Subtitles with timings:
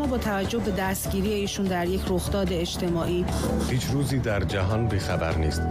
[0.00, 3.24] اما با توجه به دستگیری ایشون در یک رخداد اجتماعی.
[3.70, 5.62] هیچ روزی در جهان بیخبر نیست.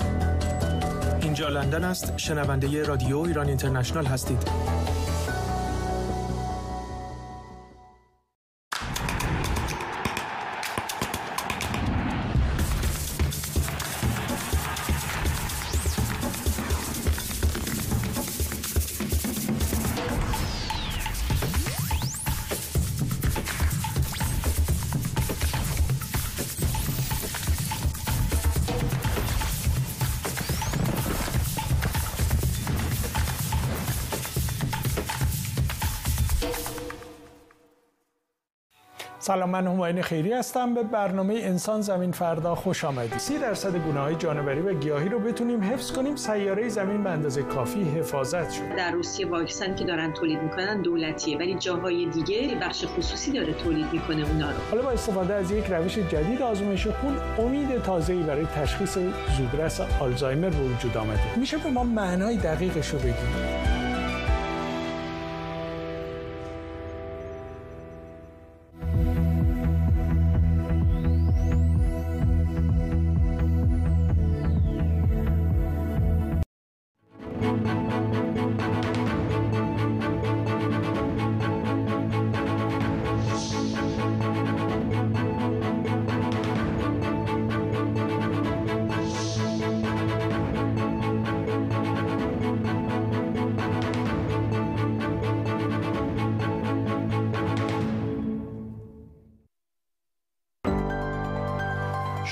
[1.22, 2.18] اینجا لندن است.
[2.18, 4.38] شنونده رادیو ایران اینترنشنال هستید.
[39.30, 40.74] سلام من هماین خیری هستم.
[40.74, 43.18] به برنامه انسان زمین فردا خوش آمدید.
[43.18, 46.16] 30 درصد گونه های جانوری و گیاهی رو بتونیم حفظ کنیم.
[46.16, 48.76] سیاره زمین به اندازه کافی حفاظت شد.
[48.78, 53.94] در روسیه واکسن که دارن تولید می‌کنن دولتیه ولی جاهای دیگه بخش خصوصی داره تولید
[53.94, 54.58] می‌کنه اونا رو.
[54.72, 58.98] حالا با استفاده از یک روش جدید آزمایش خون امید تازه‌ای برای تشخیص
[59.38, 61.40] زودرس آلزایمر به وجود آمده.
[61.40, 63.79] میشه به ما معنای دقیقش رو بگیم؟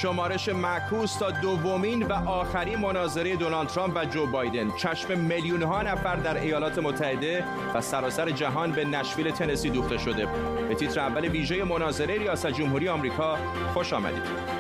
[0.01, 4.71] شمارش معکوس تا دومین و آخرین مناظره دونالد ترامپ و جو بایدن.
[4.71, 10.27] چشم میلیون ها نفر در ایالات متحده و سراسر جهان به نشویل تنسی دوخته شده.
[10.69, 13.37] به تیتر اول ویژه مناظره ریاست جمهوری آمریکا
[13.73, 14.56] خوش آمدید.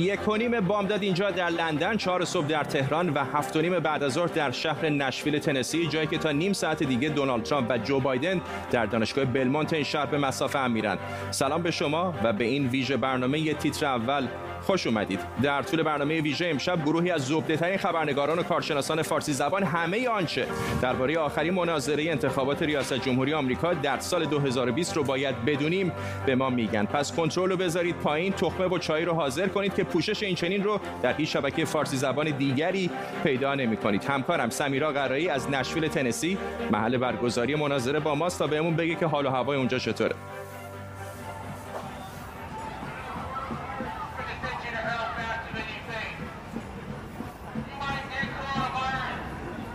[0.00, 3.78] یک و نیم بامداد اینجا در لندن چهار صبح در تهران و هفت و نیم
[3.78, 7.70] بعد از ظهر در شهر نشویل تنسی جایی که تا نیم ساعت دیگه دونالد ترامپ
[7.70, 8.40] و جو بایدن
[8.70, 10.98] در دانشگاه بلمونت این شهر به مسافه هم میرن.
[11.30, 14.28] سلام به شما و به این ویژه برنامه یه تیتر اول.
[14.62, 15.20] خوش اومدید.
[15.42, 20.46] در طول برنامه ویژه امشب گروهی از زبده خبرنگاران و کارشناسان فارسی زبان همه آنچه
[20.82, 25.92] درباره آخرین مناظره انتخابات ریاست جمهوری آمریکا در سال 2020 رو باید بدونیم.
[26.26, 26.84] به ما میگن.
[26.84, 28.32] پس کنترل رو بذارید پایین.
[28.32, 31.96] تخمه و چای رو حاضر کنید که پوشش این چنین رو در هیچ شبکه فارسی
[31.96, 32.90] زبان دیگری
[33.24, 34.04] پیدا نمی کنید.
[34.04, 36.38] همکارم سمیرا قرایی از نشویل تنسی.
[36.72, 38.38] محل برگزاری مناظره با ماست.
[38.38, 40.14] تا بهمون بگه که حال و هوای اونجا چطوره.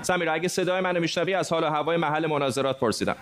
[0.05, 3.15] سمیرا اگه صدای منو میشنوی از حال و هوای محل مناظرات پرسیدم.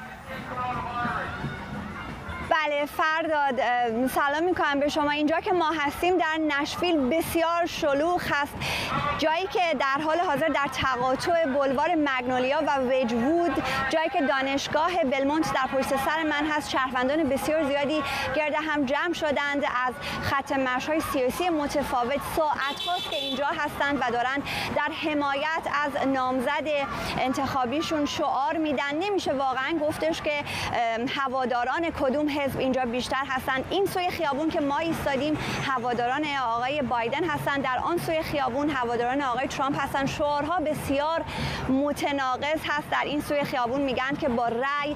[2.66, 3.60] بله فرداد
[4.08, 5.12] سلام می‌کنم به شما.
[5.12, 8.54] اینجا که ما هستیم در نشفیل بسیار شلوغ هست.
[9.18, 15.54] جایی که در حال حاضر در تقاطع بلوار مگنولیا و وجوود جایی که دانشگاه بلمونت
[15.54, 16.70] در پشت سر من هست.
[16.70, 18.04] شهروندان بسیار زیادی
[18.36, 20.52] گرد هم جمع شدند از خط
[20.88, 22.22] های سیاسی متفاوت.
[22.36, 24.44] ساعت هاست که اینجا هستند و دارند
[24.76, 26.68] در حمایت از نامزد
[27.20, 28.96] انتخابیشون شعار میدن.
[29.00, 30.44] نمیشه واقعا گفتش که
[31.16, 33.64] هواداران کدوم حزب اینجا بیشتر هستن.
[33.70, 35.38] این سوی خیابون که ما ایستادیم
[35.68, 36.26] هواداران
[36.56, 37.62] آقای بایدن هستن.
[37.62, 40.06] در آن سوی خیابون هواداران آقای ترامپ هستن.
[40.06, 41.22] شعارها بسیار
[41.70, 42.90] متناقض هست.
[42.92, 44.96] در این سوی خیابون میگن که با رأی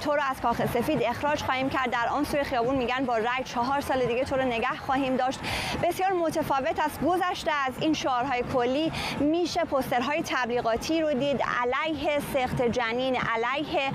[0.00, 1.90] تو رو از کاخ سفید اخراج خواهیم کرد.
[1.90, 5.40] در آن سوی خیابون میگن با رأی چهار سال دیگه تو رو نگه خواهیم داشت.
[5.82, 8.92] بسیار متفاوت است گذشته از این شعارهای کلی.
[9.20, 11.42] میشه پسترهای تبلیغاتی رو دید.
[11.62, 13.92] علیه سخت جنین علیه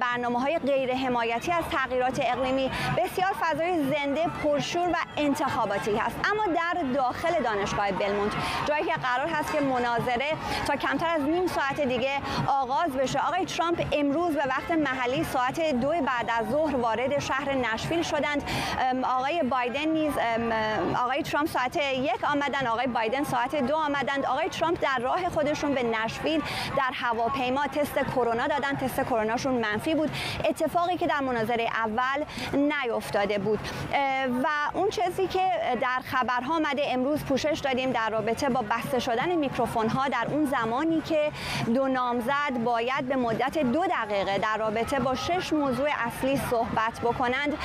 [0.00, 2.70] برنامه های غیر حمایتی از تغییرات اقلیمی.
[2.96, 6.16] بسیار فضای زنده پرشور و انتخاباتی هست.
[6.24, 8.32] اما در داخل دانشگاه بلمونت
[8.66, 10.26] جایی که قرار هست که مناظره
[10.66, 12.12] تا کمتر از نیم ساعت دیگه
[12.46, 13.18] آغاز بشه.
[13.18, 18.42] آقای ترامپ امروز به وقت محلی ساعت دو بعد از ظهر وارد شهر نشویل شدند.
[19.04, 20.12] آقای بایدن نیز
[21.04, 24.26] آقای ترامپ ساعت یک آمدن آقای بایدن ساعت دو آمدند.
[24.26, 26.42] آقای ترامپ در راه خودشون به نشویل
[26.76, 28.76] در هواپیما تست کرونا دادن.
[28.76, 30.10] تست کروناشون منفی بود.
[30.44, 33.58] اتفاقی که در مناظره اول نیفتاده بود.
[34.44, 39.34] و اون چیزی که در خبرها آمده امروز پوشش دادیم در رابطه با بسته شدن
[39.34, 41.30] میکروفون ها در اون زمانی که
[41.74, 47.58] دو نامزد باید به مدت دو دقیقه در رابطه با شش موضوع اصلی صحبت بکنند.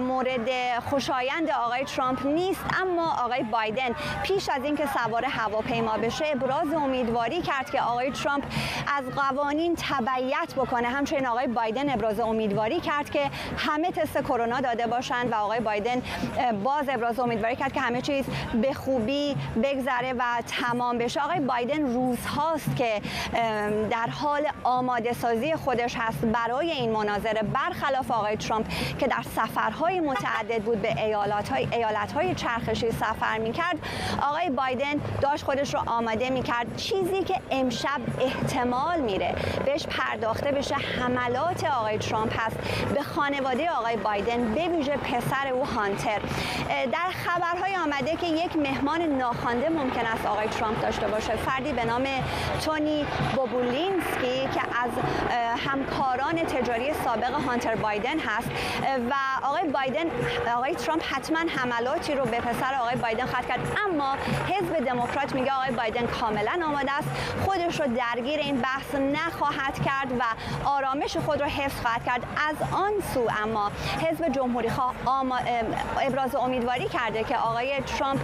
[0.00, 0.48] مورد
[0.90, 7.42] خوشایند آقای ترامپ نیست اما آقای بایدن پیش از اینکه سوار هواپیما بشه ابراز امیدواری
[7.42, 8.44] کرد که آقای ترامپ
[8.98, 10.88] از قوانین تبعیت بکنه.
[10.88, 16.02] همچنین آقای بایدن ابراز امیدواری کرد که همه تست کرونا داده باشند و آقای بایدن
[16.64, 18.24] باز ابراز امیدواری کرد که همه چیز
[18.62, 21.20] به خوبی بگذره و تمام بشه.
[21.20, 23.00] آقای بایدن روزهاست که
[23.90, 28.66] در حال آماده سازی خودش هست برای این مناظره برخلاف آقای ترامپ
[28.98, 33.78] که در سفرهای متعدد بود به ایالات های, ایالت های چرخشی سفر می‌کرد.
[34.22, 39.34] آقای بایدن داشت خودش رو آماده می‌کرد چیزی که امشب احتمال میره
[39.64, 42.56] بهش پرداخته بشه حملات آقای ترامپ هست.
[42.94, 46.20] به خانواده آقای بایدن به ویژه پسر او هانتر.
[46.92, 51.36] در خبرهای آمده که یک مهمان ناخوانده ممکن است آقای ترامپ داشته باشه.
[51.36, 52.04] فردی به نام
[52.64, 53.06] تونی
[53.36, 54.90] بوبولینسکی که از
[55.66, 58.50] همکاران تجاری سابق هانتر بایدن هست.
[59.10, 59.14] و
[59.46, 60.04] آقای بایدن
[60.56, 63.60] آقای ترامپ حتما حملاتی رو به پسر آقای بایدن خواهد کرد.
[63.88, 64.16] اما
[64.48, 67.08] حزب دموکرات میگه آقای بایدن کاملا آماده است.
[67.44, 70.22] خودش رو درگیر این بحث نخواهد کرد و
[70.64, 72.22] آرامش خود رو حفظ خواهد کرد.
[72.48, 74.94] از آن سو اما حزب جمهوری خواه
[76.00, 78.20] ابراز امیدواری کرده که آقای ترامپ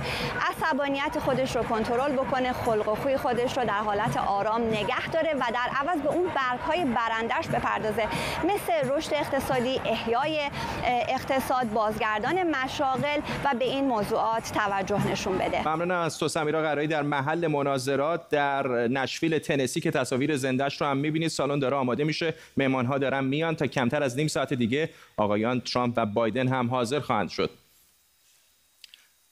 [0.50, 5.34] عصبانیت خودش رو کنترل بکنه خلق و خوی خودش رو در حالت آرام نگه داره
[5.34, 8.02] و در عوض به اون برگ های برندش بپردازه.
[8.44, 10.40] مثل رشد اقتصادی احیای
[11.08, 15.69] اقتصاد بازگردان مشاغل و به این موضوعات توجه نشون بده.
[15.69, 20.86] ممنونم از تو سمیرا قرایی در محل مناظرات در نشویل تنسی که تصاویر زندهش رو
[20.86, 21.28] هم می‌بینید.
[21.28, 22.34] سالن داره آماده میشه.
[22.56, 26.70] مهمان ها دارن میان تا کمتر از نیم ساعت دیگه آقایان ترامپ و بایدن هم
[26.70, 27.50] حاضر خواهند شد.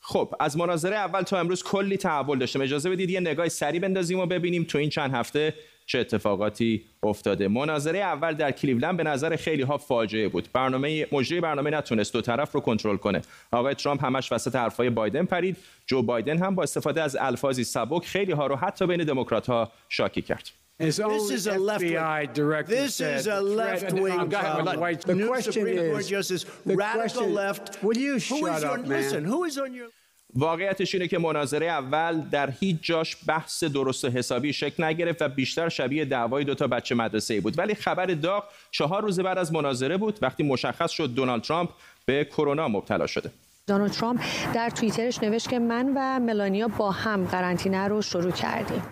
[0.01, 2.61] خب از مناظره اول تا امروز کلی تحول داشتم.
[2.61, 5.55] اجازه بدید یه نگاه سری بندازیم و ببینیم تو این چند هفته
[5.87, 7.49] چه اتفاقاتی افتاده.
[7.49, 10.49] مناظره اول در کلیولند به نظر خیلی ها فاجعه بود.
[10.53, 13.23] برنامه مجری برنامه نتونست دو طرف رو کنترل کنه.
[13.51, 15.57] آقای ترامپ همش وسط حرفای بایدن پرید.
[15.87, 19.73] جو بایدن هم با استفاده از الفاظی سبک خیلی ها رو حتی بین دموکرات ها
[19.89, 20.64] شاکی کرد.
[20.79, 22.67] This is a left wing.
[22.67, 24.29] This is a left wing.
[24.29, 27.83] The question is, Justice, radical left.
[27.83, 28.89] Will you shut up, man?
[28.89, 29.89] Listen, who is on your
[30.37, 35.29] واقعیتش اینه که مناظره اول در هیچ جاش بحث درست و حسابی شکل نگرفت و
[35.29, 39.39] بیشتر شبیه دعوای دو تا بچه مدرسه ای بود ولی خبر داغ چهار روز بعد
[39.39, 41.71] از مناظره بود وقتی مشخص شد دونالد ترامپ
[42.07, 43.31] به کرونا مبتلا شده
[43.67, 44.21] دونالد ترامپ
[44.55, 48.83] در توییترش نوشت که من و ملانیا با هم قرنطینه رو شروع کردیم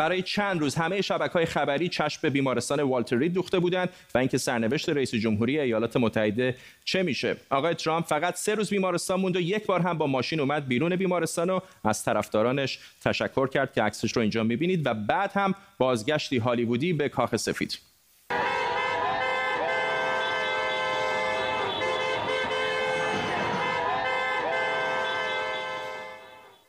[0.00, 4.18] برای چند روز همه شبکه های خبری چشم به بیمارستان والتر رید دوخته بودند و
[4.18, 7.36] اینکه سرنوشت رئیس جمهوری ایالات متحده چه میشه.
[7.50, 10.96] آقای ترامپ فقط سه روز بیمارستان موند و یک بار هم با ماشین اومد بیرون
[10.96, 16.38] بیمارستان و از طرفدارانش تشکر کرد که عکسش رو اینجا می‌بینید و بعد هم بازگشتی
[16.38, 17.78] هالیوودی به کاخ سفید.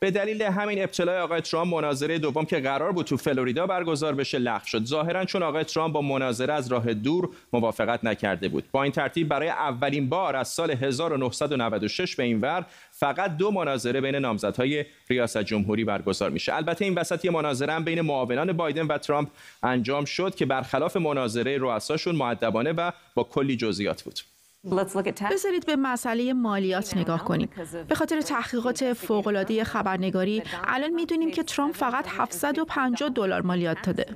[0.02, 4.38] به دلیل همین ابتلای آقای ترامپ مناظره دوم که قرار بود تو فلوریدا برگزار بشه
[4.38, 4.84] لغو شد.
[4.84, 8.64] ظاهرا چون آقای ترامپ با مناظره از راه دور موافقت نکرده بود.
[8.72, 14.00] با این ترتیب برای اولین بار از سال 1996 به این ور فقط دو مناظره
[14.00, 16.54] بین نامزدهای ریاست جمهوری برگزار میشه.
[16.54, 19.28] البته این وسط یه مناظره هم بین معاونان بایدن و ترامپ
[19.62, 24.31] انجام شد که برخلاف مناظره رؤساشون مؤدبانه و با کلی جزئیات بود.
[25.30, 27.48] بذارید به مسئله مالیات نگاه کنیم.
[27.88, 34.06] به خاطر تحقیقات فوق‌العاده خبرنگاری الان می‌دونیم که ترامپ فقط 750 دلار مالیات داده.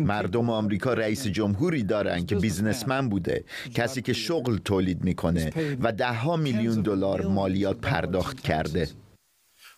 [0.00, 6.12] مردم آمریکا رئیس جمهوری دارن که بیزنسمن بوده، کسی که شغل تولید می‌کنه و ده
[6.12, 8.88] ها میلیون دلار مالیات پرداخت کرده.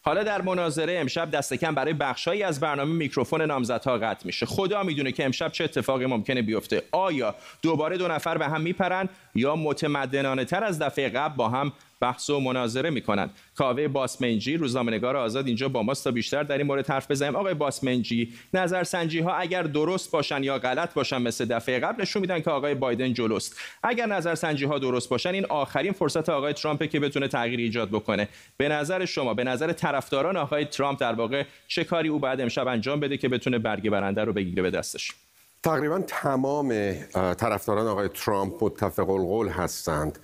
[0.06, 4.46] حالا در مناظره امشب دست کم برای بخشهایی از برنامه میکروفون نامزدها قطع میشه.
[4.46, 6.82] خدا می‌دونه که امشب چه اتفاقی ممکنه بیفته.
[6.92, 11.72] آیا دوباره دو نفر به هم میپرن یا متمدنانه تر از دفعه قبل با هم
[12.00, 13.30] بحث و مناظره می‌کنند.
[13.54, 17.36] کاوه باسمنجی روزنامه‌نگار آزاد اینجا با ماست تا بیشتر در این مورد حرف بزنیم.
[17.36, 22.40] آقای باسمنجی نظرسنجی ها اگر درست باشن یا غلط باشن مثل دفعه قبل نشون میدن
[22.40, 23.60] که آقای بایدن جلوست.
[23.82, 28.28] اگر نظرسنجی ها درست باشن این آخرین فرصت آقای ترامپ که بتونه تغییر ایجاد بکنه.
[28.56, 32.68] به نظر شما به نظر طرفداران آقای ترامپ در واقع چه کاری او بعد امشب
[32.68, 35.12] انجام بده که بتونه برگ برنده رو بگیره به دستش؟
[35.62, 40.18] تقریبا تمام طرفداران آقای ترامپ متفق القول هستند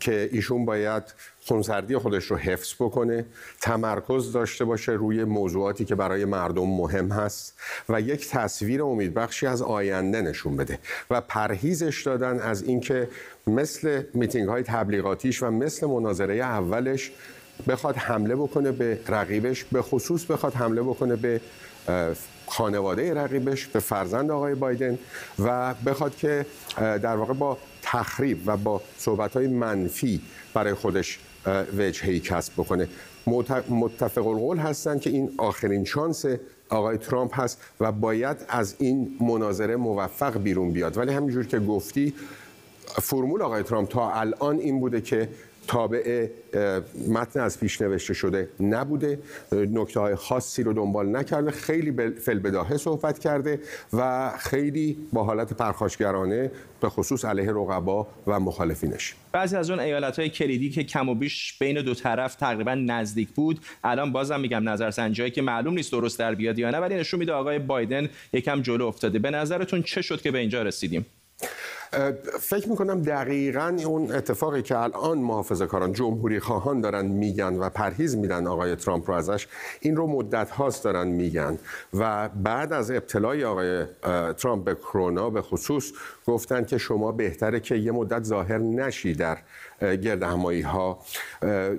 [0.00, 1.02] که ایشون باید
[1.40, 3.26] خونسردی خودش رو حفظ بکنه
[3.60, 9.62] تمرکز داشته باشه روی موضوعاتی که برای مردم مهم هست و یک تصویر امیدبخشی از
[9.62, 10.78] آینده نشون بده
[11.10, 13.08] و پرهیزش دادن از اینکه
[13.46, 17.12] مثل میتینگ های تبلیغاتیش و مثل مناظره اولش
[17.68, 21.40] بخواد حمله بکنه به رقیبش به خصوص بخواد حمله بکنه به
[22.48, 24.98] خانواده رقیبش به فرزند آقای بایدن
[25.38, 30.20] و بخواد که در واقع با تخریب و با صحبت های منفی
[30.54, 31.18] برای خودش
[31.78, 32.88] وجهی کسب بکنه.
[33.68, 36.24] متفق القول هستند که این آخرین شانس
[36.68, 40.96] آقای ترامپ هست و باید از این مناظره موفق بیرون بیاد.
[40.96, 42.14] ولی همینجور که گفتی
[43.02, 45.28] فرمول آقای ترامپ تا الان این بوده که
[45.68, 46.28] تابع
[47.08, 49.18] متن از پیش نوشته شده نبوده.
[49.52, 51.50] نکته های خاصی رو دنبال نکرده.
[51.50, 53.60] خیلی فلبداهه صحبت کرده
[53.92, 59.14] و خیلی با حالت پرخاشگرانه به خصوص علیه رقبا و مخالفینش.
[59.32, 63.28] بعضی از اون ایالت های کلیدی که کم و بیش بین دو طرف تقریبا نزدیک
[63.28, 67.20] بود الان بازم میگم نظرسنجی که معلوم نیست درست در بیاد یا نه ولی نشون
[67.20, 69.18] میده آقای بایدن یکم جلو افتاده.
[69.18, 71.06] به نظرتون چه شد که به اینجا رسیدیم؟
[72.40, 78.16] فکر می‌کنم دقیقا اون اتفاقی که الان محافظه کاران جمهوری خواهان دارن میگن و پرهیز
[78.16, 79.46] میدن آقای ترامپ رو ازش
[79.80, 81.58] این رو مدت هاست دارن میگن.
[81.94, 83.84] و بعد از ابتلای آقای
[84.36, 85.92] ترامپ به کرونا به خصوص
[86.26, 89.38] گفتن که شما بهتره که یه مدت ظاهر نشی در
[89.80, 90.98] گرد همایی ها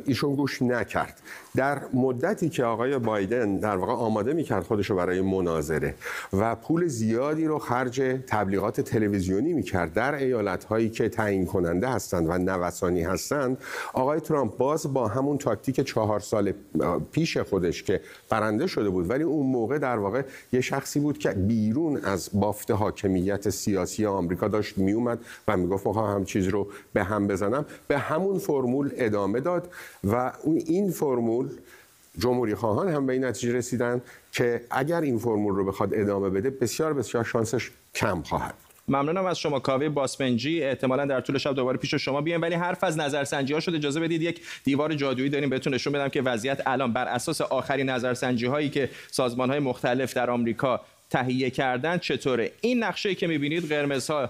[0.05, 1.21] ایشون گوش نکرد.
[1.55, 5.95] در مدتی که آقای بایدن در واقع آماده می‌کرد خودش رو برای مناظره
[6.33, 12.29] و پول زیادی رو خرج تبلیغات تلویزیونی می‌کرد در ایالت هایی که تعیین کننده هستند
[12.29, 13.57] و نوسانی هستند
[13.93, 16.53] آقای ترامپ باز با همون تاکتیک چهار سال
[17.11, 20.21] پیش خودش که برنده شده بود ولی اون موقع در واقع
[20.53, 26.15] یه شخصی بود که بیرون از بافت حاکمیت سیاسی آمریکا داشت میومد و می‌گفت می‌خوام
[26.15, 27.65] هم چیز رو به هم بزنم.
[27.89, 29.71] به همون فرمول ادامه داد
[30.03, 31.49] و این فرمول
[32.17, 36.49] جمهوری خواهان هم به این نتیجه رسیدن که اگر این فرمول رو بخواد ادامه بده
[36.49, 38.53] بسیار بسیار شانسش کم خواهد.
[38.87, 40.63] ممنونم از شما کاوه باسپنجی.
[40.63, 43.75] احتمالا در طول شب دوباره پیش شما بیایم ولی حرف از نظرسنجی ها شد.
[43.75, 47.89] اجازه بدید یک دیوار جادویی داریم بهتون نشون بدم که وضعیت الان بر اساس آخرین
[47.89, 52.51] نظرسنجی هایی که سازمان های مختلف در آمریکا تهیه کردن چطوره.
[52.61, 54.29] این نقشه که می‌بینید قرمز ها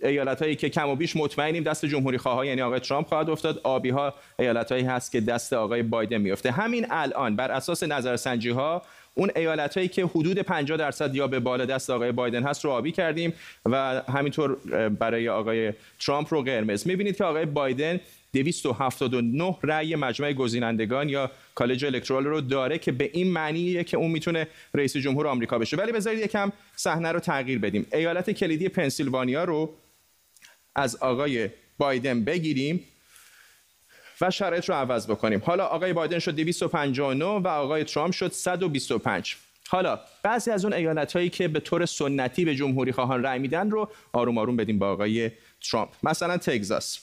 [0.00, 3.60] ایالت هایی که کم و بیش مطمئنیم دست جمهوری خواه یعنی آقای ترامپ خواهد افتاد.
[3.64, 8.50] آبی ها ایالت هایی هست که دست آقای بایدن میفته همین الان بر اساس نظرسنجی
[8.50, 8.82] ها
[9.14, 12.70] اون ایالت هایی که حدود 50 درصد یا به بالا دست آقای بایدن هست رو
[12.70, 13.32] آبی کردیم
[13.66, 14.56] و همینطور
[14.88, 15.72] برای آقای
[16.06, 16.86] ترامپ رو قرمز.
[16.86, 18.00] می‌بینید که آقای بایدن
[18.32, 24.10] 279 رأی مجمع گزینندگان یا کالج الکترال رو داره که به این معنیه که اون
[24.10, 25.76] می‌تونه رئیس جمهور آمریکا بشه.
[25.76, 27.86] ولی بذارید یکم صحنه رو تغییر بدیم.
[27.92, 29.74] ایالت کلیدی پنسیلوانیا رو
[30.74, 32.84] از آقای بایدن بگیریم
[34.20, 35.42] و شرایط رو عوض بکنیم.
[35.44, 39.36] حالا آقای بایدن شد 259 و آقای ترامپ شد 125
[39.68, 43.70] حالا بعضی از اون ایالت هایی که به طور سنتی به جمهوری خواهان رأی میدن
[43.70, 45.30] رو آروم آروم بدیم با آقای
[45.70, 45.88] ترامپ.
[46.02, 46.98] مثلا تگزاس.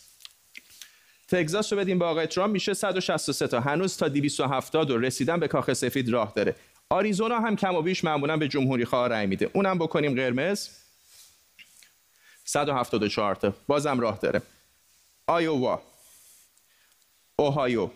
[1.27, 3.59] تگزاس رو بدیم با آقای ترامپ میشه 163 تا.
[3.59, 6.55] هنوز تا 270 و رسیدن به کاخ سفید راه داره.
[6.89, 9.49] آریزونا هم کم و بیش معمولا به جمهوری خواه رأی میده.
[9.53, 10.69] اونم بکنیم قرمز.
[12.49, 13.53] 174 تا.
[13.67, 14.41] بازم راه داره.
[15.27, 15.81] آیووا.
[17.35, 17.89] اوهایو.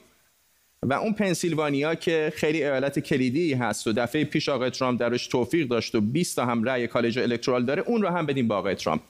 [0.84, 5.68] و اون پنسیلوانیا که خیلی ایالت کلیدی هست و دفعه پیش آقای ترامپ درش توفیق
[5.68, 8.76] داشت و 20 تا هم رأی کالج الکترال داره اون رو هم بدیم با آقای
[8.76, 9.02] ترامپ.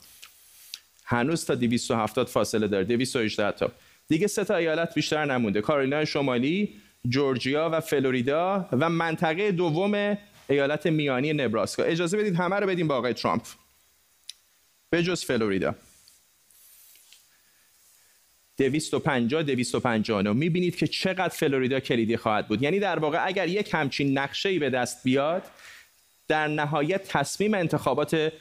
[1.05, 3.71] هنوز تا 270 فاصله داره 218 تا.
[4.07, 5.61] دیگه سه تا ایالت بیشتر نمونده.
[5.61, 6.75] کارولینای شمالی
[7.09, 10.17] جورجیا و فلوریدا و منطقه دوم
[10.49, 11.83] ایالت میانی نبراسکا.
[11.83, 13.43] اجازه بدید همه رو بدیم با آقای ترامپ.
[14.93, 15.75] به جز فلوریدا.
[18.57, 22.61] 250 259 می‌بینید که چقدر فلوریدا کلیدی خواهد بود.
[22.61, 25.43] یعنی در واقع اگر یک همچین نقشه ای به دست بیاد
[26.27, 28.33] در نهایت تصمیم انتخابات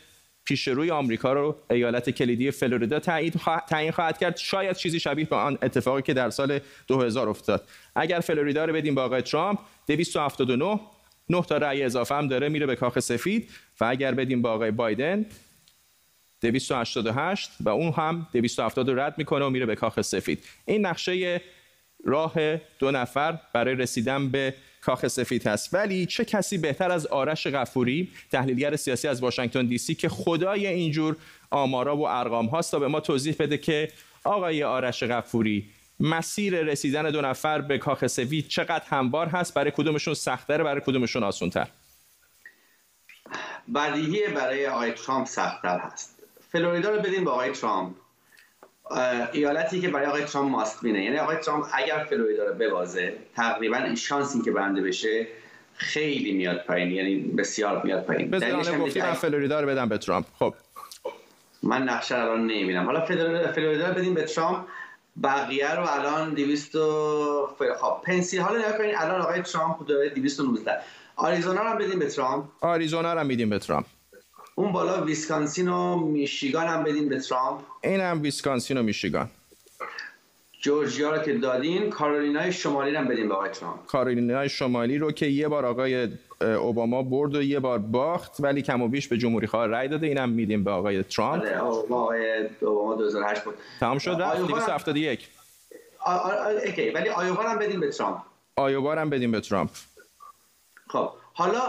[0.45, 4.37] پیش روی آمریکا رو ایالت کلیدی فلوریدا تعیین خواهد کرد.
[4.37, 7.69] شاید چیزی شبیه به آن اتفاقی که در سال 2000 افتاد.
[7.97, 10.81] اگر فلوریدا رو بدیم با آقای ترامپ 279
[11.29, 13.51] نه تا رأی اضافه هم داره میره به کاخ سفید.
[13.81, 15.27] و اگر بدیم با آقای بایدن
[16.43, 20.45] 288 و اون هم 270 رو رد می‌کنه و میره به کاخ سفید.
[20.65, 21.41] این نقشه
[22.05, 25.75] راه دو نفر برای رسیدن به کاخ سفید هست.
[25.75, 30.67] ولی چه کسی بهتر از آرش غفوری تحلیلگر سیاسی از واشنگتن دی سی که خدای
[30.67, 31.17] اینجور
[31.51, 33.89] آمارا و ارقام هاست تا به ما توضیح بده که
[34.25, 35.71] آقای آرش غفوری
[36.01, 41.23] مسیر رسیدن دو نفر به کاخ سفید چقدر هموار هست؟ برای کدومشون سختتر برای کدومشون
[41.23, 41.69] آسونتر؟
[43.75, 46.22] بدیهی برای آقای ترامپ سختتر هست.
[46.53, 47.95] فلوریدا رو بدیم به آقای ترامپ.
[49.33, 53.95] ایالتی که برای آقای ترامپ ماست بینه یعنی آقای ترامپ اگر فلوریدا رو ببازه تقریبا
[53.95, 55.27] شانسی که برنده بشه
[55.75, 56.91] خیلی میاد پایین.
[56.91, 58.31] یعنی بسیار میاد پایین.
[58.31, 60.27] بذار گفتی من فلوریدا رو بدم به ترامپ.
[60.39, 60.55] خب.
[61.63, 62.85] من نقشه الان نمی‌بینم.
[62.85, 63.07] حالا
[63.55, 64.67] فلوریدا رو بدیم به ترامپ.
[65.23, 66.73] بقیه رو الان 200
[67.81, 70.73] خب پنسی حالا نگاه کنید الان آقای ترامپ داره 219
[71.17, 72.45] آریزونا رو هم بدیم به ترامپ.
[72.61, 73.87] آریزونا رو هم میدیم به ترامپ.
[74.55, 77.61] اون بالا ویسکانسین و میشیگان هم بدیم به ترامپ.
[77.85, 79.31] این هم ویسکانسین و میشیگان.
[80.61, 83.87] جورجیا رو که دادین کارولینای شمالی رو هم بدیم به آقای ترامپ.
[83.87, 86.09] کارولینای شمالی رو که یه بار آقای
[86.41, 90.07] اوباما برد و یه بار باخت ولی کم و بیش به جمهوری خواه رای داده.
[90.07, 91.43] اینم میدیم به آقای ترامپ.
[91.43, 93.55] آره آقای اوباما 2008 بود.
[93.81, 95.29] تمام شد رفت 271
[96.67, 98.17] اوکی ولی آیووا هم بدیم به ترامپ.
[98.57, 99.71] آیووا هم بدیم به ترامپ.
[100.89, 101.63] خب حالا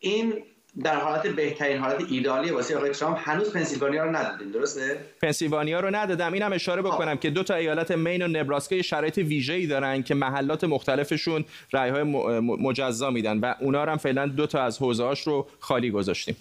[0.00, 0.42] این
[0.80, 5.94] در حالت بهترین حالت ایدالی واسه آقای ترامپ هنوز پنسیلوانیا رو ندادیم درسته؟ پنسیلوانیا رو
[5.94, 6.32] ندادم.
[6.32, 10.64] اینم اشاره بکنم که دو تا ایالت مین و نبراسکا شرایط ویژه‌ای دارن که محلات
[10.64, 12.02] مختلفشون رأی‌های
[12.42, 16.36] مجزا میدن و اونا هم فعلا دو تا از حوزه‌هاش رو خالی گذاشتیم.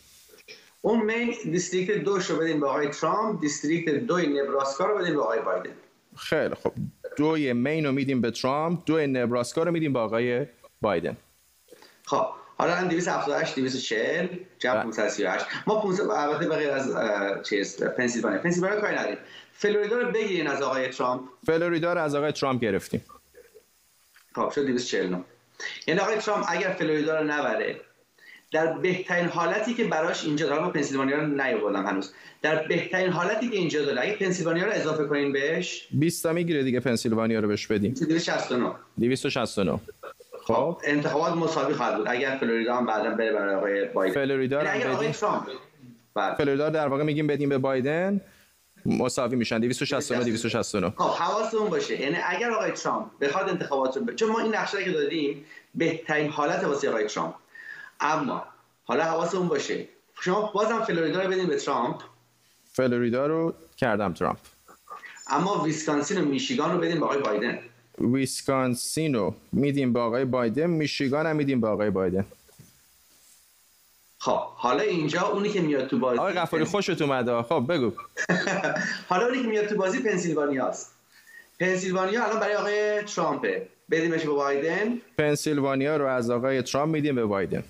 [0.81, 5.21] اون مین district دو رو بدیم به آقای ترامپ district دو نبراسکا رو بدیم به
[5.21, 5.71] آقای بایدن.
[6.17, 6.71] خیلی خب
[7.17, 10.45] دوی مین رو میدیم به ترامپ دو نبراسکا رو میدیم به آقای
[10.81, 11.17] بایدن.
[12.05, 12.25] خب.
[12.61, 14.27] حالا هم 278 240
[14.59, 16.95] جمع 538 ما 500 البته به غیر از
[17.49, 18.39] چیز پنسیلوانیا.
[18.39, 19.17] پنسیلوانیا کاری نداریم.
[19.53, 21.21] فلوریدا رو بگیرین از آقای ترامپ.
[21.45, 23.01] فلوریدا رو از آقای ترامپ گرفتیم.
[24.35, 25.23] خب شد 249
[25.87, 27.81] یعنی آقای ترامپ اگر فلوریدا رو نبره
[28.51, 32.13] در بهترین حالتی که براش اینجا دارم پنسیلوانیا رو نیاوردم هنوز.
[32.41, 35.87] در بهترین حالتی که اینجا داره اگه پنسیلوانیا رو اضافه کنین بهش.
[35.91, 37.93] 20 تا می‌گیره دیگه پنسیلوانیا رو بهش بدیم.
[37.93, 39.79] 269 269
[40.43, 40.81] خب.
[40.83, 42.07] انتخابات مساوی خواهد بود.
[42.09, 44.13] اگر فلوریدا هم بعدا بره برای آقای بایدن.
[44.13, 45.47] فلوریدا یعنی اگر آقای ترامپ
[46.15, 46.35] بله.
[46.35, 48.21] فلوریدا در واقع میگیم بدیم به بایدن.
[48.85, 49.59] مساوی میشن.
[49.59, 52.01] 269 269 خب حواستون باشه.
[52.01, 54.15] یعنی اگر آقای ترامپ بخواد انتخابات رو ب...
[54.15, 55.45] چون ما این نقشه که دادیم
[55.75, 57.35] بهترین حالت واسه آقای ترامپ.
[57.99, 58.43] اما
[58.83, 59.87] حالا حواستون باشه.
[60.21, 62.01] شما بازم فلوریدا رو بدین به ترامپ.
[62.71, 64.37] فلوریدا رو کردم ترامپ.
[65.27, 67.59] اما ویسکانسین و میشیگان رو بدین به آقای بایدن.
[68.01, 72.25] ویسکانسین رو میدیم به آقای بایدن میشیگان هم میدیم به آقای بایدن.
[74.19, 77.41] خب حالا اینجا اونی که میاد تو بازی آقای غفاری خوشت اومده.
[77.41, 77.91] خب بگو.
[79.09, 80.93] حالا اونی که میاد تو بازی پنسیلوانیا است
[81.59, 83.67] پنسیلوانیا الان برای آقای ترامپه.
[83.91, 85.01] بدیمش به بایدن.
[85.17, 87.63] پنسیلوانیا رو از آقای ترامپ میدیم به بایدن.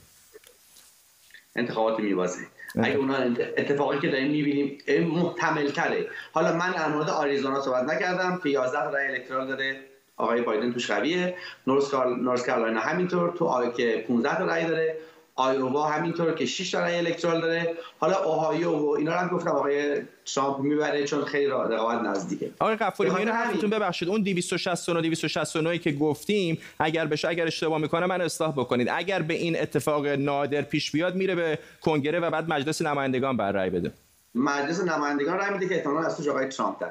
[1.56, 2.40] انتخابات میبازه.
[2.76, 3.16] اگه اونا
[3.58, 8.40] اتفاقی که داریم می‌بینیم محتمل تره حالا من در مورد آریزونا صحبت نکردم.
[8.44, 9.91] که 11 رای الکترال داره
[10.22, 11.36] آقای بایدن توش قویه
[11.68, 12.80] نورس کارولاینا.
[12.80, 14.96] همینطور تو آی که 15 تا رای داره.
[15.36, 17.76] آیووا همینطور که 6 تا رای الکترال داره.
[18.00, 20.02] حالا اوهایو و اینا هم گفتم آقای
[20.36, 22.52] ترامپ می‌بره چون خیلی رقابت نزدیکه.
[22.60, 24.10] آقای قفوری اینو حرفتون ببخشید.
[24.10, 28.90] اون 269 269 که گفتیم اگر بشه اگر اشتباه می‌کنه من اصلاح بکنید.
[28.92, 33.52] اگر به این اتفاق نادر پیش بیاد میره به کنگره و بعد مجلس نمایندگان بر
[33.52, 33.92] رای بده.
[34.36, 36.88] مجلس نمایندگان رای میده که احتمالاً از آقای ترامپ در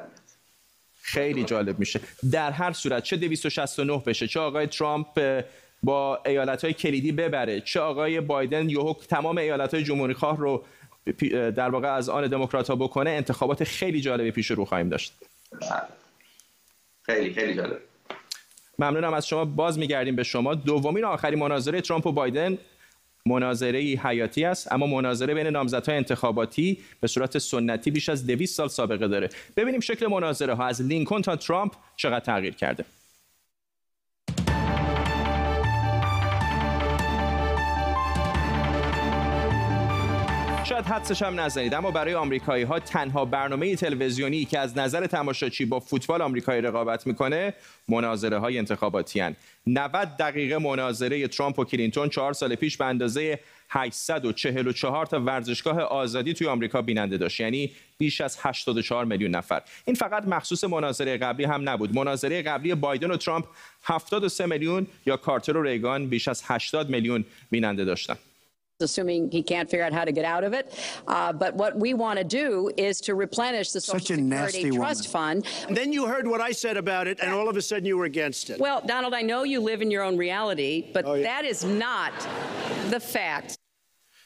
[1.01, 1.99] خیلی جالب میشه.
[2.31, 5.43] در هر صورت چه 269 بشه چه آقای ترامپ
[5.83, 10.63] با ایالت های کلیدی ببره چه آقای بایدن یهو تمام ایالت های جمهوری خواه رو
[11.29, 15.13] در واقع از آن دموکرات ها بکنه انتخابات خیلی جالبی پیش رو خواهیم داشت.
[17.01, 17.77] خیلی خیلی جالب.
[18.79, 19.45] ممنونم از شما.
[19.45, 20.55] باز میگردیم به شما.
[20.55, 22.57] دومین آخرین مناظره ترامپ و بایدن.
[23.25, 28.67] مناظره حیاتی است اما مناظره بین نامزدهای انتخاباتی به صورت سنتی بیش از 200 سال
[28.67, 29.29] سابقه داره.
[29.57, 30.65] ببینیم شکل مناظره ها.
[30.65, 32.85] از لینکن تا ترامپ چقدر تغییر کرده؟
[40.71, 41.73] شاید حدسش هم نزنید.
[41.73, 47.07] اما برای آمریکایی ها تنها برنامه تلویزیونی که از نظر تماشاچی با فوتبال آمریکایی رقابت
[47.07, 47.53] می‌کنه
[47.87, 49.35] مناظره های انتخاباتی هن.
[49.67, 56.33] 90 دقیقه مناظره ترامپ و کلینتون چهار سال پیش به اندازه 844 تا ورزشگاه آزادی
[56.33, 57.39] توی آمریکا بیننده داشت.
[57.39, 59.61] یعنی بیش از 84 میلیون نفر.
[59.85, 61.95] این فقط مخصوص مناظره قبلی هم نبود.
[61.95, 63.45] مناظره قبلی بایدن و ترامپ
[63.83, 68.17] 73 میلیون یا کارتر و ریگان بیش از 80 میلیون بیننده داشتن.
[68.81, 70.73] Assuming he can't figure out how to get out of it.
[71.07, 74.71] Uh, but what we want to do is to replenish the Social Such a Security
[74.71, 75.41] Trust woman.
[75.41, 75.67] Fund.
[75.67, 77.97] And then you heard what I said about it, and all of a sudden you
[77.97, 78.59] were against it.
[78.59, 81.23] Well, Donald, I know you live in your own reality, but oh, yeah.
[81.23, 82.13] that is not
[82.89, 83.57] the fact.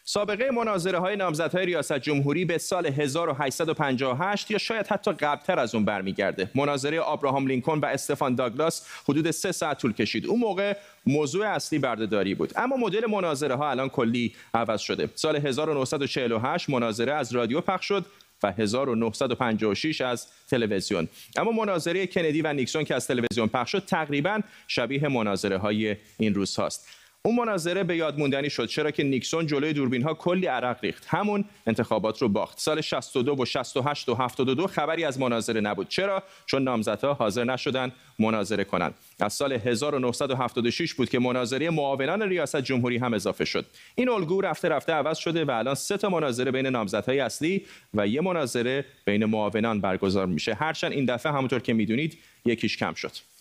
[0.07, 5.85] سابقه مناظره های نامزدهای ریاست جمهوری به سال 1858 یا شاید حتی قبلتر از اون
[5.85, 6.49] برمیگرده.
[6.55, 10.25] مناظره آبراهام لینکن و استفان داگلاس حدود سه ساعت طول کشید.
[10.25, 10.73] اون موقع
[11.05, 12.53] موضوع اصلی بردهداری بود.
[12.55, 15.09] اما مدل مناظره ها الان کلی عوض شده.
[15.15, 18.05] سال 1948 مناظره از رادیو پخش شد
[18.43, 24.39] و 1956 از تلویزیون اما مناظره کندی و نیکسون که از تلویزیون پخش شد تقریبا
[24.67, 26.87] شبیه مناظره های این روز هاست
[27.25, 31.05] اون مناظره به یاد موندنی شد چرا که نیکسون جلوی دوربین ها کلی عرق ریخت.
[31.07, 32.59] همون انتخابات رو باخت.
[32.59, 35.89] سال 62 و 68 و 72 خبری از مناظره نبود.
[35.89, 42.61] چرا؟ چون نامزدها حاضر نشدن مناظره کنند از سال 1976 بود که مناظره معاونان ریاست
[42.61, 43.65] جمهوری هم اضافه شد.
[43.95, 48.07] این الگو رفته رفته عوض شده و الان سه تا مناظره بین نامزدهای اصلی و
[48.07, 50.53] یه مناظره بین معاونان برگزار میشه.
[50.53, 53.34] هرچند این دفعه همونطور که می‌دونید یکیش کم شد.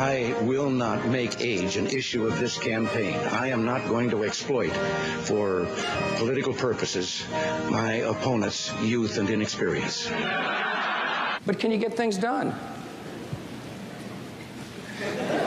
[0.00, 3.16] I will not make age an issue of this campaign.
[3.16, 4.72] I am not going to exploit
[5.24, 5.66] for
[6.16, 7.22] political purposes
[7.68, 10.08] my opponent's youth and inexperience.
[11.44, 12.54] But can you get things done?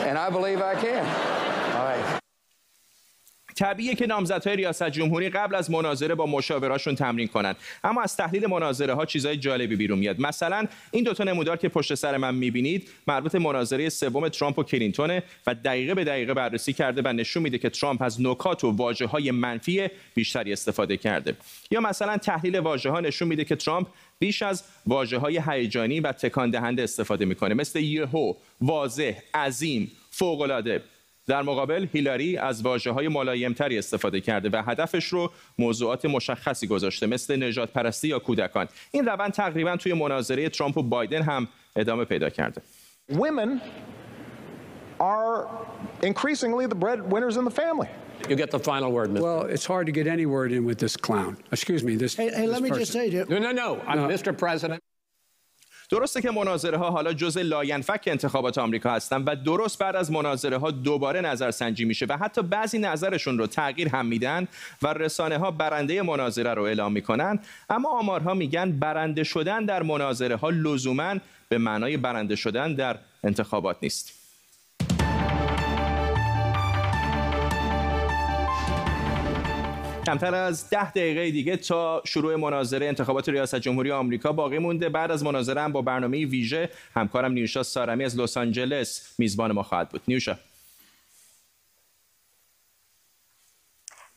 [0.06, 1.43] And I believe I can.
[3.56, 8.48] طبیعیه که نامزدهای ریاست جمهوری قبل از مناظره با مشاوراشون تمرین کنند اما از تحلیل
[8.48, 10.20] مناظره ها چیزای جالبی بیرون میاد.
[10.20, 15.24] مثلا این دوتا نمودار که پشت سر من می‌بینید مربوط مناظره سوم ترامپ و کلینتونه
[15.48, 19.06] و دقیقه به دقیقه بررسی کرده و نشون میده که ترامپ از نکات و واژه
[19.06, 21.36] های منفی بیشتری استفاده کرده.
[21.72, 23.88] یا مثلا تحلیل واژه ها نشون میده که ترامپ
[24.20, 27.54] بیش از واژه های هیجانی و تکان دهنده استفاده می‌کنه.
[27.54, 30.42] مثل یهو واضح عظیم فوق
[31.28, 37.08] در مقابل هیلاری از واجه های ملایمتری استفاده کرده و هدفش رو موضوعات مشخصی گذاشته
[37.08, 42.06] مثل نجات پرستی یا کودکان این روند تقریبا توی مناظره ترامپ و بایدن هم ادامه
[42.06, 42.62] پیدا کرده
[43.12, 43.62] Women
[45.00, 45.48] are
[46.02, 47.90] increasingly the breadwinners in the family.
[48.30, 49.22] You get the final word, Mr.
[49.22, 51.38] Well, it's hard to get any word in with this clown.
[51.52, 52.16] Excuse me, this.
[52.16, 52.82] Hey, hey let me person.
[52.82, 53.26] just say to you.
[53.28, 53.82] No, no, no.
[53.86, 54.08] I'm no.
[54.08, 54.38] Mr.
[54.38, 54.80] President.
[55.90, 60.58] درسته که مناظره ها حالا جزء لاینفک انتخابات آمریکا هستن و درست بعد از مناظره
[60.58, 64.48] ها دوباره نظرسنجی میشه و حتی بعضی نظرشون رو تغییر هم میدن
[64.82, 67.40] و رسانه ها برنده مناظره رو اعلام می‌کنن.
[67.70, 71.16] اما آمارها میگن برنده شدن در مناظره ها لزوما
[71.50, 74.23] به معنای برنده شدن در انتخابات نیست.
[80.06, 84.90] کمتر از ده دقیقه دیگه تا شروع مناظره انتخابات ریاست جمهوری آمریکا باقی مونده.
[84.90, 89.64] بعد از مناظره هم با برنامه ویژه همکارم نیوشا سارمی از لس آنجلس میزبان ما
[89.64, 90.02] خواهد بود.
[90.08, 90.38] نیوشا.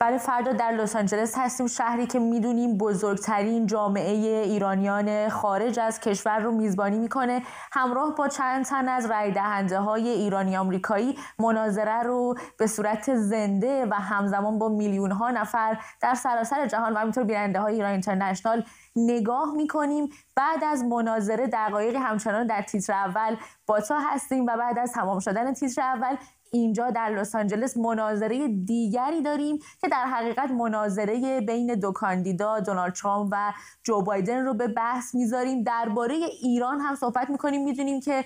[0.07, 1.67] برای فردا در لس آنجلس هستیم.
[1.67, 7.43] شهری که می‌دونیم بزرگترین جامعه ایرانیان خارج از کشور رو میزبانی می‌کنه.
[7.73, 13.87] همراه با چند تن از رای دهنده های ایرانی آمریکایی مناظره رو به صورت زنده
[13.91, 18.65] و همزمان با میلیون ها نفر در سراسر جهان و همینطور بیننده های ایران اینترنشنال
[18.97, 20.09] نگاه می‌کنیم.
[20.37, 25.19] بعد از مناظره دقایقی همچنان در تیتر اول با تا هستیم و بعد از تمام
[25.19, 26.17] شدن تیتر اول
[26.53, 32.93] اینجا در لس آنجلس مناظره دیگری داریم که در حقیقت مناظره بین دو کاندیدا دونالد
[32.93, 35.63] ترامپ و جو بایدن رو به بحث می‌ذاریم.
[35.63, 37.65] درباره ایران هم صحبت می‌کنیم.
[37.65, 38.25] می‌دونیم که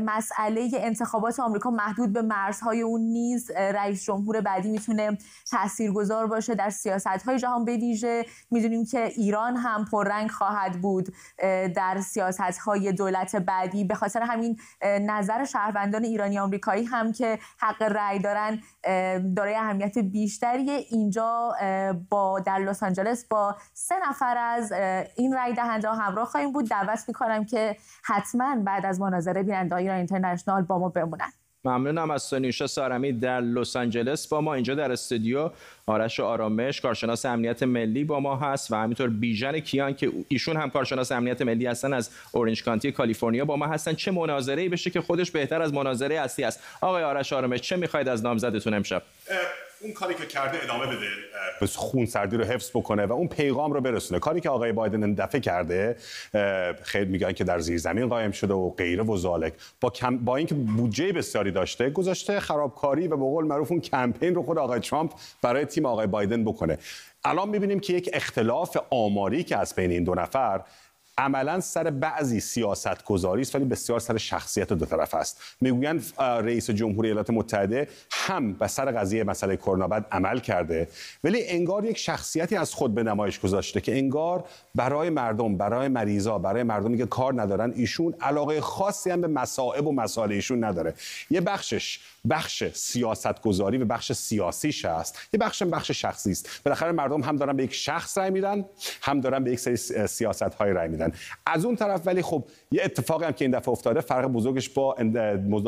[0.00, 5.18] مسئله انتخابات آمریکا محدود به مرزهای اون نیز رئیس جمهور بعدی می‌تونه
[5.50, 11.08] تاثیرگذار باشه در سیاست های جهان به ویژه می‌دونیم که ایران هم پررنگ خواهد بود
[11.76, 13.84] در سیاست های دولت بعدی.
[13.84, 18.60] به خاطر همین نظر شهروندان ایرانی آمریکایی هم که حق رأی دارن
[19.36, 20.70] دارای اهمیت بیشتری.
[20.70, 21.52] اینجا
[22.10, 24.72] با در لس آنجلس با سه نفر از
[25.16, 26.68] این رأی دهنده همراه خواهیم بود.
[26.68, 31.32] دعوت می‌کنم که حتما بعد از مناظره بیننده ایران اینترنشنال با ما بمونن.
[31.64, 34.28] ممنونم از سونیوشا سارمی در لس آنجلس.
[34.28, 35.50] با ما اینجا در استودیو
[35.86, 40.70] آرش آرامش کارشناس امنیت ملی با ما هست و همینطور بیژن کیان که ایشون هم
[40.70, 43.94] کارشناس امنیت ملی هستن از اورنج کانتی کالیفرنیا با ما هستن.
[43.94, 46.62] چه مناظره ای بشه که خودش بهتر از مناظره اصلی است.
[46.80, 49.02] آقای آرش آرامش چه می‌خواید از نامزدتون امشب؟
[49.82, 51.06] اون کاری که کرده ادامه بده
[51.60, 54.20] به خون سردی رو حفظ بکنه و اون پیغام رو برسونه.
[54.20, 55.96] کاری که آقای بایدن این کرده
[56.82, 59.52] خیلی میگن که در زیر زمین قایم شده و غیره و زالک.
[59.80, 64.34] با کم با اینکه بودجه بسیاری داشته گذاشته خرابکاری و به قول معروف اون کمپین
[64.34, 65.12] رو خود آقای ترامپ
[65.42, 66.78] برای تیم آقای بایدن بکنه.
[67.24, 70.60] الان می‌بینیم که یک اختلاف آماری که از بین این دو نفر
[71.20, 75.40] عملا سر بعضی سیاست گذاری است ولی بسیار سر شخصیت دو طرف است.
[75.60, 80.88] می‌گویند رئیس جمهوری ایالات متحده هم به سر قضیه مسئله کرونا بعد عمل کرده
[81.24, 86.38] ولی انگار یک شخصیتی از خود به نمایش گذاشته که انگار برای مردم برای مریضا
[86.38, 90.94] برای مردمی که کار ندارن ایشون علاقه خاصی هم به مصائب و مسائل ایشون نداره.
[91.30, 96.60] یه بخشش بخش سیاست گذاری و بخش سیاسیش است یه بخش بخش شخصی است.
[96.64, 98.64] بالاخره مردم هم دارن به یک شخص رای میدن
[99.02, 101.12] هم دارن به یک سری سیاست های رای میدن.
[101.46, 104.96] از اون طرف ولی خب یه اتفاقی هم که این دفعه افتاده فرق بزرگش با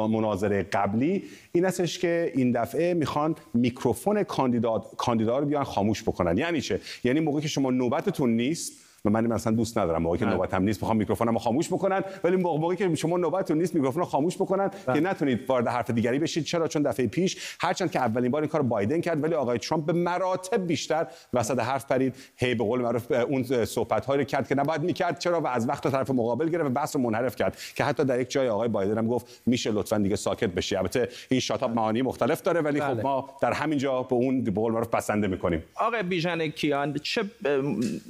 [0.09, 6.39] مناظره قبلی این استش که این دفعه می‌خوان میکروفون کاندیدات کاندیدا رو بیان خاموش بکنن.
[6.39, 10.25] یعنی چه؟ یعنی موقعی که شما نوبتتون نیست و من مثلا دوست ندارم موقعی که
[10.25, 10.35] بله.
[10.35, 14.69] نوبتم نیست می‌خوام میکروفونمو خاموش بکنن ولی موقعی که شما نوبتتون نیست میکروفون خاموش بکنن
[14.69, 15.01] که بله.
[15.01, 16.45] نتونید وارد حرف دیگری بشید.
[16.45, 19.87] چرا؟ چون دفعه پیش هرچند که اولین بار این کار بایدن کرد ولی آقای ترامپ
[19.87, 22.15] به مراتب بیشتر وسط حرف پرید.
[22.37, 25.19] هی به قول معروف اون صحبت رو کرد که نباید می‌کرد.
[25.19, 28.21] چرا؟ و از وقت طرف مقابل گرفت و بحث رو منحرف کرد که حتی در
[28.21, 30.77] یک جای آقای بایدن هم گفت میشه لطفا دیگه ساکت بشی.
[30.77, 33.03] البته این شاتاب معانی مختلف داره ولی خب بله.
[33.03, 35.63] ما در همین جا به اون به قول معروف بسنده می‌کنیم.
[35.75, 37.25] آقای بیژن کیان چه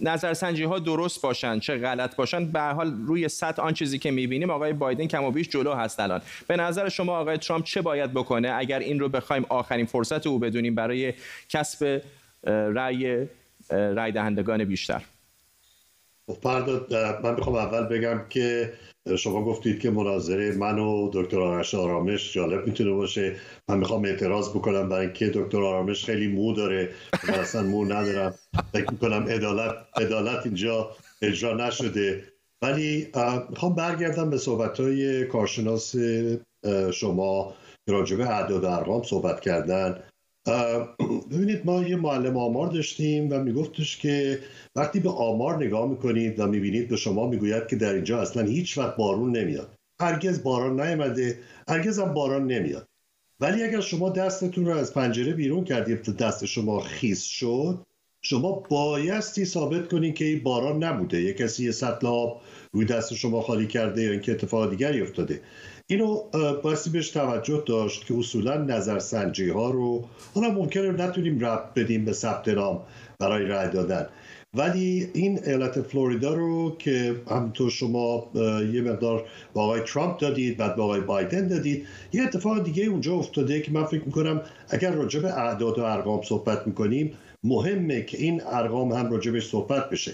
[0.02, 4.50] نظرسنجی ها درست باشن چه غلط باشن به حال روی سطح آن چیزی که می‌بینیم
[4.50, 6.20] آقای بایدن کم و بیش جلو هست الان.
[6.48, 10.38] به نظر شما آقای ترامپ چه باید بکنه اگر این رو بخوایم آخرین فرصت او
[10.38, 11.14] بدونیم برای
[11.48, 12.02] کسب
[12.46, 13.26] رأی
[13.70, 15.02] رأی دهندگان بیشتر؟
[17.24, 18.72] من می‌خوام اول بگم که
[19.18, 23.37] شما گفتید که مناظره من و دکتر آرش آرامش جالب می‌تونه باشه.
[23.68, 26.90] من می‌خوام اعتراض بکنم برای اینکه دکتر آرامش خیلی مو داره
[27.28, 28.35] من اصلا مو ندارم.
[28.72, 30.90] فکر می‌کنم عدالت عدالت اینجا
[31.22, 32.24] اجرا نشده.
[32.62, 33.08] ولی
[33.50, 35.94] می‌خوام برگردم به صحبت های کارشناس
[36.92, 37.54] شما.
[37.87, 40.02] که راجبه اعداد ارقام صحبت کردن.
[41.31, 44.38] ببینید ما یه معلم آمار داشتیم و میگفتش که
[44.76, 48.78] وقتی به آمار نگاه می‌کنید و می‌بینید به شما می‌گوید که در اینجا اصلا هیچ
[48.78, 49.74] وقت بارون نمیاد.
[50.00, 52.88] هرگز باران نیامده هرگز هم باران نمیاد.
[53.40, 57.78] ولی اگر شما دستتون رو از پنجره بیرون کردید دست شما خیس شد
[58.22, 61.22] شما بایستی ثابت کنید که این باران نبوده.
[61.22, 62.40] یه کسی یه سطل آب
[62.72, 65.40] روی دست شما خالی کرده یا اینکه اتفاق دیگری افتاده.
[65.92, 66.22] اینو
[66.62, 72.12] بایستی بهش توجه داشت که اصولا نظرسنجی ها رو حالا ممکنه نتونیم رب بدیم به
[72.12, 72.81] ثبت نام
[73.18, 74.07] برای رای دادن.
[74.55, 78.31] ولی این ایالت فلوریدا رو که همونطور شما
[78.72, 79.24] یه مقدار
[79.55, 83.72] با آقای ترامپ دادید بعد با آقای بایدن دادید یه اتفاق دیگه اونجا افتاده که
[83.72, 87.12] من فکر می‌کنم اگر راجع به اعداد و ارقام صحبت می‌کنیم
[87.44, 90.12] مهمه که این ارقام هم راجبش صحبت بشه.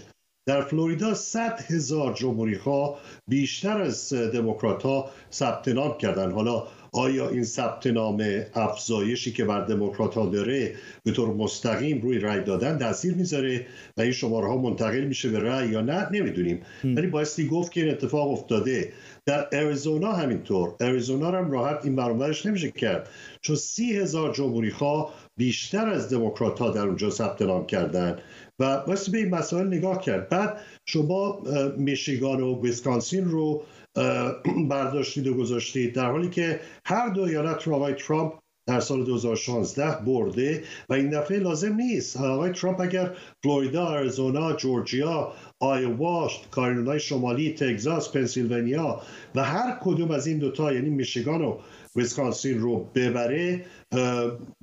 [0.49, 7.29] در فلوریدا 100 هزار جمهوری ها بیشتر از دموکرات ها ثبت نام کردن حالا آیا
[7.29, 12.79] این ثبت نام افزایشی که بر دموکرات ها داره به طور مستقیم روی رای دادن
[12.79, 16.63] تاثیر می‌ذاره و این شماره ها منتقل میشه به رای یا نه؟ نمی‌دونیم.
[16.85, 18.93] ولی بایستی گفت که این اتفاق افتاده.
[19.27, 20.75] در اریزونا همینطور.
[20.81, 23.09] اریزونا هم راحت این برابرش نمیشه کرد.
[23.41, 28.19] چون سی هزار جمهوری خواه بیشتر از دموکرات ها در اونجا ثبت نام کردن.
[28.59, 30.29] و باید به این مسائل نگاه کرد.
[30.29, 31.43] بعد شما
[31.77, 33.63] میشیگان و ویسکانسین رو
[34.71, 38.33] برداشتید و گذاشتید در حالی که هر دو ایالت رو آقای ترامپ
[38.69, 42.17] در سال 2016 برده و این دفعه لازم نیست.
[42.17, 49.03] آقای ترامپ اگر فلوریدا، آریزونا، جورجیا، آیوا، کارولینای شمالی، تگزاس، پنسیلوانیا
[49.35, 51.59] و هر کدوم از این دوتا یعنی میشیگان و
[51.97, 53.65] ویسکانسین رو ببره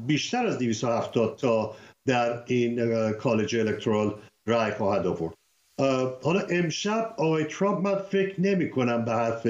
[0.08, 1.76] بیشتر از 270 تا
[2.08, 4.16] در این کالج الکترال
[4.48, 5.34] رای خواهد آورد.
[6.24, 9.48] حالا امشب آقای ترامپ من فکر نمی کنم به حرف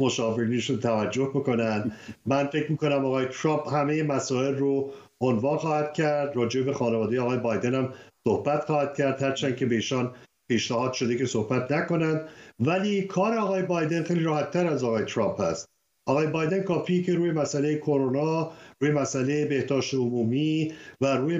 [0.00, 1.92] مشاورینشون توجه بکنن.
[2.26, 6.36] من فکر می کنم آقای ترامپ همه مسائل رو عنوان خواهد کرد.
[6.36, 7.92] راجع به خانواده آقای بایدن هم
[8.24, 9.22] صحبت خواهد کرد.
[9.22, 10.14] هرچند که به ایشان
[10.48, 12.28] پیشنهاد شده که صحبت نکنند.
[12.60, 15.68] ولی کار آقای بایدن خیلی راحتتر از آقای ترامپ است
[16.06, 21.38] آقای بایدن کافی که روی مسئله کرونا روی مسئله بهداشت عمومی و روی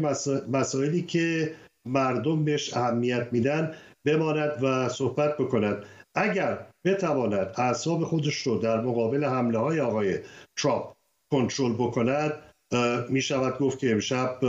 [0.49, 1.55] مسائلی که
[1.87, 5.85] مردم بهش اهمیت میدن بماند و صحبت بکند.
[6.14, 10.18] اگر بتواند اعصاب خودش رو در مقابل حمله های آقای
[10.57, 10.85] ترامپ
[11.33, 12.33] کنترل بکند
[13.09, 14.40] می شود گفت که امشب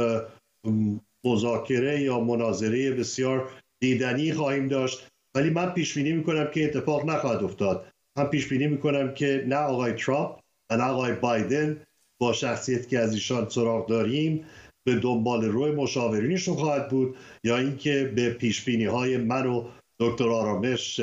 [1.23, 5.07] مذاکره یا مناظره بسیار دیدنی خواهیم داشت.
[5.35, 7.85] ولی من پیش بینی می‌کنم که اتفاق نخواهد افتاد.
[8.17, 11.81] من پیش بینی می‌کنم که نه آقای ترامپ و نه آقای بایدن
[12.17, 14.45] با شخصیت که از ایشان سراغ داریم
[14.83, 19.67] به دنبال روی مشاورینشون خواهد بود یا اینکه به پیش های من و
[19.99, 21.01] دکتر آرامش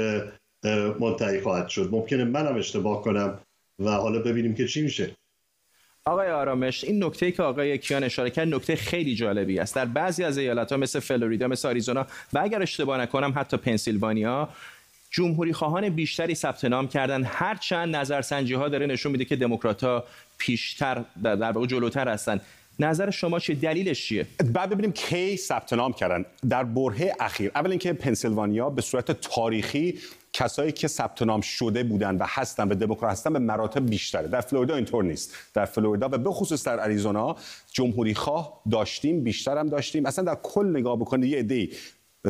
[1.01, 1.89] منتهی خواهد شد.
[1.93, 3.39] ممکنه منم اشتباه کنم
[3.79, 5.17] و حالا ببینیم که چی میشه.
[6.05, 9.75] آقای آرامش این نکته که آقای کیان اشاره کرد نکته خیلی جالبی است.
[9.75, 14.49] در بعضی از ایالت ها مثل فلوریدا مثل آریزونا و اگر اشتباه نکنم حتی پنسیلوانیا
[15.13, 17.25] جمهوری خواهان بیشتری ثبت نام کردن.
[17.25, 20.05] هرچند نظرسنجی ها داره نشون میده که دموکرات ها
[20.39, 22.41] پیشتر در واقع جلوتر هستن.
[22.79, 26.25] نظر شما چه دلیلش چیه؟ بعد ببینیم کی ثبت نام کردن.
[26.49, 29.99] در برهه اخیر اول اینکه پنسیلوانیا به صورت تاریخی
[30.33, 34.29] کسایی که ثبت نام شده بودن و هستن و دموکرات هستن به مراتب بیشتره.
[34.29, 35.35] در فلوریدا اینطور نیست.
[35.55, 37.37] در فلوریدا و به خصوص در اریزونا
[37.73, 40.07] جمهوری خواه داشتیم بیشتر هم داشتیم.
[40.07, 41.71] اصلا در کل نگاه بکنید یه عده‌ای.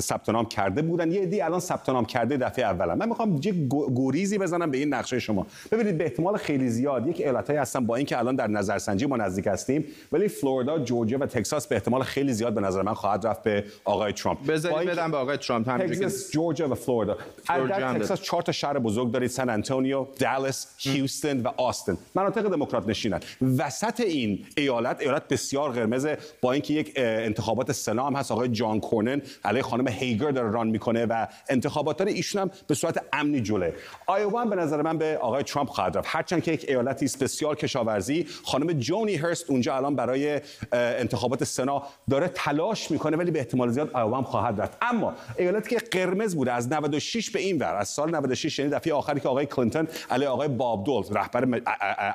[0.00, 1.12] ثبت نام کرده بودن.
[1.12, 2.98] یه عده الان ثبت نام کرده دفعه اولم.
[2.98, 5.46] من می‌خوام یه گوریزی بزنم به این نقشه شما.
[5.72, 9.46] ببینید به احتمال خیلی زیاد یک ایالتایی هستن با اینکه الان در نظرسنجی ما نزدیک
[9.46, 13.42] هستیم ولی فلوریدا جورجیا و تگزاس به احتمال خیلی زیاد به نظر من خواهد رفت
[13.42, 14.46] به آقای ترامپ.
[14.46, 17.16] بذارید بدم به آقای ترامپ تگزاس جورجیا و فلوریدا.
[17.48, 19.30] در تگزاس چهار تا شهر بزرگ دارید.
[19.30, 21.96] سن انتونیو دالاس هیوستن و آستن.
[22.14, 23.20] مناطق دموکرات نشینن.
[23.58, 26.06] وسط این ایالت ایالت بسیار قرمز
[26.40, 28.32] با اینکه یک انتخابات سنا هست.
[28.32, 32.74] آقای جان کورنن علیه خانم هیگر داره ران می‌کنه و انتخابات داره ایشون هم به
[32.74, 33.72] صورت امنی جلوه.
[34.06, 36.08] آیووا به نظر من به آقای ترامپ خواهد رفت.
[36.10, 38.26] هرچند که یک ایالتی بسیار کشاورزی.
[38.44, 40.40] خانم جونی هرست اونجا الان برای
[40.72, 44.78] انتخابات سنا داره تلاش می‌کنه ولی به احتمال زیاد آیووا هم خواهد رفت.
[44.82, 48.94] اما ایالتی که قرمز بوده از 96 به این ور از سال 96 یعنی دفعه
[48.94, 51.62] آخری که آقای کلینتون علی آقای باب دول رهبر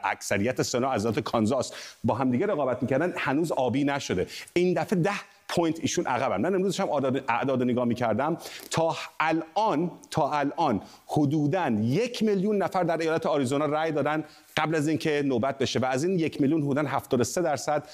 [0.04, 1.72] اکثریت سنا از کانزاس
[2.04, 4.28] با همدیگه رقابت می‌کردن هنوز آبی نشده.
[4.54, 5.12] این دفعه ده
[5.50, 6.90] point ایشون عقبن من امروز هم
[7.30, 8.38] اعداد نگاه می‌کردم.
[8.72, 14.24] تا الان تا الان حدودا یک میلیون نفر در ایالت آریزونا رأی دادن
[14.58, 17.88] قبل از اینکه نوبت بشه و از این یک میلیون حدودا 73 درصد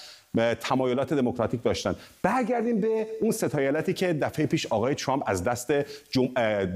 [0.60, 1.94] تمایلات دموکراتیک داشتن.
[2.22, 5.72] برگردیم به اون سه ایالتی که دفعه پیش آقای ترامپ از دست.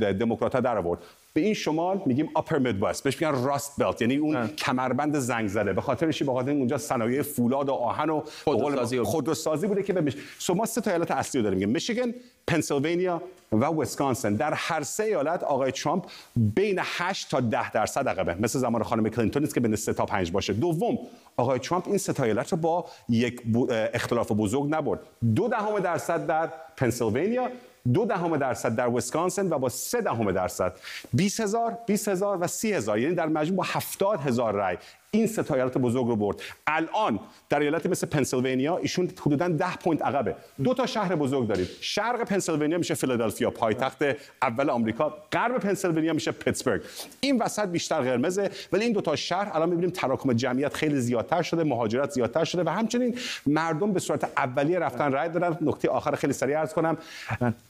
[0.01, 1.01] دموکرات در آورد.
[1.39, 4.49] به این شمال میگیم Upper Midwest بهش میگن Rust Belt یعنی اون اه.
[4.49, 5.73] کمربند زنگ زده.
[5.73, 10.13] به خاطرش به خاطر اونجا صنایع فولاد و آهن و خودروسازی خودروسازی بوده که به
[10.39, 11.59] شما سه تا ایالت اصلی رو داریم.
[11.59, 12.15] میگیم میشیگن
[12.47, 13.23] پنسیلوانیا
[13.53, 14.35] و ویسکانسن.
[14.35, 16.05] در هر سه ایالت آقای ترامپ
[16.37, 18.35] بین 8 تا 10 درصد عقبه.
[18.35, 20.53] مثل زمان خانم کلینتون است که بین 3 تا 5 باشه.
[20.53, 20.99] دوم
[21.37, 25.01] آقای ترامپ این سه تا ایالت رو با یک اختلاف بزرگ نبرد.
[25.35, 27.49] دو دهم درصد در پنسیلوانیا
[27.93, 30.73] دو دهم درصد در ویسکانسن و با سه دهم درصد.
[31.13, 32.99] 20 هزار 20 هزار و 30 هزار.
[32.99, 34.77] یعنی در مجموع با 70 هزار رای.
[35.11, 36.43] این سه ایالت بزرگ رو برد.
[36.67, 40.35] الان در ایالتی مثل پنسیلوانیا ایشون حدودا 10 point عقبه.
[40.65, 41.67] دو تا شهر بزرگ داریم.
[41.81, 43.51] شرق پنسیلوانیا میشه فیلادلفیا.
[43.51, 44.03] پایتخت
[44.43, 45.17] اول آمریکا.
[45.33, 46.83] غرب پنسیلوانیا میشه پیتسبرگ.
[47.21, 51.43] این وسط بیشتر قرمزه ولی این دو تا شهر الان می‌بینیم تراکم جمعیت خیلی زیادتر
[51.43, 55.59] شده مهاجرت زیادتر شده و همچنین مردم به صورت اولیه رفتن رای دادن.
[55.61, 56.97] نکته آخر خیلی سریع عرض کنم.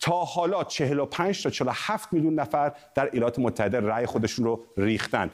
[0.01, 5.31] تا حالا 45 تا 47 میلیون نفر در ایالات متحده رای خودشون رو ریختن.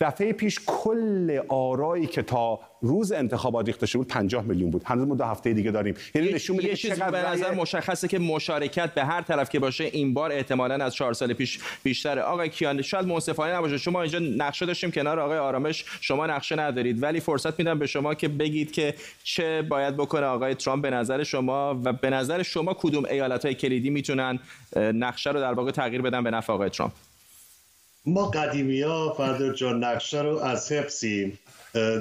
[0.00, 4.82] دفعه پیش کل آرایی که تا روز انتخابات ریخته شده بود 50 میلیون بود.
[4.84, 5.94] هنوز ما دو هفته دیگه داریم.
[6.14, 10.14] یعنی نشون میده چقدر به نظر مشخصه که مشارکت به هر طرف که باشه این
[10.14, 12.22] بار احتمالاً از چهار سال پیش بیشتره.
[12.22, 13.78] آقای کیان شاید منصفانه نباشه.
[13.78, 15.84] شما اینجا نقشه داشتیم کنار آقای آرامش.
[16.00, 17.02] شما نقشه ندارید.
[17.02, 21.22] ولی فرصت میدم به شما که بگید که چه باید بکنه آقای ترامپ به نظر
[21.22, 24.38] شما و به نظر شما کدوم ایالت‌های کلیدی می‌تونن
[24.76, 26.92] نقشه رو در واقع تغییر بدن به نفع آقای ترامپ؟
[28.06, 31.38] ما قدیمی ها فردر جان نقشه رو از حفظیم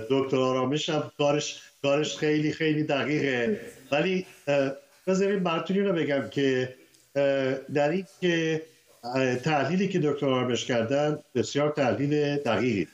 [0.10, 3.62] دکتر آرامش هم کارش کارش خیلی خیلی دقیقه.
[3.92, 4.26] ولی
[5.08, 6.76] بذارید براتون رو بگم که
[7.74, 8.62] در این که
[9.44, 12.88] تحلیلی که دکتر آرامش کردن بسیار تحلیل دقیقی.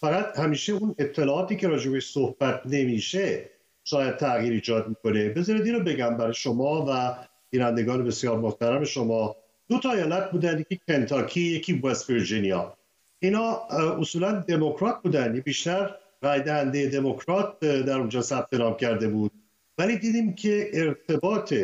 [0.00, 3.44] فقط همیشه اون اطلاعاتی که راجبش صحبت نمیشه
[3.84, 5.28] شاید تغییر ایجاد می‌کنه.
[5.28, 7.16] بذارید این رو بگم برای شما و
[7.50, 9.36] بینندگان بسیار محترم شما.
[9.68, 12.76] دو تا ایالت بودن یکی کنتاکی یکی وست ویرجینیا.
[13.20, 13.52] اینا
[14.00, 15.40] اصولا دموکرات بودن.
[15.40, 19.32] بیشتر رای دهنده دموکرات در اونجا ثبت نام کرده بود.
[19.78, 21.54] ولی دیدیم که ارتباط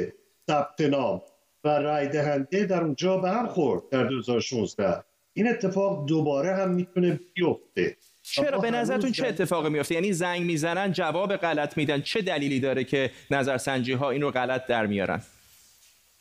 [0.50, 1.22] ثبت نام
[1.64, 7.20] و رای دهنده در اونجا به هم خورد در 2016 این اتفاق دوباره هم می‌تونه
[7.34, 7.96] بیفته.
[8.22, 12.00] چرا؟ به نظرتون چه اتفاقی میفته یعنی زنگ می‌زنن جواب غلط میدن.
[12.00, 15.22] چه دلیلی داره که نظرسنجی ها این رو غلط در میارن؟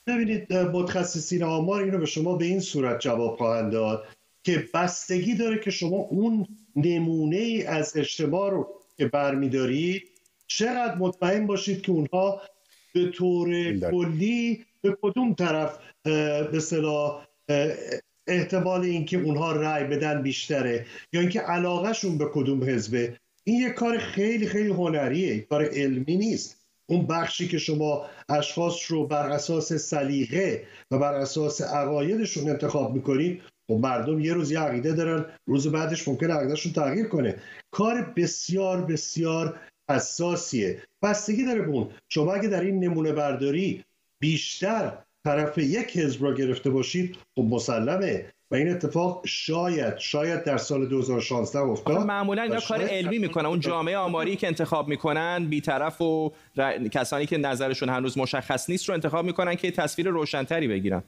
[0.07, 4.07] ببینید متخصصین آمار اینو به شما به این صورت جواب خواهند داد
[4.43, 10.03] که بستگی داره که شما اون نمونه ای از اجتماع رو که برمیدارید
[10.47, 12.41] چقدر مطمئن باشید که اونها
[12.93, 15.79] به طور کلی به کدوم طرف
[16.51, 17.25] به صلاح
[18.27, 23.17] احتمال اینکه اونها رأی بدن بیشتره یا اینکه علاقهشون به کدوم حزبه.
[23.43, 26.62] این یک کار خیلی خیلی هنریه کار علمی نیست.
[26.85, 33.41] اون بخشی که شما اشخاص رو بر اساس سلیقه و بر اساس عقایدشون انتخاب می‌کنید
[33.67, 37.35] خب مردم یه روز یه عقیده دارن روز بعدش ممکن عقیدهشون تغییر کنه.
[37.71, 40.81] کار بسیار بسیار حساسیه.
[41.03, 43.83] بستگی داره بون شما اگه در این نمونه برداری
[44.19, 48.32] بیشتر طرف یک حزب را گرفته باشید خب مسلمه.
[48.53, 52.05] و این اتفاق شاید شاید در سال 2016 افتاد.
[52.05, 53.45] معمولا اینا کار علمی می‌کنن.
[53.45, 56.31] اون جامعه آماری که انتخاب می‌کنن بیطرف و
[56.91, 61.03] کسانی که نظرشون هنوز مشخص نیست رو انتخاب می‌کنن که تصویر روشنتری بگیرن.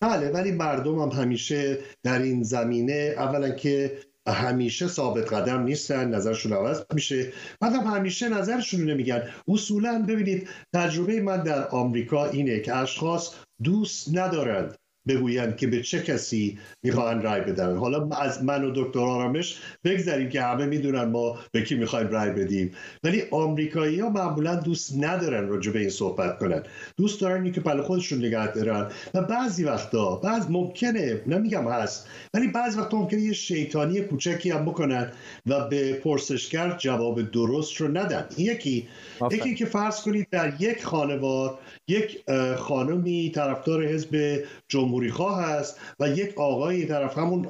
[0.00, 3.98] بله ولی مردم هم همیشه در این زمینه اولا که
[4.28, 7.32] همیشه ثابت قدم نیستن نظرشون عوض میشه.
[7.60, 14.08] بعد هم همیشه نظرشون نمیگن اصولا ببینید تجربه من در آمریکا اینه که اشخاص دوست
[14.16, 14.78] ندارند
[15.08, 17.76] بگویند که به چه کسی می‌خواهند رای بدن.
[17.76, 22.30] حالا از من و دکتر آرامش بگذاریم که همه می‌دونن ما به کی می‌خوایم رای
[22.30, 22.70] بدیم.
[23.04, 26.62] ولی آمریکایی ها معمولا دوست ندارن راجع به این صحبت کنن.
[26.96, 28.90] دوست دارن اینکه پل خودشون نگه دارن.
[29.14, 34.64] و بعضی وقتا بعض ممکنه نمیگم هست ولی بعضی وقتا ممکنه یه شیطانی کوچکی هم
[34.64, 35.12] بکنن
[35.46, 38.26] و به پرسشگر جواب درست رو ندن.
[38.38, 38.88] یکی
[39.30, 42.24] یکی که فرض کنید در یک خانوار یک
[42.56, 47.44] خانمی طرفدار حزب جمهوری خواه هست و یک آقایی طرف همون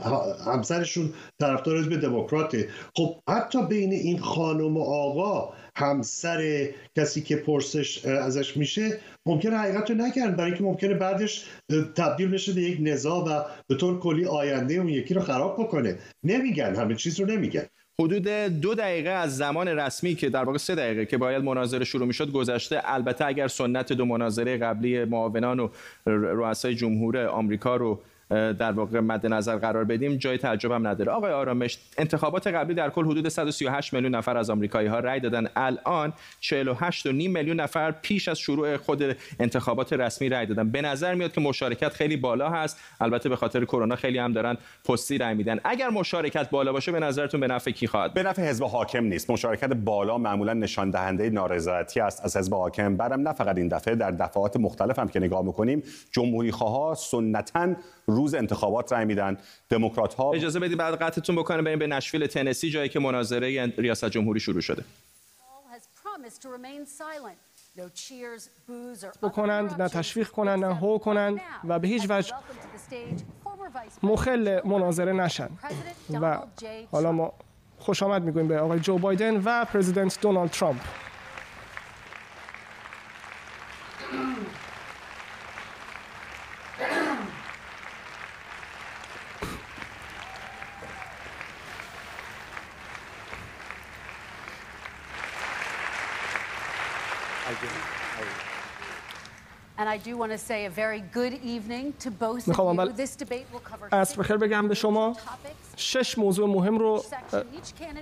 [0.46, 2.68] همسرشون طرفدار حزب دموکراته.
[2.96, 9.90] خب حتی بین این خانم و آقا همسر کسی که پرسش ازش میشه ممکنه حقیقت
[9.90, 11.46] رو نکردن برای اینکه ممکنه بعدش
[11.96, 15.98] تبدیل بشه به یک نزاع و به طور کلی آینده اون یکی رو خراب بکنه.
[16.24, 17.66] نمیگن همه چیز رو نمیگن.
[18.00, 18.28] حدود
[18.60, 22.32] دو دقیقه از زمان رسمی که در واقع سه دقیقه که باید مناظره شروع می‌شد
[22.32, 22.80] گذشته.
[22.84, 25.68] البته اگر سنت دو مناظره قبلی معاونان و
[26.06, 28.00] رؤسای جمهور آمریکا رو
[28.30, 31.12] در واقع مد نظر قرار بدیم جای تعجب هم نداره.
[31.12, 35.48] آقای آرامش انتخابات قبلی در کل حدود 138 میلیون نفر از آمریکایی ها رای دادن.
[35.56, 40.70] الان 48 و نیم میلیون نفر پیش از شروع خود انتخابات رسمی رای دادن.
[40.70, 42.80] به نظر میاد که مشارکت خیلی بالا هست.
[43.00, 45.60] البته به خاطر کرونا خیلی هم دارن پستی رای میدن.
[45.64, 49.30] اگر مشارکت بالا باشه به نظرتون به نفع کی خواهد به نفع حزب حاکم نیست.
[49.30, 52.96] مشارکت بالا معمولا نشان دهنده نارضایتی است از حزب حاکم.
[52.96, 57.74] برم نه فقط این دفعه در دفعات مختلف هم که نگاه می‌کنیم جمهوری خواه سنتا
[58.18, 59.36] روز انتخابات رای میدن.
[59.68, 64.04] دموکرات ها اجازه بدید بعد قطعتون بکنه بریم به نشویل تنسی جایی که مناظره ریاست
[64.04, 64.84] جمهوری شروع شده.
[69.22, 72.34] بکنند نه تشویق کنند نه هو کنند و به هیچ وجه
[74.02, 75.48] مخل مناظره نشن.
[76.20, 76.38] و
[76.92, 77.32] حالا ما
[77.78, 80.80] خوش آمد می‌گویم به آقای جو بایدن و پرزیدنت دونالد ترامپ.
[102.46, 102.92] می‌خوام اول
[103.92, 105.16] عصر بخیر بگم به شما.
[105.76, 107.04] شش موضوع مهم رو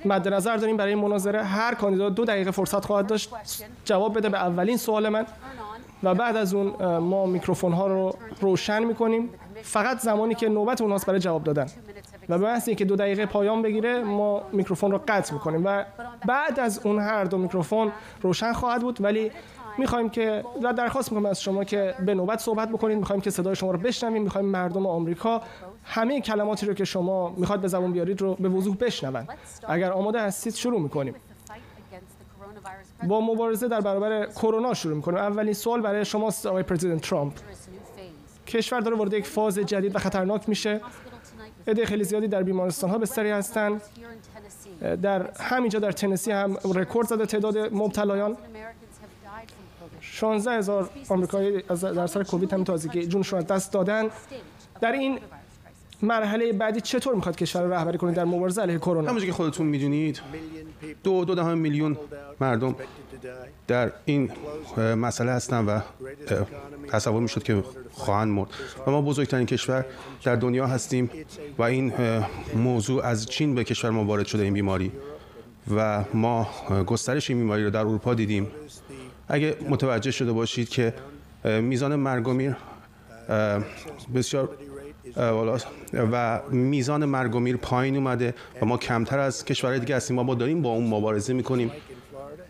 [0.04, 1.44] مد نظر داریم برای مناظره.
[1.44, 3.30] هر کاندیدا دو دقیقه فرصت خواهد داشت.
[3.84, 5.26] جواب بده به اولین سوال من.
[6.02, 9.30] و بعد از اون ما میکروفون ها رو روشن می‌کنیم.
[9.62, 11.66] فقط زمانی که نوبت اوناست برای جواب دادن.
[12.28, 15.62] و به محض اینکه دو دقیقه پایان بگیره ما میکروفون رو قطع می‌کنیم.
[15.64, 15.84] و
[16.26, 19.00] بعد از اون هر دو میکروفون روشن خواهد بود.
[19.00, 19.30] ولی
[19.78, 23.56] می‌خوایم که و درخواست می‌کنم از شما که به نوبت صحبت بکنید می‌خوایم که صدای
[23.56, 24.22] شما رو بشنویم.
[24.22, 25.42] می‌خوایم مردم آمریکا
[25.84, 29.26] همه کلماتی رو که شما می‌خواد به زبان بیارید رو به وضوح بشنون.
[29.68, 31.14] اگر آماده هستید شروع می‌کنیم.
[33.08, 35.18] با مبارزه در برابر کرونا شروع می‌کنیم.
[35.18, 37.32] اولین سوال برای شماست آقای پرزیدنت ترامپ.
[38.46, 40.80] کشور داره وارد یک فاز جدید و خطرناک میشه.
[41.68, 43.80] عده خیلی زیادی در بیمارستان ها بستری هستن.
[45.02, 48.36] در همینجا در تنسی هم رکورد زده تعداد مبتلایان.
[50.16, 54.08] 16 هزار آمریکایی در سر کووید همین تازگی جونشون از دست دادن.
[54.80, 55.18] در این
[56.02, 59.66] مرحله بعدی چطور می‌خواد کشور رو رهبری کنید در مبارزه علیه کرونا؟ همونجوری که خودتون
[59.66, 60.20] می‌دونید
[61.04, 61.96] دو دو دهم میلیون
[62.40, 62.76] مردم
[63.66, 64.30] در این
[64.78, 65.80] مسئله هستن و
[66.88, 68.48] تصور می‌شد که خواهند مرد.
[68.86, 69.84] و ما بزرگترین کشور
[70.24, 71.10] در دنیا هستیم
[71.58, 71.92] و این
[72.54, 74.92] موضوع از چین به کشور ما وارد شده این بیماری.
[75.76, 76.48] و ما
[76.86, 78.46] گسترش این بیماری رو در اروپا دیدیم.
[79.28, 80.94] اگه متوجه شده باشید که
[81.44, 82.56] میزان مرگ و میر
[84.14, 84.48] بسیار
[86.12, 90.16] و میزان مرگ و میر پایین اومده و ما کمتر از کشورهای دیگه هستیم.
[90.16, 91.70] ما داریم با اون مبارزه می‌کنیم.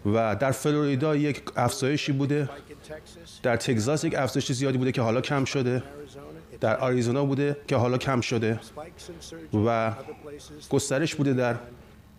[0.07, 2.49] و در فلوریدا یک افزایشی بوده.
[3.43, 5.83] در تگزاس یک افزایش زیادی بوده که حالا کم شده.
[6.61, 8.61] در آریزونا بوده که حالا کم شده.
[9.67, 9.93] و
[10.71, 11.55] گسترش بوده در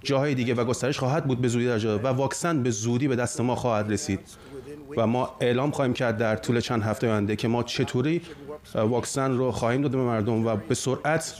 [0.03, 3.15] جاهای دیگه و گسترش خواهد بود به زودی در جا و واکسن به زودی به
[3.15, 4.19] دست ما خواهد رسید.
[4.97, 8.21] و ما اعلام خواهیم کرد در طول چند هفته آینده که ما چطوری
[8.75, 11.33] واکسن رو خواهیم داد به مردم و به سرعت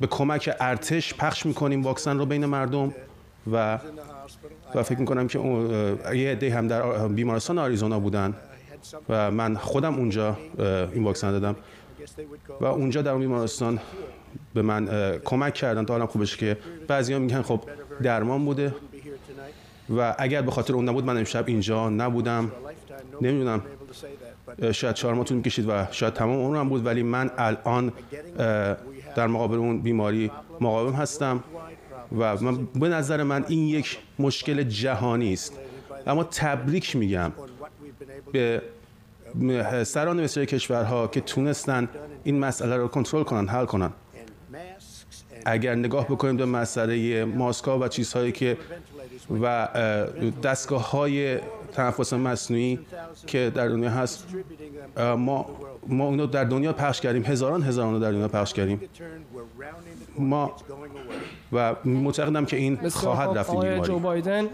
[0.00, 2.94] به کمک ارتش پخش می‌کنیم واکسن رو بین مردم
[3.52, 3.78] و
[4.74, 5.38] و فکر می‌کنم که
[6.14, 8.34] یه عده هم در بیمارستان آریزونا بودن
[9.08, 10.38] و من خودم اونجا
[10.92, 11.56] این واکسن دادم
[12.60, 13.78] و اونجا در اون بیمارستان
[14.54, 14.88] به من
[15.24, 16.58] کمک کردن تا حالم خوبش که
[16.88, 17.60] بعضی میگن خب
[18.02, 18.74] درمان بوده.
[19.90, 22.52] و اگر به خاطر اون نبود من امشب اینجا نبودم.
[23.22, 23.62] نمی‌دونم
[24.72, 27.92] شاید چهار ماه طول می‌کشید و شاید تمام عمرم بود ولی من الان
[29.16, 30.30] در مقابل اون بیماری
[30.60, 31.44] مقاوم هستم
[32.18, 35.52] و من به نظر من این یک مشکل جهانی است.
[36.06, 37.32] اما تبریک میگم
[38.32, 38.62] به
[39.84, 41.88] سران بسیاری کشورها که تونستن
[42.24, 43.90] این مسئله رو کنترل کنن حل کنن.
[45.46, 48.56] اگر نگاه بکنیم به مسئله ماسکا و چیزهایی که
[49.42, 49.68] و
[50.42, 51.38] دستگاه های
[51.72, 52.78] تنفس مصنوعی
[53.26, 54.26] که در دنیا هست
[54.96, 55.46] ما
[55.86, 57.24] ما اونو در دنیا پخش کردیم.
[57.24, 58.80] هزاران هزاران رو در دنیا پخش کردیم.
[60.18, 60.56] ما
[61.52, 64.48] و معتقدم که این خواهد رفت این جو بایدن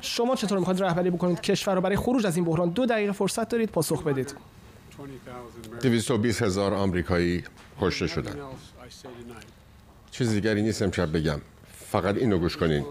[0.00, 3.48] شما چطور می‌خواید رهبری بکنید؟ کشور رو برای خروج از این بحران دو دقیقه فرصت
[3.48, 4.34] دارید پاسخ بدید.
[5.82, 7.44] 220 هزار آمریکایی
[7.80, 8.36] کشته شدن.
[10.12, 11.40] چیز دیگری نیست امشب بگم.
[11.90, 12.84] فقط اینو گوش کنین.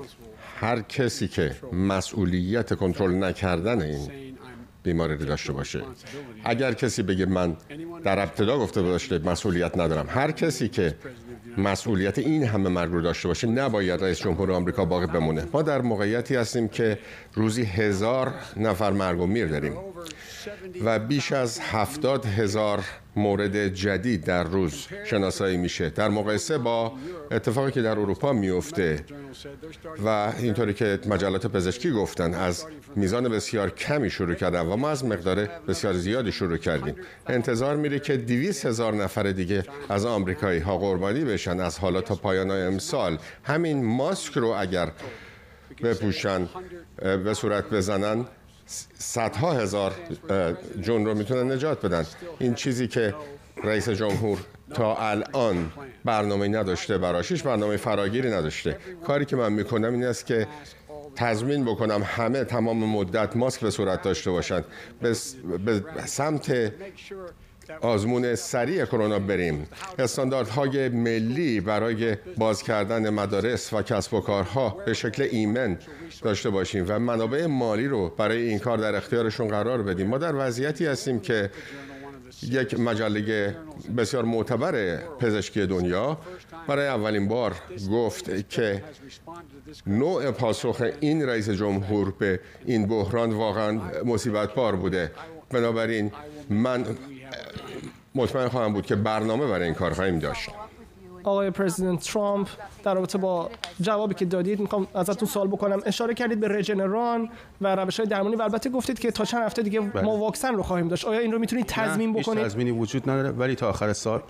[0.60, 4.10] هر کسی که مسئولیت کنترل نکردن این
[4.84, 5.82] بیماری رو داشته باشه.
[6.44, 7.58] اگر کسی بگه من
[8.04, 10.06] در ابتدا گفته داشته مسئولیت ندارم.
[10.10, 10.96] هر کسی که
[11.58, 15.48] مسئولیت این همه مرگ رو داشته باشه نباید رئیس جمهور آمریکا باقی بمونه.
[15.54, 17.00] ما در موقعیتی هستیم که
[17.34, 19.74] روزی هزار نفر مرگ و میر داریم.
[20.84, 22.84] و بیش از هفتاد هزار
[23.16, 25.90] مورد جدید در روز شناسایی میشه.
[25.90, 26.94] در مقایسه با
[27.32, 29.06] اتفاقی که در اروپا میفته
[30.06, 35.06] و اینطوری که مجلات پزشکی گفتن از میزان بسیار کمی شروع کردن و ما از
[35.06, 36.96] مقدار بسیار زیادی شروع کردیم.
[37.28, 42.16] انتظار میره که دیویس هزار نفر دیگه از آمریکایی ها قربانی بشن از حالا تا
[42.16, 43.18] پایان امسال.
[43.44, 44.92] همین ماسک رو اگر
[45.84, 46.50] بپوشن
[46.98, 48.26] به صورت بزنن
[48.98, 49.94] صدها هزار
[50.82, 52.06] جون رو می‌تونن نجات بدن.
[52.40, 53.16] این چیزی که
[53.64, 54.40] رئیس جمهور
[54.74, 55.72] تا الان
[56.06, 58.78] برنامه نداشته براشیش برنامه فراگیری نداشته.
[59.08, 60.48] کاری که من می‌کنم این است که
[61.16, 64.66] تضمین بکنم همه تمام مدت ماسک به صورت داشته باشند.
[65.02, 65.14] به
[66.06, 66.74] سمت
[67.82, 69.68] آزمون سریع کرونا بریم.
[70.00, 75.78] استانداردهای ملی برای باز کردن مدارس و کسب و کارها به شکل ایمن
[76.22, 80.08] داشته باشیم و منابع مالی رو برای این کار در اختیارشون قرار بدیم.
[80.08, 81.50] ما در وضعیتی هستیم که
[82.44, 83.56] یک مجله
[83.98, 86.18] بسیار معتبر پزشکی دنیا
[86.68, 87.56] برای اولین بار
[87.92, 88.84] گفت که
[89.88, 95.12] نوع پاسخ این رئیس جمهور به این بحران واقعا مصیبت بار بوده.
[95.50, 96.12] بنابراین
[96.50, 96.86] من
[98.16, 100.50] مطمئن خواهم بود که برنامه برای این کار خواهیم داشت.
[101.24, 102.48] آقای پرزیدنت ترامپ
[102.84, 103.50] در رابطه با
[103.82, 105.82] جوابی که دادید می‌خوام ازتون سوال بکنم.
[105.86, 107.30] اشاره کردید به رژنران
[107.62, 110.04] و روش های درمانی و البته گفتید که تا چند هفته دیگه بله.
[110.04, 111.06] ما واکسن رو خواهیم داشت.
[111.06, 114.22] آیا این رو می‌تونید تضمین بکنید؟ تضمینی وجود نداره ولی تا آخر سال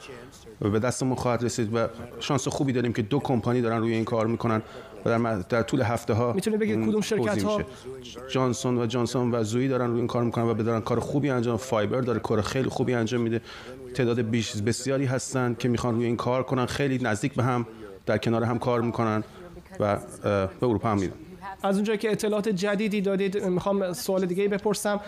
[0.59, 1.87] به دستمون خواهد رسید و
[2.19, 4.61] شانس خوبی داریم که دو کمپانی دارن روی این کار می‌کنن.
[5.05, 7.61] و در, در طول هفته ها می‌تونید بگید کدوم شرکت ها؟
[8.29, 10.81] جانسون و جانسون و زویی دارن روی این کار می‌کنن و بدارن.
[10.81, 13.41] کار خوبی انجام فایبر داره کار خیلی خوبی انجام میده.
[13.93, 16.65] تعداد بیش بسیاری هستن که می‌خوان روی این کار کنن.
[16.65, 17.67] خیلی نزدیک به هم
[18.05, 19.23] در کنار هم کار می‌کنن
[19.79, 21.13] و به اروپا هم میدن
[21.63, 24.99] از اونجایی که اطلاعات جدیدی دادید می‌خوام سوال دیگه بپرسم.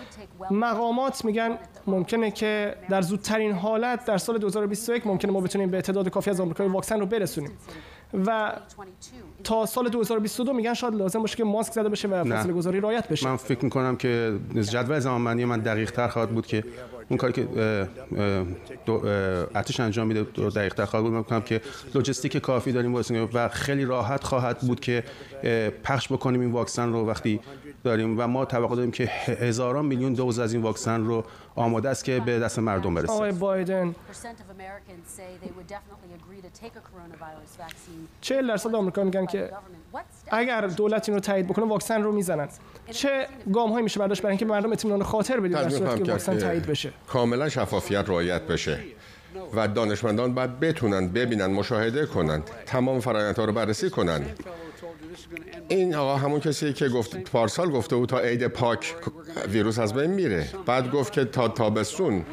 [0.52, 6.10] مقامات میگن ممکنه که در زودترین حالت در سال 2021 ممکنه ما بتونیم به تعداد
[6.10, 7.52] کافی از آمریکایی واکسن رو برسونیم.
[8.26, 8.54] و
[9.44, 13.08] تا سال 2022 میگن شاید لازم باشه که ماسک زده بشه و فاصله گذاری رعایت
[13.08, 13.28] بشه.
[13.28, 16.64] من فکر می‌کنم که جدول زمانبندی من دقیق تر خواهد بود که
[17.10, 17.48] اون کاری که
[19.56, 21.14] ارتش انجام میده دقیق تر خواهد بود.
[21.14, 21.62] می‌کنم که
[21.96, 22.96] لوجستیک کافی داریم
[23.34, 25.04] و خیلی راحت خواهد بود که
[25.84, 27.08] پخش بکنیم این واکسن رو.
[27.08, 27.40] وقتی
[27.84, 29.06] داریم و ما توقع داریم که
[29.40, 31.24] هزاران میلیون دوز از این واکسن رو
[31.56, 33.12] آماده است که به دست مردم برسه.
[33.14, 33.96] آقای بایدن.
[38.22, 39.52] 40 درصد آمریکا میگن که
[40.32, 42.48] اگر دولت این رو تایید بکنه واکسن رو می‌زنن.
[42.92, 46.38] چه گام هایی میشه برداشت برای اینکه مردم اطمینان خاطر بدید در صورتی که واکسن
[46.38, 48.80] تایید بشه؟ کاملا شفافیت رعایت بشه
[49.56, 54.40] و دانشمندان باید بتونن ببینن مشاهده کنند تمام فرآیندها رو بررسی کنند.
[55.68, 58.96] این آقا همون کسی که گفت پارسال گفته بود تا عید پاک
[59.50, 60.48] ویروس از بین میره.
[60.66, 62.26] بعد گفت که تا تابستون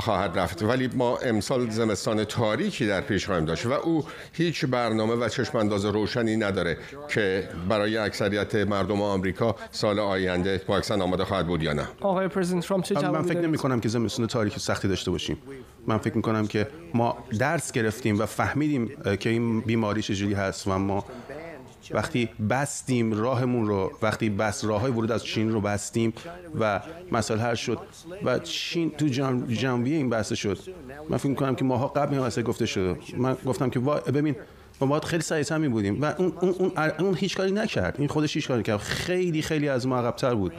[0.00, 0.62] خواهد رفت.
[0.62, 5.58] ولی ما امسال زمستان تاریکی در پیش خواهیم داشت و او هیچ برنامه و چشم
[5.58, 6.78] انداز روشنی نداره
[7.08, 11.88] که برای اکثریت مردم آمریکا سال آینده واکسن آماده خواهد بود یا نه.
[12.00, 15.38] آقای پرزیدنت ترامپ چه من فکر نمی کنم که زمستان تاریکی سختی داشته باشیم.
[15.86, 18.90] من فکر می کنم که ما درس گرفتیم و فهمیدیم
[19.20, 21.04] که این بیماری چجوری هست و ما
[21.90, 26.12] وقتی بستیم راهمون رو وقتی بس راه های ورود از چین رو بستیم
[26.60, 26.80] و
[27.12, 27.78] مسائل حل شد
[28.24, 29.06] و چین تو
[29.48, 30.58] جنبیه این بحث شد.
[31.08, 32.96] من فکر کنم که ماها قبل این گفته شده.
[33.16, 34.36] من گفتم که ببین
[34.80, 37.94] ما باید خیلی سریعتر می بودیم و اون, اون, اون, اون هیچ کاری نکرد.
[37.98, 40.52] این خودش هیچ کاری کرد خیلی خیلی از ما عقبتر بود.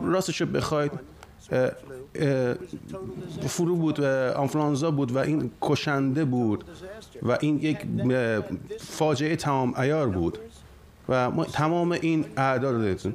[0.00, 0.92] راستش رو بخواید
[3.48, 4.00] فرو بود
[4.36, 6.64] آنفلانزا بود و این کشنده بود
[7.22, 7.78] و این یک
[8.80, 10.38] فاجعه تمام ایار بود
[11.08, 13.14] و ما تمام این اعداد دیدتون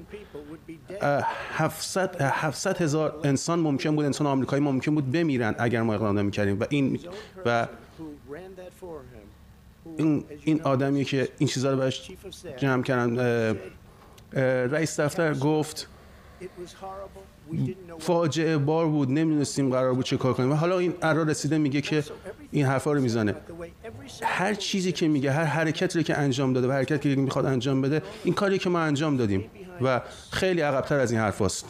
[1.54, 6.60] 700 700 هزار انسان ممکن بود انسان آمریکایی ممکن بود بمیرن اگر ما اقدام نمی‌کردیم
[6.60, 7.00] و این
[7.46, 7.68] و
[9.98, 12.12] این این آدمی که این چیزا رو بهش
[12.58, 13.18] جمع کردن.
[14.72, 15.88] رئیس دفتر گفت
[18.00, 20.52] فاجعه بار بود نمی‌دونستیم قرار بود چه کار کنیم.
[20.52, 22.04] و حالا این قرار رسیده میگه که
[22.52, 23.36] این حرفا رو می‌زنه.
[24.24, 28.02] هر چیزی که میگه هر حرکتی که انجام داده و حرکتی که می‌خواد انجام بده
[28.24, 29.46] این کاری که ما انجام دادیم
[29.82, 31.66] و خیلی عقبتر از این حرفاست.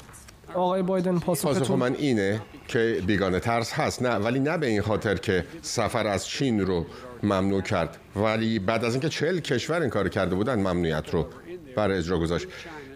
[0.54, 4.02] آقای بایدن پاسخ من اینه که بیگانه ترس هست.
[4.02, 6.86] نه ولی نه به این خاطر که سفر از چین رو
[7.24, 7.98] ممنوع کرد.
[8.16, 11.28] ولی بعد از اینکه چهل کشور این کار کرده بودن ممنوعیت رو
[11.76, 12.48] برای اجرا گذاشت.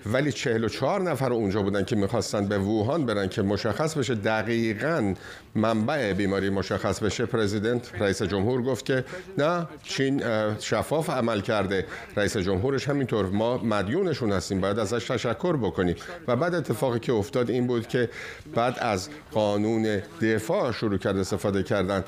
[0.06, 5.14] ولی 44 نفر اونجا بودن که می‌خواستن به ووهان برن که مشخص بشه دقیقا
[5.56, 7.26] منبع بیماری مشخص بشه.
[7.26, 9.06] پرزیدنت رئیس جمهور گفت که
[9.38, 10.24] نه چین
[10.60, 11.86] شفاف عمل کرده.
[12.16, 15.95] رئیس جمهورش همینطور ما مدیونشون هستیم باید ازش تشکر بکنیم.
[16.28, 18.10] و بعد اتفاقی که افتاد این بود که
[18.56, 22.04] بعد از قانون دفاع شروع کرد استفاده کردن.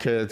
[0.00, 0.28] که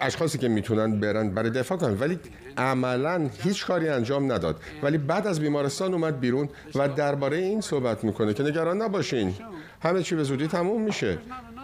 [0.00, 2.00] اشخاصی که می‌تونن برن برای دفاع کنن.
[2.00, 2.18] ولی
[2.56, 4.60] عملا هیچ کاری انجام نداد.
[4.82, 9.34] ولی بعد از بیمارستان اومد بیرون و درباره این صحبت می‌کنه که نگران نباشین.
[9.82, 11.18] همه چی به زودی تموم میشه.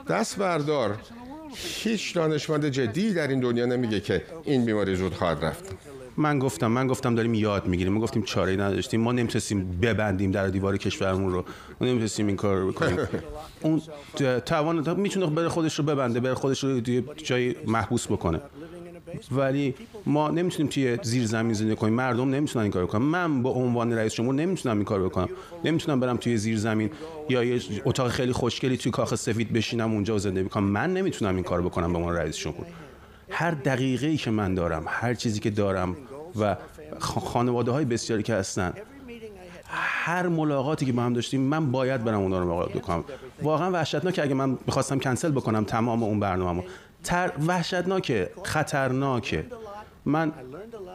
[0.08, 0.98] دست بردار.
[1.54, 5.64] هیچ دانشمند جدی در این دنیا نمیگه که این بیماری زود خواهد رفت.
[6.16, 7.92] من گفتم من گفتم داریم یاد می‌گیریم.
[7.92, 9.00] ما گفتیم چاره نداشتیم.
[9.00, 11.44] ما نمی‌تونستیم ببندیم در دیوار کشورمون رو.
[11.80, 12.98] ما نمی‌تونستیم این کار رو بکنیم
[13.62, 13.82] اون
[14.46, 16.80] توان می‌تونه بره خودش رو ببنده بره خودش رو
[17.16, 18.40] جای محبوس بکنه.
[19.32, 19.74] ولی
[20.06, 21.94] ما نمی‌تونیم توی زیر زمین زندگی کنیم.
[21.94, 25.28] مردم نمی‌تونن این کار بکنن من با عنوان رئیس جمهور نمی‌تونم این کار بکنم.
[25.64, 26.90] نمی‌تونم برم توی زیر زمین
[27.28, 30.64] یا یه اتاق خیلی خوشگلی توی کاخ سفید بشینم اونجا زندگی کنم.
[30.64, 32.66] من نمی‌تونم این کار بکنم به عنوان رئیس جمهور.
[33.30, 35.96] هر دقیقه ای که من دارم هر چیزی که دارم
[36.40, 36.56] و
[36.98, 38.72] خانواده های بسیاری که هستن
[39.72, 43.04] هر ملاقاتی که با هم داشتیم من باید برم اونا رو ملاقات بکنم.
[43.42, 46.62] واقعا وحشتناکه اگه من می‌خواستم کنسل بکنم تمام اون برنامه‌مو.
[47.04, 49.46] تر وحشتناکه خطرناکه.
[50.04, 50.32] من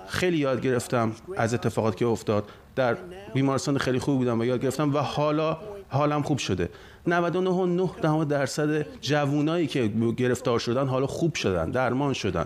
[0.08, 2.50] خیلی یاد گرفتم از اتفاقات که افتاد.
[2.76, 2.98] در
[3.34, 5.58] بیمارستان خیلی خوب بودم و یاد گرفتم و حالا
[5.90, 6.70] حالم خوب شده.
[7.08, 12.46] 99.9 درصد جوونایی که گرفتار شدن حالا خوب شدن درمان شدن.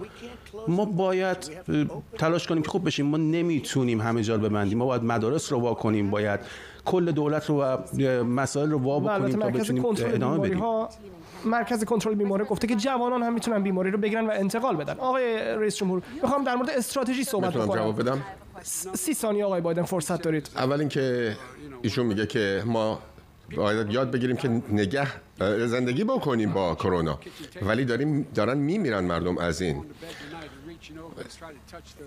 [0.67, 1.37] ما باید
[2.17, 3.05] تلاش کنیم که خوب بشیم.
[3.05, 4.77] ما نمی‌تونیم همه جا ببندیم.
[4.77, 6.11] ما باید مدارس رو وا کنیم.
[6.11, 6.39] باید
[6.85, 7.77] کل دولت رو و
[8.23, 10.63] مسائل رو وا بکنیم تا بتونیم ادامه بدیم.
[11.45, 14.93] مرکز کنترل بیماری گفته که جوانان هم می‌تونن بیماری رو بگیرن و انتقال بدن.
[14.93, 18.23] آقای رئیس جمهور می‌خوام در مورد استراتژی صحبت کنم جواب بدم؟
[18.93, 20.49] سی ثانیه آقای بایدن فرصت دارید.
[20.55, 21.35] اول اینکه
[21.81, 22.99] ایشون میگه که ما
[23.55, 25.07] باید یاد بگیریم که نگه
[25.67, 27.19] زندگی بکنیم با کرونا.
[27.61, 29.85] ولی داریم دارن میمیرن مردم از این.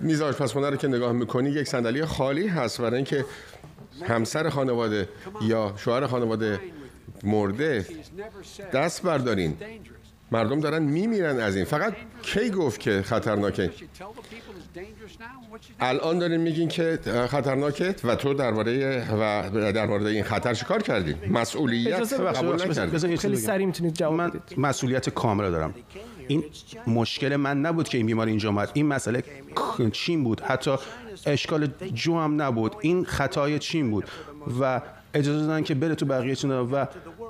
[0.01, 3.24] میز آشپزخونه رو که نگاه می‌کنی یک صندلی خالی هست برای اینکه
[4.03, 5.09] همسر خانواده
[5.43, 6.61] یا شوهر خانواده
[7.24, 7.86] مرده
[8.72, 9.57] دست بردارین.
[10.32, 11.64] مردم دارن میمیرن از این.
[11.64, 13.70] فقط کی گفت که خطرناکه؟
[15.80, 16.98] الان دارین میگین که
[17.30, 23.16] خطرناکه و تو درباره و در مورد این خطر چیکار کردی؟ مسئولیت قبول نکردی.
[23.16, 25.74] خیلی سریع می‌تونید جواب من مسئولیت کامل دارم.
[26.28, 26.44] این
[26.86, 28.70] مشکل من نبود که این بیماری اینجا اومد.
[28.74, 29.24] این مسئله
[29.92, 30.76] چین بود؟ حتی
[31.26, 32.76] اشکال جو هم نبود.
[32.80, 34.04] این خطای چین بود.
[34.60, 34.80] و
[35.14, 36.86] اجازه دادن که بره تو بقیه چین و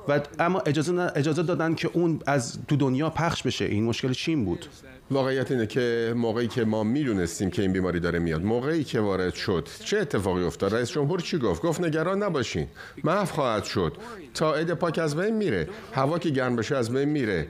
[0.07, 3.65] و اما اجازه اجازه دادن که اون از تو دنیا پخش بشه.
[3.65, 4.65] این مشکل چین بود؟
[5.11, 9.33] واقعیت اینه که موقعی که ما می‌دونستیم که این بیماری داره میاد موقعی که وارد
[9.33, 12.67] شد چه اتفاقی افتاد؟ رئیس جمهور چی گفت؟ گفت نگران نباشین
[13.03, 13.97] محو خواهد شد.
[14.33, 17.47] تا عید پاک از بین میره هوا که گرم بشه از بین میره.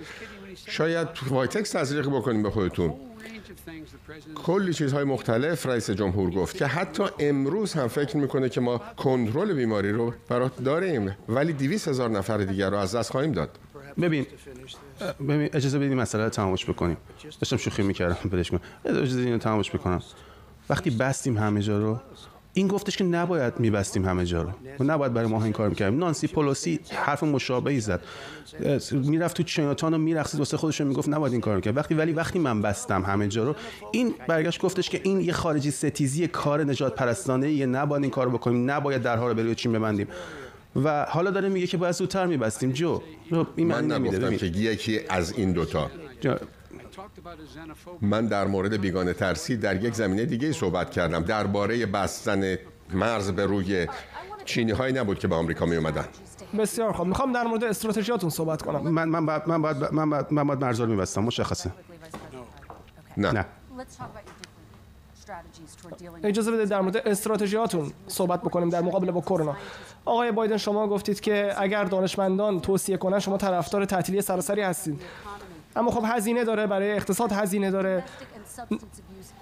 [0.68, 2.94] شاید وایتکس تزریق بکنیم به خودتون.
[4.36, 9.54] کلی چیزهای مختلف رئیس جمهور گفت که حتی امروز هم فکر می‌کنه که ما کنترل
[9.54, 13.50] بیماری رو برات داریم ولی دویست هزار نفر دیگر رو از دست خواهیم داد.
[14.02, 14.26] ببین
[15.20, 16.98] ببین اجازه بدید مسئله رو تمامش بکنیم.
[17.40, 20.02] داشتم شوخی می‌کردم بدش کنم اجازه اینو تمامش بکنم.
[20.70, 22.00] وقتی بستیم همه جا رو
[22.54, 24.50] این گفتش که نباید میبستیم همه جا رو.
[24.80, 26.00] و نباید برای ما این کار می‌کردیم.
[26.00, 28.02] نانسی پولوسی حرف مشابهی زد.
[28.92, 31.78] می‌رفت تو چیناتان و میرقصید واسه خودش می‌گفت نباید این کار می‌کرد.
[31.78, 33.56] وقتی ولی وقتی من بستم همه جا رو
[33.92, 38.30] این برگشت گفتش که این یه خارجی ستیزی کار نجات پرستانه یه نباید این کار
[38.30, 38.72] بکنیم.
[38.72, 40.08] نباید درها رو بروی چین ببندیم.
[40.76, 42.72] و حالا داره میگه که باید زودتر میبستیم.
[42.72, 43.02] جو
[43.56, 45.92] این من نگفتم که یکی از این دوتا
[48.02, 51.24] من در مورد بیگانه ترسی در یک زمینه دیگه صحبت کردم.
[51.24, 52.58] درباره بستن
[52.94, 53.88] مرز به روی
[54.46, 56.06] چینی هایی نبود که به آمریکا می اومدن
[56.60, 57.08] بسیار خوب.
[57.08, 58.82] می‌خوام در مورد استراتژیاتون صحبت کنم.
[58.82, 61.24] من من بعد من بعد من بعد من بعد مرز رو میبستم.
[61.24, 61.72] مشخصه.
[63.18, 63.32] نه.
[63.32, 63.46] نه.
[66.24, 69.56] اجازه بده در مورد استراتژیاتون صحبت بکنیم در مقابله با کرونا.
[70.06, 75.02] آقای بایدن شما گفتید که اگر دانشمندان توصیه کنن شما طرفدار تعطیلی سراسری هستید.
[75.76, 78.04] اما خب هزینه داره برای اقتصاد هزینه داره.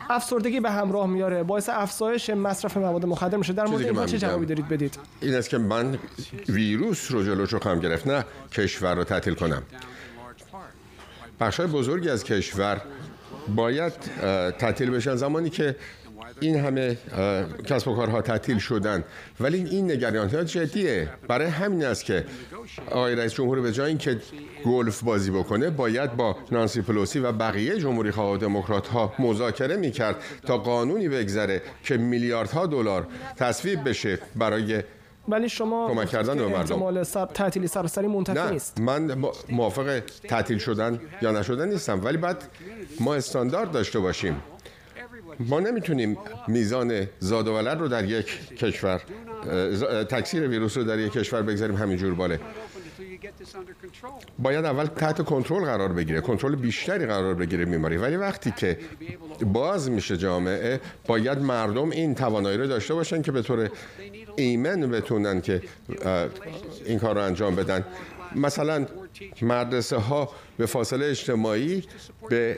[0.10, 1.44] افسردگی به همراه میاره.
[1.44, 3.54] باعث افزایش مصرف مواد مخدر میشه.
[3.54, 5.98] در مورد این چه جوابی دارید بدید؟ این است که من
[6.50, 9.64] ویروس رو جلوش رو خواهم گرفت نه کشور رو تعطیل کنم.
[11.40, 12.82] بخشای بزرگی از کشور
[13.48, 13.94] باید
[14.60, 15.16] تعطیل بشن.
[15.16, 15.76] زمانی که
[16.40, 16.98] این همه
[17.66, 19.04] کسب و کارها تعطیل شدن.
[19.40, 21.10] ولی این نگرانی ها جدیه.
[21.28, 22.26] برای همین است که
[22.92, 24.18] آقای رئیس جمهور به جای اینکه
[24.66, 30.16] گلف بازی بکنه باید با نانسی پلوسی و بقیه جمهوری خواه دموکرات ها مذاکره می‌کرد
[30.48, 34.84] تا قانونی بگذره که میلیاردها دلار تصویب بشه برای
[35.32, 37.04] ولی شما کمک کردن به مردم.
[37.04, 38.80] سر تعطیلی سراسری منتفی نیست.
[38.80, 39.18] من
[39.50, 42.06] موافق تعطیل شدن یا نشدن نیستم.
[42.06, 42.44] ولی بعد
[43.00, 44.42] ما استاندارد داشته باشیم.
[45.40, 46.18] ما نمی‌تونیم
[46.48, 49.02] میزان زاد و ولد رو در یک کشور
[50.10, 52.40] تکثیر ویروس رو در یک کشور بگذاریم همینجور باله.
[54.40, 58.78] باید اول تحت کنترل قرار بگیره کنترل بیشتری قرار بگیره بیماری ولی وقتی که
[59.46, 63.70] باز میشه جامعه باید مردم این توانایی رو داشته باشن که به طور
[64.36, 65.62] ایمن بتونن که
[66.86, 67.86] این کار رو انجام بدن.
[68.36, 68.86] مثلا
[69.42, 71.84] مدرسه ها به فاصله اجتماعی
[72.30, 72.58] به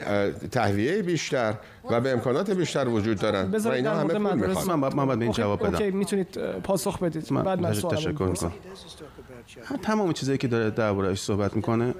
[0.50, 1.54] تهویه بیشتر
[1.90, 4.78] و به امکانات بیشتر وجود دارن و اینا همه پول می‌خوان.
[4.78, 5.74] من باید به این جواب بدم.
[5.74, 7.28] اوکی می‌تونید پاسخ بدید.
[7.28, 8.52] بعد من تشکر می‌کنم
[9.82, 11.94] تمام چیزایی که داره دربارهش صحبت می‌کنه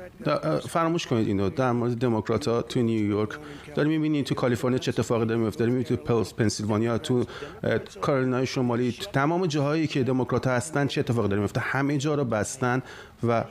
[0.69, 1.51] فراموش کنید اینو.
[1.51, 3.31] در مورد دموکرات ها تو نیویورک
[3.75, 7.25] داریم می‌بینید تو کالیفرنیا چه اتفاقی داره میفته داریم تو پنسیلوانیا تو
[8.01, 12.25] کارولینای شمالی تو تمام جاهایی که دموکرات هستن چه اتفاقی داره میفته همه جا رو
[12.25, 12.83] بستن
[13.29, 13.45] و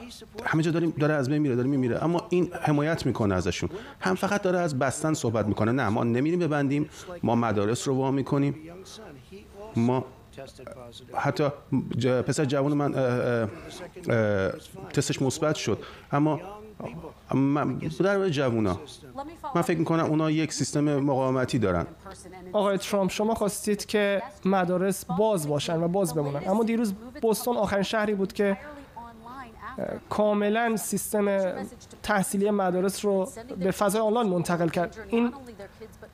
[0.43, 2.03] همه جا داریم داره از بین میره داره میمیره.
[2.03, 3.69] اما این حمایت می‌کنه ازشون.
[3.99, 5.71] هم فقط داره از بستن صحبت می‌کنه.
[5.71, 6.89] نه ما نمیریم ببندیم.
[7.23, 8.55] ما مدارس رو وا می‌کنیم.
[9.75, 10.05] ما
[11.13, 11.49] حتی
[12.27, 12.93] پسر جوان من
[14.93, 15.79] تستش مثبت شد.
[16.11, 16.39] اما
[17.33, 18.79] من در جوونا
[19.55, 21.85] من فکر می‌کنم اونا یک سیستم مقاومتی دارن.
[22.53, 26.41] آقای ترامپ شما خواستید که مدارس باز باشن و باز بمونن.
[26.47, 28.57] اما دیروز بوستون آخرین شهری بود که
[30.09, 31.53] کاملا سیستم
[32.03, 33.29] تحصیلی مدارس رو
[33.59, 34.97] به فضای آنلاین منتقل کرد.
[35.09, 35.33] این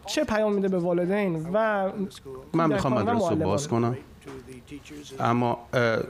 [0.09, 1.89] چه پیام میده به والدین و
[2.53, 3.97] من می‌خوام مدرسه رو باز کنم.
[5.19, 5.59] اما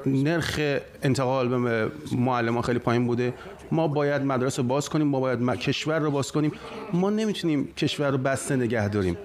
[0.06, 0.60] نرخ
[1.04, 3.34] انتقال به معلمان خیلی پایین بوده.
[3.72, 6.52] ما باید مدرسه رو باز کنیم ما باید کشور رو باز کنیم.
[6.93, 9.18] ما نمی‌تونیم کشور رو بسته نگه داریم.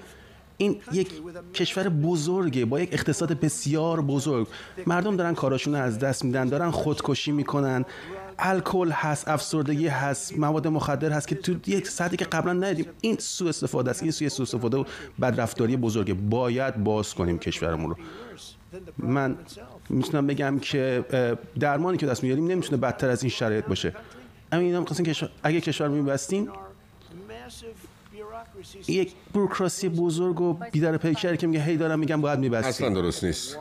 [0.57, 1.13] این یک
[1.55, 4.49] کشور بزرگه با یک اقتصاد بسیار بزرگ.
[4.87, 7.85] مردم دارن کاراشون از دست میدن دارن خودکشی می‌کنن.
[8.39, 13.17] الکل هست افسردگی هست مواد مخدر هست که تو یک سطحی که قبلا ندیدیم این
[13.19, 14.03] سوء استفاده است.
[14.03, 14.85] این سوء استفاده و
[15.21, 16.15] بدرفتاری بزرگه.
[16.15, 17.97] باید باز کنیم کشورمون رو.
[18.99, 19.37] من
[19.89, 21.05] می‌تونم بگم که
[21.61, 23.95] درمانی که دست میاریم نمی‌تونه بدتر از این شرایط باشه.
[24.53, 26.49] همین هم کشور اگه کشور میبستیم
[28.89, 32.69] یک بروکراسی بزرگ و بیدر پیکر که میگه هی دارم میگم باید میبستیم.
[32.69, 33.59] اصلا درست نیست.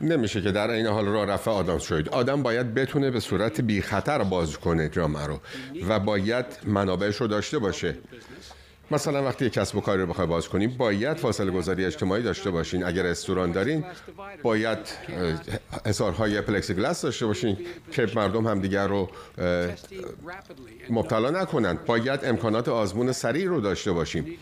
[0.00, 2.08] نمیشه که در این حال راه رفع آدم شد.
[2.12, 5.40] آدم باید بتونه به صورت بی خطر باز کنه جامعه رو
[5.88, 7.98] و باید منابعش رو داشته باشه.
[8.90, 12.50] مثلا وقتی یک کسب و کاری رو بخوای باز کنیم باید فاصله گذاری اجتماعی داشته
[12.50, 12.84] باشین.
[12.84, 13.84] اگر رستوران دارین
[14.42, 14.78] باید
[15.86, 17.56] حصارهای plexiglass داشته باشین
[17.92, 19.10] که مردم همدیگر رو
[20.90, 24.38] مبتلا نکنند باید امکانات آزمون سریع رو داشته باشیم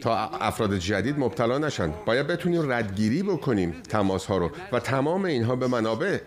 [0.00, 1.92] تا افراد جدید مبتلا نشن.
[2.06, 4.50] باید بتونیم ردگیری بکنیم تماس ها رو.
[4.72, 6.18] و تمام اینها به منابع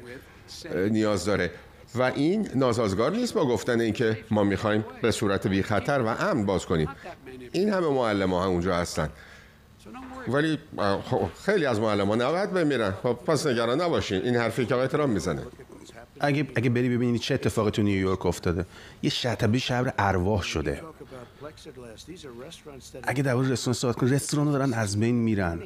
[0.90, 1.52] نیاز داره.
[1.96, 6.46] و این ناسازگار نیست با گفتن اینکه ما می‌خوایم به صورت بی خطر و امن
[6.46, 6.90] باز کنیم.
[7.52, 9.10] این همه معلم ها اونجا هستن.
[10.28, 10.60] ولی
[11.04, 12.92] خب، خیلی از معلم ها نباید بمیرن.
[12.92, 14.22] خب پس نگران نباشین.
[14.22, 15.42] این حرفی که آقای ترامپ می‌زنه.
[16.20, 18.66] اگه اگه بری ببینید چه اتفاقی تو نیویورک افتاده.
[19.04, 20.82] شبیه شهر ارواح شده.
[23.04, 25.60] اگه در رستوران صحبت کنید رستوران دارن از بین میرن.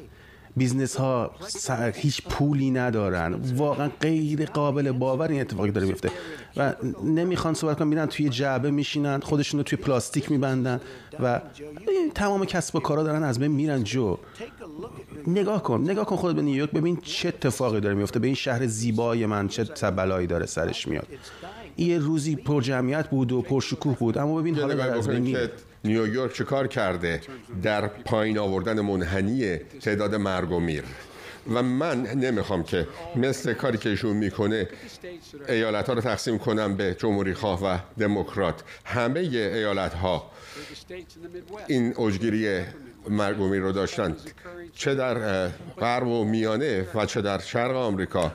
[0.56, 1.30] business ها
[1.94, 3.34] هیچ پولی ندارن.
[3.56, 6.10] واقعا غیر قابل باور این اتفاقی داره میفته
[6.56, 6.74] و
[7.04, 10.80] نمی‌خوان صحبت کنن میرن توی جعبه میشینن خودشون رو توی پلاستیک میبندن
[11.22, 11.40] و
[12.14, 14.18] تمام کسب و کارا دارن از بین میرن جو
[15.26, 18.66] نگاه کن نگاه کن خود به نیویورک ببین چه اتفاقی داره میفته به این شهر
[18.66, 21.06] زیبای من چه بلایی داره سرش میاد.
[21.76, 25.36] یه روزی پر جمعیت بود و پرشکوه بود اما ببین حالا از بین
[25.84, 27.20] نیویورک چه کار کرده؟
[27.62, 30.84] در پایین آوردن منحنی تعداد مرگ و میر.
[31.54, 34.68] و من نمی‌خوام که مثل کاری که ایشون می‌کنه
[35.48, 38.62] ایالت ها رو تقسیم کنم به جمهوری خواه و دموکرات.
[38.84, 40.30] همه ایالت ها
[41.66, 42.60] این اوجگیری
[43.08, 44.16] مرگومی رو داشتن.
[44.74, 45.48] چه در
[45.80, 48.32] غرب و میانه و چه در شرق آمریکا.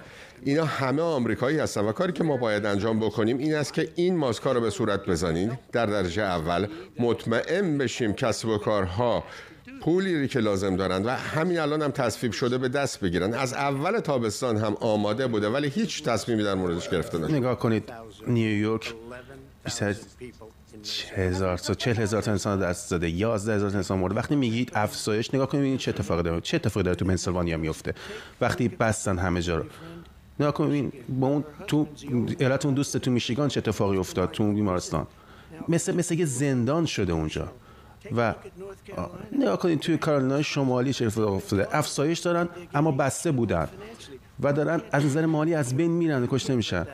[0.47, 4.17] اینا همه آمریکایی هستن و کاری که ما باید انجام بکنیم این است که این
[4.17, 6.67] ماسکا رو به صورت بزنید در درجه اول
[6.99, 9.23] مطمئن بشیم کسب و کارها
[9.81, 13.33] پولی که لازم دارند و همین الان هم تصویب شده به دست بگیرن.
[13.33, 17.33] از اول تابستان هم آماده بوده ولی هیچ تصمیمی در موردش گرفته نشده.
[17.33, 17.91] نگاه کنید
[18.27, 18.93] نیویورک
[21.15, 24.15] هزار تا چه هزار تا انسان دست داده یازده هزار تا انسان مرده.
[24.15, 26.41] وقتی میگید افزایش نگاه کنید چه اتفاقی داره.
[26.41, 27.93] چه اتفاقی داره تو پنسیلوانیا میفته؟
[28.41, 29.65] وقتی بستن همه جا رو.
[30.39, 31.87] نگاه کنید با اون تو
[32.39, 35.07] ایالت اون دوست تو میشیگان چه اتفاقی افتاد تو بیمارستان؟
[35.67, 37.47] مثل مثل یه زندان شده اونجا.
[38.17, 38.35] و
[39.31, 41.67] نگاه کنید توی کارولینای شمالی چه افتاده.
[41.71, 43.67] افزایش دارن اما بسته بودن.
[44.43, 46.87] و دارن از نظر مالی از بین میرن و کشته میشن.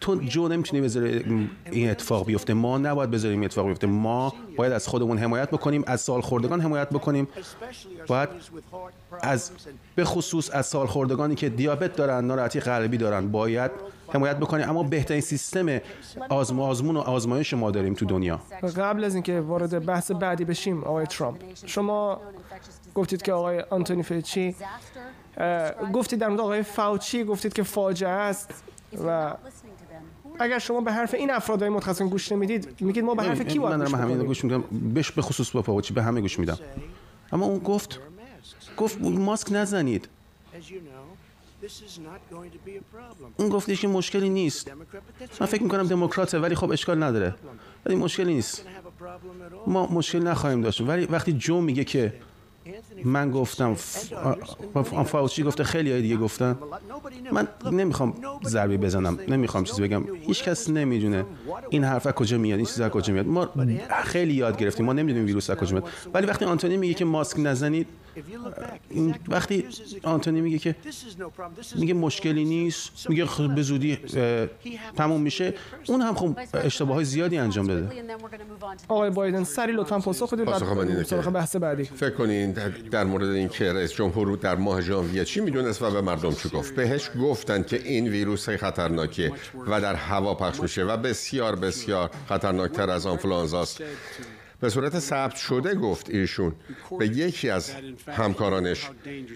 [0.00, 2.54] تو جو نمی‌تونی بذاری این اتفاق بیفته.
[2.54, 3.86] ما نباید بذاریم این اتفاق بیفته.
[3.86, 7.28] ما باید از خودمون حمایت بکنیم از سال خوردگان حمایت بکنیم.
[8.06, 8.28] باید
[9.20, 9.50] از
[9.94, 13.70] به خصوص از سال خوردگانی که دیابت دارن ناراحتی قلبی دارن باید
[14.08, 14.68] حمایت بکنیم.
[14.68, 15.80] اما بهترین سیستم
[16.28, 18.40] آزم آزمون و آزمایش ما داریم تو دنیا.
[18.76, 21.36] قبل از اینکه وارد بحث بعدی بشیم آقای ترامپ.
[21.66, 22.20] شما
[22.94, 24.56] گفتید که آقای آنتونی فیچی
[25.92, 28.64] گفتید در مورد آقای فاوچی گفتید که فاجعه است
[29.06, 29.34] و
[30.40, 33.80] اگر شما به حرف این افرادای متخصصین گوش نمی‌دید میگید ما به حرف کی باید
[33.80, 34.64] من همین گوش میدم.
[34.94, 36.58] بهش به خصوص با فاوچی به همه گوش میدم.
[37.32, 38.00] اما اون گفت
[38.76, 40.08] گفت ماسک نزنید.
[43.36, 44.70] اون گفتش که مشکلی نیست.
[45.40, 47.34] من فکر می‌کنم دموکراته ولی خب اشکال نداره.
[47.86, 48.64] ولی مشکلی نیست.
[49.66, 50.80] ما مشکل نخواهیم داشت.
[50.80, 52.14] ولی وقتی جو میگه که
[53.06, 53.74] من گفتم
[55.06, 56.58] فاوچی گفته خیلی های دیگه گفتن.
[57.32, 60.04] من نمی‌خوام ضربه بزنم نمی‌خوام چیزی بگم.
[60.26, 61.24] هیچ کس نمی‌دونه
[61.70, 63.26] این حرف کجا میاد این چیز از کجا میاد.
[63.26, 63.48] ما
[64.04, 65.88] خیلی یاد گرفتیم ما نمی‌دونیم ویروس از کجا میاد.
[66.14, 67.86] ولی وقتی آنتونی میگه که ماسک نزنید
[69.28, 69.64] وقتی
[70.02, 70.76] آنتونی میگه که
[71.76, 73.98] میگه مشکلی نیست میگه به زودی
[74.96, 75.54] تموم میشه
[75.88, 77.88] اون هم خب اشتباه های زیادی انجام داده
[78.88, 81.84] آقای بایدن سری لطفا پاسخ بدید بعد بحث بعدی.
[81.84, 82.54] فکر کنین
[82.96, 86.74] در مورد اینکه رئیس جمهور در ماه ژانویه چی می‌دونست و به مردم چی گفت؟
[86.74, 89.32] بهش گفتن که این ویروس خطرناکه
[89.66, 93.82] و در هوا پخش میشه و بسیار بسیار خطرناکتر از آنفلوانزاست.
[94.60, 96.52] به صورت ثبت شده گفت ایشون
[96.98, 97.70] به یکی از
[98.16, 98.90] همکارانش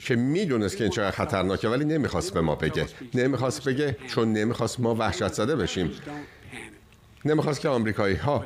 [0.04, 2.86] که می‌دونست که این چقدر خطرناکه ولی نمی‌خواست به ما بگه.
[3.14, 5.90] نمی‌خواست بگه چون نمی‌خواست ما وحشت زده بشیم.
[7.24, 8.44] نمی‌خواست که آمریکایی ها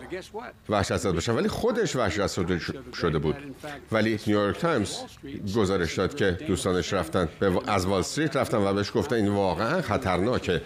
[0.68, 1.32] وحشت زده باشن.
[1.32, 2.58] ولی خودش وحشت زده
[2.94, 3.36] شده بود.
[3.92, 4.96] ولی نیویورک تایمز
[5.56, 7.28] گزارش داد که دوستانش رفتن
[7.66, 10.62] از وال استریت رفتن و بهش گفتن این واقعا خطرناکه.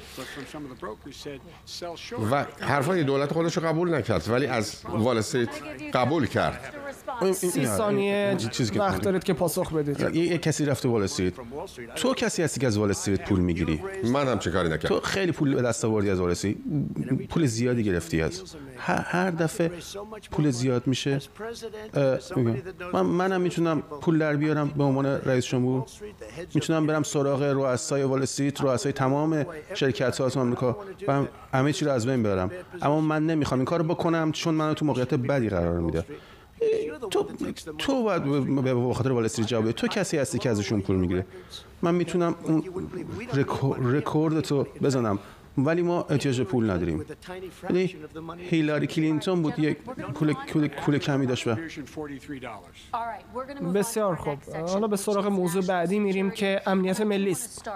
[2.30, 5.50] و حرفای دولت خودش رو قبول نکرد ولی از وال استریت
[5.94, 6.74] قبول کرد.
[7.32, 8.36] سی ثانیه
[8.76, 10.14] وقت دارید که پاسخ بدید.
[10.16, 11.34] یه کسی رفته وال استریت.
[11.96, 14.88] تو کسی هستی که از وال استریت پول می‌گیری؟ من هم چه کاری نکردم.
[14.88, 16.56] تو خیلی پول به دست آوردی از وال استریت؟
[17.28, 17.97] پول زیادی گرفتی.
[17.98, 19.70] از هر دفعه
[20.30, 21.20] پول زیاد میشه.
[22.92, 25.84] من منم می‌تونم پول در بیارم به عنوان رئیس جمهور.
[26.54, 30.76] می‌تونم برم سراغ رؤسای وال استریت رؤسای تمام شرکت ها آمریکا
[31.08, 32.50] و همه چی رو از بین ببرم
[32.82, 36.04] اما من نمی‌خوام این کارو بکنم چون منو تو موقعیت بدی قرار میده.
[37.10, 37.26] تو
[37.78, 38.24] تو باید
[38.64, 41.26] به خاطر وال استریت جواب تو کسی هستی که ازشون پول می‌گیره.
[41.82, 42.64] من می‌تونم اون
[43.82, 45.18] رکورد تو بزنم.
[45.66, 47.04] ولی ما احتیاج پول نداریم.
[47.70, 47.96] یعنی
[48.38, 49.78] هیلاری کلینتون بود یک
[50.14, 51.56] پول پول, پول کمی داشت و
[53.74, 54.38] بسیار خوب.
[54.68, 57.70] حالا به سراغ موضوع بعدی میریم که امنیت ملی است.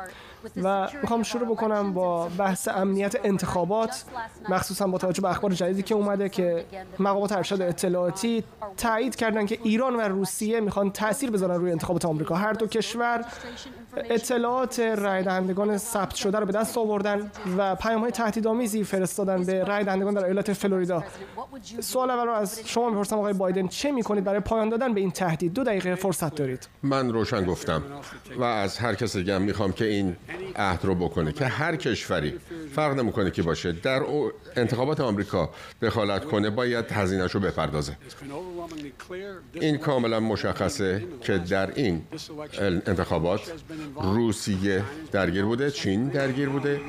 [0.62, 4.04] و می‌خوام شروع بکنم با بحث امنیت انتخابات
[4.48, 6.64] مخصوصا با توجه به اخبار جدیدی که اومده که
[6.98, 8.44] مقامات ارشد اطلاعاتی
[8.76, 12.34] تایید کردن که ایران و روسیه می‌خوان تاثیر بذارن روی انتخابات آمریکا.
[12.34, 13.24] هر دو کشور
[13.96, 19.64] اطلاعات رای دهندگان ثبت شده رو به دست آوردن و پیام های تهدیدآمیزی فرستادن به
[19.64, 21.04] رای دهندگان در ایالت فلوریدا.
[21.80, 25.10] سوال اول رو از شما می‌پرسم آقای بایدن چه می‌کنید برای پایان دادن به این
[25.10, 26.68] تهدید؟ دو دقیقه فرصت دارید.
[26.82, 27.82] من روشن گفتم
[28.38, 30.16] و از هر کس دیگه می‌خوام که این
[30.56, 32.38] عهد رو بکنه که هر کشوری
[32.74, 33.72] فرق نمی‌کنه که باشه.
[33.72, 34.02] در
[34.56, 35.50] انتخابات آمریکا
[35.82, 37.96] دخالت کنه باید هزینه‌شو رو بپردازه.
[39.54, 42.02] این کاملا مشخصه که در این
[42.86, 43.40] انتخابات
[44.02, 46.80] روسیه درگیر بوده چین درگیر بوده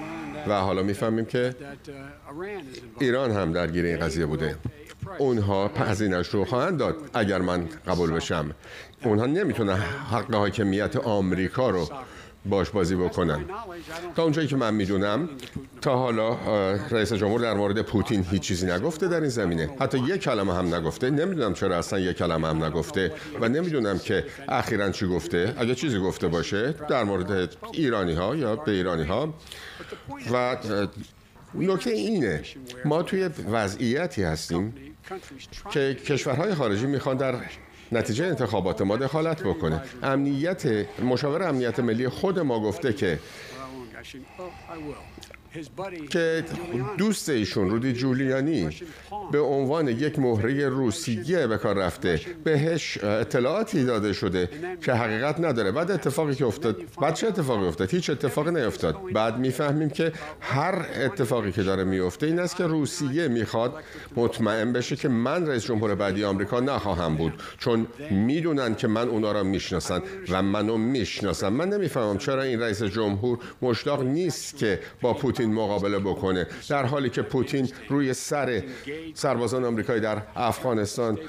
[0.47, 1.55] و حالا می‌فهمیم که
[2.99, 4.55] ایران هم درگیر این قضیه بوده.
[5.17, 8.51] اونها هزینهش رو خواهند داد اگر من قبول بشم.
[9.03, 9.75] اونها نمی‌تونن
[10.11, 11.89] حق حاکمیت آمریکا رو
[12.45, 13.45] باش بازی بکنن.
[14.15, 15.29] تا اونجایی که من می‌دونم
[15.81, 16.37] تا حالا
[16.91, 19.69] رئیس جمهور در مورد پوتین هیچ چیزی نگفته در این زمینه.
[19.79, 21.09] حتی یک کلمه هم نگفته.
[21.09, 25.53] نمی‌دونم چرا اصلا یک کلمه هم نگفته و نمی‌دونم که اخیرا چی گفته.
[25.57, 29.33] اگه چیزی گفته باشه در مورد ایرانی ها یا به ایرانی ها
[30.33, 30.57] و
[31.55, 32.43] نکته اینه
[32.85, 34.73] ما توی وضعیتی هستیم
[35.71, 37.35] که کشورهای خارجی می‌خوان در
[37.97, 39.81] نتیجه انتخابات ما دخالت بکنه.
[40.03, 40.63] امنیت
[41.03, 43.19] مشاور امنیت ملی خود ما گفته که
[46.09, 46.43] که
[46.97, 48.69] دوست ایشون رودی جولیانی
[49.31, 52.21] به عنوان یک مهره روسیه به کار رفته.
[52.43, 54.49] بهش اطلاعاتی داده شده
[54.81, 55.71] که حقیقت نداره.
[55.71, 58.97] بعد اتفاقی که افتاد بعد چه اتفاقی افتاد؟ هیچ اتفاقی نیفتاد.
[59.13, 63.73] بعد می‌فهمیم که هر اتفاقی که داره میفته این است که روسیه می‌خواد
[64.15, 67.33] مطمئن بشه که من رئیس جمهور بعدی آمریکا نخواهم بود.
[67.59, 72.83] چون می‌دونن که من اونا را می‌شناسن و منو می‌شناسم من نمی‌فهمم چرا این رئیس
[72.83, 76.47] جمهور مشتاق نیست که با پوتین پوتین مقابله بکنه.
[76.69, 78.63] در حالی که پوتین روی سر
[79.13, 81.19] سربازان آمریکایی در افغانستان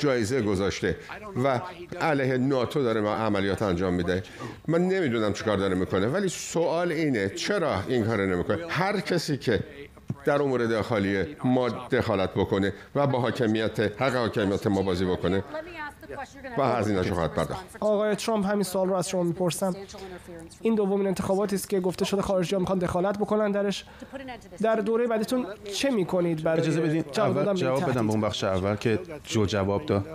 [0.00, 0.96] جایزه گذاشته
[1.44, 1.60] و
[2.00, 4.22] علیه ناتو داره عملیات انجام میده.
[4.68, 9.60] من نمی‌دونم چیکار داره می‌کنه ولی سوال اینه چرا این کار نمی‌کنه؟ هر کسی که
[10.24, 15.44] در امور داخلی ما دخالت بکنه و با حاکمیت حق حاکمیت ما بازی بکنه
[16.58, 19.74] و هزینه خواهد پرداخت آقای ترامپ همین سوال رو از شما می‌پرسم.
[20.60, 23.84] این دومین انتخاباتی است که گفته شده خارجی ها می‌خوان دخالت بکنن درش.
[24.60, 28.76] در دوره بعدتون چه می‌کنید برای اجازه بدین جواب, جواب بدم به اون بخش اول
[28.76, 30.06] که جو جواب داد.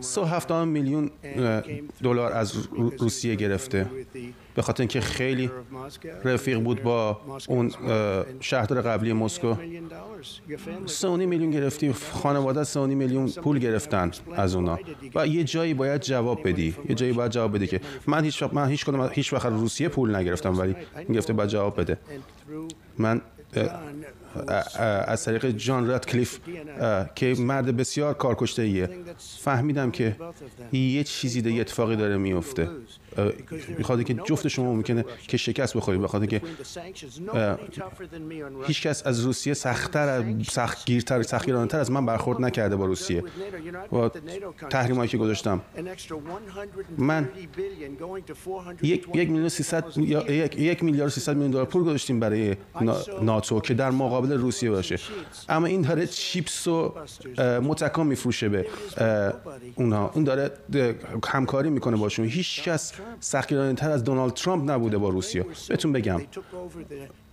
[0.00, 1.10] 3.7 میلیون
[2.02, 2.54] دلار از
[2.98, 3.86] روسیه گرفته.
[4.56, 5.50] به خاطر اینکه خیلی
[6.24, 7.72] رفیق بود با اون
[8.40, 9.54] شهردار قبلی مسکو
[10.86, 14.78] 3.5 میلیون گرفتی خانواده 3.5 میلیون پول گرفتن از اونا.
[15.14, 16.76] و یه جایی باید جواب بدی.
[16.88, 20.16] یه جایی باید جواب بدی که من هیچ من هیچ کدوم هیچ وقت روسیه پول
[20.16, 20.76] نگرفتم ولی
[21.14, 21.98] گفته باید جواب بده.
[22.98, 23.20] من
[25.06, 26.38] از طریق جان کلیف
[27.14, 28.88] که مرد بسیار کارکشته ایه
[29.18, 30.16] فهمیدم که
[30.72, 32.68] یه چیزی دیگه اتفاقی داره میفته
[33.78, 36.42] می‌خواد که جفت شما ممکنه که شکست بخورید بخاطر که
[38.66, 43.24] هیچ کس از روسیه سختتر سختگیرتر سختگیرانتر از من برخورد نکرده با روسیه.
[43.90, 44.08] با
[44.70, 45.62] تحریمایی که گذاشتم.
[46.98, 47.28] من
[48.82, 49.84] یک میلیون 300
[50.58, 52.56] یک میلیارد 300 میلیون دلار پول گذاشتیم برای
[53.22, 54.98] ناتو که در مقابل روسیه باشه.
[55.48, 56.94] اما این داره چیپس و
[57.62, 58.66] متکام میفروشه به
[59.74, 60.10] اونها.
[60.14, 60.50] اون داره
[61.26, 62.26] همکاری می‌کنه باشون.
[62.26, 65.46] هیچ کس سختگیرانه تر از دونالد ترامپ نبوده با روسیه.
[65.68, 66.20] بهتون بگم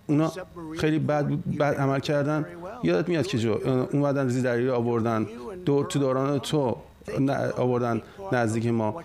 [0.06, 0.32] اونا
[0.78, 1.26] خیلی بد,
[1.58, 2.46] بد عمل کردن.
[2.82, 3.52] یادت میاد که جو
[3.92, 5.26] اومدن زی دریایی آوردن.
[5.64, 6.76] دور تو دوران تو
[7.56, 8.02] آوردن
[8.32, 9.02] نزدیک ما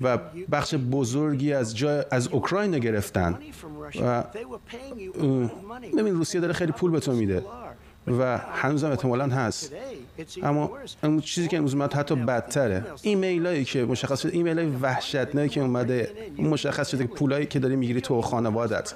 [0.00, 0.18] و
[0.52, 3.38] بخش بزرگی از جای از اوکراین گرفتن.
[4.02, 4.24] و
[5.98, 7.44] ببین روسیه داره خیلی پول به تو میده.
[8.06, 9.72] و هنوزم احتمالا هست.
[10.42, 10.70] اما
[11.02, 12.84] اون چیزی که امروز اومد حتی بدتره.
[13.02, 17.58] ایمیل هایی که مشخص شده ایمیل های وحشتناکی که اومده مشخص شده که پولایی که
[17.58, 18.94] داری می‌گیری تو خانوادت.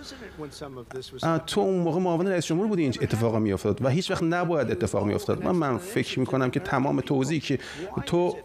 [1.46, 3.84] تو اون موقع معاون رئیس جمهور بودی این اتفاق میافتاد.
[3.84, 7.59] و هیچ وقت نباید اتفاق میافتاد من من فکر می‌کنم که تمام توضیحی که
[8.07, 8.36] تو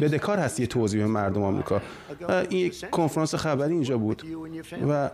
[0.00, 1.80] بدهکار هستی توضیح به مردم آمریکا.
[2.48, 4.22] این کنفرانس خبری اینجا بود.
[4.88, 5.10] و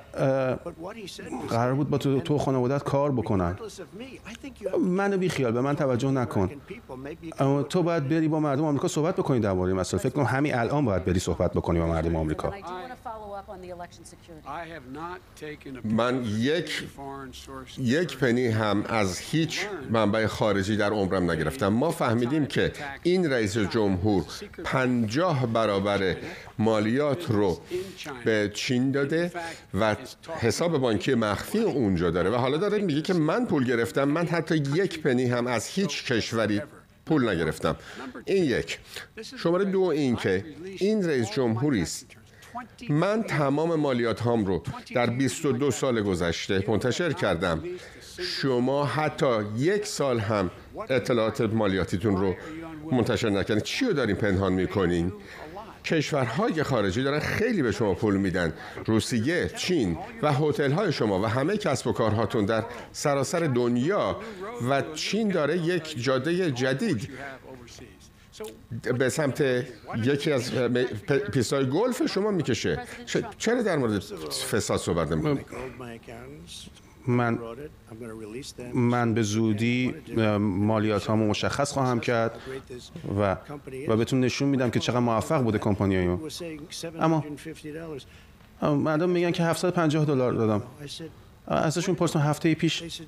[1.49, 3.57] قرار بود با تو, تو خانوادت کار بکنن.
[4.87, 6.51] منو بی خیال به من توجه نکن.
[7.69, 10.01] تو باید بری با مردم آمریکا صحبت بکنی درباره مسئله.
[10.01, 12.53] فکر کنم همین الان باید بری صحبت بکنی با مردم آمریکا.
[15.85, 16.89] من یک
[17.79, 21.69] یک پنی هم از هیچ منبع خارجی در عمرم نگرفتم.
[21.69, 24.25] ما فهمیدیم که این رئیس جمهور
[24.65, 26.17] پنجاه برابر
[26.59, 27.61] مالیات رو
[28.25, 29.33] به چین داده
[29.75, 29.97] و
[30.39, 32.31] حساب بانکی مخفی اونجا داره.
[32.31, 34.05] و حالا داره میگه که من پول گرفتم.
[34.05, 36.63] من حتی یک پنی هم از هیچ کشوری
[37.07, 37.77] پول نگرفتم.
[38.25, 38.79] این یک.
[39.39, 40.45] شماره دو این که
[40.79, 42.07] این رئیس جمهوری است.
[42.89, 44.63] من تمام مالیات هام رو
[44.95, 47.63] در 22 سال گذشته منتشر کردم.
[48.19, 50.51] شما حتی یک سال هم
[50.89, 52.35] اطلاعات مالیاتیتون رو
[52.93, 53.61] منتشر نکردین.
[53.61, 55.13] چی رو دارین پنهان می‌کنین؟
[55.85, 58.53] کشورهای خارجی دارن خیلی به شما پول میدن.
[58.87, 64.17] روسیه، چین و هتل های شما و همه کسب و کارهاتون در سراسر دنیا
[64.71, 67.11] و چین داره یک جاده جدید.
[68.99, 69.41] به سمت
[70.05, 70.53] یکی از
[71.33, 72.83] پیستای گلف شما می‌کشه.
[73.39, 73.99] چرا در مورد
[74.53, 75.47] فساد صحبت نمی‌کنید
[77.07, 77.39] من
[78.75, 79.95] من به زودی
[80.41, 82.41] مالیات هامو مشخص خواهم کرد
[83.21, 83.37] و
[83.89, 86.19] و بهتون نشون میدم که چقدر موفق بوده کمپانی
[87.01, 87.25] اما
[88.63, 90.63] مردم میگن که 750 دلار دادم.
[91.47, 93.03] ازشون پرسم هفته پیش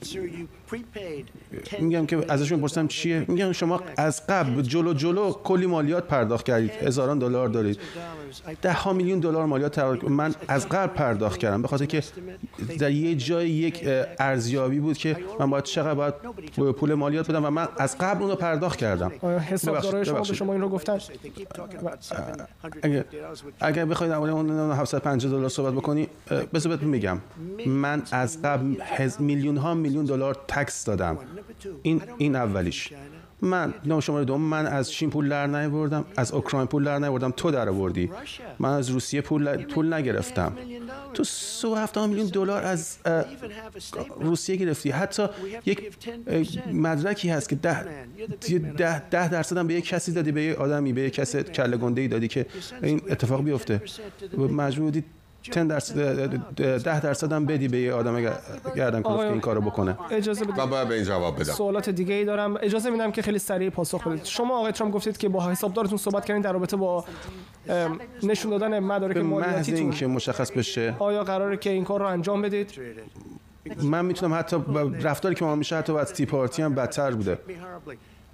[1.81, 6.71] میگم که ازشون پرسم چیه؟ میگم شما از قبل جلو جلو کلی مالیات پرداخت کردید.
[6.71, 7.79] هزاران دلار دارید.
[8.63, 11.63] ده ها میلیون دلار مالیات من از قبل پرداخت کردم.
[11.63, 12.03] به خاطر که
[12.79, 13.85] در یه جای یک
[14.19, 16.15] ارزیابی بود که من باید چقدر باید
[16.73, 19.13] پول مالیات بدم و من از قبل اون رو پرداخت کردم.
[19.39, 20.99] حسابدارای شما به شما این رو گفتن؟
[22.83, 23.05] اگر
[23.61, 26.09] اگر بخواید در اون 750 دلار صحبت بکنی
[26.55, 27.19] بذار بهتون میگم.
[27.67, 28.77] من از قبل
[29.19, 31.19] میلیون ها میلیون دلار تکس دادم.
[31.83, 32.93] این این اولیش.
[33.43, 37.31] من نام شماره دوم من از چین پول در نیاوردم از اوکراین پول در نیاوردم
[37.31, 38.11] تو در آوردی.
[38.59, 40.53] من از روسیه پول پول نگرفتم.
[41.15, 42.99] تو سو هفته میلیون دلار از
[44.21, 44.91] روسیه گرفتی.
[44.91, 45.27] حتی
[45.67, 45.93] یک
[46.73, 47.85] مدرکی هست که ده,
[48.77, 51.77] ده, ده درصد هم به یک کسی دادی به یک آدمی به یک کس کله
[51.77, 52.47] گنده ای دادی که
[52.83, 53.83] این اتفاق بیفته.
[54.39, 55.05] مجبور بودی
[55.51, 56.27] 10 درصد
[56.57, 58.21] 10 درصد؟ هم بدی به یه آدم
[58.77, 59.99] گردن کلفت که این کارو بکنه.
[60.11, 60.57] اجازه بدید.
[60.57, 61.53] باید به این جواب بدم.
[61.53, 62.57] سوالات دیگه ای دارم.
[62.63, 64.25] اجازه میدم که خیلی سریع پاسخ بدید.
[64.25, 67.05] شما آقای ترامپ گفتید که با حسابدارتون صحبت کردین در رابطه با
[68.23, 70.95] نشون دادن مدارک مالیاتیتون این که مشخص بشه.
[70.99, 72.73] آیا قراره که این کار رو انجام بدید؟
[73.83, 74.57] من می‌تونم حتی
[75.03, 77.39] رفتاری که ما میشه حتی از تی پارتی هم بدتر بوده.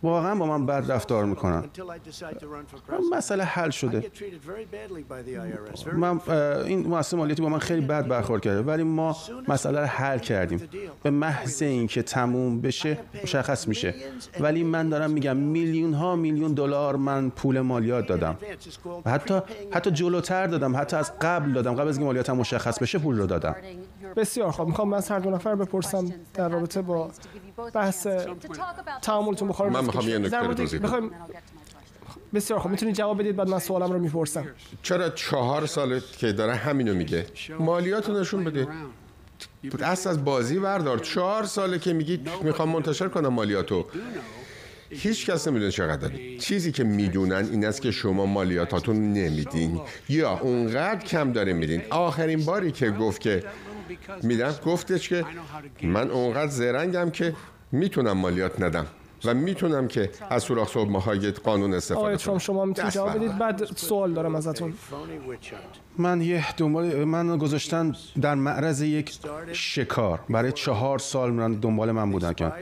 [0.05, 1.64] واقعا با من بد رفتار می‌کنن.
[3.12, 4.11] مسئله حل شده.
[5.92, 6.20] من
[6.64, 8.62] این مؤسسه مالیاتی با من خیلی بد برخورد کرده.
[8.62, 9.16] ولی ما
[9.48, 10.61] مسئله رو حل کردیم.
[11.02, 13.94] به محض اینکه تموم بشه مشخص میشه.
[14.40, 18.36] ولی من دارم میگم میلیون ها میلیون دلار من پول مالیات دادم.
[19.07, 19.40] حتی
[19.70, 20.76] حتی جلوتر دادم.
[20.76, 21.74] حتی از قبل دادم.
[21.74, 23.57] قبل از اینکه مالیاتم مشخص بشه پول رو دادم.
[24.16, 24.68] بسیار خوب.
[24.68, 27.11] می‌خوام من از هر دو نفر بپرسم در رابطه با
[27.74, 28.07] بحث
[29.02, 31.11] تعاملتون بخوره من می‌خوام یه نکته توضیح بدم.
[32.34, 32.70] بسیار خوب.
[32.70, 34.46] می‌تونید جواب بدید بعد من سوالم رو می‌پرسم.
[34.82, 37.26] چرا چهار سال که داره همینو میگه؟
[37.59, 38.68] مالیات نشون بده.
[39.80, 40.98] دست از بازی بردار.
[40.98, 43.86] چهار ساله که میگی می‌خوام منتشر کنم مالیاتو.
[44.91, 49.80] هیچ کس نمی‌دونه چقدر چیزی که می‌دونن این است که شما مالیاتاتون نمیدین.
[50.09, 51.82] یا اونقدر کم داره میدین.
[51.91, 53.45] آخرین باری که گفت که
[54.22, 55.24] میدم گفتش که
[55.82, 57.35] من اونقدر زرنگم که
[57.72, 58.87] می‌تونم مالیات ندم
[59.24, 62.39] و می‌تونم که از سوراخ صبح های قانون استفاده کنم.
[62.39, 64.74] شما می‌تونید جواب بدید؟ بعد سوال دارم ازتون.
[65.99, 69.18] من یه دنبال من گذاشتن در معرض یک
[69.53, 70.20] شکار.
[70.30, 72.53] برای چهار سال من دنبال من بودن که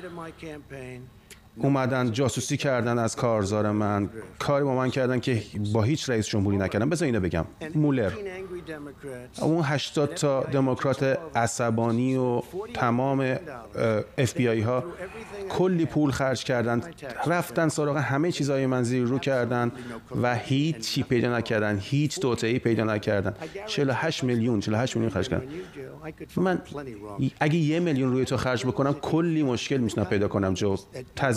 [1.56, 4.10] اومدن جاسوسی کردن از کارزار من.
[4.38, 5.42] کاری با من کردن که
[5.72, 6.88] با هیچ رئیس جمهوری نکردن.
[6.88, 7.44] بذار اینو بگم.
[7.74, 8.12] مولر.
[9.40, 12.42] اون 80 تا دموکرات عصبانی و
[12.74, 13.36] تمام
[14.18, 14.84] اف بی آی ها
[15.48, 16.82] کلی پول خرج کردن.
[17.26, 19.72] رفتن سراغ همه چیزای من زیر رو کردن
[20.22, 21.78] و هیچ چی پیدا نکردن.
[21.80, 23.34] هیچ توطئه‌ای پیدا نکردن.
[23.66, 25.46] 48 میلیون 48 میلیون خرج کردن.
[26.36, 26.62] من
[27.40, 30.76] اگه یه میلیون روی تو خرج بکنم کلی مشکل می‌تونم پیدا کنم جو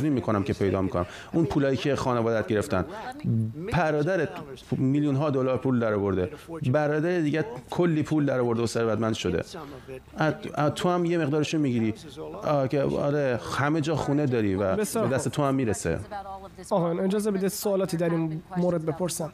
[0.06, 1.06] تضمین می‌کنم که پیدا می‌کنم.
[1.34, 2.86] اون پولایی که خانوادت گرفتن.
[3.74, 4.30] برادرت
[4.72, 6.30] میلیون ها دلار پول در آورده
[6.72, 9.44] برادر دیگه کلی پول در آورده و ثروتمند شده.
[10.76, 11.94] تو هم یه مقدارشو می‌گیری.
[12.70, 16.00] که آره همه جا خونه داری و به دست تو هم می‌رسه.
[16.70, 19.34] آقا اجازه بدید سوالاتی در این مورد بپرسم.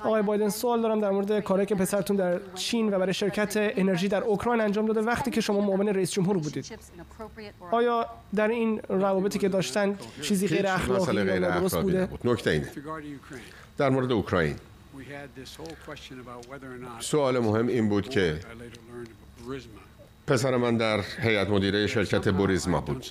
[0.00, 4.08] آقای بایدن سوال دارم در مورد کاری که پسرتون در چین و برای شرکت انرژی
[4.08, 5.00] در اوکراین انجام داده.
[5.00, 6.78] وقتی که شما معاون رئیس جمهور بودید
[7.70, 11.50] آیا در این روابطی که داشتن چیزی غیر اخلاقی غیر
[11.82, 12.68] بوده؟ نکته اینه.
[13.78, 14.56] در مورد اوکراین.
[17.00, 18.40] سوال مهم این بود که
[20.26, 23.06] پسر من در هیئت مدیره شرکت بوریزما بود.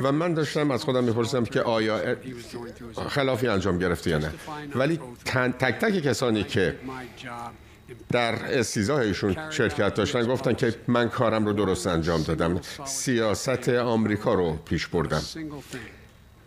[0.00, 2.16] و من داشتم از خودم می‌پرسم که آیا
[3.08, 4.30] خلافی انجام گرفته یا نه.
[4.74, 6.76] ولی تک تک کسانی که
[8.08, 12.60] در استیزاه ایشون شرکت داشتن گفتن که من کارم رو درست انجام دادم.
[12.84, 15.22] سیاست آمریکا رو پیش بردم.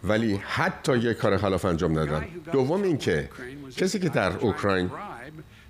[0.03, 2.25] ولی حتی یک کار خلاف انجام ندادم.
[2.51, 3.29] دوم اینکه
[3.77, 4.91] کسی که در اوکراین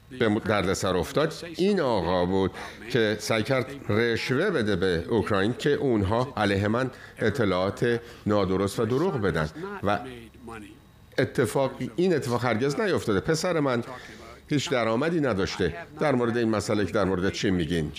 [0.10, 1.34] به دردسر افتاد.
[1.56, 2.52] این آقا بود
[2.90, 9.22] که سعی کرد رشوه بده به اوکراین که اونها علیه من اطلاعات نادرست و دروغ
[9.22, 9.50] بدن.
[9.84, 10.00] و
[11.18, 13.20] اتفاق این اتفاق هرگز نیفتاده.
[13.20, 13.84] پسر من
[14.50, 15.74] هیچ درآمدی نداشته.
[16.00, 17.92] در مورد این مسئله که در مورد چین میگین؟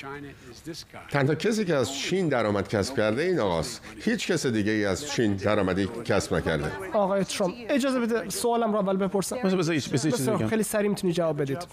[1.10, 3.82] تنها کسی که از چین درآمد کسب کرده این آقاست.
[4.00, 6.72] هیچ کس دیگه ای از چین درآمدی کسب نکرده.
[6.92, 9.36] آقای ترامپ اجازه بده سوالم را اول بپرسم.
[9.36, 11.66] بذار خیلی سریع می‌تونی جواب بدید.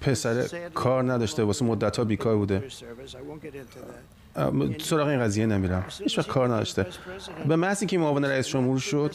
[0.00, 2.64] پسر کار نداشته واسه مدت ها بیکار بوده.
[4.80, 5.84] سراغ این قضیه نمیرم.
[5.98, 6.86] هیچ وقت کار نداشته.
[7.48, 9.14] به محض که معاون رئیس جمهور شد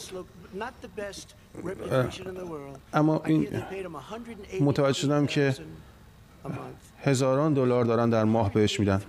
[2.92, 3.62] اما این
[4.60, 5.54] متوجه شدم که
[7.02, 9.02] هزاران دلار دارن در ماه بهش میدن.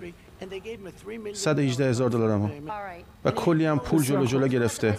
[1.34, 2.50] 118 هزار دلار هم
[3.24, 4.98] و کلی هم پول جلو جلو گرفته.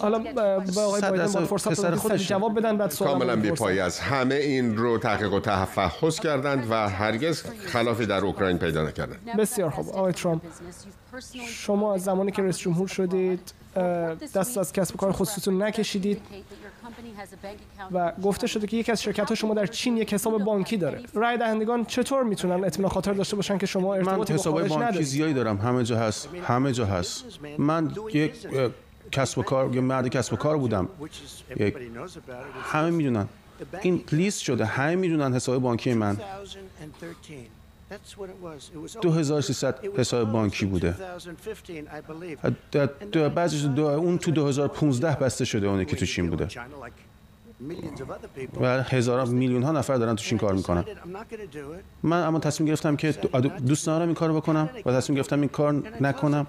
[0.00, 4.34] حالا با آقای بایدن با فرصت خود جواب بدن بعد سوال کاملا بی‌پایه است همه
[4.34, 9.36] این رو تحقیق و تفحص کردند و هرگز خلافی در اوکراین پیدا نکردند.
[9.38, 9.88] بسیار خوب.
[9.88, 10.42] آقای ترامپ.
[11.46, 13.52] شما از زمانی که رئیس جمهور شدید
[14.34, 16.20] دست از کسب و کار خصوصیتون نکشیدید
[17.92, 21.02] و گفته شده که یکی از شرکت ها شما در چین یک حساب بانکی داره.
[21.14, 25.34] رای دهندگان چطور می‌تونن اطمینان خاطر داشته باشن که شما ارتباطی من حساب بانکی زیادی
[25.34, 25.58] دارم.
[25.58, 26.28] همه جا هست.
[26.46, 27.24] همه جا هست.
[27.58, 28.32] من یک
[29.12, 30.88] کسب و کار یه مرد کسب و کار بودم.
[31.56, 31.76] یک
[32.62, 33.28] همه می‌دونن.
[33.82, 34.64] این لیست شده.
[34.64, 36.16] همه می‌دونن حساب بانکی من.
[39.02, 40.94] 2300 حساب بانکی بوده.
[43.34, 46.48] بعضیش اون تو 2015 بسته شده اونه که تو چین بوده.
[48.60, 50.84] و هزاران میلیون ها نفر دارن تو چین کار می‌کنن.
[52.02, 53.12] من اما تصمیم گرفتم که
[53.66, 56.46] دوست ندارم این کار بکنم و تصمیم گرفتم این کار نکنم.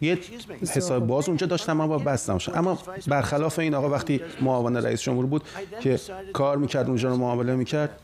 [0.00, 0.18] یه
[0.60, 5.42] حساب باز اونجا داشتم اما بستم اما برخلاف این آقا وقتی معاون رئیس جمهور بود
[5.80, 6.00] که
[6.32, 8.00] کار می‌کرد اونجا رو معامله می‌کرد.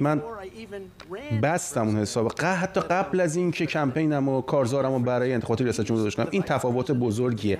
[0.00, 0.22] من
[1.42, 6.04] بستم اون حساب حتی قبل از اینکه کمپینم و کارزارم و برای انتخابات ریاست جمهوری
[6.04, 7.58] داشتم این تفاوت بزرگیه.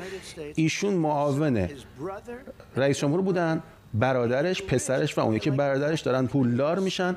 [0.55, 1.69] ایشون معاون
[2.77, 3.63] رئیس جمهور بودن.
[3.99, 7.17] برادرش پسرش و اون یکی برادرش دارن پولدار میشن.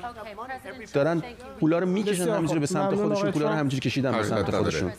[0.94, 1.22] دارن
[1.60, 4.92] پولا رو می‌کشن همینجوری به سمت خودشون پولا رو همینجوری کشیدن به سمت خودشون.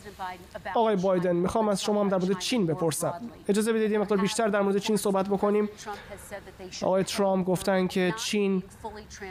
[0.75, 3.13] آقای بایدن می‌خوام از شما هم در مورد چین بپرسم.
[3.47, 5.69] اجازه بدید یه مقدار بیشتر در مورد چین صحبت بکنیم.
[6.81, 8.63] آقای ترامپ گفتن که چین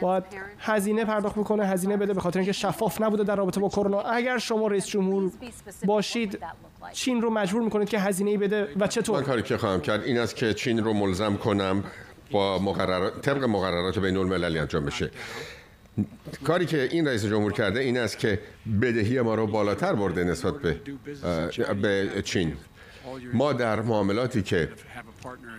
[0.01, 0.23] باید
[0.59, 4.01] هزینه پرداخت بکنه هزینه بده به خاطر اینکه شفاف نبوده در رابطه با کرونا.
[4.01, 5.31] اگر شما رئیس جمهور
[5.85, 6.39] باشید
[6.93, 10.17] چین رو مجبور می‌کنید که هزینه بده و چطور؟ من کاری که خواهم کرد این
[10.17, 11.83] است که چین رو ملزم کنم.
[12.31, 15.11] با مقررات طبق مقررات بین المللی انجام بشه.
[16.43, 18.39] کاری که این رئیس جمهور کرده این است که
[18.81, 20.81] بدهی ما رو بالاتر برده نسبت به
[21.81, 22.53] به چین.
[23.33, 24.69] ما در معاملاتی که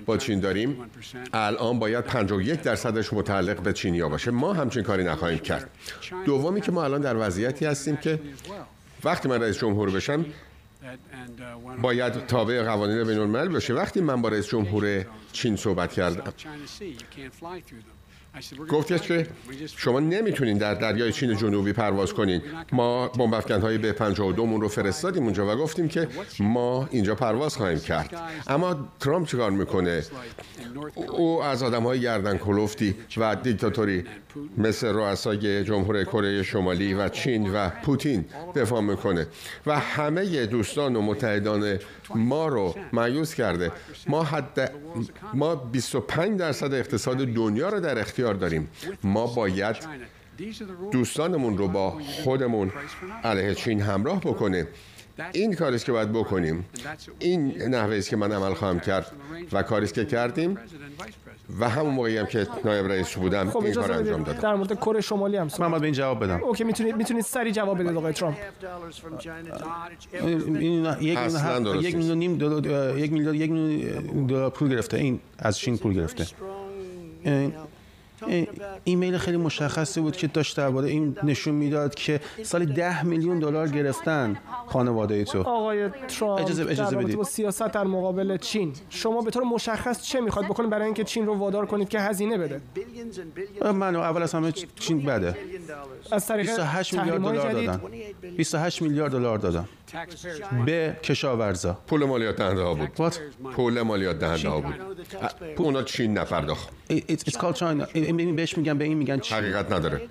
[0.07, 0.77] با چین داریم
[1.33, 4.31] الان باید 51 درصدش متعلق به چینیا باشه.
[4.31, 5.71] ما همچین کاری نخواهیم کرد.
[6.27, 8.19] دومی که ما الان در وضعیتی هستیم که
[9.05, 10.25] وقتی من رئیس جمهور بشم
[11.83, 16.33] باید تابع قوانین بین الملل بشه وقتی من با رئیس جمهور چین صحبت کردم
[18.69, 19.27] گفتش که
[19.77, 22.43] شما نمی‌تونین در دریای چین جنوبی پرواز کنین.
[22.73, 26.09] ما بمب های به 52 مون رو فرستادیم اونجا و گفتیم که
[26.41, 28.15] ما اینجا پرواز خواهیم کرد.
[28.47, 30.03] اما ترامپ چیکار می‌کنه؟
[31.09, 34.05] او از آدم های گردن کلوفتی و دیکتاتوری
[34.59, 39.27] مثل رؤسای جمهور کره شمالی و چین و پوتین دفاع می‌کنه.
[39.67, 41.79] و همه دوستان و متحدان
[42.15, 43.73] ما رو مایوس کرده.
[44.07, 44.73] ما حد
[45.35, 48.69] ما 25 درصد اقتصاد دنیا رو در اختیار داریم.
[49.03, 49.77] ما باید
[50.93, 51.91] دوستانمون رو با
[52.25, 52.73] خودمون
[53.25, 54.69] علیه چین همراه بکنه.
[55.33, 56.65] این کاری که باید بکنیم.
[57.19, 59.13] این نحوه است که من عمل خواهم کرد
[59.53, 60.59] و کاری که کردیم
[61.61, 64.41] و همون موقعی هم که نایب رئیس بودم خب این کار انجام دادم.
[64.41, 66.43] در مورد کره شمالی هم من باید به این جواب بدم.
[66.43, 68.37] okay می‌تونید می‌تونید سریع جواب بدید آقای ترامپ.
[70.23, 72.35] این یک میلیون یک میلیون نیم
[72.99, 74.97] یک میلیارد یک میلیون دلار پول گرفته.
[74.97, 76.27] این از چین پول گرفته.
[78.85, 83.69] ایمیل خیلی مشخصی بود که داشت درباره این نشون می‌داد که سال ده میلیون دلار
[83.69, 85.43] گرفتن خانواده تو.
[85.43, 87.17] آقای ترامپ اجازه اجازه بدید.
[87.17, 88.73] با سیاست در مقابل چین.
[88.89, 92.39] شما به طور مشخص چه می‌خواد بکنید برای اینکه چین رو وادار کنید که هزینه
[92.39, 92.61] بده؟
[93.73, 95.37] من اول از همه چین بده.
[96.13, 97.81] از طریق 28 میلیارد دلار دادن.
[98.37, 99.69] 28 میلیارد دلار دادن.
[100.67, 101.79] به کشاورزا.
[101.87, 102.91] پول مالیات دهنده ها بود.
[103.53, 104.75] پول مالیات دهنده ها بود.
[105.57, 107.87] اونا چین نپرداخت It's called China.
[107.95, 109.39] این بهش میگن به این میگن چین.
[109.39, 110.09] حقیقت نداره.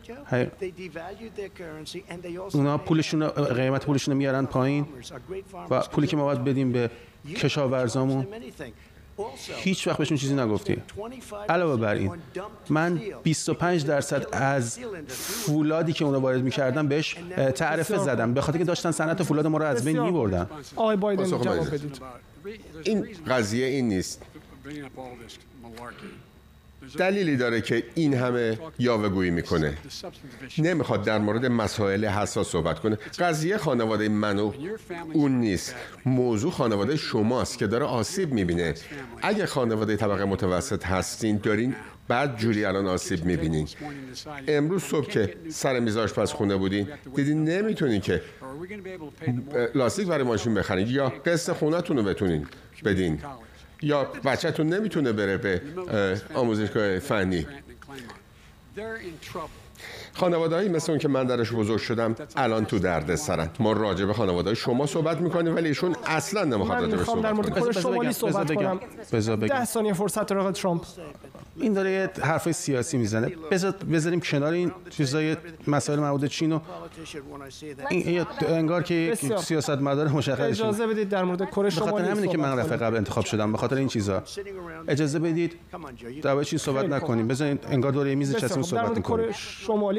[2.54, 4.88] اونا پولشون قیمت پولشون میارن پایین
[5.70, 6.90] و پولی که ما باید بدیم به
[7.36, 8.28] کشاورزامون.
[9.56, 10.78] هیچ وقت بهشون چیزی نگفتی.
[11.50, 12.12] علاوه بر این
[12.70, 17.16] من 25 درصد از فولادی که اونا وارد می‌کردن بهش
[17.56, 18.34] تعرفه زدم.
[18.34, 20.48] به خاطر که داشتن صنعت فولاد ما رو از بین میبردن.
[20.76, 22.02] آقای بایدن جواب بدید.
[22.84, 24.22] این قضیه این نیست.
[26.98, 29.78] دلیلی داره که این همه یاوهگویی می‌کنه.
[30.58, 32.98] نمی‌خواد در مورد مسائل حساس صحبت کنه.
[33.20, 34.54] قضیه خانواده من و
[35.14, 35.76] اون نیست.
[36.06, 38.74] موضوع خانواده شماست که داره آسیب می‌بینه.
[39.22, 41.76] اگه خانواده طبقه متوسط هستین دارین
[42.08, 43.68] بعد جوری الان آسیب می‌بینین.
[44.48, 48.22] امروز صبح که سر میز پس خونه بودین دیدین نمی‌تونین که
[49.76, 52.48] لاستیک برای ماشین بخرین یا قسط خونهتون رو بتونین
[52.86, 53.20] بدین.
[53.82, 55.62] یا بچهتون نمی‌تونه بره به
[56.34, 57.48] آموزشگاه فنی.
[60.14, 63.50] خانواده هایی مثل اون که من درش بزرگ شدم الان تو درد سرن.
[63.60, 67.34] ما راجع به خانواده شما صحبت می‌کنیم ولی ایشون اصلا نمی‌خواد راجع به صحبت در
[67.34, 68.80] مورد شمالی صحبت کنم.
[69.40, 70.86] ده ثانیه فرصت رو ترامپ.
[71.56, 73.32] این داره یه حرف سیاسی می‌زنه.
[73.52, 76.60] بذار بذاریم کنار این چیزای مسائل مربوط چین و
[77.90, 82.38] این انگار که سیاست مدار مشخص اجازه بدید در مورد کره شمالی خاطر همینه که
[82.38, 84.24] من رفع قبل انتخاب شدم به خاطر این چیزا.
[84.88, 85.54] اجازه بدید.
[86.22, 87.28] در چین صحبت نکنیم.
[87.28, 89.34] بذارید انگار دور میز نشستیم صحبت کنیم کره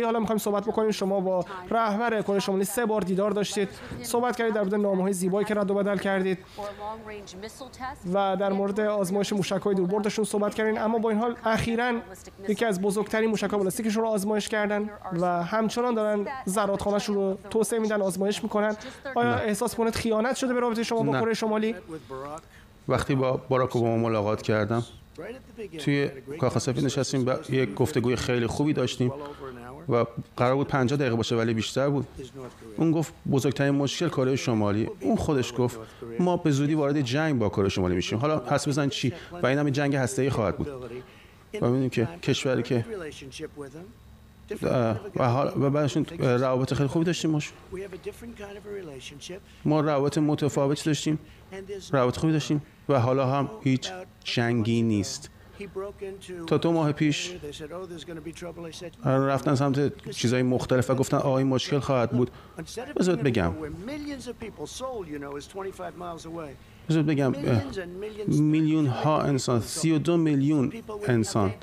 [0.03, 0.91] شمالی حالا می‌خوایم صحبت بکنیم.
[0.91, 3.69] شما با رهبر کره شمالی سه بار دیدار داشتید.
[4.03, 6.39] صحبت کردید در مورد نامه‌های زیبایی که رد و بدل کردید.
[8.13, 10.79] و در مورد آزمایش موشک‌های دوربردشون صحبت کردین.
[10.79, 11.93] اما با این حال اخیرا
[12.49, 18.03] یکی از بزرگترین موشک بالستیکشون رو آزمایش کردن و همچنان دارن زرادخانه‌شون رو توسعه میدن
[18.03, 18.77] آزمایش می‌کنن.
[19.15, 21.75] آیا احساس کنید خیانت شده به رابطه شما با کره شمالی؟
[22.89, 24.83] وقتی با باراک اوباما ملاقات کردم
[25.79, 26.11] توی
[26.41, 29.13] کاخ سفید نشستیم و یک گفتگوی خیلی خوبی داشتیم.
[29.93, 30.05] و
[30.37, 32.07] قرار بود 50 دقیقه باشه ولی بیشتر بود.
[32.77, 34.89] اون گفت بزرگترین مشکل کره شمالی.
[35.01, 35.79] اون خودش گفت
[36.19, 38.19] ما به زودی وارد جنگ با کره شمالی میشیم.
[38.19, 39.13] حالا حس بزن چی؟
[39.43, 40.69] و این هم جنگ هسته‌ای خواهد بود.
[40.69, 42.85] و می‌دونیم که کشوری که
[45.17, 47.53] و حال و بعدشون روابط خیلی خوبی داشتیم ماش
[49.65, 51.19] ما روابط متفاوتی داشتیم.
[51.93, 52.63] روابط خوبی داشتیم.
[52.89, 53.91] و حالا هم هیچ
[54.25, 55.31] جنگی نیست.
[56.47, 57.33] تا دو ماه پیش
[59.05, 62.31] رفتن سمت چیزهای مختلف و گفتن آقای مشکل خواهد بود.
[62.97, 63.53] بذارت بگم.
[66.89, 67.33] بذار بگم
[68.29, 70.73] میلیون ها انسان سی و دو میلیون
[71.09, 71.55] انسان.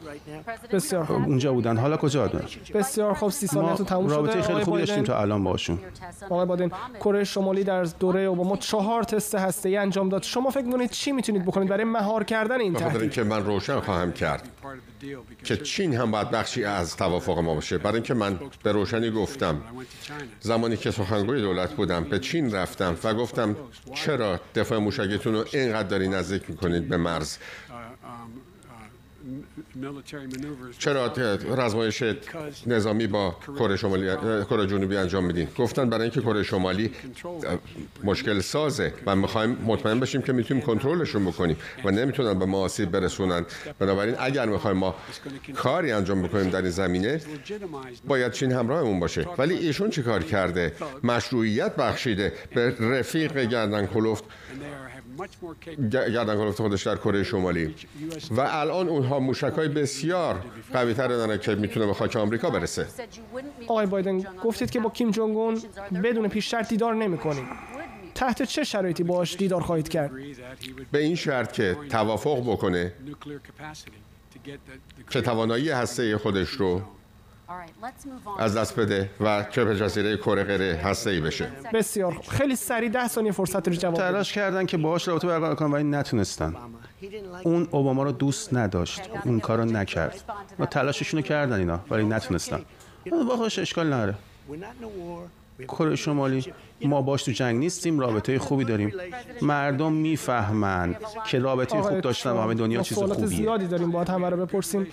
[0.71, 1.77] بسیار اونجا بودن.
[1.77, 3.29] حالا کجا دارن بسیار خوب.
[3.29, 4.15] سی سالتون تموم شده.
[4.15, 5.79] رابطه خیلی خوبی داشتیم تا الان باشون
[6.29, 10.23] آقای بادن کره شمالی در دوره اوباما چهار تست هسته‌ای انجام داد.
[10.23, 14.11] شما فکر می‌کنید چی می‌تونید بکنید برای مهار کردن این تهدید؟ اینکه من روشن خواهم
[14.11, 14.49] کرد
[15.43, 17.77] که چین هم باید بخشی از توافق ما باشه.
[17.77, 19.61] برای اینکه من به روشنی گفتم.
[20.39, 23.55] زمانی که سخنگوی دولت بودم به چین رفتم و گفتم
[23.93, 24.79] چرا دفاع
[25.09, 27.37] موشکتون رو اینقدر داری نزدیک می‌کنید به مرز.
[30.77, 31.13] چرا
[31.57, 32.03] رزمایش
[32.67, 34.15] نظامی با کره شمالی
[34.49, 36.91] کره جنوبی انجام میدین؟ گفتن برای اینکه کره شمالی
[38.03, 42.91] مشکل سازه و می‌خوایم مطمئن بشیم که می‌تونیم کنترلشون بکنیم و نمی‌تونن به ما آسیب
[42.91, 43.45] برسونن.
[43.79, 44.95] بنابراین اگر می‌خوایم ما
[45.55, 47.21] کاری انجام بکنیم در این زمینه
[48.07, 49.27] باید چین همراهمون باشه.
[49.37, 50.73] ولی ایشون چی کار کرده؟
[51.03, 52.33] مشروعیت بخشیده.
[52.55, 54.23] به رفیق گردن کلفت.
[55.91, 57.75] گردن کلفت خودش در کره شمالی.
[58.31, 60.43] و الان اونها موشک های بسیار
[60.73, 62.87] قوی تر دارن که می‌تونه به خاک آمریکا برسه.
[63.67, 65.61] آقای بایدن گفتید که با کیم جونگ اون
[66.03, 67.45] بدون پیش شرط دیدار نمی‌کنید
[68.15, 70.11] تحت چه شرایطی باش دیدار خواهید کرد؟
[70.91, 72.93] به این شرط که توافق بکنه
[75.09, 76.81] که توانایی هسته خودش رو
[78.39, 80.61] از دست بده و به جزیره کره غیر
[81.05, 81.51] ای بشه.
[81.73, 85.71] بسیار خیلی سریع ده ثانیه فرصت رو جواب تلاش کردن که باهاش رابطه برقرار کنن
[85.71, 86.55] ولی نتونستن.
[87.43, 89.01] اون اوباما رو دوست نداشت.
[89.25, 90.23] اون کارو نکرد.
[90.59, 92.61] و تلاششون رو کردن اینا ولی نتونستن.
[93.11, 94.15] باهاش اشکال نداره.
[95.67, 96.53] کره شمالی.
[96.81, 98.93] ما باش تو جنگ نیستیم رابطه خوبی داریم.
[99.41, 100.95] مردم می‌فهمند
[101.27, 103.25] که رابطه خوب داشتن با همه دنیا چیز خوبیه.
[103.25, 104.87] زیادی داریم باید همه رو بپرسیم.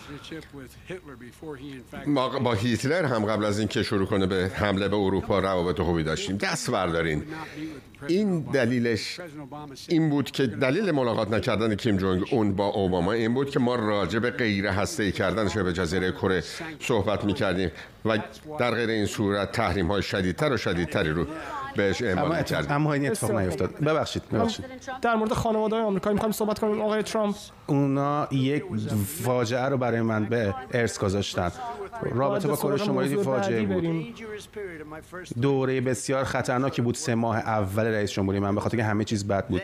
[2.06, 6.02] ما با هیتلر هم قبل از اینکه شروع کنه به حمله به اروپا روابط خوبی
[6.02, 7.22] داشتیم دست بردارین.
[8.08, 9.20] این دلیلش
[9.88, 13.74] این بود که دلیل ملاقات نکردن کیم جونگ اون با اوباما این بود که ما
[13.74, 16.42] راجع به غیر هسته کردن به جزیره کره
[16.80, 17.70] صحبت می‌کردیم
[18.04, 18.18] و
[18.58, 21.26] در غیر این صورت تحریم های شدیدتر و شدیدتری رو
[21.76, 23.78] بهش اعمال کرد اما این اتفاق نیفتاد.
[23.78, 24.64] ببخشید ببخشید.
[25.02, 26.82] در مورد خانواده آمریکایی می‌خوایم صحبت کنیم.
[26.82, 27.36] آقای ترامپ.
[27.66, 28.62] اونا یک
[29.24, 31.52] فاجعه رو برای من به ارث گذاشتن.
[32.02, 34.14] رابطه با کره شمالی فاجعه بود.
[35.42, 36.94] دوره بسیار خطرناکی بود.
[36.94, 39.62] سه ماه اول رئیس جمهوری من به خاطر که همه چیز بد بود.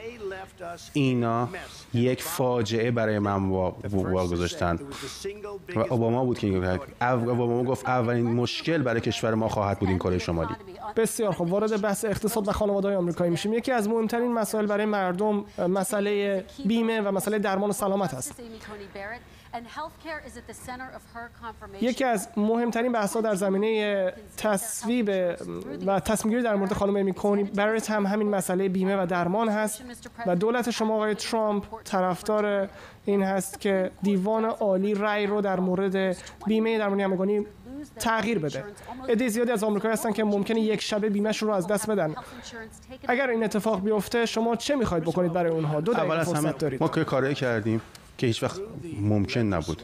[0.92, 1.48] اینا
[1.94, 3.48] یک فاجعه برای من
[3.92, 4.78] واگذاشتن
[5.76, 6.46] و اوباما بود که
[7.02, 10.54] اوباما گفت اولین مشکل برای کشور ما خواهد بود این کره شمالی.
[10.96, 13.52] بسیار خب وارد بحث اقتصاد و خانواده آمریکایی میشیم.
[13.52, 18.42] یکی از مهمترین مسائل برای مردم مسئله بیمه و مسئله درمان و سلامت هست
[21.80, 25.08] یکی از مهمترین بحث‌ها در زمینه تصویب
[25.86, 29.82] و تصمیم در مورد خانم امی کونی برایت هم همین مسئله بیمه و درمان هست.
[30.26, 32.68] و دولت شما آقای ترامپ طرفدار
[33.04, 36.16] این هست که دیوان عالی رأی رو در مورد
[36.46, 37.46] بیمه درمانی همگانی
[37.98, 38.64] تغییر بده.
[39.08, 42.14] عده زیادی از آمریکایی هستن که ممکنه یک شبه بیمهشون رو از دست بدن.
[43.08, 46.82] اگر این اتفاق بیفته شما چه می‌خواید بکنید برای اونها؟ دو از همه دارید.
[46.82, 47.80] ما که کاری کردیم.
[48.18, 48.60] که هیچ وقت
[49.00, 49.82] ممکن نبود.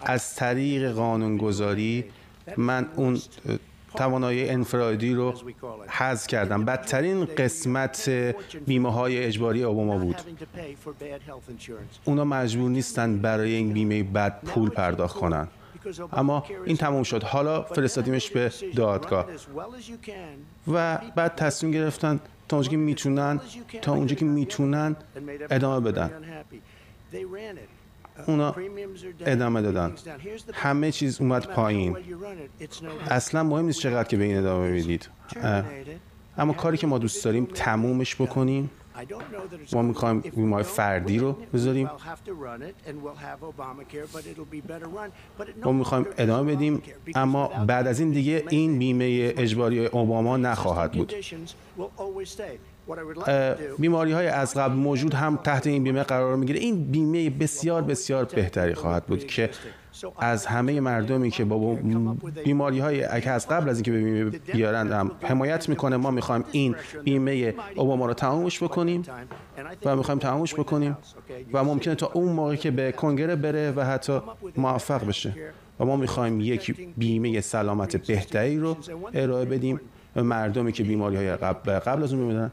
[0.00, 2.04] از طریق قانونگذاری
[2.56, 3.18] من اون
[3.94, 5.34] توانایی انفرادی رو
[5.88, 6.64] حذف کردم.
[6.64, 8.10] بدترین قسمت
[8.66, 10.16] بیمه های اجباری اوباما بود.
[12.04, 15.48] اونا مجبور نیستن برای این بیمه بد پول پرداخت کنن.
[16.12, 17.22] اما این تموم شد.
[17.22, 19.26] حالا فرستادیمش به دادگاه.
[20.72, 23.40] و بعد تصمیم گرفتن تا اونجا که می‌تونن
[23.82, 24.96] تا اونجا که می‌تونن
[25.50, 26.10] ادامه بدن.
[28.26, 28.54] اونا
[29.20, 29.92] ادامه دادن.
[30.52, 31.96] همه چیز اومد پایین.
[33.10, 35.08] اصلا مهم نیست چقدر که به این ادامه می‌دید
[36.38, 38.70] اما کاری که ما دوست داریم تمومش بکنیم.
[39.72, 41.90] ما می‌خوایم بیمه فردی رو بذاریم.
[45.64, 46.82] ما می‌خوایم ادامه بدیم.
[47.14, 51.14] اما بعد از این دیگه این بیمه اجباری اوباما نخواهد بود.
[53.78, 56.60] بیماری های از قبل موجود هم تحت این بیمه قرار می‌گیره.
[56.60, 59.50] این بیمه بسیار بسیار بهتری خواهد بود که
[60.18, 61.78] از همه مردمی که با
[62.44, 65.96] بیماری های از قبل از اینکه به بیمه بیارند هم حمایت می‌کنه.
[65.96, 69.02] ما می‌خوایم این بیمه اوباما رو تمامش بکنیم
[69.84, 70.96] و می‌خوایم تمامش بکنیم
[71.52, 74.20] و ممکنه تا اون موقع که به کنگره بره و حتی
[74.56, 75.34] موفق بشه.
[75.80, 78.76] و ما می‌خوایم یک بیمه سلامت بهتری رو
[79.14, 79.80] ارائه بدیم
[80.14, 82.52] به مردمی که بیماری های قبل, قبل از اون میمیدن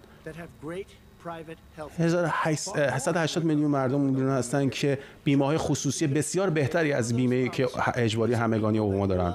[1.98, 8.34] 1880 میلیون مردم میلیون هستن که بیمه های خصوصی بسیار بهتری از بیمه که اجباری
[8.34, 9.34] همگانی اوباما دارن.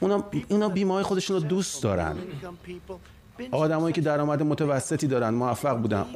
[0.00, 2.16] اونا اونا بیمه های خودشون رو دوست دارن.
[3.50, 6.06] آدمایی که درآمد متوسطی دارن موفق بودن.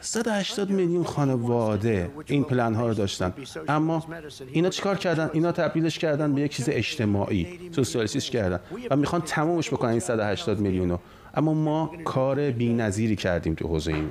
[0.00, 3.34] 180 میلیون خانواده این پلن ها رو داشتن.
[3.68, 4.06] اما
[4.52, 8.60] اینا چیکار کردن؟ اینا تبدیلش کردن به یک چیز اجتماعی سوسیالیستیش کردن.
[8.90, 10.98] و می‌خوان تمومش بکنن این 180 میلیون رو.
[11.34, 14.10] اما ما کار بی‌نظیری کردیم تو حوزه این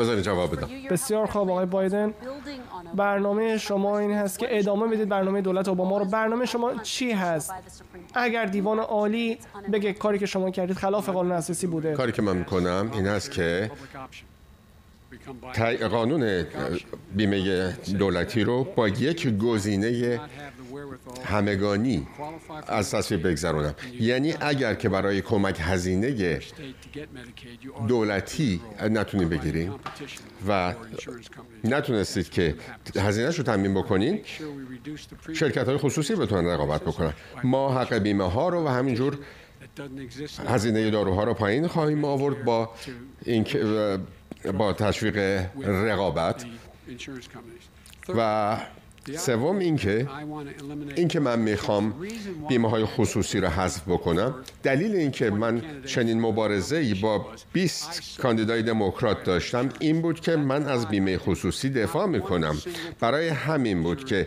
[0.00, 0.68] بذارید جواب بدم.
[0.90, 2.14] بسیار خوب آقای بایدن.
[2.94, 6.04] برنامه شما این هست که ادامه بدید برنامه دولت اوباما رو.
[6.04, 7.52] برنامه شما چی هست؟
[8.14, 9.38] اگر دیوان عالی
[9.72, 11.92] بگه کاری که شما کردید خلاف قانون اساسی بوده.
[11.94, 13.70] کاری که من می‌کنم این هست که
[15.90, 16.44] قانون
[17.16, 20.20] بیمه دولتی رو با یک گزینه
[21.24, 22.06] همگانی
[22.66, 23.74] از تصویب بگذرونم.
[24.00, 26.40] یعنی اگر که برای کمک هزینه
[27.88, 28.60] دولتی
[28.90, 29.74] نتونیم بگیریم
[30.48, 30.74] و
[31.64, 32.54] نتونستید که
[32.96, 34.20] هزینه رو تمین بکنین
[35.32, 37.12] شرکت های خصوصی بتونن رقابت بکنن.
[37.44, 39.18] ما حق بیمه ها رو و همینجور
[40.48, 42.70] هزینه داروها رو پایین خواهیم آورد با
[43.24, 43.46] این
[44.58, 46.44] با تشویق رقابت.
[48.08, 48.56] و
[49.16, 50.08] سوم اینکه
[50.96, 51.94] اینکه من می‌خوام
[52.48, 58.62] بیمه های خصوصی رو حذف بکنم دلیل اینکه من چنین مبارزه ای با 20 کاندیدای
[58.62, 62.56] دموکرات داشتم این بود که من از بیمه خصوصی دفاع می‌کنم.
[63.00, 64.26] برای همین بود که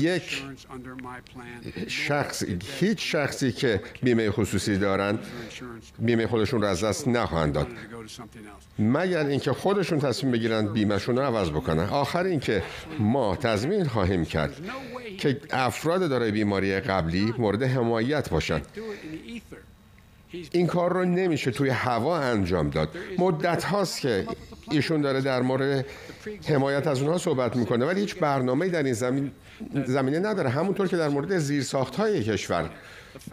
[0.00, 0.42] یک
[1.88, 2.44] شخص
[2.80, 5.18] هیچ شخصی که بیمه خصوصی دارن
[5.98, 7.66] بیمه خودشون رو از دست نخواهند داد.
[8.78, 12.62] مگر اینکه خودشون تصمیم بگیرن بیمهشون رو عوض بکنن؟ آخر اینکه
[12.98, 14.60] ما تضمین خواهیم کرد
[15.18, 18.66] که افراد دارای بیماری قبلی مورد حمایت باشند.
[20.52, 22.88] این کار رو نمیشه توی هوا انجام داد.
[23.18, 24.26] مدت هاست که
[24.70, 25.86] ایشون داره در مورد
[26.48, 29.30] حمایت از اونها صحبت می‌کنه ولی هیچ برنامه در این زمین
[29.86, 30.50] زمینه نداره.
[30.50, 32.70] همونطور که در مورد زیرساخت های کشور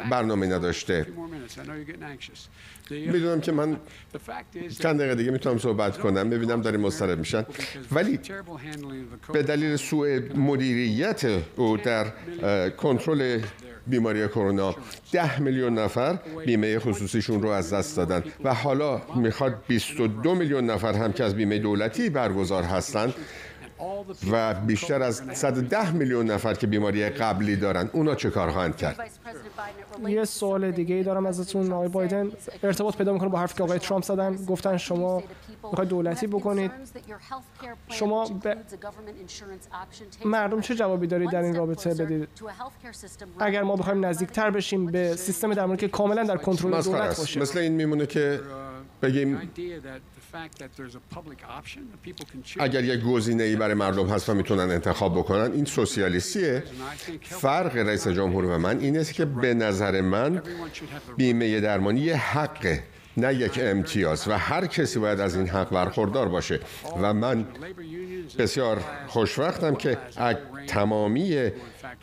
[0.09, 1.05] برنامه نداشته.
[2.89, 3.77] می‌دونم که من
[4.79, 7.45] چند دقیقه دیگه می‌تونم صحبت کنم ببینم داریم مضطرب میشن.
[7.91, 8.19] ولی
[9.33, 12.05] به دلیل سوء مدیریت او در
[12.69, 13.39] کنترل
[13.87, 14.75] بیماری کرونا
[15.11, 20.93] ده میلیون نفر بیمه خصوصیشون رو از دست دادن و حالا می‌خواد 22 میلیون نفر
[20.93, 23.13] هم که از بیمه دولتی برگزار هستند
[24.31, 29.11] و بیشتر از 110 میلیون نفر که بیماری قبلی دارن اونا چه کار خواهند کرد؟
[30.07, 31.71] یه سوال دیگه ای دارم ازتون.
[31.71, 32.31] آقای بایدن
[32.63, 34.35] ارتباط پیدا می‌کنه با حرفی که آقای ترامپ زدن.
[34.35, 35.23] گفتن شما
[35.63, 36.71] می‌خواید دولتی بکنید.
[37.87, 38.57] شما به
[40.25, 42.27] مردم چه جوابی دارید در این رابطه بدید؟
[43.39, 47.39] اگر ما بخوایم نزدیکتر بشیم به سیستم درمانی که کاملا در کنترل دولت باشه.
[47.39, 48.39] مثل این میمونه که
[49.01, 49.51] بگیم
[52.59, 56.63] اگر یک گزینه ای برای مردم هست و می‌تونن انتخاب بکنن این سوسیالیستیه.
[57.21, 60.41] فرق رئیس جمهور و من اینه که به نظر من
[61.17, 62.83] بیمه درمانی حقه
[63.17, 66.59] نه یک امتیاز و هر کسی باید از این حق برخوردار باشه.
[67.01, 67.45] و من
[68.37, 69.97] بسیار خوشوقتم که
[70.67, 71.51] تمامی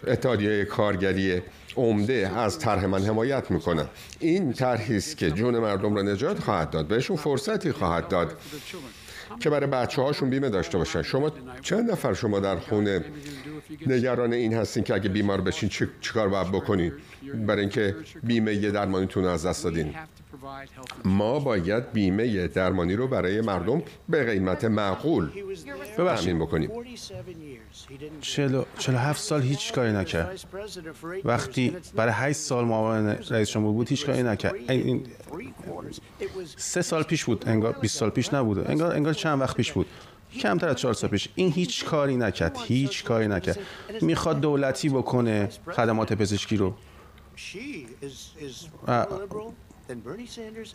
[0.07, 1.43] اتحادیه کارگری
[1.77, 3.87] عمده از طرح من حمایت می‌کنن
[4.21, 6.89] این طرحی است که جون مردم را نجات خواهد داد.
[6.89, 8.39] بهشون فرصتی خواهد داد
[9.41, 11.03] که برای بچه هاشون بیمه داشته باشن.
[11.03, 11.33] شما
[11.63, 13.05] چند نفر شما در خونه
[13.87, 15.69] نگران این هستین که اگه بیمار بشین
[16.01, 16.93] چیکار باید بکنین؟
[17.47, 19.95] برای اینکه بیمه درمانیتون از دست دادین.
[21.05, 25.31] ما باید بیمه درمانی رو برای مردم به قیمت معقول
[25.97, 26.71] تامین بکنیم.
[28.21, 30.41] 47 سال هیچ کاری نکرد.
[31.25, 34.55] وقتی برای 8 سال معاون رئیس جمهور بود هیچ کاری نکرد.
[34.69, 35.07] این
[36.57, 38.71] سه سال پیش بود انگار 20 سال پیش نبوده.
[38.71, 39.87] انگار انگار چند وقت پیش بود.
[40.41, 41.29] کمتر از چهار سال پیش.
[41.35, 42.57] این هیچ کاری نکرد.
[42.65, 43.59] هیچ کاری نکرد.
[44.01, 46.75] می‌خواد دولتی بکنه خدمات پزشکی رو.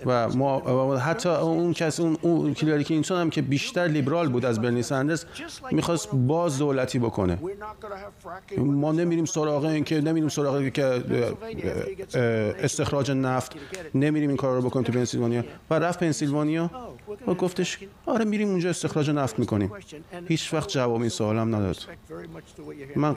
[0.05, 4.61] و ما حتی اون کس اون, اون کلاری اینسون هم که بیشتر لیبرال بود از
[4.61, 5.25] برنی سندرز
[5.71, 7.37] می‌خواست باز دولتی بکنه.
[8.57, 10.83] ما نمیریم سراغ این که نمیریم سراغ که
[12.63, 13.55] استخراج نفت.
[13.95, 15.43] نمیریم این کار رو بکنیم تو پنسیلوانیا.
[15.69, 16.71] و رفت پنسیلوانیا.
[17.27, 19.71] و گفتش آره میریم اونجا استخراج نفت می‌کنیم.
[20.27, 21.77] هیچ وقت جواب این سوالم نداد.
[22.95, 23.15] من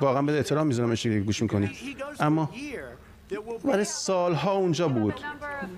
[0.00, 0.94] واقعا به احترام می‌ذارم
[1.24, 1.70] گوش می‌کنی.
[2.20, 2.50] اما
[3.64, 5.14] برای سالها اونجا بود.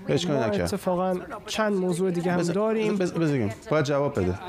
[0.07, 2.97] هیچ ما اتفاقا چند موضوع دیگه هم داریم.
[2.97, 4.39] بزنیم باید جواب بده.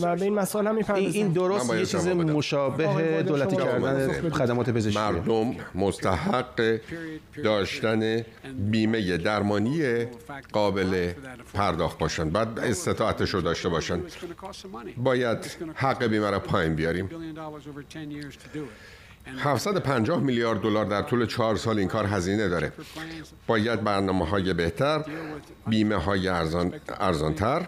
[0.00, 4.98] و به این مسائل هم این, این درست یه چیز مشابه دولتی کردن خدمات پزشکی.
[4.98, 6.78] مردم مستحق
[7.44, 8.24] داشتن
[8.70, 10.04] بیمه درمانی
[10.52, 11.12] قابل
[11.54, 12.30] پرداخت باشن.
[12.30, 14.00] بعد استطاعتش رو داشته باشن.
[14.96, 15.38] باید
[15.74, 17.10] حق بیمه را پایین بیاریم.
[19.38, 22.72] 750 میلیارد دلار در طول چهار سال این کار هزینه داره.
[23.46, 25.04] باید برنامه های بهتر
[25.66, 27.66] بیمه های ارزان، ارزانتر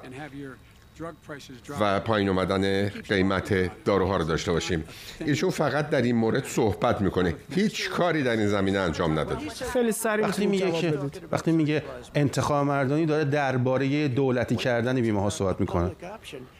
[1.81, 4.85] و پایین اومدن قیمت داروها رو داشته باشیم.
[5.20, 7.35] ایشون فقط در این مورد صحبت می‌کنه.
[7.51, 9.39] هیچ کاری در این زمینه انجام نداد.
[9.73, 10.99] خیلی سریع وقتی میگه که
[11.33, 11.83] وقتی میگه
[12.15, 15.91] انتخاب مردمی داره درباره دولتی کردن بیمه ها صحبت می‌کنه.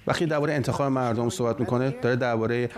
[0.07, 2.71] وقتی درباره انتخاب مردم صحبت می‌کنه داره درباره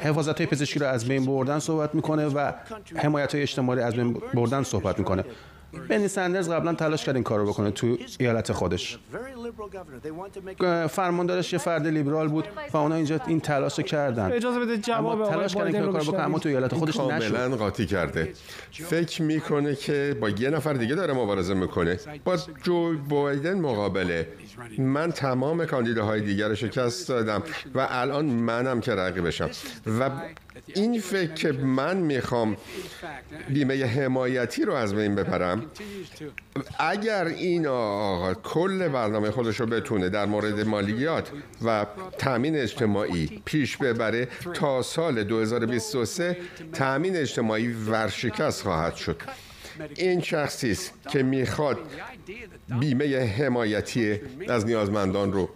[0.00, 2.52] حفاظت های پزشکی رو از بین بردن صحبت می‌کنه و
[2.96, 5.24] حمایت های اجتماعی از بین بردن صحبت می‌کنه.
[5.88, 8.98] بنی سندرز قبلا تلاش کرد این کارو بکنه تو ایالت خودش.
[10.90, 14.32] فرماندارش یه فرد لیبرال بود و اونا اینجا این تلاش کردن.
[14.32, 17.32] اجازه بده جواب تلاش کردن این کارو بکنه اما تو ایالت خودش نشد.
[17.32, 18.32] کاملا قاطی کرده.
[18.72, 21.98] فکر می‌کنه که با یه نفر دیگه داره مبارزه می‌کنه.
[22.24, 24.28] با جو بایدن مقابله.
[24.78, 27.42] من تمام کاندیداهای دیگر رو شکست دادم
[27.74, 29.50] و الان منم که رقیبشم.
[30.00, 30.10] و
[30.74, 32.56] این فکر که من می‌خوام
[33.48, 35.66] بیمه حمایتی رو از بین ببرم.
[36.78, 41.30] اگر این آقا کل برنامه خودش رو بتونه در مورد مالیات
[41.64, 41.86] و
[42.18, 46.36] تامین اجتماعی پیش ببره تا سال 2023
[46.72, 49.22] تامین اجتماعی ورشکست خواهد شد.
[49.96, 51.78] این شخصی است که می‌خواد
[52.80, 55.50] بیمه حمایتی از نیازمندان رو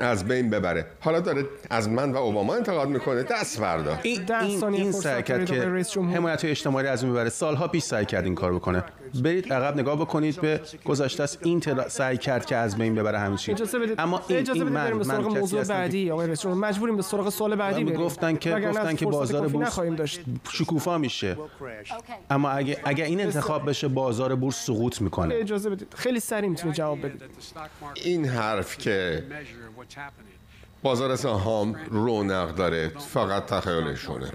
[0.00, 0.86] از بین ببره.
[1.00, 3.22] حالا داره از من و اوباما انتقاد می‌کنه.
[3.22, 3.98] دست فردا.
[4.02, 5.54] این, این, این سعی کرد که
[5.94, 7.28] حمایت اجتماعی از ببره.
[7.28, 8.84] سالها پیش سعی کرد این کار بکنه.
[9.22, 10.40] برید عقب نگاه بکنید.
[10.40, 11.38] به گذشته است.
[11.42, 15.20] این سعی کرد که از بین ببره همین چیز اما این, اجازه این من, من
[15.20, 17.96] موضوع بعدی آقای رئیس مجبوریم به سراغ سوال بعدی بریم.
[17.96, 19.78] گفتن که گفتن که بازار بورس
[20.52, 21.36] شکوفا میشه.
[22.30, 25.34] اما اگه اگه این انتخاب بشه بازار بورس سقوط می‌کنه.
[25.34, 25.94] اجازه بدید.
[25.96, 27.22] خیلی سریع می‌تونید جواب بدید
[28.04, 29.24] این حرف که
[30.82, 34.32] بازار سهام رونق داره فقط تخیلشونه.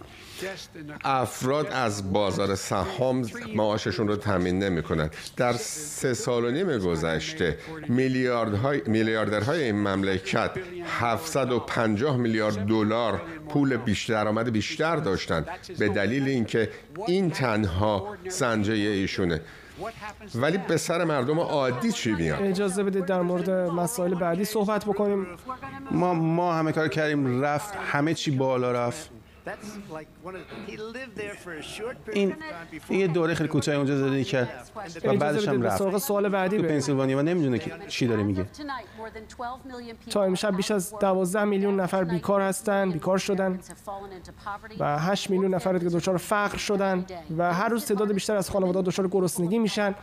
[1.03, 5.09] افراد از بازار سهام معاششون رو تامین نمی‌کنن.
[5.37, 7.57] در سه سال و نیم گذشته
[7.87, 10.51] میلیاردهای میلیاردرهای این مملکت
[10.85, 15.45] 750 میلیارد دلار پول بیشتر درآمد بیشتر داشتن
[15.79, 16.69] به دلیل اینکه
[17.07, 19.41] این تنها سنجه ایشونه.
[20.35, 25.27] ولی به سر مردم عادی چی میاد اجازه بدید در مورد مسائل بعدی صحبت بکنیم.
[25.91, 29.20] ما ما همه کار کردیم رفت همه چی بالا رفت.
[32.13, 32.35] این
[32.89, 34.69] یه دوره خیلی کوتاهی اونجا زندگی کرد.
[35.03, 35.97] و بعدش هم رفت.
[35.97, 38.45] سوال بعدی تو پنسیلوانیا و نمی‌دونه که چی داره میگه.
[40.09, 43.59] تا امشب بیش از 12 میلیون نفر بیکار هستن بیکار شدن
[44.79, 47.05] و 8 میلیون نفر که دچار فقر شدن
[47.37, 49.95] و هر روز تعداد بیشتر از خانواده دچار گرسنگی میشن.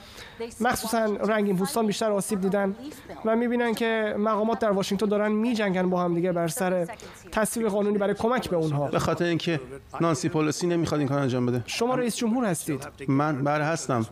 [0.60, 2.76] مخصوصا رنگین پوستان بیشتر آسیب دیدن
[3.24, 6.86] و می‌بینن که مقامات در واشنگتن دارن میجنگن با هم دیگه بر سر
[7.32, 8.86] تصویب قانونی برای کمک به اونها.
[8.86, 9.60] به خاطر اینکه
[10.00, 11.64] نانسی پولوسی نمی‌خواد این کار انجام بده.
[11.66, 12.88] شما رئیس جمهور هستید.
[13.08, 14.06] من بر هستم.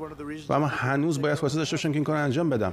[0.49, 2.73] و من هنوز باید واسه داشته باشم که این کار انجام بدم.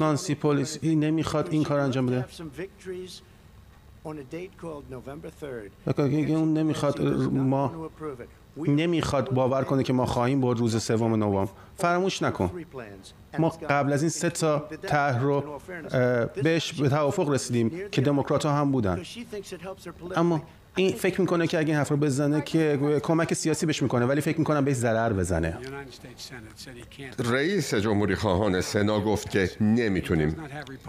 [0.00, 2.24] نانسی پولوسی نمی‌خواد این کار انجام بده.
[6.34, 7.90] اون نمی‌خواد ما
[8.56, 11.52] نمی‌خواد باور کنه که ما خواهیم برد روز سوم نوامبر.
[11.76, 12.50] فراموش نکن.
[13.38, 15.60] ما قبل از این سه تا طرح رو
[16.42, 19.02] بهش به توافق رسیدیم که دموکرات ها هم بودن.
[20.16, 20.42] اما
[20.78, 24.20] این فکر می‌کنه که اگه این حرف رو بزنه که کمک سیاسی بهش می‌کنه ولی
[24.20, 25.58] فکر می‌کنم بهش ضرر بزنه.
[27.18, 30.36] رئیس جمهوری خواهان سنا گفت که نمی‌تونیم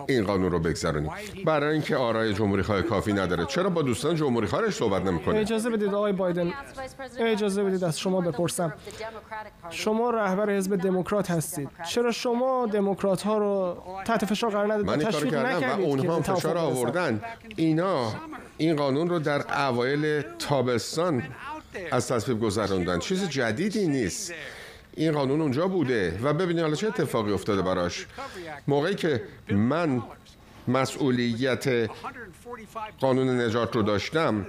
[0.07, 1.11] این قانون رو بگذارونیم.
[1.45, 3.45] برای اینکه آرای جمهوری خواه کافی نداره.
[3.45, 6.53] چرا با دوستان جمهوری خواهش صحبت نمی‌کنه؟ اجازه بدید آقای بایدن.
[7.19, 8.73] اجازه بدید از شما بپرسم.
[9.69, 11.69] شما رهبر حزب دموکرات هستید.
[11.89, 17.21] چرا شما دموکرات ها رو تحت فشار قرار ندادید؟ تشویق نکردید و اونها فشار آوردن.
[17.55, 18.13] اینا
[18.57, 19.41] این قانون رو در
[19.79, 21.23] اوایل تابستان
[21.91, 22.99] از تصویب گذراندن.
[22.99, 24.33] چیز جدیدی نیست.
[24.93, 26.19] این قانون اونجا بوده.
[26.23, 28.07] و ببینید حالا چه اتفاقی افتاده براش.
[28.67, 30.03] موقعی که من
[30.67, 31.89] مسئولیت
[32.99, 34.45] قانون نجات رو داشتم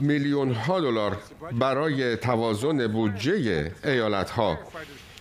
[0.00, 1.16] میلیون ها دلار
[1.52, 4.58] برای توازن بودجه ایالت ها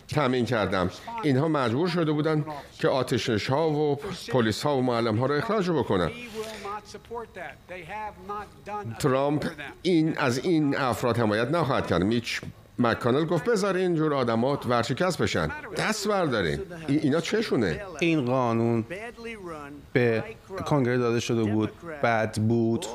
[0.07, 0.89] تامین کردم.
[1.23, 2.45] اینها مجبور شده بودن
[2.79, 3.95] که آتشنش ها و
[4.31, 6.11] پلیس ها و معلم ها رو اخراج بکنن.
[8.99, 9.45] ترامپ
[9.81, 12.03] این از این افراد حمایت نخواهد کرد.
[12.03, 12.41] میچ
[12.79, 15.51] مکانل گفت بذار اینجور آدمات ورشکست بشن.
[15.77, 18.85] دست بردارین اینا چشونه؟ این قانون
[19.93, 20.23] به
[20.65, 21.71] کنگره داده شده بود
[22.03, 22.85] بد بود.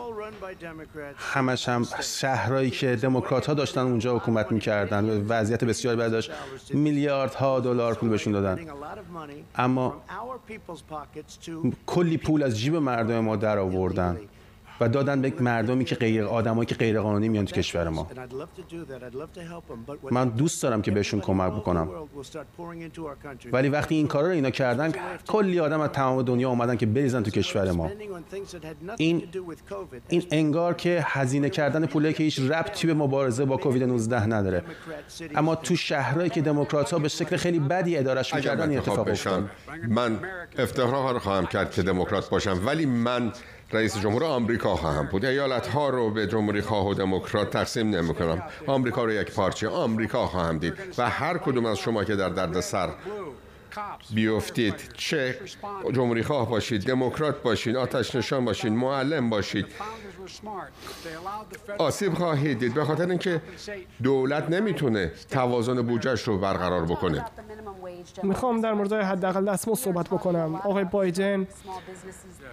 [1.16, 6.30] همش هم شهرهایی که دموکرات ها داشتن اونجا حکومت می‌کردن وضعیت بسیار بد داشت
[6.70, 8.66] میلیاردها دلار پول بهشون دادن.
[9.56, 10.02] اما
[11.86, 14.18] کلی پول از جیب مردم ما در آوردن
[14.80, 18.10] و دادن به مردمی که غیر آدمایی که غیر قانونی میان تو کشور ما.
[20.10, 21.88] من دوست دارم که بهشون کمک بکنم.
[23.52, 24.92] ولی وقتی این کارا رو اینا کردن
[25.28, 27.90] کلی آدم از تمام دنیا اومدن که بریزن تو کشور ما.
[28.96, 29.22] این
[30.08, 34.62] این انگار که هزینه کردن پولی که هیچ ربطی به مبارزه با کووید 19 نداره.
[35.34, 39.50] اما تو شهرهایی که دموکرات ها به شکل خیلی بدی ادارش می‌کردن این اتفاق افتاد.
[39.88, 40.18] من
[40.58, 42.60] افتخار خواهم کرد که دموکرات باشم.
[42.66, 43.32] ولی من
[43.74, 45.24] رئیس جمهور آمریکا خواهم بود.
[45.24, 49.68] ایالت ها رو به جمهوری خواه و دموکرات تقسیم نمی کنم آمریکا رو یک پارچه
[49.68, 52.90] آمریکا خواهم دید و هر کدوم از شما که در درد سر
[54.10, 55.38] بیفتید چه
[55.92, 59.66] جمهوری خواه باشید دموکرات باشید آتش نشان باشید معلم باشید
[61.78, 62.74] آسیب خواهید دید.
[62.74, 63.42] به خاطر اینکه
[64.02, 67.24] دولت نمی‌تونه توازن بودجهش رو برقرار بکنه.
[68.22, 70.54] می‌خوام در مورد حداقل دستمزد صحبت بکنم.
[70.54, 71.46] آقای بایدن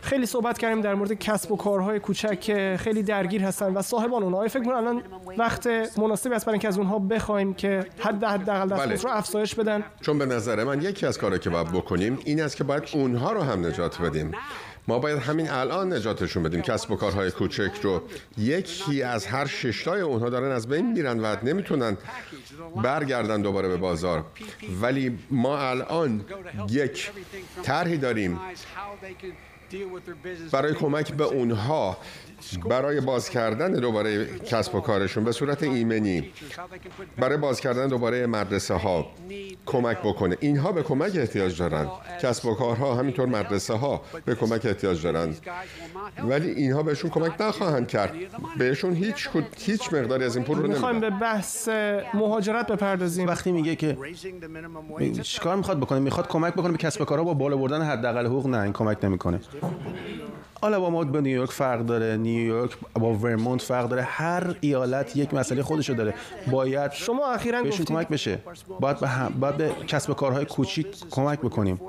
[0.02, 4.24] خیلی صحبت کردیم در مورد کسب و کارهای کوچک که خیلی درگیر هستن و صاحبان
[4.24, 5.04] اونها فکر کنم الان
[5.38, 5.68] وقت
[5.98, 9.02] مناسبی است برای اینکه از اونها بخوایم که حد حداقل دستمزد بله.
[9.02, 12.56] رو افزایش بدن؟ چون به نظر من یکی از کارهایی که باید بکنیم این است
[12.56, 14.32] که باید اونها رو هم نجات بدیم.
[14.88, 16.62] ما باید همین الان نجاتشون بدیم.
[16.62, 18.04] کسب و کارهای کوچک رو.
[18.38, 21.98] یکی از هر ششتای اونها دارن از بین میرن و نمی‌تونن
[22.84, 24.26] برگردن دوباره به بازار.
[24.82, 26.26] ولی ما الان
[26.70, 27.12] یک
[27.64, 28.40] طرحی داریم.
[30.52, 31.98] برای کمک به اونها
[32.70, 36.32] برای باز کردن دوباره کسب و کارشون به صورت ایمنی.
[37.18, 39.06] برای باز کردن دوباره مدرسه ها
[39.66, 40.38] کمک بکنه.
[40.40, 41.88] اینها به کمک احتیاج دارن.
[42.22, 45.34] کسب و کارها همینطور مدرسه ها به کمک احتیاج دارن.
[46.30, 48.14] ولی اینها بهشون کمک نخواهند کرد.
[48.58, 51.70] بهشون هیچ هیچ مقداری از این پول رو می‌خوایم به بحث
[52.14, 53.28] مهاجرت بپردازیم.
[53.28, 53.98] وقتی میگه که
[55.24, 58.48] چیکار می‌خواد بکنه؟ می‌خواد کمک بکنه به کسب و کارها؟ با بالا بردن حداقل حقوق
[58.48, 59.40] نه این کمک نمی‌کنه.
[60.62, 62.18] آلاباما با نیویورک فرق داره.
[62.32, 64.02] نیویورک با ورمونت فرق داره.
[64.02, 66.14] هر ایالت یک مسئله خودشو داره.
[66.52, 68.40] باید شما اخیرا بهشون کمک بشه.
[68.80, 69.34] باید به, هم...
[69.40, 71.80] باید به کسب و کارهای کوچیک کمک بکنیم.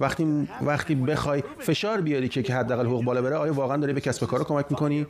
[0.00, 4.00] وقتی وقتی بخوای فشار بیاری که که حداقل حقوق بالا بره آیا واقعا داری به
[4.00, 5.06] کسب و کارها کمک می‌کنی؟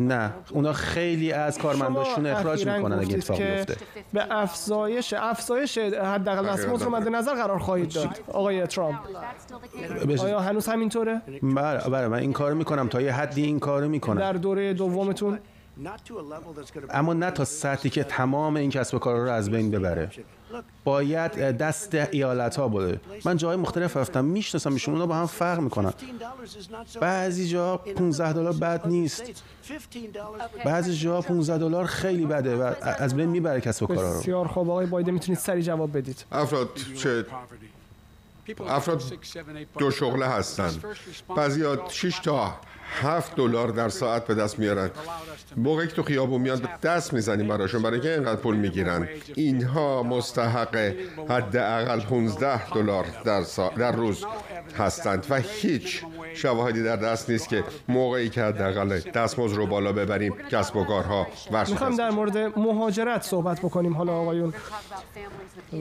[0.00, 0.32] نه.
[0.50, 3.76] اونا خیلی از کارمنداشون اخراج می‌کنن اگه اتفاق بیفته.
[4.12, 8.98] به افزایش افزایش حداقل دستمزد رو مد نظر قرار خواهید داد آقای ترامپ.
[10.20, 12.88] آیا هنوز همینطوره؟ بله بله من این کارو می‌کنم.
[12.88, 15.38] تا یه حدی این کارو می‌کنم در دوره دومتون.
[16.90, 20.10] اما نه تا سطحی که تمام این کسب و کارا رو از بین ببره.
[20.84, 25.60] باید دست ایالت ها بوده من جای مختلف رفتم می‌شناسم ایشون اونا با هم فرق
[25.60, 25.92] می‌کنن.
[27.00, 29.22] بعضی جا 15 دلار بد نیست.
[30.64, 34.18] بعضی جا 15 دلار خیلی بده و از بین می‌بره کسب و کارا رو.
[34.18, 34.70] بسیار خوب.
[34.70, 36.24] آقای بایدن می‌تونید سری جواب بدید.
[36.32, 36.68] افراد
[36.98, 37.24] چه
[38.68, 39.02] افراد
[39.78, 40.70] دو شغله هستن.
[41.36, 42.54] بعضی 6 تا
[42.92, 44.90] هفت دلار در ساعت به دست میارن.
[45.56, 49.08] موقعی که تو خیابون میاد دست می‌زنیم براشون برای اینکه اینقدر پول می‌گیرن.
[49.34, 50.76] اینها مستحق
[51.28, 53.42] حداقل 15 دلار در,
[53.76, 54.24] در روز
[54.78, 56.04] هستند و هیچ
[56.34, 61.26] شواهدی در دست نیست که موقعی که حداقل دستمزد رو بالا ببریم کسب و کارها
[61.50, 64.54] می‌خوام در مورد مهاجرت صحبت بکنیم حالا آقایون.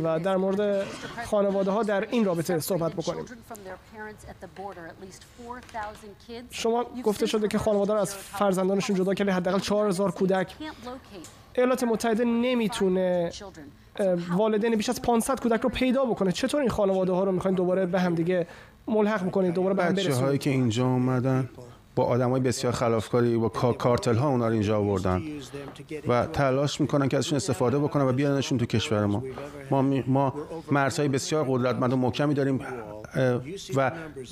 [0.03, 0.85] و در مورد
[1.25, 3.25] خانواده ها در این رابطه صحبت بکنیم.
[6.49, 10.55] شما گفته شده که خانواده از فرزندانشون جدا کرده حداقل 4000 کودک.
[11.55, 13.31] ایالات متحده نمی‌تونه
[14.37, 16.31] والدین بیش از 500 کودک رو پیدا بکنه.
[16.31, 18.47] چطور این خانواده ها رو می‌خواین دوباره به هم دیگه
[18.87, 21.49] ملحق می‌کنید دوباره به هم برسونید؟ که اینجا اومدن.
[21.95, 25.21] با آدمای بسیار خلافکاری با کارتل ها اونا رو اینجا آوردن
[26.07, 29.23] و تلاش می‌کنن که ازشون استفاده بکنن و بیارنشون تو کشور ما.
[29.71, 30.33] ما ما
[30.71, 32.59] مرزهای بسیار قدرتمند و محکمی داریم
[33.75, 33.91] و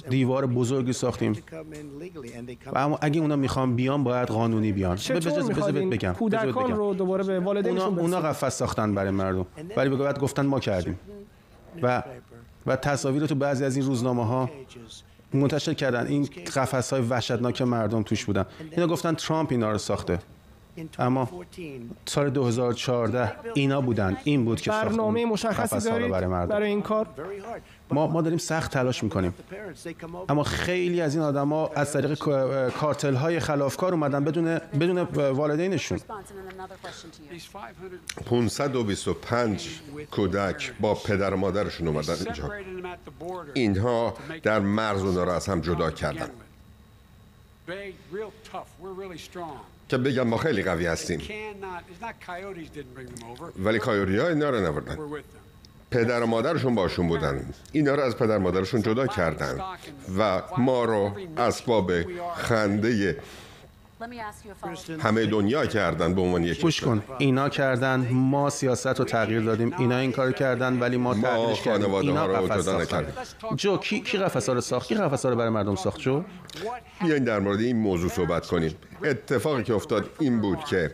[0.10, 1.34] دیوار بزرگی ساختیم.
[2.74, 4.96] و اما اگه اونا می‌خوان بیان باید قانونی بیان.
[4.96, 9.46] بذار بگم کودکان رو دوباره به والدینشون اونا, اونا قفس ساختن برای مردم.
[9.78, 11.00] ولی بعد گفتن ما کردیم.
[11.84, 12.04] و
[12.66, 14.50] و تصاویر تو بعضی از این روزنامه ها
[15.34, 18.46] منتشر کردن این قفس های وحشتناک مردم توش بودن.
[18.72, 20.20] اینا گفتن ترامپ اینا رو ساخته.
[21.00, 21.30] اما
[22.06, 24.18] سال 2014 اینا بودن.
[24.24, 26.50] این بود که برنامه مشخصی دارید برای, مردم.
[26.50, 27.08] برای این کار؟
[27.92, 29.34] ما ما داریم سخت تلاش می‌کنیم.
[30.30, 32.20] اما خیلی از این آدما از طریق
[32.70, 34.98] کارتل های خلافکار اومدن بدون بدون
[35.32, 36.00] والدینشون.
[38.26, 39.70] 525
[40.12, 42.50] کودک با پدر و مادرشون اومدن اینجا.
[43.54, 44.14] اینها
[44.44, 46.30] در مرز اونا رو از هم جدا کردن.
[49.90, 51.22] که بگم ما خیلی قوی هستیم.
[53.60, 54.98] ولی کایوری ها اینا رو نوردن
[55.92, 57.46] پدر و مادرشون باشون بودن.
[57.72, 59.62] اینا رو از پدر مادرشون جدا کردن.
[60.20, 61.92] و ما رو اسباب
[62.36, 63.18] خنده
[65.00, 67.04] همه دنیا کردن به عنوان یک گوش کن.
[67.18, 69.74] اینا کردن ما سیاست رو تغییر دادیم.
[69.80, 71.94] اینا این کار کردن ولی ما تغییرش کردیم.
[71.94, 73.06] اینا قفس ساختن.
[73.56, 76.24] جو کی کی قفس رو ساخت؟ کی قفس رو برای مردم ساخت جو؟
[77.02, 78.76] بیاین در مورد این موضوع صحبت کنیم.
[79.04, 80.92] اتفاقی که افتاد این بود که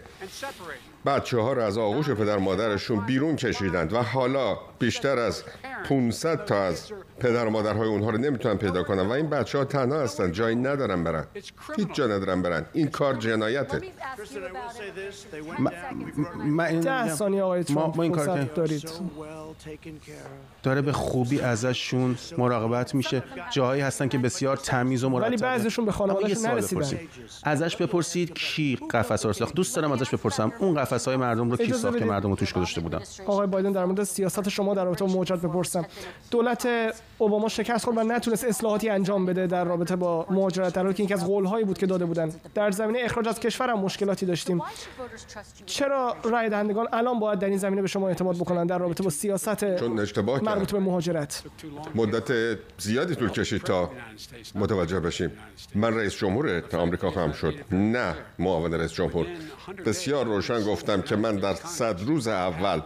[1.05, 5.43] بچه ها رو از آغوش پدر مادرشون بیرون کشیدند و حالا بیشتر از
[5.89, 9.65] 500 تا از پدر و مادرهای اونها رو نمی‌تونن پیدا کنن و این بچه ها
[9.65, 11.25] تنها هستن جایی ندارن برن
[11.77, 12.65] هیچ جا ندارن برن.
[12.73, 13.81] این کار جنایته.
[16.45, 16.89] ما این
[17.69, 18.89] ما, ما این کار دارید.
[20.63, 23.23] داره به خوبی ازشون مراقبت میشه.
[23.51, 26.99] جاهایی هستن که بسیار تمیز و مرتبه ولی بعضیشون به خانوادهشون نرسیدن.
[27.43, 29.55] ازش بپرسید کی قفس رو ساخت.
[29.55, 32.53] دوست دارم ازش بپرسم اون قفس های مردم رو کی ساخت که مردم رو توش
[32.53, 32.99] گذاشته بودن.
[33.25, 35.85] آقای بایدن در مورد سیاست شما در رابطه با مهاجرت بپرسم.
[36.31, 36.67] دولت
[37.17, 40.73] اوباما شکست خورد و نتونست اصلاحاتی انجام بده در رابطه با مهاجرت.
[40.73, 42.31] در حالی که این از قولهایی بود که داده بودن.
[42.55, 44.61] در زمینه اخراج از کشور هم مشکلاتی داشتیم.
[45.65, 49.09] چرا رای دهندگان الان باید در این زمینه به شما اعتماد بکنن در رابطه با
[49.09, 51.43] سیاست چون اشتباه مربوط به مهاجرت؟
[51.95, 53.91] مدت زیادی طول کشید تا
[54.55, 55.31] متوجه بشیم.
[55.75, 57.53] من رئیس جمهور آمریکا خواهم شد.
[57.71, 59.27] نه معاون رئیس جمهور.
[59.85, 62.81] بسیار روشن گفتم که من در صد روز اول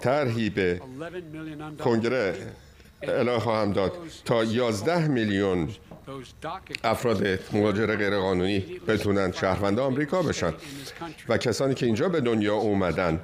[0.00, 0.80] طرحی به
[1.84, 2.34] کنگره
[3.02, 3.92] اعلام خواهم داد
[4.24, 5.68] تا 11 میلیون
[6.84, 8.58] افراد مهاجر غیرقانونی
[8.88, 10.54] بتونن شهروند آمریکا بشن.
[11.28, 13.20] و کسانی که اینجا به دنیا اومدن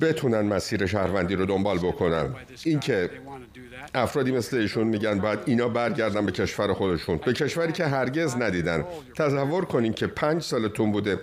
[0.00, 2.34] بتونن مسیر شهروندی رو دنبال بکنن.
[2.64, 3.10] اینکه
[3.94, 7.16] افرادی مثل ایشون میگن باید اینا برگردن به کشور خودشون.
[7.16, 8.84] به کشوری که هرگز ندیدن.
[9.16, 11.20] تصور کنین که پنج سالتون بوده.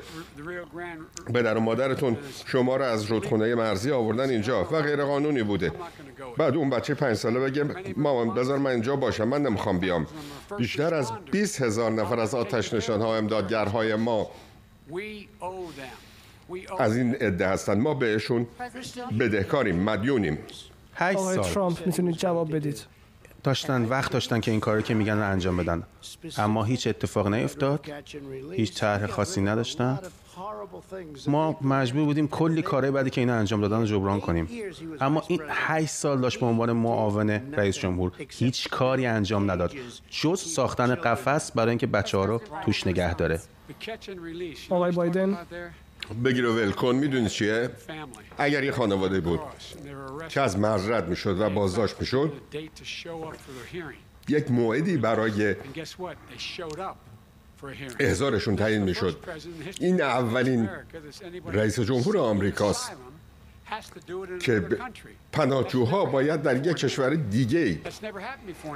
[1.33, 5.71] در و مادرتون شما رو از رودخونه مرزی آوردن اینجا و غیر قانونی بوده.
[6.37, 7.65] بعد اون بچه پنج ساله بگه
[7.97, 9.27] مامان بذار من اینجا باشم.
[9.27, 10.07] من نمی‌خوام بیام.
[10.57, 14.31] بیشتر از 20 هزار نفر از آتش نشان ها امدادگرهای ما.
[16.79, 18.47] از این عده هستن ما بهشون
[19.19, 20.37] بدهکاریم مدیونیم.
[20.93, 21.43] هشت سال.
[21.43, 22.85] ترامپ می‌تونید جواب بدید.
[23.43, 25.83] داشتن وقت داشتن که این کاری که میگن رو انجام بدن.
[26.37, 27.85] اما هیچ اتفاق نیفتاد.
[28.51, 29.99] هیچ طرح خاصی نداشتن.
[31.27, 34.49] ما مجبور بودیم کلی کارهای بعدی که اینا انجام دادن رو جبران کنیم.
[35.01, 39.73] اما این 8 سال داشت به عنوان معاون رئیس جمهور هیچ کاری انجام نداد.
[40.09, 43.39] جز ساختن قفس برای اینکه بچه ها رو توش نگه داره.
[44.69, 45.37] آقای بایدن.
[46.25, 47.69] بگیر و ول کن می‌دونی چیه؟
[48.37, 49.39] اگر یه خانواده بود
[50.29, 52.33] که از مرز می‌شد و بازداشت می‌شد
[54.27, 55.55] یک موعدی برای
[57.99, 59.17] احضارشون تعیین می‌شد.
[59.79, 60.69] این اولین
[61.53, 62.91] رئیس جمهور آمریکاست.
[64.41, 64.63] که
[65.31, 67.79] پناهجوها باید در یک کشور دیگه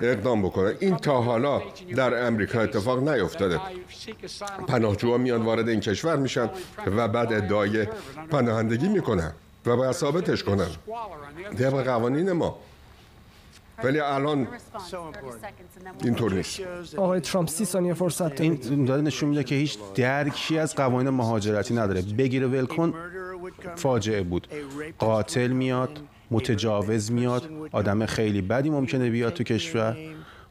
[0.01, 1.61] اقدام بکنه این تا حالا
[1.95, 3.59] در امریکا اتفاق نیفتاده.
[4.67, 6.49] پناهجوها میان وارد این کشور میشن
[6.85, 7.87] و بعد ادعای
[8.31, 9.31] پناهندگی می‌کنن
[9.65, 10.67] و باید ثابتش کنن.
[11.59, 12.57] طبق قوانین ما.
[13.83, 14.47] ولی الان
[16.03, 16.61] اینطور نیست
[16.97, 21.73] آقای ترامپ سی ثانیه فرصت این داره نشون میده که هیچ درکی از قوانین مهاجرتی
[21.73, 22.01] نداره.
[22.01, 22.93] بگیره ولکن
[23.75, 24.47] فاجعه بود.
[24.99, 25.99] قاتل میاد
[26.31, 29.97] متجاوز میاد آدم خیلی بدی ممکنه بیاد تو کشور.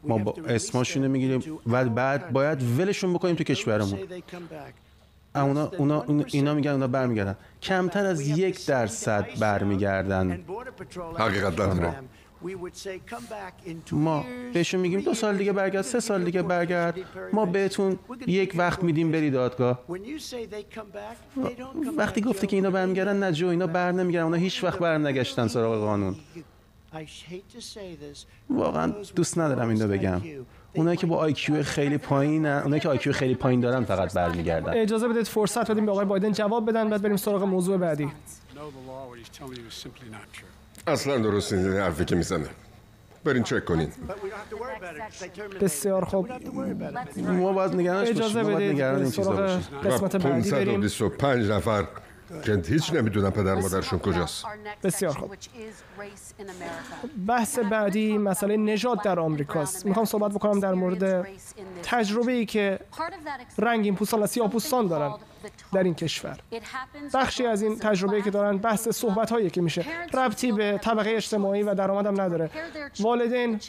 [0.03, 1.59] ما با اسماشون می‌گیریم.
[1.67, 3.99] و بعد باید ولشون بکنیم تو کشورمون.
[5.35, 7.35] اونا, اونا اینا میگن اونا برمیگردن.
[7.61, 10.39] کمتر از یک درصد برمیگردن.
[11.17, 11.95] حقیقت نداره.
[13.91, 16.99] ما بهشون میگیم دو سال دیگه برگرد سه سال دیگه برگرد.
[17.33, 19.79] ما بهتون یک وقت میدیم بری دادگاه.
[21.97, 25.47] وقتی گفته که اینا برمیگردن نه جو اینا بر نمیگردن اونا هیچ وقت بر نگشتن
[25.47, 26.15] سراغ قانون.
[28.49, 30.21] واقعا دوست ندارم اینو بگم.
[30.73, 34.73] اونایی که با آیکیو خیلی پایین اونایی که آیکیو خیلی پایین دارن فقط برمیگردن.
[34.81, 38.11] اجازه بدید فرصت بدیم به آقای بایدن جواب بدن بعد بریم سراغ موضوع بعدی.
[40.89, 42.47] اصلا درست این حرفی که می‌زنه.
[43.23, 43.89] برین چک کنین.
[45.61, 46.29] بسیار خوب.
[47.17, 48.81] ما باید نگرانش اجازه بدید
[49.83, 50.81] قسمت بعدی بریم.
[50.81, 51.85] 525 نفر
[52.43, 54.45] که هیچ نمی‌دونم پدر مادرشون کجاست.
[54.83, 55.35] بسیار خوب.
[57.27, 59.85] بحث بعدی مسئله نژاد در آمریکاست.
[59.85, 61.27] می‌خوام صحبت بکنم در مورد
[61.83, 62.79] تجربه ای که
[63.57, 65.13] رنگین پوستان و سیاه پوستان دارن.
[65.73, 66.37] در این کشور.
[67.13, 69.85] بخشی از این تجربه که دارن بحث صحبت هایی که میشه.
[70.13, 72.49] ربطی به طبقه اجتماعی و درآمدم نداره.
[72.99, 73.59] والدین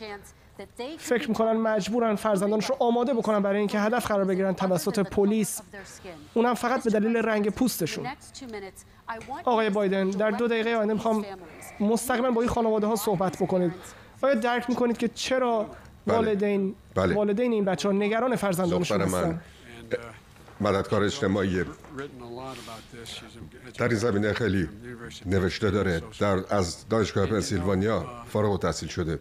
[0.99, 5.63] فکر می‌کنن مجبورن فرزندانش رو آماده بکنن برای اینکه هدف قرار بگیرن توسط پلیس.
[6.35, 8.07] اونم فقط به دلیل رنگ پوستشون.
[9.45, 11.25] آقای بایدن در دو دقیقه آینده می‌خوام
[11.81, 13.73] مستقیما با این خانواده ها صحبت بکنید.
[14.23, 15.67] آیا درک می‌کنید که چرا
[16.07, 16.17] بله.
[16.17, 17.15] والدین بله.
[17.15, 19.41] والدین این بچه ها نگران فرزندانشون هستن؟
[20.61, 21.65] مددکار اجتماعی.
[23.79, 24.69] در این زمینه خیلی
[25.27, 26.03] نوشته داره.
[26.19, 29.19] در از دانشگاه پنسیلوانیا فارغ التحصیل شده.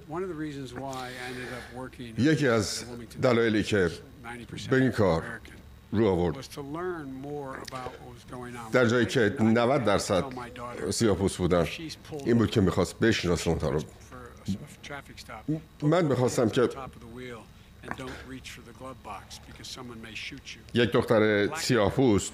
[2.17, 2.83] یکی از
[3.21, 3.91] دلایلی که
[4.69, 5.23] به این کار
[5.91, 6.35] رو آورد.
[8.71, 10.23] در جایی که 90 درصد
[10.89, 11.67] سیاپوس بودن
[12.25, 13.81] این بود که می‌خواست بشناسه اونها رو.
[15.81, 16.69] من می‌خواستم که
[20.73, 22.33] یک دختر سیاه پوست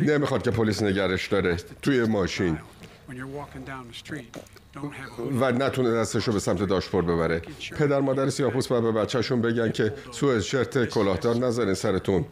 [0.00, 2.58] نمی‌خواد که پلیس نگرش داره توی ماشین.
[5.40, 7.42] و نتونه دستشو به سمت داشبورد ببره.
[7.78, 12.24] پدر مادر سیاپوس باید به بچهشون بگن که سوئد شرت کلاهدار نذارین سرتون.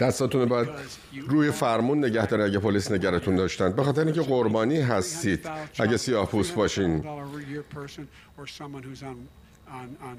[0.00, 0.68] دستاتون باید
[1.28, 3.72] روی فرمون نگه دارن اگه پلیس نگرتون داشتن.
[3.72, 7.04] به خاطر اینکه قربانی هستید اگه سیاپوس باشین.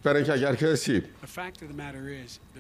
[0.03, 1.03] برای اینکه اگر کسی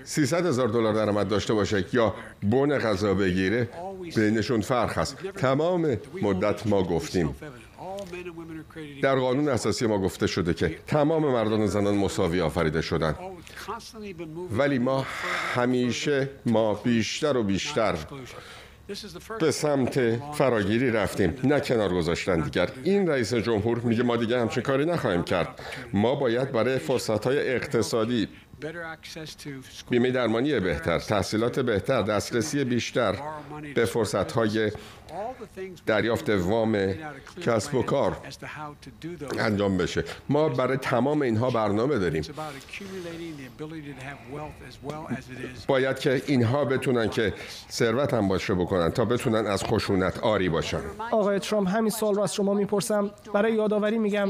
[0.03, 3.69] 300 هزار دلار درآمد داشته باشه یا بون غذا بگیره
[4.15, 5.17] بینشون فرق هست.
[5.35, 7.35] تمام مدت ما گفتیم.
[9.01, 13.15] در قانون اساسی ما گفته شده که تمام مردان و زنان مساوی آفریده شدن.
[14.51, 15.05] ولی ما
[15.55, 17.95] همیشه ما بیشتر و بیشتر
[19.39, 19.99] به سمت
[20.33, 21.35] فراگیری رفتیم.
[21.43, 22.69] نه کنار گذاشتن دیگر.
[22.83, 25.59] این رئیس جمهور میگه ما دیگه همچین کاری نخواهیم کرد.
[25.93, 28.27] ما باید برای فرصت های اقتصادی
[29.89, 33.15] بیمه درمانی بهتر، تحصیلات بهتر، دسترسی بیشتر
[33.75, 34.71] به فرصتهای
[35.85, 36.93] دریافت وام
[37.41, 38.17] کسب و کار
[39.39, 40.03] انجام بشه.
[40.29, 42.23] ما برای تمام اینها برنامه داریم.
[45.67, 47.33] باید که اینها بتونن که
[47.69, 50.81] ثروت هم باشه بکنن تا بتونن از خشونت آری باشن.
[51.11, 53.11] آقای ترامپ همین سال رو از شما می‌پرسم.
[53.33, 54.29] برای یادآوری میگم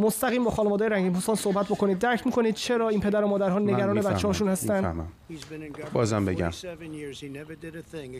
[0.00, 1.98] مستقیم با خانواده رنگین پوستان صحبت بکنید.
[1.98, 5.08] درک می‌کنید چرا این پدر و مادرها نگران بچه‌هاشون هستن.
[5.92, 6.50] بازم بگم.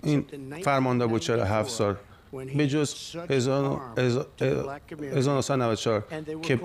[0.03, 0.25] این
[0.63, 1.97] فرمانده بود 47 سال.
[2.57, 6.05] به جز 1994
[6.43, 6.61] که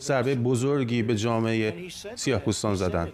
[0.00, 3.08] ضربه بزرگی به جامعه سیاه پوستان زدن.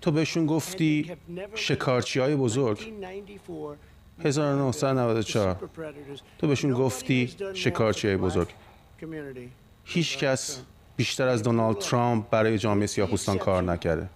[0.00, 1.12] تو بهشون گفتی
[1.54, 2.92] شکارچی های بزرگ
[4.24, 5.56] 1994
[6.38, 8.48] تو بهشون گفتی شکارچی های بزرگ.
[9.84, 10.62] هیچ کس
[10.96, 14.08] بیشتر از دونالد ترامپ برای جامعه سیاه‌پوستان کار نکرده.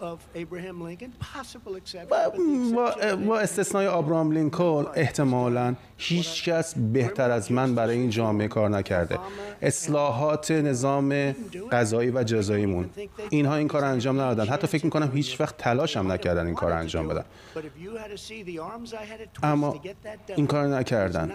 [3.26, 9.18] با, استثنای آبرام لینکلن احتمالا هیچ کس بهتر از من برای این جامعه کار نکرده.
[9.62, 11.34] اصلاحات نظام
[11.72, 12.90] قضایی و جزاییمون.
[13.30, 14.46] اینها این کار انجام ندادن.
[14.52, 17.24] حتی فکر می‌کنم هیچ وقت تلاش هم نکردن این کار انجام بدن.
[19.42, 19.80] اما
[20.36, 21.32] این کار نکردن.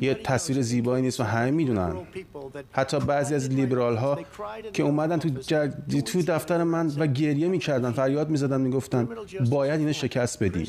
[0.00, 1.96] یه تصویر زیبایی نیست و همه می‌دونن.
[2.72, 4.18] حتی بعضی از لیبرال ها
[4.72, 5.30] که اومدن تو,
[6.00, 9.08] تو دفتر من و گریه می‌کردن فریاد می‌زدن می‌گفتن
[9.50, 10.68] باید اینو شکست بدی.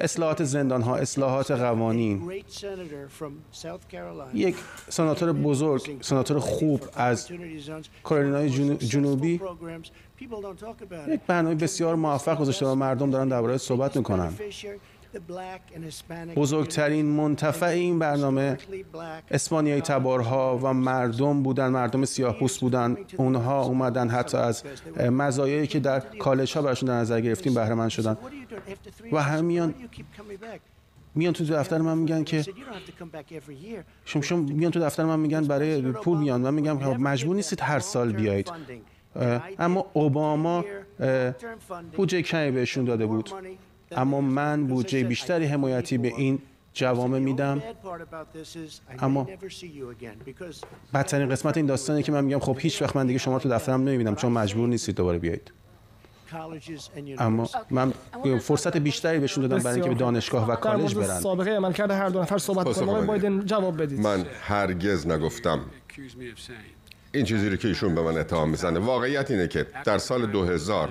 [0.00, 2.32] اصلاحات زندان ها اصلاحات قوانین.
[4.34, 4.56] یک
[4.88, 7.28] سناتور بزرگ سناتور خوب از
[8.02, 9.40] کارولینای جنوبی
[11.08, 14.32] یک برنامه بسیار موفق گذاشته و مردم دارن درباره صحبت می‌کنن.
[16.36, 18.58] بزرگترین منتفع این برنامه
[19.30, 22.96] اسپانیایی تبارها و مردم بودن مردم سیاه پوست بودن.
[23.16, 24.62] اونها اومدن حتی از
[25.10, 28.16] مزایایی که در کالج ها برشون در نظر گرفتیم بهره من شدن.
[29.12, 29.74] و هم میان
[31.14, 32.44] میان تو دفتر من میگن که
[34.04, 36.40] شما شما میان تو دفتر من میگن برای پول میان.
[36.40, 38.52] من میگم مجبور نیستید هر سال بیایید.
[39.58, 40.64] اما اوباما
[41.96, 43.30] بودجه کمی بهشون داده بود.
[43.96, 46.38] اما من بودجه بیشتری حمایتی به این
[46.74, 47.62] جوامع میدم.
[48.98, 49.28] اما
[50.94, 53.82] بدترین قسمت این داستانه که من میگم خب هیچ وقت من دیگه شما تو دفترم
[53.82, 55.52] نمی‌بینم چون مجبور نیستید دوباره بیایید.
[57.18, 57.92] اما من
[58.38, 61.20] فرصت بیشتری بهشون دادم برای اینکه به دانشگاه و کالج برن.
[61.20, 64.00] سابقه عملکرد هر دو نفر صحبت کنم آقای بایدن جواب بدید.
[64.00, 65.60] من هرگز نگفتم.
[67.12, 70.88] این چیزی رو که ایشون به من اتهام می‌زنه واقعیت اینه که در سال 2000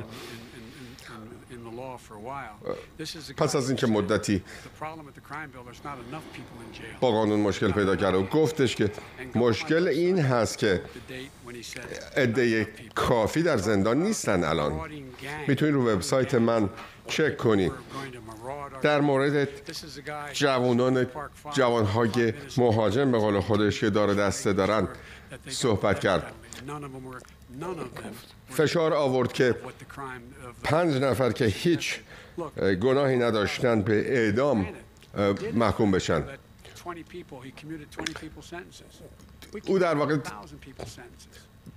[3.38, 4.44] پس از اینکه مدتی
[7.00, 8.18] با قانون مشکل پیدا کرده.
[8.18, 8.92] و گفتش که
[9.36, 10.82] مشکل این هست که
[12.18, 14.80] عده کافی در زندان نیستن الان.
[15.48, 16.70] می‌تونید رو وبسایت من
[17.08, 17.72] چک کنید.
[18.82, 19.48] در مورد
[20.34, 21.08] جوانان
[21.54, 24.88] جوانهای مهاجم به قول خودش که داره دسته دارن
[25.48, 26.34] صحبت کرد.
[28.52, 29.56] فشار آورد که
[30.64, 32.00] پنج نفر که هیچ
[32.82, 34.68] گناهی نداشتن به اعدام
[35.54, 36.24] محکوم بشن.
[39.68, 40.18] او در واقع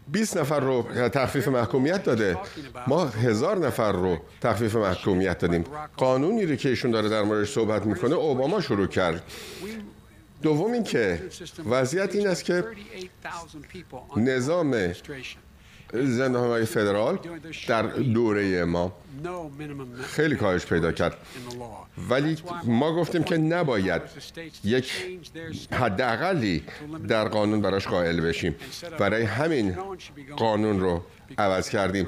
[0.09, 2.39] 20 نفر رو تخفیف محکومیت داده.
[2.87, 5.65] ما هزار نفر رو تخفیف محکومیت دادیم.
[5.97, 9.23] قانونی رو که ایشون داره در موردش صحبت می‌کنه اوباما شروع کرد.
[10.43, 11.23] دوم اینکه
[11.71, 12.65] وضعیت این است که
[14.17, 14.93] نظام
[15.95, 17.19] زندان های فدرال
[17.69, 18.93] در دوره ما
[20.03, 21.17] خیلی کاهش پیدا کرد.
[22.11, 24.03] ولی ما گفتیم که نباید
[24.65, 24.93] یک
[25.71, 26.63] حداقلی
[27.09, 28.57] در قانون براش قائل بشیم.
[28.99, 29.77] برای همین
[30.37, 31.03] قانون رو
[31.39, 32.07] عوض کردیم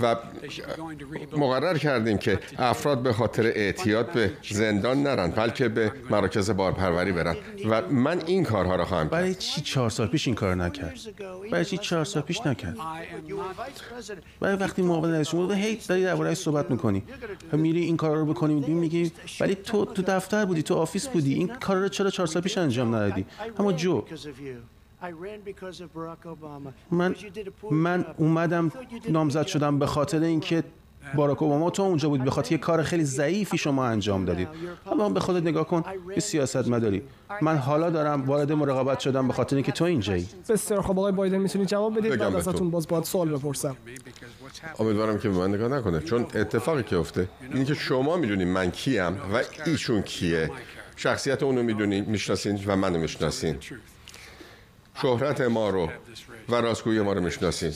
[0.00, 0.16] و
[1.36, 7.36] مقرر کردیم که افراد به خاطر اعتیاد به زندان نرن بلکه به مراکز بازپروری برن.
[7.70, 10.98] و من این کارها رو خواهم برای چی چهار سال پیش این کار نکرد؟
[11.50, 12.76] برای چی چهار سال پیش نکرد؟
[14.40, 17.02] برای وقتی معاون رئیس جمهور هی داری درباره‌اش صحبت می‌کنی.
[17.52, 21.48] میری این کار رو بکنی میگی ولی تو تو دفتر بودی تو office بودی این
[21.48, 23.26] کار رو چرا چهار سال پیش انجام ندادی؟
[23.58, 24.04] اما جو
[26.90, 27.14] من
[27.70, 28.72] من اومدم
[29.08, 30.64] نامزد شدم به خاطر اینکه
[31.14, 34.48] باراک اوباما تو اونجا بود به خاطر یه کار خیلی ضعیفی شما انجام دادید
[34.92, 37.02] اما به خودت نگاه کن یه سیاست مداری
[37.40, 40.28] من حالا دارم وارد مراقبت شدم به خاطر اینکه تو اینجایی.
[40.48, 43.76] بسیار خب آقای بایدن می‌تونید جواب بدید؟ بعد ازتون باز باید سوال بپرسم.
[44.78, 48.70] امیدوارم که به من نگاه نکنه چون اتفاقی که افته اینه که شما می‌دونید من
[48.70, 50.50] کیم و ایشون کیه.
[50.96, 53.56] شخصیت اونو می‌دونید می‌شناسین و منو می‌شناسین.
[55.02, 55.88] شهرت ما رو
[56.48, 57.72] و راستگویی ما رو می‌شناسین.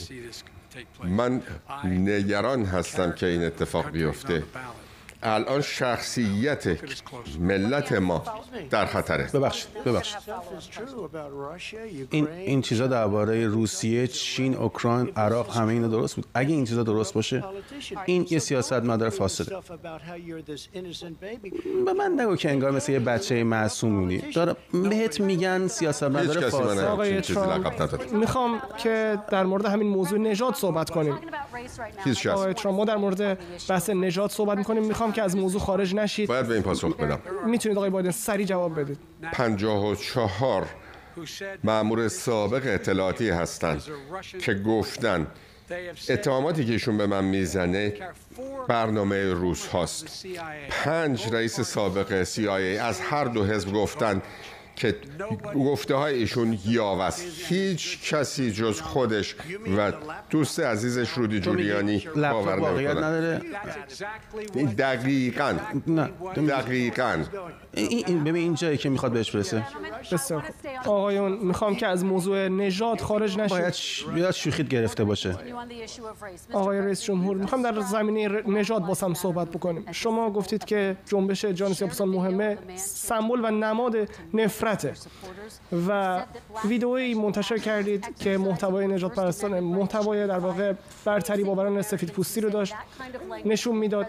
[1.03, 1.41] من
[1.83, 4.43] نگران هستم که این اتفاق بیفته.
[5.23, 6.67] الان شخصیت
[7.39, 8.23] ملت ما
[8.69, 9.29] در خطره.
[9.33, 10.17] ببخشید ببخشید.
[12.11, 16.83] این این چیزا درباره روسیه چین اوکراین عراق همه اینا درست بود؟ اگه این چیزا
[16.83, 17.43] درست باشه
[18.05, 19.57] این یه سیاست مدار فاصله
[21.85, 24.17] به من نگو که انگار مثل یه بچه معصومونی.
[24.17, 27.21] داره بهت میگن سیاست مدار فاصله آقای
[28.11, 31.19] می‌خوام که در مورد همین موضوع نجات صحبت کنیم.
[32.31, 33.39] آقای ما در مورد
[33.69, 34.83] بحث نجات صحبت می‌کنیم.
[34.83, 36.29] می‌خوام که از موضوع خارج نشید.
[36.29, 37.19] باید به این پاسخ بدم.
[37.45, 38.97] می‌تونید آقای بایدن سری جواب بدید.
[39.33, 40.65] 54
[41.63, 43.83] مأمور سابق اطلاعاتی هستند
[44.39, 45.27] که گفتن
[46.09, 47.93] اتهاماتی که ایشون به من می‌زنه
[48.67, 50.25] برنامه روس هاست.
[50.69, 54.21] پنج رئیس سابق CIA از هر دو حزب گفتن
[54.79, 54.95] که
[55.55, 59.35] گفته های ایشون یاو است هیچ کسی جز خودش
[59.77, 59.93] و
[60.29, 63.41] دوست عزیزش رودی جولیانی باور نمی‌کنه.
[64.77, 65.53] دقیقا.
[66.47, 67.17] دقیقا.
[67.73, 69.67] این ببین این جایی که می‌خواد بهش برسه.
[70.11, 70.43] بسیار
[70.85, 73.73] آقایون می‌خوام که از موضوع نژاد خارج نشید باید
[74.15, 75.37] باید شوخیت گرفته باشه.
[76.53, 79.91] آقای رئیس جمهور می‌خوام در زمینه نژاد باسم صحبت بکنیم.
[79.91, 83.95] شما گفتید که جنبش جان سیاپوسان مهمه سمبل و نماد
[84.33, 84.93] نفرته.
[85.87, 86.21] و
[86.65, 90.73] ویدئویی منتشر کردید که محتوای نجات پرستان محتوای در واقع
[91.05, 92.73] برتری باوران سفید پوستی رو داشت
[93.45, 94.07] نشون می‌داد.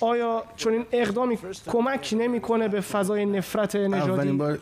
[0.00, 4.58] آیا چون این اقدامی کمک نمی‌کنه به فضای نفرت نژادی اولین بار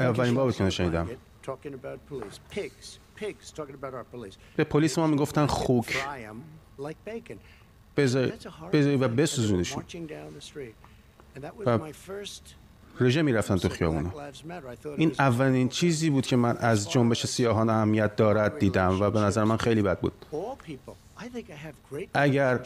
[0.00, 1.08] اولین بار بود شنیدم.
[4.56, 6.04] به پلیس ما می‌گفتن خوک.
[7.96, 8.32] بذاری
[8.96, 9.84] و بسوزونشون
[11.66, 11.78] و
[13.00, 14.10] رژه می‌رفتن تو خیابونا.
[14.96, 19.44] این اولین چیزی بود که من از جنبش سیاهان اهمیت دارد دیدم و به نظر
[19.44, 20.26] من خیلی بد بود.
[22.14, 22.60] اگر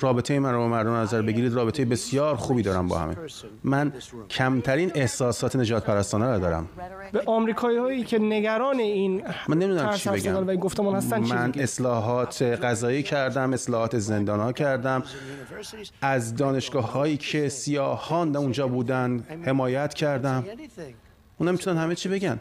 [0.00, 3.16] رابطه من رو با مردم نظر بگیرید رابطه بسیار خوبی دارم با همه.
[3.64, 3.92] من
[4.30, 6.68] کمترین احساسات نجات پرستانه را دارم.
[7.12, 10.48] به آمریکایی هایی که نگران این من نمی‌دونم چی بگم.
[10.48, 15.02] و گفتمان هستن من اصلاحات قضایی کردم اصلاحات زندان ها کردم.
[16.02, 20.44] از دانشگاه هایی که سیاهان در اونجا بودن حمایت کردم.
[21.38, 22.40] اونا می‌تونن همه چی بگن.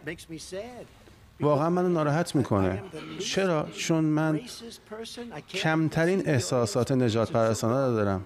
[1.40, 2.84] واقعا منو ناراحت می‌کنه.
[3.20, 4.40] چرا؟ چون من
[5.50, 8.26] کمترین احساسات نجات پرستانه رو دارم.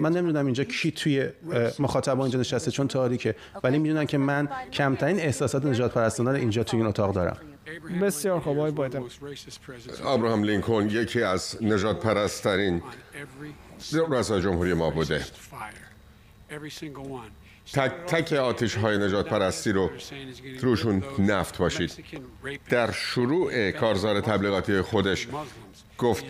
[0.00, 1.28] من نمی‌دونم اینجا کی توی
[1.78, 3.36] مخاطبا اینجا نشسته چون تاریکه.
[3.62, 7.36] ولی می‌دونم که من کمترین احساسات نجات پرستانه رو اینجا توی این اتاق دارم.
[8.02, 9.02] بسیار خوب آقای بایدن.
[10.06, 12.82] ابراهام لینکلن یکی از نجات پرسترین
[14.10, 15.24] رئیس جمهوری ما بوده.
[17.72, 19.90] تک تک آتش های نجات پرستی رو
[20.60, 22.04] روشون نفت باشید.
[22.70, 25.28] در شروع کارزار تبلیغاتی خودش
[25.98, 26.24] گفت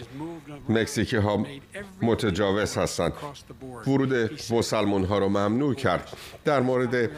[0.68, 1.46] مکزیکی ها
[2.02, 3.12] متجاوز هستند.
[3.86, 4.14] ورود
[4.50, 6.16] مسلمون ها رو ممنوع کرد.
[6.44, 7.10] در مورد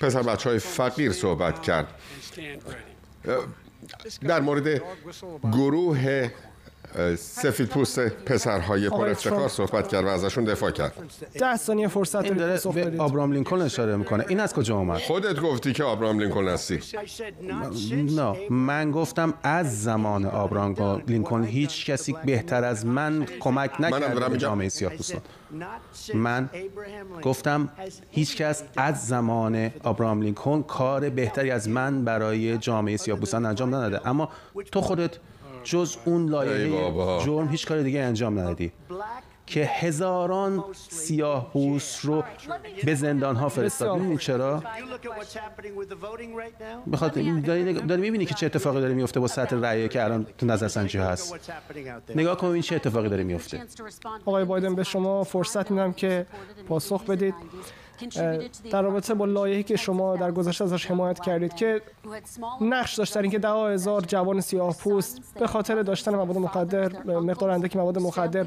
[0.00, 1.94] پسر بچه های فقیر صحبت کرد.
[4.20, 4.82] در مورد
[5.52, 6.30] گروه
[7.16, 10.92] سفید پوست پسرهای پر افتخار صحبت کرد و ازشون دفاع کرد.
[11.34, 14.24] ده ثانیه فرصت این داره به آبرام لینکلن اشاره می‌کنه.
[14.28, 16.80] این از کجا اومد؟ خودت گفتی که آبرام لینکلن هستی.
[17.90, 24.38] نه من گفتم از زمان آبرام لینکلن هیچ کسی بهتر از من کمک نکرد به
[24.38, 25.20] جامعه سیاه پوستان.
[26.14, 26.50] من
[27.22, 27.68] گفتم
[28.10, 33.74] هیچ کس از زمان آبرام لینکلن کار بهتری از من برای جامعه سیاه پوستان انجام
[33.74, 34.08] نداده.
[34.08, 34.28] اما
[34.72, 35.10] تو خودت
[35.68, 36.92] جز اون لایحه
[37.24, 38.72] جرم هیچ کار دیگه انجام ندادی.
[39.46, 42.24] که هزاران سیاه پوست رو
[42.84, 44.62] به زندان ها فرستاد می‌دونی چرا؟
[46.92, 50.46] بخاطر داری, داری می‌بینی که چه اتفاقی داره میفته با سطح رأی که الان تو
[50.46, 51.50] نظرسنجی هست؟
[52.14, 53.62] نگاه کن این چه اتفاقی داره میفته
[54.26, 56.26] آقای بایدن به شما فرصت میدم که
[56.68, 57.34] پاسخ بدید.
[58.70, 61.82] در رابطه با لایحه‌ای که شما در گذشته ازش حمایت کردید که
[62.60, 67.50] نقش داشت در اینکه ده هزار جوان سیاه پوست به خاطر داشتن مواد مخدر مقدار
[67.50, 68.46] اندکی مواد مخدر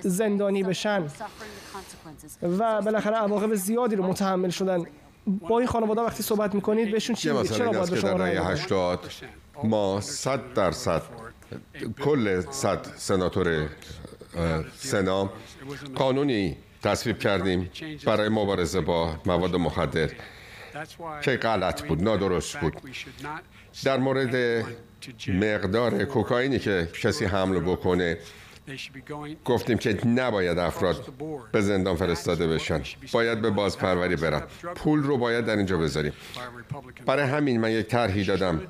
[0.00, 1.06] زندانی بشن.
[2.42, 4.86] و بالاخره عواقب زیادی رو متحمل شدن.
[5.26, 9.10] با این خانواده وقتی صحبت می‌کنید بهشون چی میگید؟ چرا باید به شما 80
[9.64, 11.02] ما 100 درصد
[12.04, 13.68] کل 100 سناتور
[14.76, 15.30] سنا
[15.94, 17.70] قانونی تصویب کردیم
[18.06, 20.10] برای مبارزه با مواد مخدر.
[21.22, 22.80] که غلط بود؟ نادرست بود.
[23.84, 24.64] در مورد
[25.28, 28.18] مقدار کوکائینی که کسی حمل بکنه
[29.44, 31.12] گفتیم که نباید افراد
[31.52, 32.82] به زندان فرستاده بشن.
[33.12, 34.42] باید به بازپروری برن.
[34.74, 36.12] پول رو باید در اینجا بذاریم.
[37.06, 38.60] برای همین من یک طرحی دادم.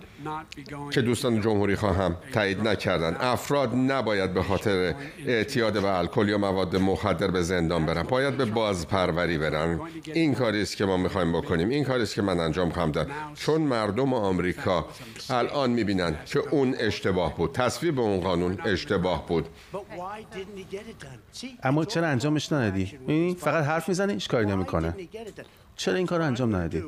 [0.90, 3.16] که دوستان جمهوری خواهم تایید نکردن.
[3.20, 4.94] افراد نباید به خاطر
[5.26, 8.02] اعتیاد به الکل یا مواد مخدر به زندان برن.
[8.02, 9.80] باید به بازپروری برن.
[10.14, 11.68] این کاری است که ما می‌خوایم بکنیم.
[11.68, 13.10] این کاری است که من انجام خواهم داد.
[13.34, 14.86] چون مردم آمریکا
[15.30, 17.52] الان می‌بینن که اون اشتباه بود.
[17.52, 19.48] تصویب اون قانون اشتباه بود.
[21.62, 24.94] اما چرا انجامش ندادی؟ فقط حرف می‌زنه هیچ کاری نمی‌کنه.
[25.82, 26.84] چرا این کار رو انجام ندادی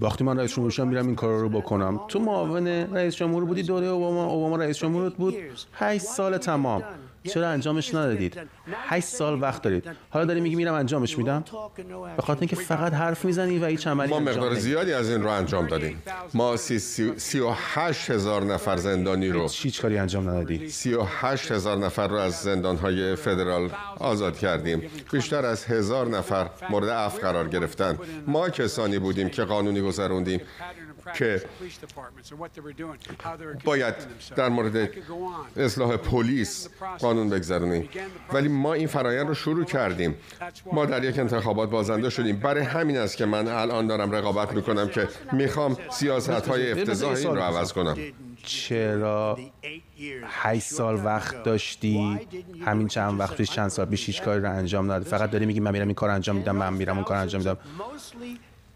[0.00, 2.00] وقتی من رئیس جمهور میرم این کار رو بکنم.
[2.08, 5.34] تو معاون رئیس جمهور بودی؟ دوره اوباما اوباما رئیس جمهور بود.
[5.74, 6.82] 8 سال تمام.
[7.26, 8.38] چرا انجامش ندادید؟
[8.88, 9.84] 8 سال وقت دارید.
[10.10, 11.44] حالا داری میگی میرم انجامش میدم؟
[12.16, 15.30] به خاطر اینکه فقط حرف می‌زنی و هیچ عملی ما مقدار زیادی از این رو
[15.30, 16.02] انجام دادیم.
[16.34, 16.78] ما سی,
[17.16, 20.68] سی, و هشت هزار نفر زندانی رو هیچ کاری انجام ندادی.
[20.68, 24.82] سی و هشت هزار نفر رو از زندان های فدرال آزاد کردیم.
[25.12, 27.98] بیشتر از هزار نفر مورد عفو قرار گرفتن.
[28.26, 30.40] ما کسانی بودیم که قانونی گذروندیم.
[31.14, 31.42] که
[33.64, 33.94] باید
[34.36, 34.90] در مورد
[35.56, 36.68] اصلاح پلیس
[36.98, 37.88] قانون بگذرونیم.
[38.32, 40.14] ولی ما این فرایند رو شروع کردیم.
[40.72, 42.36] ما در یک انتخابات بازنده شدیم.
[42.36, 47.34] برای همین است که من الان دارم رقابت می‌کنم که می‌خوام سیاست های افتضاح این
[47.34, 47.96] رو عوض کنم.
[48.42, 49.38] چرا
[50.24, 52.20] 8 سال وقت داشتی؟
[52.64, 55.60] همین چند وقت پیش چند سال پیش هیچ کاری رو انجام ندادی؟ فقط داری میگی
[55.60, 57.58] من میرم این کار انجام میدم من میرم اون کار انجام میدم.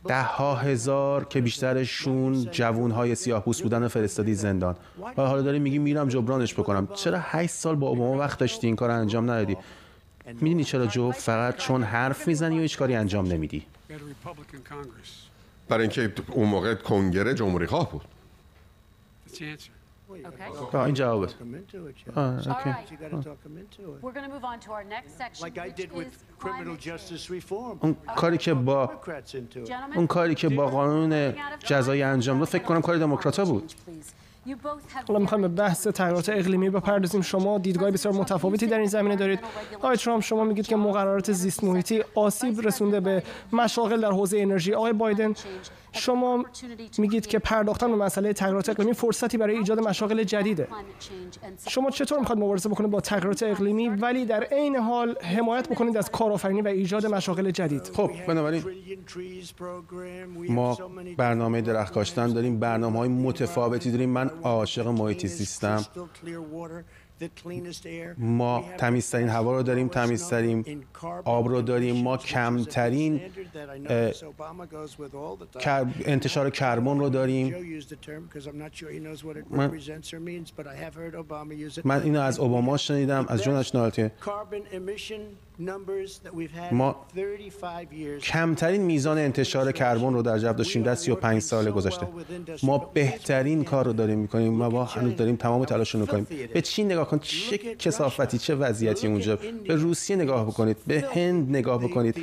[0.06, 4.76] ده ها هزار که بیشترشون جوون های سیاه پوست بودن فرستادی زندان.
[5.16, 6.88] و حالا داری میگی میرم جبرانش بکنم.
[6.94, 9.56] چرا 8 سال با اوباما وقت داشتی؟ این کار انجام ندادی.
[10.26, 13.66] می‌دونی چرا جو؟ فقط چون حرف می‌زنی و هیچ کاری انجام نمیدی.
[15.68, 18.04] برای اینکه اون موقع کنگره جمهوری خواه بود
[20.10, 20.74] Okay.
[20.74, 21.34] این جوابت.
[27.80, 28.90] اون کاری که با
[29.94, 33.72] اون کاری که با قانون جزایی انجام داد فکر کنم کار دموکرات بود.
[35.08, 37.22] حالا می‌خوایم به بحث تغییرات اقلیمی بپردازیم.
[37.22, 39.40] شما دیدگاه بسیار متفاوتی در این زمینه دارید.
[39.76, 43.22] آقای ترامپ شما میگید که مقررات زیست محیطی آسیب رسونده به
[43.52, 44.74] مشاغل در حوزه انرژی.
[44.74, 45.34] آقای بایدن
[45.92, 46.44] شما
[46.98, 50.68] میگید که پرداختن به مسئله تغییرات اقلیمی فرصتی برای ایجاد مشاغل جدیده.
[51.68, 56.10] شما چطور می‌خواد مبارزه بکنید با تغییرات اقلیمی ولی در عین حال حمایت بکنید از
[56.10, 58.62] کارآفرینی و ایجاد مشاغل جدید؟ خب بنابراین
[60.48, 60.78] ما
[61.16, 64.10] برنامه درخت کاشتن داریم برنامه های متفاوتی داریم.
[64.10, 65.86] من عاشق محیط زیستم
[68.18, 70.64] ما تمیزترین هوا رو داریم تمیزترین
[71.24, 71.96] آب رو داریم.
[71.96, 73.20] ما کمترین
[76.04, 77.54] انتشار کربن رو داریم.
[79.50, 79.70] من,
[81.84, 84.10] من اینو از اوباما شنیدم از جون اشنالتی
[86.72, 87.06] ما
[88.22, 92.06] کمترین میزان انتشار کربن رو در جو داشتیم در 35 سال گذشته.
[92.62, 96.26] ما بهترین کار رو داریم می‌کنیم ما با هنوز داریم تمام تلاش رو می‌کنیم.
[96.54, 99.36] به چین نگاه کن چه کسافتی چه وضعیتی اونجا.
[99.68, 102.16] به روسیه نگاه بکنید به هند نگاه بکنید.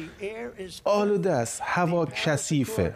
[0.83, 2.93] آلوده است هوا کثیفه.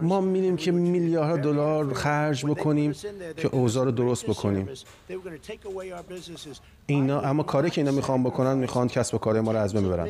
[0.00, 2.92] ما میریم که میلیاردها دلار خرج بکنیم
[3.36, 4.68] که اوضاع رو درست بکنیم.
[6.86, 9.84] اینا اما کاری که اینا می‌خوان بکنن می‌خوان کسب و کار ما رو از بین
[9.84, 10.08] ببرن.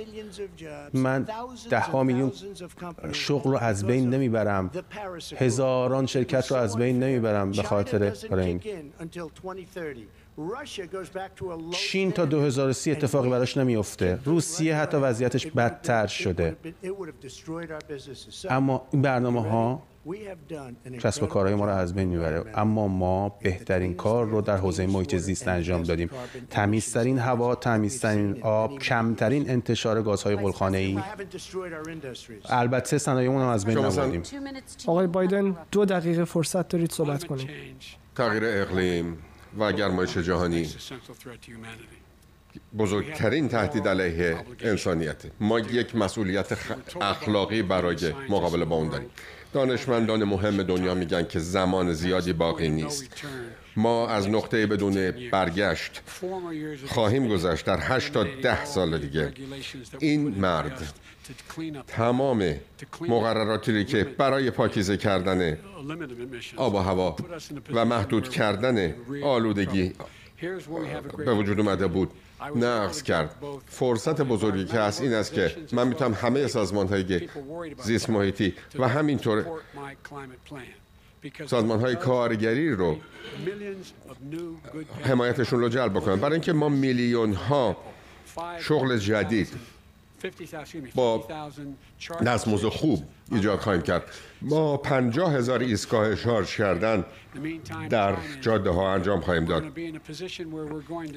[0.93, 1.27] من
[1.71, 2.33] ده ها میلیون
[3.13, 4.71] شغل رو از بین نمی‌برم.
[5.37, 8.61] هزاران شرکت رو از بین نمی‌برم به خاطر این.
[11.71, 16.57] چین تا 2030 اتفاقی براش نمیفته روسیه حتی وضعیتش بدتر شده.
[18.51, 19.83] اما این برنامه ها
[21.01, 22.45] کسب و کارهای ما رو از بین می‌بره.
[22.55, 26.11] اما ما بهترین کار رو در حوزه محیط زیست انجام دادیم.
[26.51, 30.99] تمیزترین هوا تمیزترین آب کمترین انتشار گازهای گلخانه ای
[32.45, 34.23] البته صنایعمون هم از بین نبردیم.
[34.87, 37.51] آقای بایدن دو دقیقه فرصت دارید صحبت کنید
[38.15, 39.19] تغییر اقلیم.
[39.59, 40.69] و گرمایش جهانی.
[42.79, 45.17] بزرگترین تهدید علیه انسانیت.
[45.41, 46.59] ما یک مسئولیت
[47.01, 49.11] اخلاقی برای مقابله با اون داریم.
[49.53, 53.11] دانشمندان مهم دنیا میگن که زمان زیادی باقی نیست.
[53.77, 56.03] ما از نقطه بدون برگشت
[56.87, 59.33] خواهیم گذشت در 8 تا 10 سال دیگه.
[59.99, 60.93] این مرد
[61.87, 62.55] تمام
[63.01, 65.59] مقرراتی که برای پاکیزه کردن
[66.57, 67.17] آب و هوا
[67.75, 68.95] و محدود کردن
[69.25, 69.93] آلودگی
[71.17, 72.11] به وجود اومده بود.
[72.57, 73.37] نقض کرد.
[73.67, 77.29] فرصت بزرگی که هست این است که من می‌تونم همه سازمان های
[77.83, 79.45] زیست محیطی و همینطور
[81.47, 82.97] سازمان های کارگری رو
[85.03, 87.77] حمایتشون رو جلب بکنم برای اینکه ما میلیون ها
[88.61, 89.49] شغل جدید
[90.95, 91.27] با
[92.27, 93.03] دستمزد خوب
[93.33, 94.03] ایجاد خواهیم کرد.
[94.43, 97.05] ما پنجاه هزار ایستگاه شارژ کردن
[97.91, 99.65] در جاده ها انجام خواهیم داد.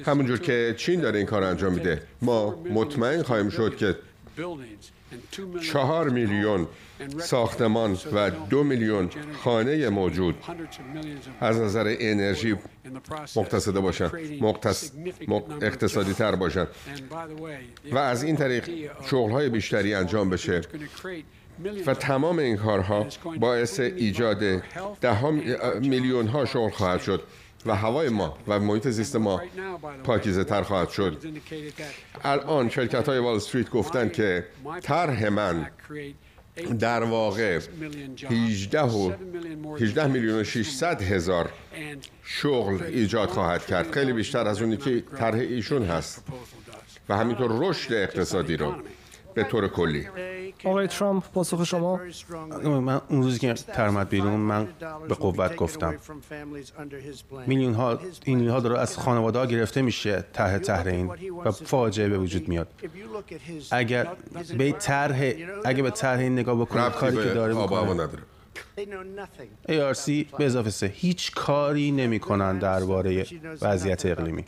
[0.04, 2.02] همونجور که چین داره این کار انجام میده.
[2.22, 3.96] ما مطمئن خواهیم شد که
[5.72, 6.66] چهار میلیون
[7.18, 9.10] ساختمان و دو میلیون
[9.44, 10.34] خانه موجود.
[11.40, 12.56] از نظر انرژی
[13.36, 14.92] مقتصده باشند مقتص...
[15.62, 16.68] اقتصادی تر باشند
[17.92, 20.60] و از این طریق شغل های بیشتری انجام بشه.
[21.86, 23.06] و تمام این کارها
[23.40, 24.62] باعث ایجاد
[25.00, 25.30] ده
[25.80, 27.22] میلیون ها شغل خواهد شد
[27.66, 29.42] و هوای ما و محیط زیست ما
[30.04, 31.24] پاکیزه تر خواهد شد.
[32.24, 34.46] الان شرکت های وال استریت گفتن که
[34.82, 35.70] طرح من
[36.78, 37.60] در واقع
[38.30, 39.12] 18 و
[39.80, 41.50] 18 میلیون و 600 هزار
[42.24, 43.92] شغل ایجاد خواهد کرد.
[43.92, 46.24] خیلی بیشتر از اونی که طرح ایشون هست.
[47.08, 48.74] و همینطور رشد اقتصادی رو.
[49.34, 50.08] به طور کلی.
[50.64, 52.00] آقای ترامپ پاسخ شما؟
[52.64, 54.68] من اون روزی که ترمد بیرون من
[55.08, 55.96] به قوت گفتم.
[57.46, 61.10] میلیون ها این ها داره از خانواده ها گرفته میشه ته تحر این
[61.44, 62.68] و فاجعه به وجود میاد.
[63.70, 64.08] اگر
[64.58, 65.32] به طرح
[65.64, 68.08] اگه به طرح این نگاه بکنید کاری که داره می‌کنه.
[69.68, 70.06] ARC
[70.38, 73.26] به اضافه سه هیچ کاری نمی‌کنن درباره
[73.62, 74.44] وضعیت اقلیمی.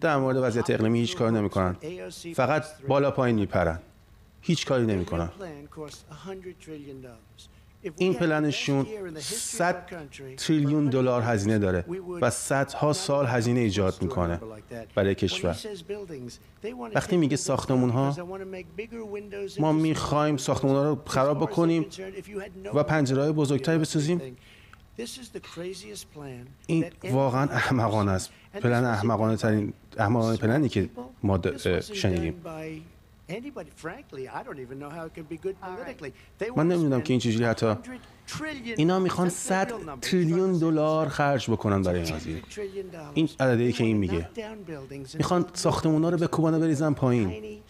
[0.00, 1.76] در مورد وضعیت اقلیمی هیچ کار نمی‌کنن.
[2.34, 3.78] فقط بالا پایین میپرن.
[4.40, 5.30] هیچ کاری نمی‌کنن.
[7.96, 8.86] این پلنشون
[9.20, 9.86] 100
[10.36, 11.84] تریلیون دلار هزینه داره
[12.20, 14.40] و صدها سال هزینه ایجاد می‌کنه
[14.94, 15.56] برای کشور.
[16.94, 18.16] وقتی میگه ساختمون ها
[19.58, 21.86] ما می‌خوایم ساختمون ها رو خراب بکنیم
[22.74, 24.36] و پنجره های بزرگتری بسازیم
[26.66, 28.30] این واقعا احمقانه است.
[28.52, 30.88] پلن احمقانه ترین احمقانه پلنی که
[31.22, 31.40] ما
[31.92, 32.34] شنیدیم.
[33.28, 36.12] Anybody, frankly, I don't even know how it can be good politically.
[36.36, 37.80] They Mandem mindenki nincs is irányta
[38.76, 42.42] اینا می‌خوان 100 تریلیون دلار خرج بکنن برای این قضیه.
[43.14, 44.28] این عددی که این میگه.
[45.14, 47.60] می‌خوان ساختمونا رو به کوبانه بریزن پایین.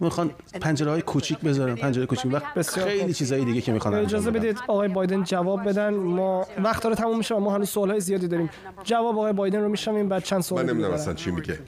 [0.00, 0.30] می‌خوان
[0.60, 2.32] پنجره های کوچیک بذارن پنجره کوچیک.
[2.32, 5.94] وقت خیلی چیزای دیگه که می‌خوان اجازه بدید آقای بایدن جواب بدن.
[5.94, 8.50] ما وقت داره تموم میشه ما هنوز سوال های زیادی داریم.
[8.84, 11.58] جواب آقای بایدن رو میشنویم بعد چند سوال من نمی‌دونم اصلا چی میگه.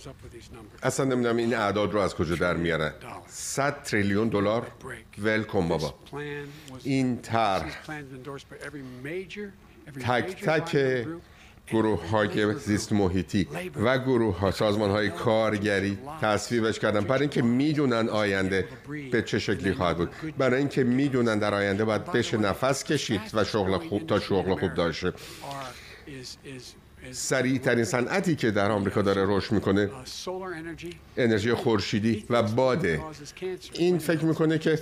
[0.82, 2.92] اصلا نمی‌دونم این اعداد رو از کجا در میارن
[3.26, 4.66] 100 تریلیون دلار.
[5.18, 5.94] ول کن بابا.
[6.84, 7.77] این طرح.
[10.00, 11.06] تک تک
[11.72, 17.00] گروه های زیست محیطی و گروه ها سازمان های کارگری تصویبش کردن.
[17.00, 18.68] برای اینکه می‌دونن آینده
[19.12, 20.10] به چه شکلی خواهد بود.
[20.38, 24.74] برای اینکه می‌دونن در آینده باید بشه نفس کشید و شغل خوب تا شغل خوب
[24.74, 25.12] داشته.
[27.12, 29.90] سریع ترین صنعتی که در آمریکا داره رشد می‌کنه
[31.16, 33.00] انرژی خورشیدی و باده.
[33.72, 34.78] این فکر می‌کنه که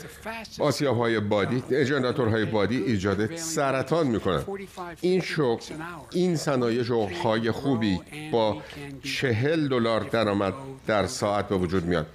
[0.59, 1.62] آسیاب های بادی
[2.19, 4.44] های بادی ایجاد سرطان می‌کنن.
[5.01, 5.62] این شغل
[6.12, 8.01] این صنایع شغل های خوبی
[8.32, 8.62] با
[9.03, 10.55] چهل دلار درآمد
[10.86, 12.07] در ساعت به وجود میاد.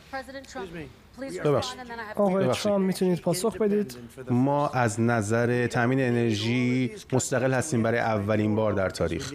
[1.45, 1.79] ببخشید.
[2.15, 3.97] آقای ترامپ می‌تونید پاسخ بدید؟
[4.29, 9.33] ما از نظر تامین انرژی مستقل هستیم برای اولین بار در تاریخ.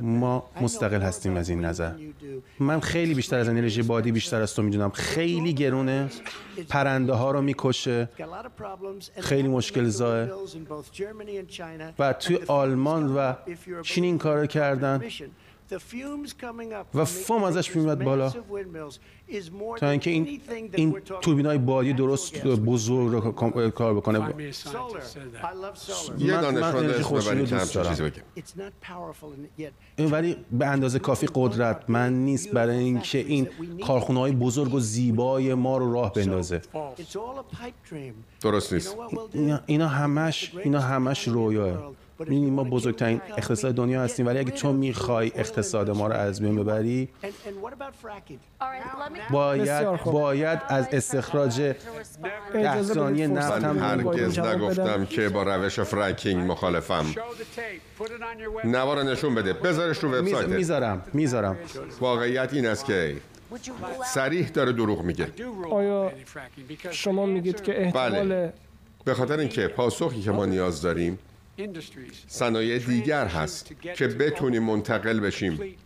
[0.00, 1.92] ما مستقل هستیم از این نظر.
[2.60, 4.90] من خیلی بیشتر از انرژی بادی بیشتر از تو می‌دونم.
[4.90, 6.10] خیلی گرونه.
[6.68, 8.08] پرنده ها رو می‌کشه.
[9.20, 10.28] خیلی مشکل زاه
[11.98, 13.32] و توی آلمان و
[13.82, 15.02] چین این کار کردن.
[16.94, 18.32] و فوم ازش میومد بالا.
[19.76, 20.40] تا اینکه این
[20.74, 23.32] این توربین های بادی درست بزرگ رو
[23.70, 24.34] کار بکنه.
[26.18, 28.12] یه دانشمند خوشی دوست دارم.
[29.98, 31.84] ولی به اندازه کافی قدرت.
[31.88, 33.48] من نیست برای اینکه این
[33.86, 36.62] کارخونه های بزرگ و زیبای ما رو راه بندازه.
[38.40, 38.96] درست نیست.
[39.66, 41.92] اینا همش اینا همش رویاه.
[42.18, 46.56] می‌دونی ما بزرگترین اقتصاد دنیا هستیم ولی اگه تو می‌خوای اقتصاد ما رو از بین
[46.56, 47.08] ببری
[49.30, 51.74] باید باید از استخراج
[52.52, 57.06] دهستانی نفت هم هرگز نگفتم که با روش فرکینگ مخالفم.
[58.64, 59.52] نوار نشون بده.
[59.52, 61.56] بذارش رو وبسایت می‌ذارم می‌ذارم.
[62.00, 63.16] واقعیت این است که
[64.14, 65.26] سریح داره دروغ میگه.
[65.70, 66.12] آیا
[66.90, 68.52] شما میگید که احتمال بله.
[69.04, 71.18] به خاطر اینکه پاسخی که ما نیاز داریم
[72.28, 75.76] صنایع دیگر هست که بتونیم منتقل بشیم.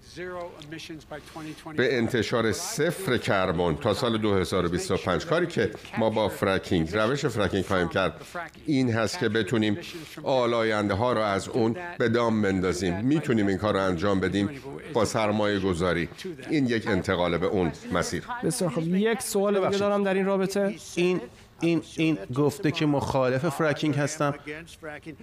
[1.76, 7.88] به انتشار صفر کربن تا سال 2025 کاری که ما با fracking روش fracking خواهیم
[7.88, 8.20] کرد
[8.66, 9.78] این هست که بتونیم
[10.22, 13.00] آلاینده ها رو از اون به دام بندازیم.
[13.00, 14.50] می‌تونیم این کار رو انجام بدیم
[14.92, 16.08] با سرمایه گذاری.
[16.50, 18.24] این یک انتقال به اون مسیر.
[18.44, 20.74] بسیار خب یک سوال دیگه دارم در این رابطه.
[20.94, 21.20] این
[21.60, 24.34] این این گفته که مخالف fracking هستم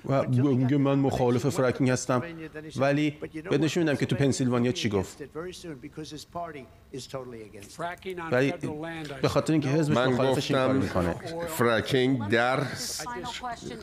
[0.10, 2.24] و میگه من مخالف fracking هستم.
[2.78, 3.18] ولی
[3.50, 5.24] بهت نشون میدم که تو پنسیلوانیا چی گفت.
[8.32, 8.54] ولی
[9.22, 11.16] به خاطر اینکه حزبش مخالفش این کار می‌کنه.
[11.48, 12.60] فرکینگ در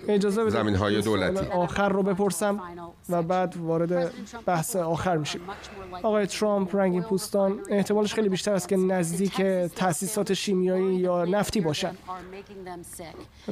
[0.08, 1.46] اجازه زمین های دولتی.
[1.46, 2.60] آخر رو بپرسم
[3.08, 4.12] و بعد وارد
[4.46, 5.40] بحث آخر میشیم.
[6.02, 9.42] آقای ترامپ رنگین پوستان احتمالش خیلی بیشتر است که نزدیک
[9.76, 11.94] تاسیسات شیمیایی یا نفتی باشن.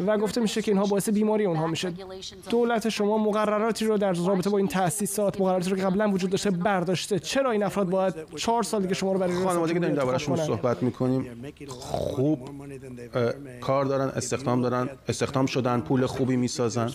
[0.06, 1.92] و گفته میشه که اینها باعث بیماری اونها میشه.
[2.50, 6.50] دولت شما مقرراتی رو در رابطه با این تاسیسات مقرراتی رو که قبلا وجود داشته
[6.50, 10.36] برداشته؟ چرا این افراد باید چهار سال دیگه شما رو برای خانواده که داریم دربارشون
[10.36, 11.26] صحبت می‌کنیم.
[11.68, 12.50] خوب
[13.60, 16.90] کار دارن استخدام دارن استخدام شدن پول خوبی می‌سازن.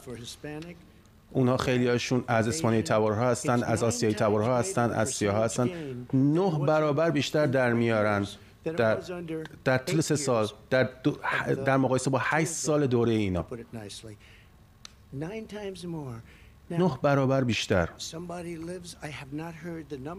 [1.31, 5.69] اونها خیلی هاشون از اسپانیایی تبارها هستن از آسیایی تبارها هستن از سیاه هستن.
[6.13, 8.27] نه برابر بیشتر در میارن.
[8.73, 8.95] در,
[9.63, 10.83] در طول سه سال در,
[11.65, 13.45] در مقایسه با هشت سال دوره اینا.
[16.71, 17.89] نه برابر بیشتر.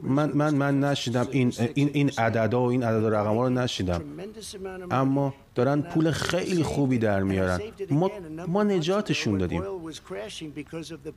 [0.03, 1.27] من من من نشیدم.
[1.31, 4.03] این این این عددا و این عدد و رقم ها رو نشیدم
[4.91, 7.61] اما دارن پول خیلی خوبی در میارن.
[7.91, 8.11] ما,
[8.47, 9.63] ما نجاتشون دادیم.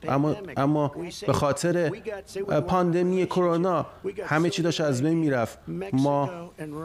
[0.08, 0.94] اما اما
[1.26, 1.90] به خاطر
[2.66, 3.86] پاندمی کرونا
[4.24, 5.58] همه چی داشت از بین می‌رفت.
[5.92, 6.30] ما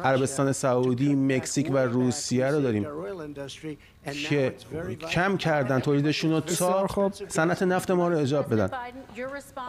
[0.03, 2.87] عربستان سعودی مکزیک و روسیه رو داریم.
[4.13, 4.53] که
[5.11, 8.69] کم کردن تولیدشون رو تا خب صنعت نفت ما رو اجاب بدن.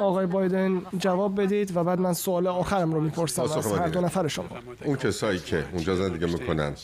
[0.01, 4.29] آقای بایدن جواب بدید و بعد من سوال آخرم رو می‌پرسم از هر دو نفر
[4.29, 4.49] شما.
[4.85, 6.75] اون کسایی که اونجا زندگی می‌کنن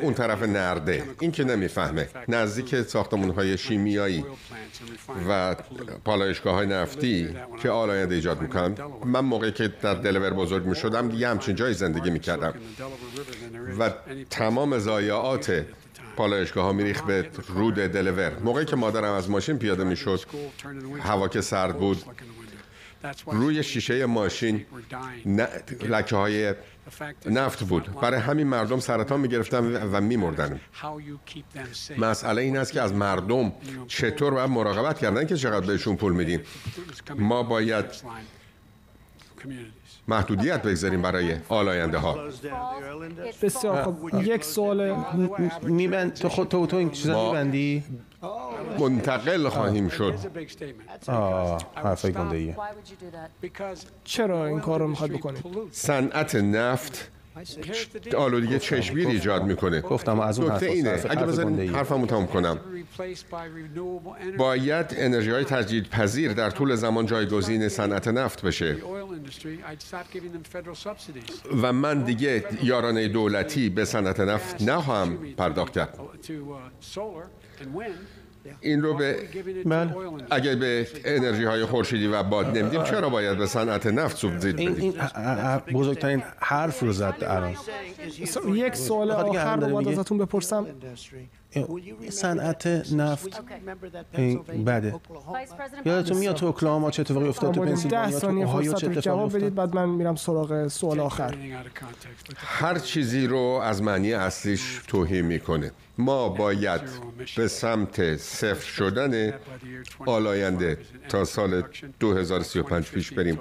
[0.00, 2.08] اون طرف نرده این که نمی‌فهمه.
[2.28, 4.24] نزدیک ساختمون های شیمیایی
[5.28, 5.56] و
[6.04, 7.28] پالایشگاه های نفتی
[7.62, 8.74] که آلاینده ایجاد می‌کنن.
[9.04, 12.54] من موقعی که در دلور بزرگ می‌شدم دیگه همچین جایی زندگی می‌کردم.
[13.78, 13.90] و
[14.30, 15.64] تمام ضایعات
[16.20, 18.38] پالایشگاه ها میریخ به رود دلور.
[18.38, 20.20] موقعی که مادرم از ماشین پیاده می‌شد
[21.00, 22.04] هوا که سرد بود
[23.26, 24.66] روی شیشه ماشین
[25.82, 26.54] لکه های
[27.26, 28.00] نفت بود.
[28.02, 30.60] برای همین مردم سرطان می‌گرفتن و میمردن.
[31.98, 33.52] مسئله این است که از مردم
[33.88, 36.40] چطور باید مراقبت کردن که چقدر بهشون پول میدیم؟
[37.18, 37.84] ما باید
[40.08, 42.18] محدودیت بگذاریم برای آلاینده ها
[43.42, 45.04] بسیار خب یک سوال
[45.62, 47.84] میبند تو خود تو تو این چیزا میبندی
[48.78, 50.14] منتقل خواهیم شد.
[51.06, 52.56] آه حرفای گنده ایه
[54.04, 57.10] چرا این کار رو می‌خواد بکنید؟ صنعت نفت
[58.16, 59.80] آلودگی چشمگیر ایجاد می‌کنه.
[59.80, 62.60] گفتم از اون اینه اگه بذارین حرفمو تموم کنم.
[64.38, 68.76] باید انرژی های تجدید پذیر در طول زمان جایگزین صنعت نفت بشه.
[71.62, 75.98] و من دیگه یارانه دولتی به صنعت نفت نخواهم پرداخت کرد.
[78.60, 79.16] این رو به
[79.64, 79.94] من
[80.30, 84.74] اگر به انرژی های خورشیدی و باد نمیدیم چرا باید به صنعت نفت سوبسید بدیم؟
[84.76, 84.94] این
[85.74, 87.54] بزرگترین حرف رو زد الان.
[88.54, 90.66] یک سوال آخر رو باید ازتون بپرسم.
[92.10, 93.42] صنعت نفت
[94.66, 94.94] بده.
[95.84, 99.54] یادتون میاد تو اوکلاهاما چه اتفاقی افتاد؟ تو پنسیلوانیا تو اوهایو چه اتفاقی جواب بدید
[99.54, 101.34] بعد من میرم سراغ سوال آخر.
[102.36, 105.72] هر چیزی رو از معنی اصلیش توهین می‌کنه.
[106.00, 106.80] ما باید
[107.36, 109.34] به سمت صفر شدن
[110.06, 110.78] آلاینده
[111.08, 111.62] تا سال
[112.00, 113.38] 2035 پیش بریم.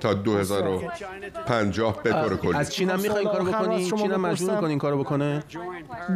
[0.00, 4.54] تا 2050 به طور کلی از چین هم می‌خوای این کارو بکنی؟ چین هم مجبور
[4.54, 5.44] می‌کنی این کارو بکنه؟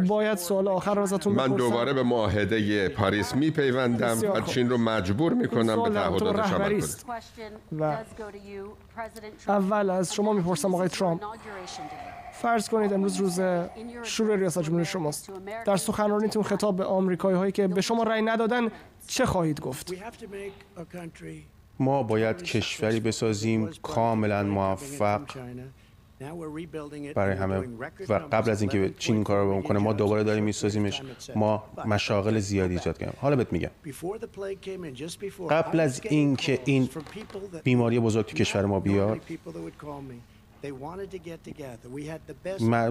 [0.07, 5.83] باید سوال آخر ازتون من دوباره به معاهده پاریس میپیوندم و چین رو مجبور می‌کنم
[5.83, 6.81] به تعهداتش عمل
[7.79, 7.97] و
[9.47, 11.21] اول از شما می‌پرسم آقای ترامپ.
[12.41, 13.39] فرض کنید امروز روز
[14.03, 15.31] شروع ریاست جمهوری شماست.
[15.65, 18.71] در سخنرانیتون خطاب به آمریکایی هایی که به شما رأی ندادن
[19.07, 19.93] چه خواهید گفت؟
[21.79, 25.21] ما باید کشوری بسازیم کاملا موفق.
[27.15, 27.57] برای همه.
[28.09, 31.01] و قبل از اینکه چین این کار رو بکنه ما دوباره داریم میسازیمش.
[31.35, 33.17] ما مشاغل زیادی ایجاد کردیم.
[33.21, 33.69] حالا بهت میگم.
[35.49, 36.89] قبل از اینکه این
[37.63, 39.21] بیماری بزرگ تو کشور ما بیاد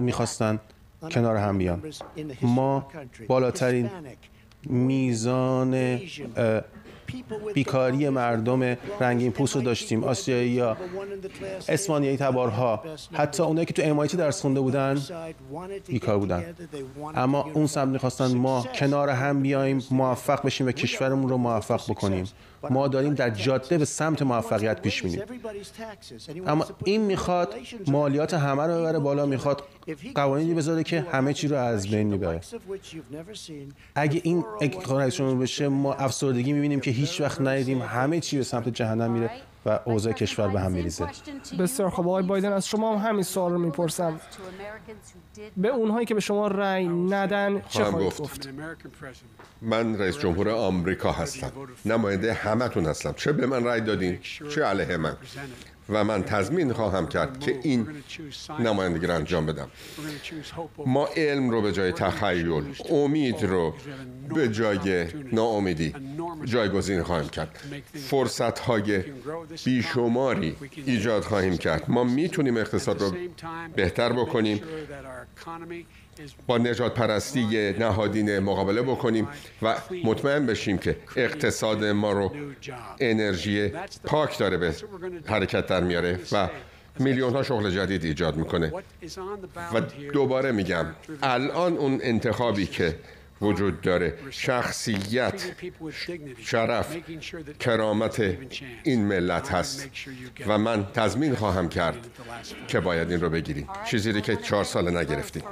[0.01, 0.59] می‌خواستن
[1.11, 1.83] کنار هم بیان.
[2.41, 2.87] ما
[3.27, 3.89] بالاترین
[4.63, 5.99] میزان
[7.53, 10.03] بیکاری مردم رنگین پوست رو داشتیم.
[10.03, 10.77] آسیایی یا
[11.69, 12.83] اسپانیایی تبارها.
[13.13, 15.01] حتی اونایی که تو امایتی درس خونده بودن
[15.87, 16.55] بیکار بودن.
[17.15, 22.25] اما اون سمت می‌خواستن ما کنار هم بیایم موفق بشیم و کشورمون رو موفق بکنیم.
[22.71, 25.21] ما داریم در جاده به سمت موفقیت پیش میریم.
[26.47, 27.55] اما این می‌خواد
[27.87, 29.63] مالیات همه رو ببره بالا می‌خواد
[30.15, 32.41] قوانینی بذاره که همه چی رو از بین می‌بره.
[33.95, 34.45] اگه این
[34.89, 39.29] رئیس بشه ما افسردگی می‌بینیم که هیچ وقت ندیدیم همه چی به سمت جهنم میره.
[39.65, 41.07] و اوضاع کشور به هم میریزه.
[41.59, 44.19] بسیار خب آقای بایدن از شما هم همین سوال رو می‌پرسم.
[45.57, 48.49] به اونهایی که به شما رأی ندن چه خواهید گفت؟
[49.61, 51.51] من رئیس جمهور آمریکا هستم.
[51.85, 53.13] نماینده همتون هستم.
[53.13, 54.19] چه به من رأی دادین؟
[54.49, 55.17] چه علیه من؟
[55.89, 57.87] و من تضمین خواهم کرد که این
[58.59, 59.67] نمایندگی را انجام بدم.
[60.85, 63.73] ما علم رو به جای تخیل امید رو
[64.35, 65.93] به جای ناامیدی
[66.45, 67.59] جایگزین خواهیم کرد.
[67.93, 69.03] فرصت های
[69.65, 70.55] بیشماری
[70.85, 71.83] ایجاد خواهیم کرد.
[71.87, 73.11] ما می‌تونیم اقتصاد رو
[73.75, 74.61] بهتر بکنیم.
[76.47, 79.27] با نجات پرستی نهادین مقابله بکنیم
[79.61, 82.31] و مطمئن بشیم که اقتصاد ما رو
[82.99, 83.71] انرژی
[84.03, 84.75] پاک داره به
[85.25, 86.49] حرکت در میاره و
[86.99, 88.73] میلیون ها شغل جدید ایجاد می‌کنه.
[89.73, 89.81] و
[90.13, 90.85] دوباره میگم
[91.23, 92.95] الان اون انتخابی که
[93.41, 95.43] وجود داره شخصیت
[96.37, 96.97] شرف
[97.59, 98.37] کرامت
[98.83, 99.89] این ملت هست.
[100.47, 102.07] و من تضمین خواهم کرد
[102.67, 103.67] که باید این رو بگیریم.
[103.85, 105.43] چیزی که چهار سال نگرفتیم.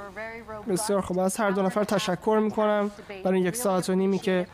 [0.69, 1.19] بسیار خوب.
[1.19, 2.91] از هر دو نفر تشکر می‌کنم.
[3.23, 4.47] برای یک ساعت و نیمی که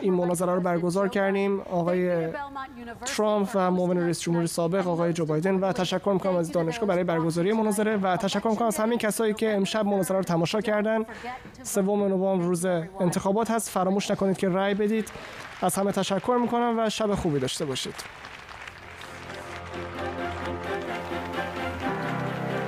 [0.00, 1.60] این مناظره رو برگزار کردیم.
[1.60, 2.28] آقای
[3.04, 7.04] ترامپ و معاون رئیس جمهور سابق آقای جو بایدن و تشکر می‌کنم از دانشگاه برای
[7.04, 11.04] برگزاری مناظره و تشکر می‌کنم از همین کسایی که امشب مناظره رو تماشا کردن.
[11.62, 12.64] سوم نوامبر روز
[13.00, 13.70] انتخابات هست.
[13.70, 15.10] فراموش نکنید که رأی بدید.
[15.62, 17.94] از همه تشکر می‌کنم و شب خوبی داشته باشید.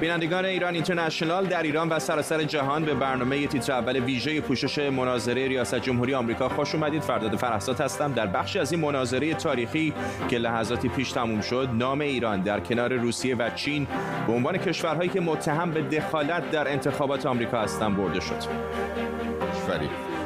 [0.00, 5.48] بینندگان ایران اینترنشنال در ایران و سراسر جهان به برنامه تیتر اول ویژه پوشش مناظره
[5.48, 7.02] ریاست جمهوری آمریکا خوش اومدید.
[7.02, 9.92] فرداد فرحزاد هستم در بخشی از این مناظره تاریخی
[10.28, 11.68] که لحظاتی پیش تموم شد.
[11.72, 13.86] نام ایران در کنار روسیه و چین
[14.26, 18.42] به عنوان کشورهایی که متهم به دخالت در انتخابات آمریکا هستند برده شد.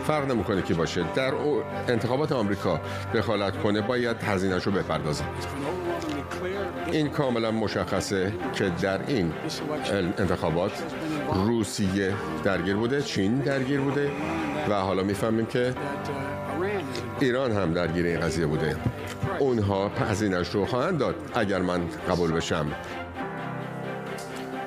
[0.06, 1.04] فرق نمی‌کنه که باشه.
[1.14, 1.32] در
[1.88, 2.80] انتخابات آمریکا
[3.14, 5.24] دخالت کنه باید هزینه‌شو بپردازه.
[6.92, 9.32] این کاملا مشخصه که در این
[10.18, 10.72] انتخابات
[11.46, 12.14] روسیه
[12.44, 14.10] درگیر بوده چین درگیر بوده
[14.70, 15.74] و حالا می‌فهمیم که
[17.20, 18.76] ایران هم درگیر این قضیه بوده.
[19.38, 21.80] اونها هزینه‌اش رو خواهند داد اگر من
[22.10, 22.66] قبول بشم.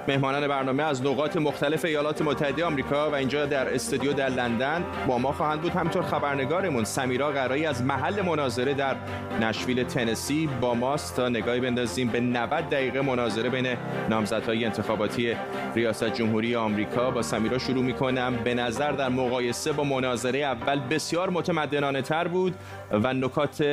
[0.08, 5.18] مهمانان برنامه از نقاط مختلف ایالات متحده آمریکا و اینجا در استودیو در لندن با
[5.18, 5.72] ما خواهند بود.
[5.72, 8.96] همینطور خبرنگارمون سمیرا قرایی از محل مناظره در
[9.42, 11.16] نشویل تنسی با ماست.
[11.16, 13.78] تا نگاهی بندازیم به 90 دقیقه مناظره بین
[14.10, 15.36] نامزدهای انتخاباتی
[15.76, 17.12] ریاست جمهوری آمریکا.
[17.12, 18.36] با سمیرا شروع می‌کنم.
[18.44, 22.56] به نظر در مقایسه با مناظره اول بسیار متمدنانه تر بود
[22.92, 23.66] و نکات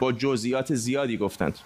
[0.00, 1.58] با جزئیات زیادی گفتند.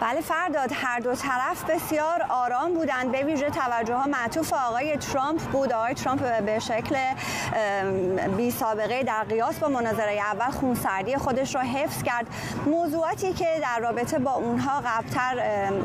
[0.00, 3.12] بله فرداد هر دو طرف بسیار آرام بودند.
[3.12, 5.72] به ویژه توجه ها معطوف آقای ترامپ بود.
[5.72, 6.96] آقای ترامپ به شکل
[8.36, 12.26] بی سابقه در قیاس با مناظره اول خونسردی خودش را حفظ کرد.
[12.66, 15.34] موضوعاتی که در رابطه با اونها قبلتر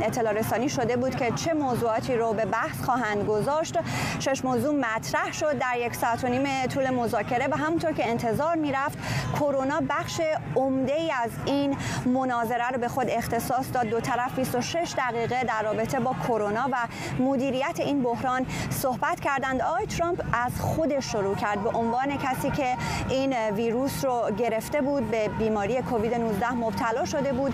[0.02, 3.80] اطلاع رسانی شده بود که چه موضوعاتی رو به بحث خواهند گذاشت.
[4.20, 5.58] شش موضوع مطرح شد.
[5.60, 8.98] در یک ساعت و نیم طول مذاکره و همونطور که انتظار می‌رفت
[9.40, 10.22] کرونا بخش
[10.56, 14.03] عمده ای از این مناظره رو به خود اختصاص داد.
[14.04, 16.78] طرف 26 دقیقه در رابطه با کرونا و
[17.20, 19.62] مدیریت این بحران صحبت کردند.
[19.62, 22.78] آقای ترامپ از خودش شروع کرد به عنوان کسی که
[23.10, 27.54] این ویروس رو گرفته بود به بیماری کووید 19 مبتلا شده بود.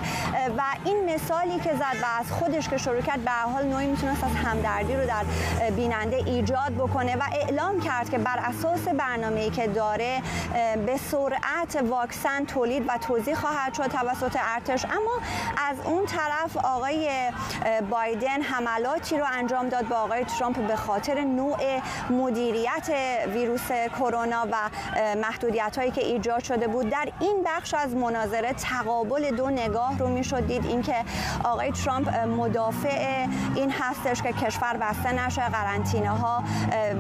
[0.58, 4.24] و این مثالی که زد و از خودش که شروع کرد به حال نوعی می‌تونست
[4.24, 5.24] از همدردی رو در
[5.76, 10.22] بیننده ایجاد بکنه و اعلام کرد که بر اساس برنامه‌ای که داره
[10.86, 14.86] به سرعت واکسن تولید و توزیع خواهد شد توسط ارتش.
[14.86, 15.20] اما
[15.70, 17.10] از اون طرف آقای
[17.90, 21.58] بایدن حملاتی رو انجام داد با آقای ترامپ به خاطر نوع
[22.10, 22.90] مدیریت
[23.28, 24.56] ویروس کرونا و
[25.16, 26.90] محدودیت هایی که ایجاد شده بود.
[26.90, 30.66] در این بخش از مناظره تقابل دو نگاه رو می‌شد دید.
[30.66, 30.96] اینکه
[31.44, 33.26] آقای ترامپ مدافع
[33.56, 36.44] این هستش که کشور بسته نشه قرنطینه ها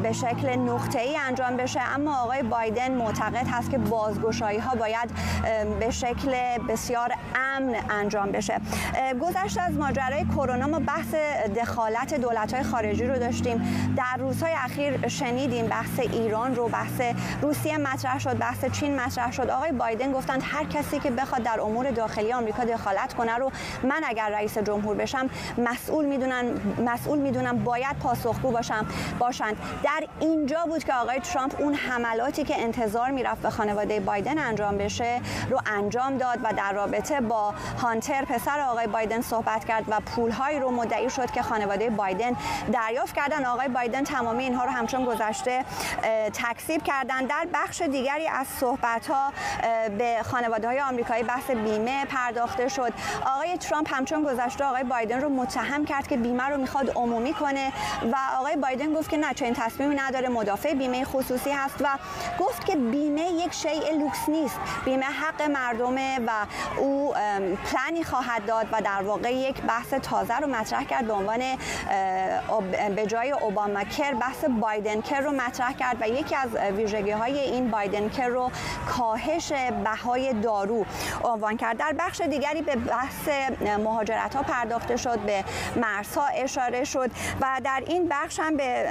[0.03, 1.81] به شکل نقطه ای انجام بشه.
[1.81, 5.09] اما آقای بایدن معتقد هست که بازگشایی ها باید
[5.79, 8.61] به شکل بسیار امن انجام بشه.
[9.29, 11.13] گذشته از ماجرای کرونا ما بحث
[11.55, 13.61] دخالت دولت خارجی رو داشتیم.
[13.97, 17.01] در روزهای اخیر شنیدیم بحث ایران رو بحث
[17.41, 19.49] روسیه مطرح شد بحث چین مطرح شد.
[19.49, 23.51] آقای بایدن گفتند هر کسی که بخواد در امور داخلی آمریکا دخالت کنه رو
[23.83, 26.45] من اگر رئیس جمهور بشم مسئول می‌دونن
[26.85, 28.85] مسئول می‌دونم باید پاسخگو باشم
[29.19, 29.57] باشند.
[29.83, 34.77] در اینجا بود که آقای ترامپ اون حملاتی که انتظار می‌رفت به خانواده بایدن انجام
[34.77, 39.99] بشه رو انجام داد و در رابطه با هانتر پسر آقای بایدن صحبت کرد و
[39.99, 42.35] پولهایی رو مدعی شد که خانواده بایدن
[42.73, 43.45] دریافت کردن.
[43.45, 45.65] آقای بایدن تمامی اینها رو همچون گذشته
[46.33, 47.25] تکسیب کردن.
[47.25, 49.33] در بخش دیگری از صحبت ها
[49.97, 52.93] به خانواده های آمریکایی بحث بیمه پرداخته شد.
[53.25, 57.71] آقای ترامپ همچون گذشته آقای بایدن رو متهم کرد که بیمه رو می‌خواد عمومی کنه
[58.11, 61.87] و آقای بایدن گفت که نه چنین تصمیمی نداره مدافع بیمه خصوصی هست و
[62.39, 64.59] گفت که بیمه یک شیء لوکس نیست.
[64.85, 66.31] بیمه حق مردمه و
[66.77, 67.13] او
[67.71, 71.39] پلانی خواهد داد و در واقع یک بحث تازه رو مطرح کرد به عنوان
[72.95, 77.39] به جای اوباما کر بحث بایدن کر رو مطرح کرد و یکی از ویژگی های
[77.39, 78.51] این بایدن کر رو
[78.89, 79.51] کاهش
[79.83, 80.85] بهای دارو
[81.23, 81.77] عنوان کرد.
[81.77, 83.29] در بخش دیگری به بحث
[83.83, 85.43] مهاجرت ها پرداخته شد به
[85.75, 87.11] مرزها اشاره شد
[87.41, 88.85] و در این بخش هم به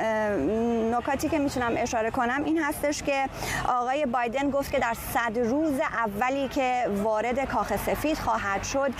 [0.92, 3.28] نکاتی که می‌تونم اشاره کنم این هستش که
[3.68, 8.90] آقای بایدن گفت که در صد روز اولی که وارد کاخ سفید خواهد شد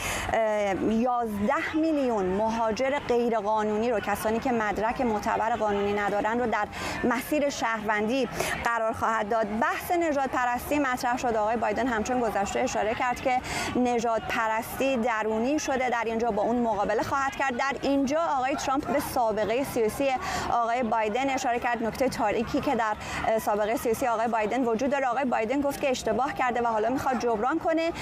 [1.09, 6.69] 11 میلیون مهاجر غیرقانونی رو کسانی که مدرک معتبر قانونی ندارن رو در
[7.05, 8.29] مسیر شهروندی
[8.65, 9.47] قرار خواهد داد.
[9.61, 11.37] بحث نجات پرستی مطرح شد.
[11.37, 13.41] آقای بایدن همچون گذشته اشاره کرد که
[13.77, 17.57] نجات پرستی درونی شده در اینجا با اون مقابله خواهد کرد.
[17.57, 20.09] در اینجا آقای ترامپ به سابقه سیاسی
[20.53, 21.83] آقای بایدن اشاره کرد.
[21.83, 22.97] نکته تاریکی که در
[23.39, 25.07] سابقه سیاسی آقای بایدن وجود داره.
[25.07, 27.93] آقای بایدن گفت که اشتباه کرده و حالا می‌خواد جبران کنه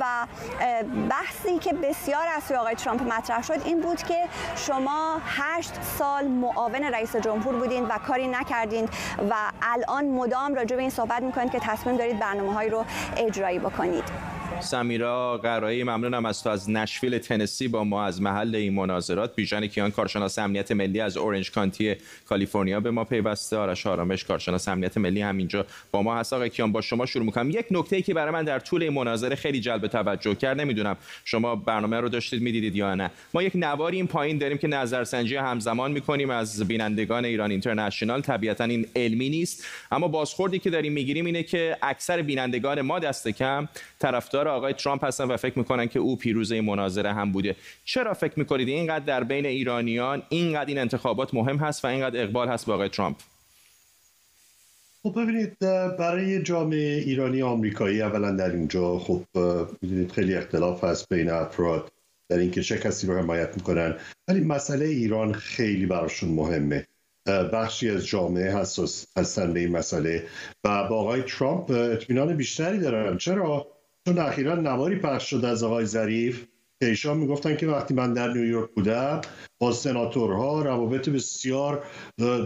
[0.00, 0.04] و
[1.10, 4.24] بحثی که بسیار سوی آقای ترامپ مطرح شد این بود که
[4.56, 8.88] شما هشت سال معاون رئیس جمهور بودین و کاری نکردین
[9.30, 12.84] و الان مدام راجع به این صحبت می‌کنید که تصمیم دارید برنامه رو
[13.16, 14.04] اجرایی بکنید.
[14.60, 19.34] سمیرا قرایی ممنونم از تو از نشویل تنسی با ما از محل این مناظرات.
[19.34, 21.94] بیژن کیان کارشناس امنیت ملی از اورنج کانتی
[22.26, 23.56] کالیفرنیا به ما پیوسته.
[23.56, 26.32] آرش آرامش کارشناس امنیت ملی همینجا با ما هست.
[26.32, 27.50] آقای کیان با شما شروع می‌کنم.
[27.50, 30.96] یک نکته ای که برای من در طول این مناظره خیلی جلب توجه کرد نمی‌دونم
[31.24, 33.10] شما برنامه رو داشتید می‌دیدید یا نه.
[33.34, 38.20] ما یک نواری این پایین داریم که نظرسنجی همزمان می‌کنیم از بینندگان ایران اینترنشنال.
[38.20, 39.64] طبیعتا این علمی نیست.
[39.92, 43.68] اما بازخوردی که داریم می‌گیریم اینه که اکثر بینندگان ما دست کم
[44.04, 47.56] طرفدار آقای ترامپ هستن و فکر می‌کنن که او پیروز این مناظره هم بوده.
[47.84, 52.48] چرا فکر می‌کنید اینقدر در بین ایرانیان اینقدر این انتخابات مهم هست و اینقدر اقبال
[52.48, 53.16] هست به آقای ترامپ؟
[55.02, 55.58] خب ببینید
[55.98, 59.22] برای جامعه ایرانی آمریکایی اولا در اینجا خب
[59.82, 61.92] می‌دونید خیلی اختلاف هست بین افراد
[62.28, 63.94] در اینکه چه کسی رو حمایت می‌کنن.
[64.28, 66.86] ولی مسئله ایران خیلی براشون مهمه.
[67.26, 70.26] بخشی از جامعه حساس هستن به این مسئله.
[70.64, 73.66] و با آقای ترامپ اطمینان بیشتری دارن چرا؟
[74.08, 76.46] چون اخیرا نواری پخش شد از آقای ظریف.
[76.80, 79.20] که ایشان می‌گفتن که وقتی من در نیویورک بودم
[79.58, 81.84] با سناتورها روابط بسیار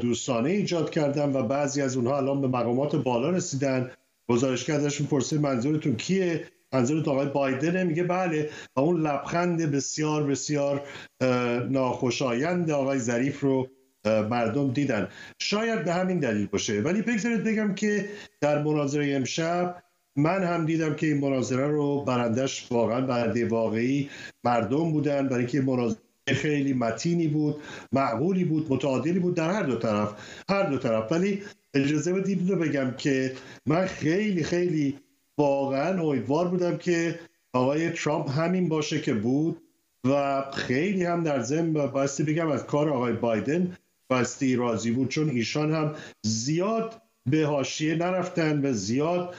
[0.00, 3.90] دوستانه ایجاد کردم و بعضی از اونها الان به مقامات بالا رسیدن.
[4.28, 8.50] گزارشگر ازشون پرسه منظورتون کیه؟ منظورت آقای بایدن میگه بله.
[8.76, 10.82] و اون لبخند بسیار بسیار
[11.70, 13.68] ناخوشایند آقای ظریف رو
[14.04, 15.08] مردم دیدن.
[15.38, 16.80] شاید به همین دلیل باشه.
[16.80, 18.08] ولی بگذارید بگم که
[18.40, 19.82] در مناظره امشب
[20.18, 24.10] من هم دیدم که این مناظره رو برندش واقعا برنده واقعی
[24.44, 27.56] مردم بودن برای اینکه مناظره خیلی متینی بود
[27.92, 30.14] معقولی بود متعادلی بود در هر دو طرف
[30.50, 31.12] هر دو طرف.
[31.12, 31.42] ولی
[31.74, 33.32] اجازه بدید رو بگم که
[33.66, 34.98] من خیلی خیلی
[35.38, 37.18] واقعا امیدوار بودم که
[37.52, 39.62] آقای ترامپ همین باشه که بود
[40.04, 43.76] و خیلی هم در ضمن باستی بگم از کار آقای بایدن
[44.08, 49.34] باستی راضی بود چون ایشان هم زیاد به حاشیه نرفتن و زیاد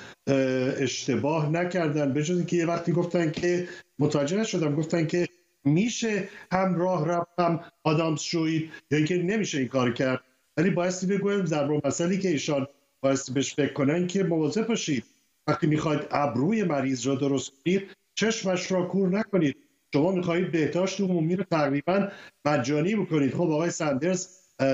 [0.77, 2.13] اشتباه نکردن.
[2.13, 3.67] به که یه وقتی گفتن که
[3.99, 5.27] متوجه نشدم گفتن که
[5.65, 10.21] میشه هم راه رفت هم آدامس شوید یا اینکه نمیشه این کار کرد.
[10.57, 12.67] ولی بایستی بگویم ضرب مسئله که ایشان
[13.01, 15.03] بایستی بهش فکر کنن که مواظب باشید.
[15.47, 19.57] وقتی می‌خواید ابروی مریض را درست کنید چشمش را کور نکنید.
[19.93, 22.07] شما می‌خواهید بهداشت عمومی رو تقریبا
[22.45, 23.33] مجانی بکنید.
[23.33, 24.27] خب آقای سندرز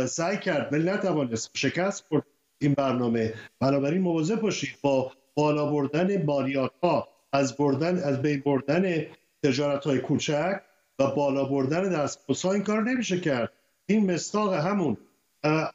[0.07, 1.51] سعی کرد ولی نتوانست.
[1.53, 2.23] شکست خورد.
[2.59, 3.33] این برنامه.
[3.59, 9.05] بنابراین مواظب باشید با بالا بردن مالیات ها از بردن از بین بردن
[9.43, 10.61] تجارت های کوچک
[10.99, 13.51] و بالا بردن دست این کار نمیشه کرد.
[13.85, 14.97] این مستاق همون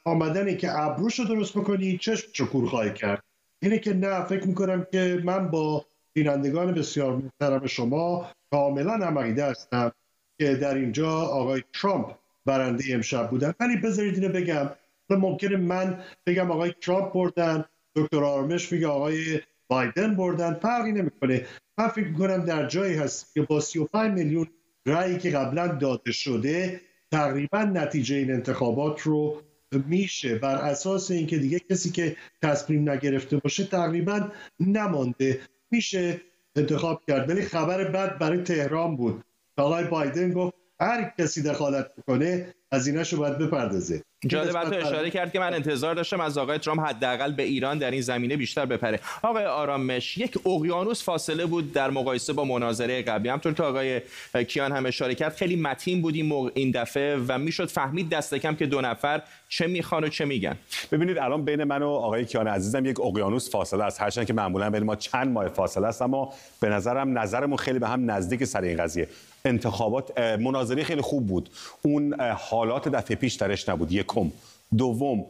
[0.04, 3.22] آمدنی که ابروش رو درست بکنی چشم رو کور خواهی کرد.
[3.62, 9.92] اینه که نه فکر می‌کنم که من با بینندگان بسیار محترم شما کاملا هم هستم
[10.38, 12.06] که در اینجا آقای ترامپ
[12.46, 13.54] برنده امشب بودن.
[13.60, 14.70] ولی بذارید اینو بگم.
[15.16, 17.64] ممکنه من بگم آقای ترامپ بردن
[17.96, 21.46] دکتر آرمش میگه آقای بایدن بردن فرقی نمی‌کنه.
[21.78, 24.46] من فکر می‌کنم در جایی هست که با 35 میلیون
[24.86, 26.80] رأیی که قبلا داده شده
[27.12, 29.42] تقریبا نتیجه این انتخابات رو
[29.86, 30.34] میشه.
[30.34, 34.28] بر اساس اینکه دیگه کسی که تصمیم نگرفته باشه تقریبا
[34.60, 35.40] نمانده.
[35.70, 36.20] میشه
[36.56, 37.28] انتخاب کرد.
[37.28, 39.24] ولی خبر بد برای تهران بود.
[39.56, 44.02] آقای بایدن گفت هر کسی دخالت کنه هزینه‌شو باید بپردازه.
[44.26, 47.90] جالب تو اشاره کرد که من انتظار داشتم از آقای ترامپ حداقل به ایران در
[47.90, 49.00] این زمینه بیشتر بپره.
[49.22, 53.28] آقای آرامش یک اقیانوس فاصله بود در مقایسه با مناظره قبلی.
[53.28, 54.00] همطور که آقای
[54.48, 58.54] کیان هم اشاره کرد خیلی متین بود این, این دفعه و می‌شد فهمید دست کم
[58.54, 60.56] که دو نفر چه می‌خوان و چه میگن.
[60.92, 64.00] ببینید الان بین من و آقای کیان عزیزم یک اقیانوس فاصله است.
[64.00, 67.88] هرچند که معمولا بین ما چند ماه فاصله است اما به نظرم نظرمون خیلی به
[67.88, 69.08] هم نزدیک سر این قضیه.
[69.44, 71.50] انتخابات مناظره خیلی خوب بود.
[71.82, 73.92] اون حالات دفعه پیش درش نبود.
[73.92, 74.30] یکم.
[74.78, 75.24] دوم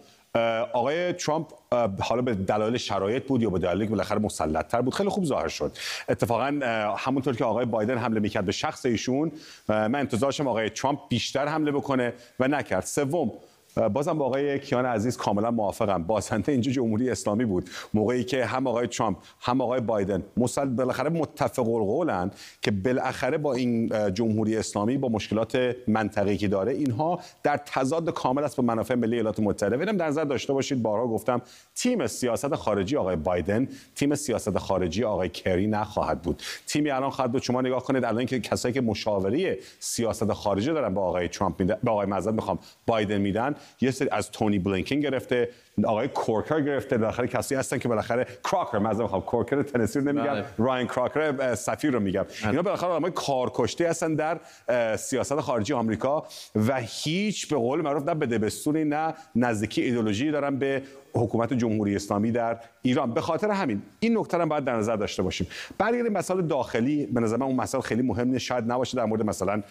[0.72, 1.46] آقای ترامپ
[2.00, 5.48] حالا به دلایل شرایط بود یا به دلایلی که بالاخره مسلطتر بود خیلی خوب ظاهر
[5.48, 5.72] شد.
[6.08, 6.60] اتفاقا
[6.98, 9.32] همونطور که آقای بایدن حمله می‌کرد به شخص ایشون
[9.68, 12.84] من انتظارشم آقای ترامپ بیشتر حمله بکنه و نکرد.
[12.84, 13.32] سوم
[13.92, 16.02] بازم با آقای کیان عزیز کاملا موافقم.
[16.02, 17.70] بازنده اینجا جمهوری اسلامی بود.
[17.94, 22.30] موقعی که هم آقای ترامپ هم آقای بایدن مسل بالاخره متفق القولن
[22.62, 28.44] که بالاخره با این جمهوری اسلامی با مشکلات منطقه‌ای که داره اینها در تضاد کامل
[28.44, 29.76] است با منافع ملی ایالات متحده.
[29.76, 31.42] ببینم در نظر داشته باشید بارها گفتم
[31.74, 36.42] تیم سیاست خارجی آقای بایدن تیم سیاست خارجی آقای کری نخواهد بود.
[36.66, 37.42] تیمی الان خواهد بود.
[37.42, 41.76] شما نگاه کنید الان که کسایی که مشاوره سیاست خارجی دارن با آقای ترامپ میدن
[41.84, 43.54] با آقای می‌خوام بایدن میدن.
[43.80, 45.48] یه سری از تونی بلینکین گرفته.
[45.84, 48.78] آقای کورکر گرفته بالاخره کسی هستن که بالاخره کراکر.
[48.78, 50.44] مثلا می‌خوام کورکر تنسی رو نمیگم بله.
[50.58, 52.22] راین کراکر سفیر رو میگم.
[52.22, 52.50] بله.
[52.50, 54.40] اینا بالاخره آدمای کارکشته هستن در
[54.96, 56.26] سیاست خارجی آمریکا
[56.68, 60.82] و هیچ به قول معروف نه به دبستونی نه نزدیکی ایدولوژی دارن به
[61.14, 63.14] حکومت جمهوری اسلامی در ایران.
[63.14, 65.46] به خاطر همین این نکته رو باید در نظر داشته باشیم.
[65.78, 67.06] برگردیم مسائل داخلی.
[67.06, 69.62] به نظر من اون مسائل خیلی مهم شاید نباشه در مورد مثلا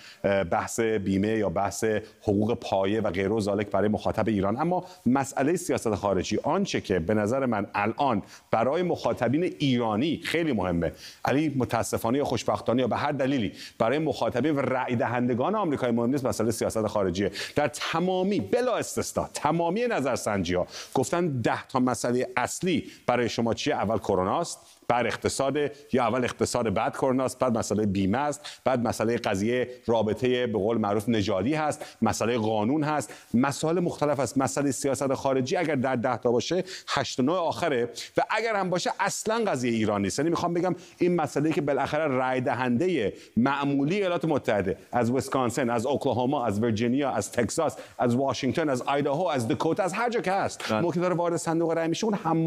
[0.52, 1.84] بحث بیمه یا بحث
[2.22, 4.62] حقوق پایه و غیره و برای مخاطب ایران.
[4.62, 6.40] اما مسئله سیاست خارجی.
[6.44, 10.92] آنچه که به نظر من الان برای مخاطبین ایرانی خیلی مهمه.
[11.26, 16.10] علی متاسفانه یا خوشبختانه یا به هر دلیلی برای مخاطبین و رأی دهندگان آمریکایی مهم
[16.10, 22.28] نیست مسئله سیاست خارجی در تمامی بلا استثنا تمامی نظرسنجی ها گفتن ده تا مسئله
[22.38, 24.79] اصلی برای شما چیه؟ اول کرونا است.
[24.90, 25.58] بر اقتصاد
[25.94, 30.58] یا اول اقتصاد بعد کرونا است بعد مسئله بیمه است بعد مسئله قضیه رابطه به
[30.58, 33.14] قول معروف نژادی هست مسئله قانون هست.
[33.34, 34.38] مسائل مختلف است.
[34.38, 37.90] مسئله سیاست خارجی اگر در ده تا باشه 8 و آخره.
[38.18, 40.20] و اگر هم باشه اصلا قضیه ایران نیست.
[40.20, 45.86] یعنی می‌خوام بگم این مسئله که بالاخره رای دهنده معمولی ایالات متحده از ویسکانسن از
[45.86, 50.32] اوکلاهوما از ویرجینیا از تگزاس از واشنگتن از آیداهو از دکوتا از هر جا که
[50.32, 50.82] هست بله.
[50.82, 52.38] موقع داره وارد صندوق رای میشه اون هم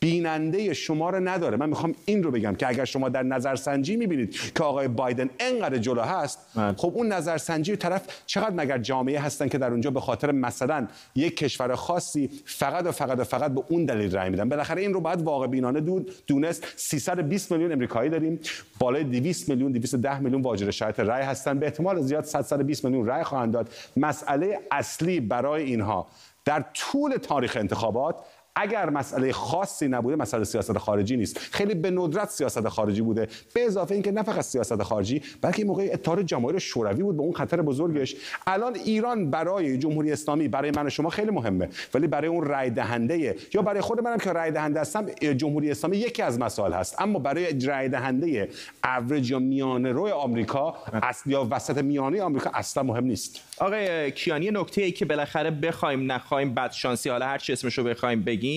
[0.00, 1.56] بیننده شما رو نداره.
[1.56, 5.78] من می‌خوام این رو بگم که اگر شما در نظرسنجی می‌بینید که آقای بایدن انقدر
[5.78, 6.74] جلو هست من.
[6.76, 11.36] خب اون نظرسنجی طرف چقدر مگر جامعه هستن که در اونجا به خاطر مثلا یک
[11.36, 15.00] کشور خاصی فقط و فقط و فقط به اون دلیل رای میدن؟ بالاخره این رو
[15.00, 18.40] باید واقع بینانه دود دونست 320 میلیون امریکایی داریم.
[18.78, 21.58] بالای 200 میلیون 210 میلیون واجد شرایط رای هستن.
[21.58, 23.68] به احتمال زیاد 120 میلیون رای خواهند داد.
[23.96, 26.06] مسئله اصلی برای اینها
[26.44, 28.16] در طول تاریخ انتخابات
[28.60, 31.38] اگر مسئله خاصی نبوده مسئله سیاست خارجی نیست.
[31.38, 33.28] خیلی به ندرت سیاست خارجی بوده.
[33.54, 37.32] به اضافه اینکه نه فقط سیاست خارجی بلکه موقع اتحاد جماهیر شوروی بود به اون
[37.32, 38.16] خطر بزرگش.
[38.46, 42.70] الان ایران برای جمهوری اسلامی برای من و شما خیلی مهمه ولی برای اون رای
[42.70, 45.06] دهنده یا برای خود منم که رای دهنده هستم
[45.36, 47.02] جمهوری اسلامی یکی از مسائل هست.
[47.02, 48.48] اما برای رای دهنده
[48.84, 53.40] اوریج یا میانه روی آمریکا اصل یا وسط میانه آمریکا اصلا مهم نیست.
[53.58, 58.22] آقای کیانی نکته ای که بالاخره بخوایم نخوایم بد شانسی حالا هر چی اسمشو بخوایم
[58.22, 58.47] بگیم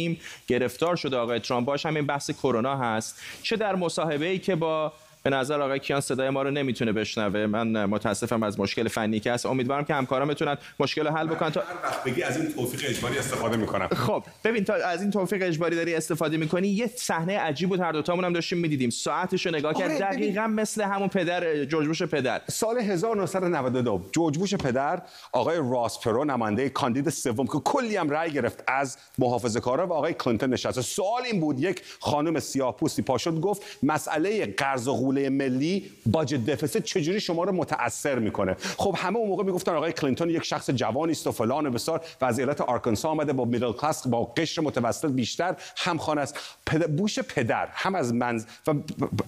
[0.47, 1.67] گرفتار شده آقای ترامپ.
[1.67, 3.21] باش همین بحث کرونا هست.
[3.43, 4.93] چه در مصاحبه ای که با
[5.23, 7.45] به نظر آقای کیان صدای ما رو نمی‌تونه بشنوه.
[7.45, 9.45] من متاسفم از مشکل فنی که هست.
[9.45, 11.49] امیدوارم که همکاران بتونن مشکل رو حل بکنن.
[11.49, 11.63] تا
[12.05, 13.87] بگی از این توفیق اجباری استفاده می‌کنم.
[13.87, 17.91] خب ببین تا از این توفیق اجباری داری استفاده می‌کنی یه صحنه عجیب بود هر
[17.91, 18.89] دو تامون هم داشتیم می‌دیدیم.
[18.89, 22.41] ساعتش رو نگاه کرد دقیقا مثل همون پدر جورج بوش پدر.
[22.47, 25.01] سال 1992 جورج بوش پدر
[25.31, 30.13] آقای راس پرو نماینده کاندید سوم که کلی هم رأی گرفت از محافظه‌کارا و آقای
[30.13, 30.81] کلینتون نشسته.
[30.81, 36.83] سوال این بود یک خانم سیاه‌پوستی پاشد گفت مسئله قرض و مسئوله ملی باجت دفیسیت
[36.83, 41.11] چجوری شما رو متاثر می‌کنه؟ خب همه اون موقع می‌گفتن آقای کلینتون یک شخص جوانی
[41.11, 44.61] است و فلان و بسار و از ایالت آرکانسا آمده با میدل کلاس با قشر
[44.61, 46.39] متوسط بیشتر همخوانه است.
[46.97, 48.73] بوش پدر هم از منز و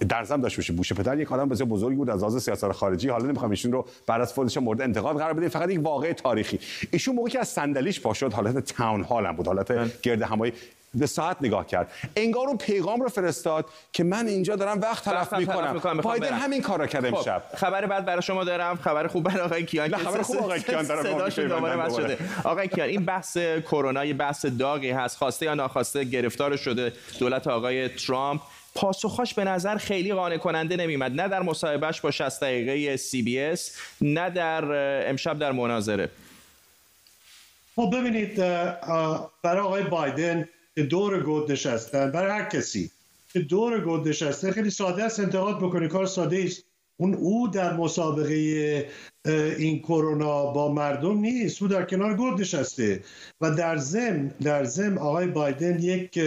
[0.08, 3.08] در ضمن داشت باشه بوش پدر یک آدم بسیار بزرگی بود از لحاظ سیاست خارجی.
[3.08, 6.58] حالا نمی‌خوام ایشون رو بعد از فوتش مورد انتقاد قرار بدیم فقط یک واقعه تاریخی.
[6.90, 9.90] ایشون موقعی که از صندلیش پا شد حالت تاون هال هم بود حالت بله.
[10.02, 10.52] گرد همایی
[10.94, 11.90] به ساعت نگاه کرد.
[12.16, 16.00] انگار اون پیغام رو فرستاد که من اینجا دارم وقت تلف می‌کنم.
[16.00, 18.76] بایدن همین کار رو کرد امشب خب، خبر بعد برای شما دارم.
[18.76, 21.30] خبر خوب برای آقای کیان خبر خوب آقای کیان دارم دوباره
[21.90, 22.18] شده.
[22.44, 27.46] آقای کیان این بحث کرونا یه بحث داغی هست خواسته یا ناخواسته گرفتار شده دولت
[27.46, 28.40] آقای ترامپ.
[28.74, 33.40] پاسخاش به نظر خیلی قانع کننده نمیمد نه در مصاحبهش با 60 دقیقه سی بی
[33.40, 34.64] اس نه در
[35.10, 36.10] امشب در مناظره.
[37.76, 38.36] خب ببینید
[39.42, 42.90] برای آقای بایدن که دور گود نشستن برای هر کسی.
[43.32, 46.64] که دور گود نشسته خیلی ساده است انتقاد بکنه کار ساده است.
[46.96, 48.34] اون او در مسابقه
[49.58, 51.62] این کرونا با مردم نیست.
[51.62, 53.02] او در کنار گود نشسته.
[53.40, 56.20] و در زم در زم آقای بایدن یک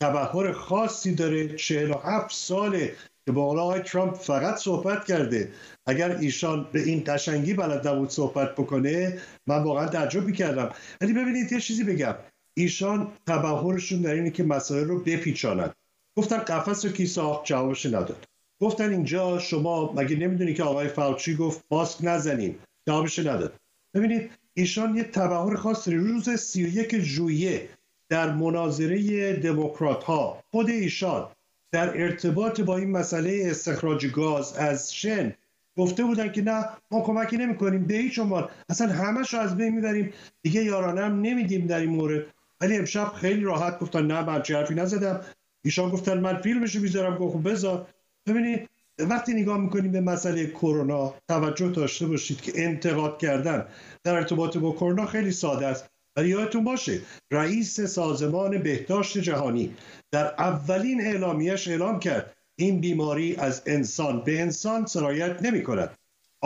[0.00, 1.56] تبهر خاصی داره.
[1.56, 2.94] 47 ساله
[3.26, 5.52] که با آقای ترامپ فقط صحبت کرده.
[5.86, 11.52] اگر ایشان به این تشنگی بلد نبود صحبت بکنه من واقعا تعجب کردم ولی ببینید
[11.52, 12.14] یه چیزی بگم.
[12.58, 15.74] ایشان تبهرشون در اینه که مسائل رو بپیچانند.
[16.16, 18.26] گفتن قفس رو کی ساخت جوابش نداد.
[18.60, 23.52] گفتن اینجا شما مگه نمی‌دونی که آقای فاوچی گفت ماسک نزنیم؟ جوابش نداد.
[23.94, 27.68] ببینید ایشان یه تبهر خاص روز 31 ژوئیه
[28.08, 31.28] در مناظره دموکرات ها خود ایشان
[31.72, 35.34] در ارتباط با این مسئله استخراج گاز از شن
[35.76, 38.48] گفته بودن که نه ما کمکی نمی کنیم به هیچ عنوان.
[38.68, 40.12] اصلا همش رو از بین می‌بریم.
[40.42, 42.26] دیگه یارانه هم نمیدیم در این مورد.
[42.60, 45.20] ولی امشب خیلی راحت گفتن نه من حرفی نزدم.
[45.64, 47.86] ایشان گفتن من فیلمشو می‌ذارم گفتم بذار.
[48.26, 48.68] ببینید
[48.98, 53.66] وقتی نگاه می‌کنیم به مسئله کرونا توجه داشته باشید که انتقاد کردن
[54.04, 55.90] در ارتباط با کرونا خیلی ساده است.
[56.16, 59.76] ولی یادتون باشه رئیس سازمان بهداشت جهانی
[60.10, 65.90] در اولین اعلامیش اعلام کرد این بیماری از انسان به انسان سرایت نمی کند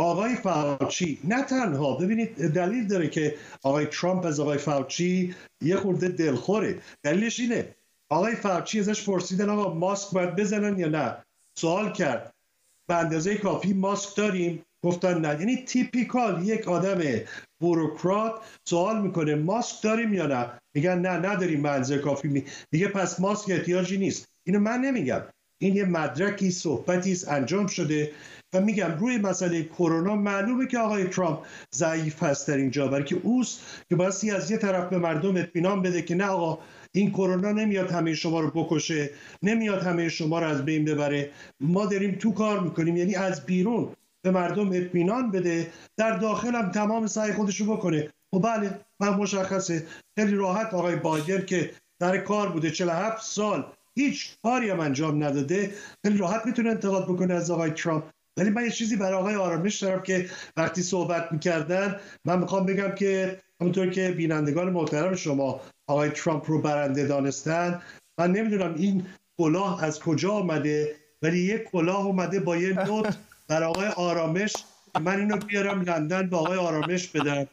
[0.00, 1.94] آقای فاوچی نه تنها.
[1.94, 6.78] ببینید دلیل داره که آقای ترامپ از آقای فاوچی یه خورده دلخوره.
[7.02, 7.74] دلیلش اینه.
[8.08, 11.16] آقای فاوچی ازش پرسیدن آقا ماسک باید بزنن یا نه؟
[11.58, 12.34] سوال کرد.
[12.86, 15.40] به اندازه کافی ماسک داریم؟ گفتن نه.
[15.40, 17.20] یعنی تیپیکال یک آدم
[17.60, 22.28] بوروکرات سوال می‌کنه ماسک داریم یا نه؟ میگن نه نداریم منزه کافی.
[22.28, 22.44] می...
[22.70, 24.28] دیگه پس ماسک احتیاجی نیست.
[24.44, 25.20] اینو من نمیگم.
[25.58, 28.12] این یه مدرکی صحبتی است انجام شده.
[28.52, 31.38] و میگم روی مسئله کرونا معلومه که آقای ترامپ
[31.74, 35.82] ضعیف هست در اینجا برای که اوست که بایستی از یه طرف به مردم اطمینان
[35.82, 36.58] بده که نه آقا
[36.92, 39.10] این کرونا نمیاد همه شما رو بکشه
[39.42, 41.30] نمیاد همه شما رو از بین ببره.
[41.60, 43.88] ما داریم تو کار می‌کنیم یعنی از بیرون
[44.22, 48.08] به مردم اطمینان بده در داخل هم تمام سعی خودش رو بکنه.
[48.32, 49.86] و خب بله من مشخصه.
[50.18, 55.74] خیلی راحت آقای بایدن که در کار بوده 47 سال هیچ کاری هم انجام نداده.
[56.04, 58.04] خیلی راحت می‌تونه انتقاد بکنه از آقای ترامپ.
[58.36, 62.94] ولی من یه چیزی برای آقای آرامش دارم که وقتی صحبت می‌کردن من می‌خوام بگم
[62.94, 67.82] که همونطور که بینندگان محترم شما آقای ترامپ رو برنده دانستن
[68.18, 69.06] من نمی‌دونم این
[69.38, 73.16] کلاه از کجا آمده ولی یک کلاه اومده با یه نوت
[73.48, 74.52] بر آقای آرامش.
[75.00, 77.46] من اینو بیارم لندن به آقای آرامش بدم.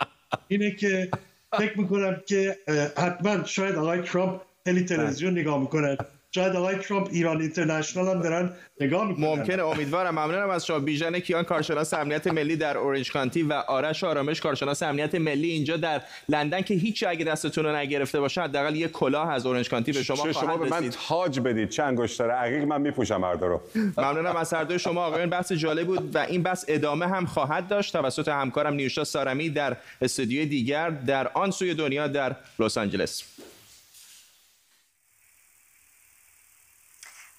[0.48, 1.10] اینه که
[1.58, 2.58] فکر می‌کنم که
[2.98, 5.98] حتما شاید آقای ترامپ خیلی تلویزیون نگاه می‌کنن
[6.38, 9.25] شاید آقای ترامپ ایران اینترنشنال هم دارن نگاه می‌کنن.
[9.25, 10.19] ممکنه امیدوارم.
[10.19, 10.80] ممنونم از شما.
[10.80, 15.77] بیژن کیان کارشناس امنیت ملی در اورنج کانتی و آرش آرامش کارشناس امنیت ملی اینجا
[15.77, 19.91] در لندن که هیچ اگه دستتون رو نگرفته باشه حداقل یه کلاه از اورنج کانتی
[19.91, 21.69] به شما شما به من تاج بدید.
[21.69, 23.61] چه انگشتر عقیق من میپوشم هر رو.
[23.98, 24.80] ممنونم از هر دوی.
[24.80, 27.93] شما آقایان بحث جالب بود و این بحث ادامه هم خواهد داشت.
[27.93, 33.24] توسط همکارم نیوشا سارمی در استودیوی دیگر در آن سوی دنیا در لس آنجلس.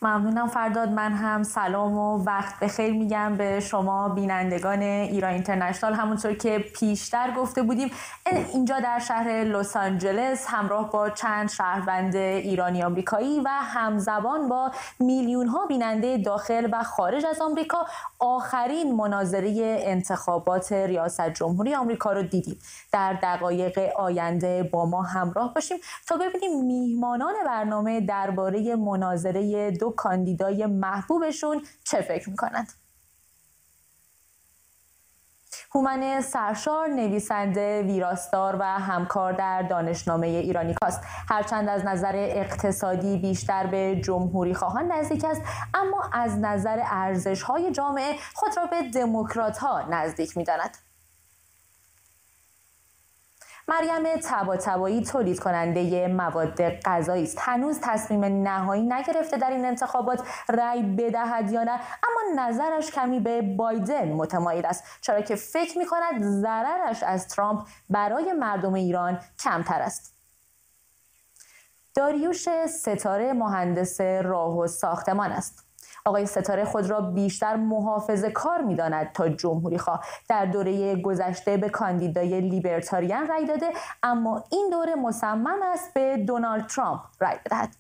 [0.03, 5.95] ممنونم فرداد من هم سلام و وقت بخیر میگم به شما بینندگان ایران اینترنشنال.
[5.95, 7.91] همونطور که پیشتر گفته بودیم
[8.53, 14.71] اینجا در شهر لس آنجلس همراه با چند شهروند ایرانی آمریکایی و همزبان با
[15.01, 17.87] میلیون ها بیننده داخل و خارج از آمریکا
[18.19, 22.59] آخرین مناظره انتخابات ریاست جمهوری آمریکا رو دیدیم.
[22.93, 30.67] در دقایق آینده با ما همراه باشیم تا ببینیم میهمانان برنامه درباره مناظره دو کاندیدای
[30.67, 32.73] محبوبشون چه فکر می‌کنند
[35.75, 43.67] هومن سرشار نویسنده ویراستار و همکار در دانشنامه ایرانی کاست هرچند از نظر اقتصادی بیشتر
[43.67, 45.43] به جمهوری خواهان نزدیک است
[45.75, 50.88] اما از نظر ارزش های جامعه خود را به دموکرات ها نزدیک می داند.
[53.69, 57.39] مریم تبا تولید کننده مواد غذایی است.
[57.41, 63.43] هنوز تصمیم نهایی نگرفته در این انتخابات رأی بدهد یا نه اما نظرش کمی به
[63.43, 64.85] بایدن متمایل است.
[65.01, 70.15] چرا که فکر می کند ضررش از ترامپ برای مردم ایران کمتر است.
[71.95, 75.68] داریوش ستاره مهندس راه و ساختمان است.
[76.09, 80.05] آقای ستاره خود را بیشتر محافظه کار می‌داند تا جمهوری خواه.
[80.29, 83.73] در دوره گذشته به کاندیدای لیبرتاریان رای داده
[84.03, 87.77] اما این دوره مصمم است به دونالد ترامپ رای بدهد.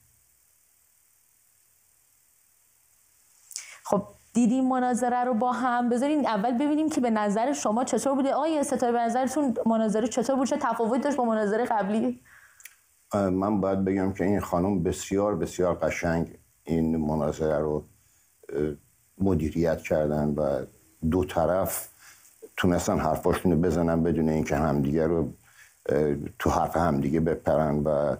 [3.84, 4.02] خب
[4.34, 5.88] دیدیم مناظره رو با هم.
[5.88, 8.34] بذارین اول ببینیم که به نظر شما چطور بوده.
[8.34, 12.20] آیا ستاره به نظرتون مناظره چطور بود؟ چه تفاوت داشت با مناظره قبلی؟
[13.14, 17.84] من باید بگم که این خانم بسیار بسیار قشنگ این مناظره رو
[19.18, 20.64] مدیریت کردن و
[21.10, 21.88] دو طرف
[22.56, 25.32] تونستن حرفاشون رو بزنن بدون اینکه همدیگه رو
[26.38, 28.16] تو حرف همدیگه بپرن و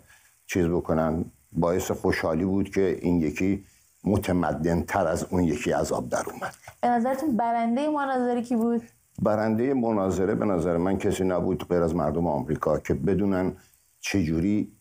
[0.46, 3.64] چیز بکنن باعث خوشحالی بود که این یکی
[4.04, 8.82] متمدن تر از اون یکی از آب در اومد به نظرتون برنده مناظره کی بود؟
[9.22, 13.52] برنده مناظره به نظر من کسی نبود غیر از مردم آمریکا که بدونن
[14.00, 14.72] چجوری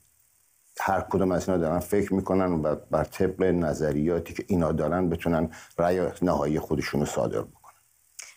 [0.79, 5.49] هر کدوم از اینا دارن فکر می‌کنن و بر طبق نظریاتی که اینا دارن بتونن
[5.77, 7.57] رأی نهایی خودشون رو صادر بکنن.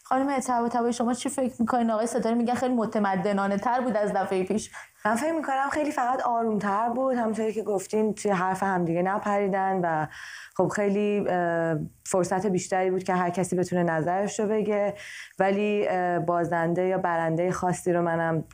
[0.05, 4.45] خانم تبا شما چی فکر می‌کنین؟ آقای ستاره میگن خیلی متمدنانه تر بود از دفعه
[4.45, 4.71] پیش.
[5.05, 7.17] من فکر می‌کنم خیلی فقط آرومتر بود.
[7.17, 10.07] همونطوری که گفتین توی حرف همدیگه نپریدن و
[10.57, 11.25] خب خیلی
[12.07, 14.95] فرصت بیشتری بود که هر کسی بتونه نظرش رو بگه.
[15.39, 15.89] ولی
[16.27, 18.45] بازنده یا برنده خاصی رو منم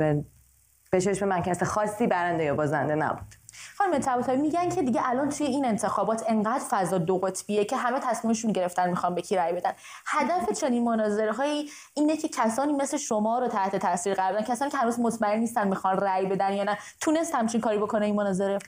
[0.91, 3.35] به چشم من کسی خاصی برنده یا بازنده نبود.
[3.79, 8.01] خانم طباطبایی میگن که دیگه الان توی این انتخابات انقدر فضا دو قطبیه که همه
[8.01, 9.73] تصمیمشون گرفتن می‌خوان به کی رأی بدن.
[10.07, 14.45] هدف چنین مناظره هایی اینه که کسانی مثل شما رو تحت تاثیر قرار بدن.
[14.45, 16.79] کسانی که هنوز مطمئن نیستن می‌خوان رأی بدن یا نه.
[17.01, 18.59] تونست همچین کاری بکنه این مناظره؟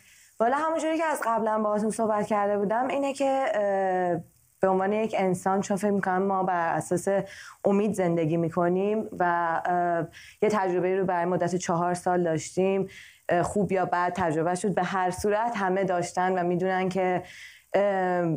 [0.41, 3.47] والا همونجوری که از قبلا باهاتون صحبت کرده بودم اینه که
[4.61, 7.09] به عنوان یک انسان چون فکر می‌کنم ما بر اساس
[7.65, 9.63] امید زندگی می‌کنیم و
[10.43, 12.89] یه تجربه رو برای مدت چهار سال داشتیم.
[13.43, 14.75] خوب یا بد تجربه شد.
[14.75, 17.23] به هر صورت همه داشتن و می‌دونن که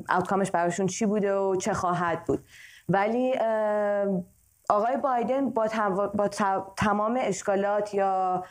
[0.10, 2.46] آوتکامش براشون چی بوده و چه خواهد بود.
[2.90, 3.34] ولی
[4.70, 5.68] آقای بایدن با,
[6.08, 6.28] با
[6.78, 8.46] تمام اشکالات یا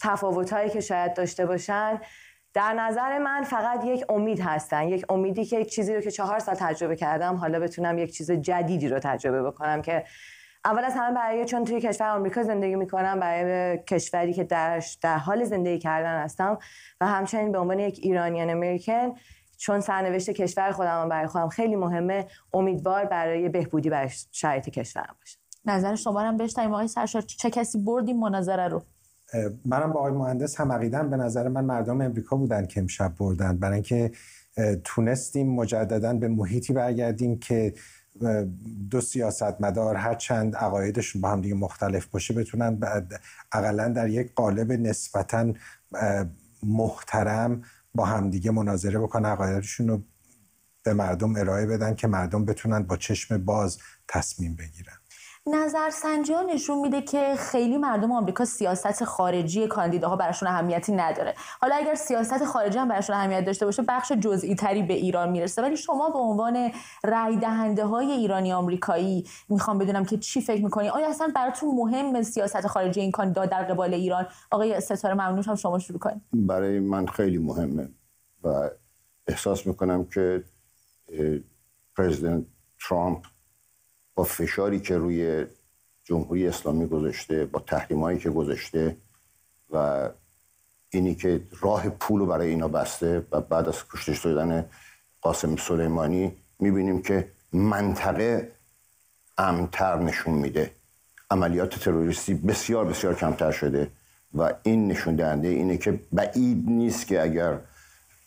[0.00, 2.00] تفاوتهایی که شاید داشته باشن
[2.54, 4.88] در نظر من فقط یک امید هستن.
[4.88, 8.30] یک امیدی که یک چیزی رو که چهار سال تجربه کردم حالا بتونم یک چیز
[8.30, 10.04] جدیدی رو تجربه بکنم که
[10.64, 15.18] اول از همه برای چون توی کشور آمریکا زندگی می‌کنم برای کشوری که درش در
[15.18, 16.58] حال زندگی کردن هستم
[17.00, 19.12] و همچنین به عنوان یک ایرانیان امریکن
[19.56, 25.38] چون سرنوشت کشور خودم برای خودم خیلی مهمه امیدوار برای بهبودی برای شرایط کشورم باشه.
[25.64, 26.72] نظر شما هم بشنویم.
[26.72, 28.82] آقای سرشار چه کسی بردیم مناظره رو؟
[29.64, 33.58] منم با آقای مهندس هم عقیدم به نظر من مردم امریکا بودن که امشب بردن.
[33.58, 34.10] برای اینکه
[34.84, 37.74] تونستیم مجددا به محیطی برگردیم که
[38.90, 42.78] دو سیاستمدار هر چند عقایدشون با هم دیگه مختلف باشه بتونن
[43.52, 45.52] اقلا در یک قالب نسبتا
[46.62, 47.62] محترم
[47.94, 50.02] با همدیگه مناظره بکنن عقایدشون رو
[50.82, 55.01] به مردم ارائه بدن که مردم بتونن با چشم باز تصمیم بگیرن.
[55.46, 61.34] نظرسنجی ها نشون میده که خیلی مردم آمریکا سیاست خارجی کاندیداها براشون اهمیتی نداره.
[61.60, 65.62] حالا اگر سیاست خارجی هم براشون اهمیت داشته باشه بخش جزئی تری به ایران می‌رسه.
[65.62, 66.72] ولی شما به عنوان
[67.04, 72.22] رای دهنده های ایرانی آمریکایی می‌خوام بدونم که چی فکر می‌کنی؟ آیا اصلا براتون مهم
[72.22, 76.22] سیاست خارجی این کاندیدا در قبال ایران؟ آقای ستاره ممنون هم شما شروع کنید.
[76.32, 77.88] برای من خیلی مهمه
[78.44, 78.70] و
[79.26, 80.44] احساس می‌کنم که
[81.96, 82.44] پرزیدنت
[82.88, 83.24] ترامپ
[84.14, 85.46] با فشاری که روی
[86.04, 88.96] جمهوری اسلامی گذاشته با تحریمایی که گذاشته
[89.70, 90.08] و
[90.90, 94.64] اینی که راه پول رو برای اینا بسته و بعد از کشته شدن
[95.22, 98.52] قاسم سلیمانی می‌بینیم که منطقه
[99.38, 100.70] امتر نشون میده.
[101.30, 103.90] عملیات تروریستی بسیار بسیار کمتر شده
[104.34, 107.58] و این نشون دهنده اینه که بعید نیست که اگر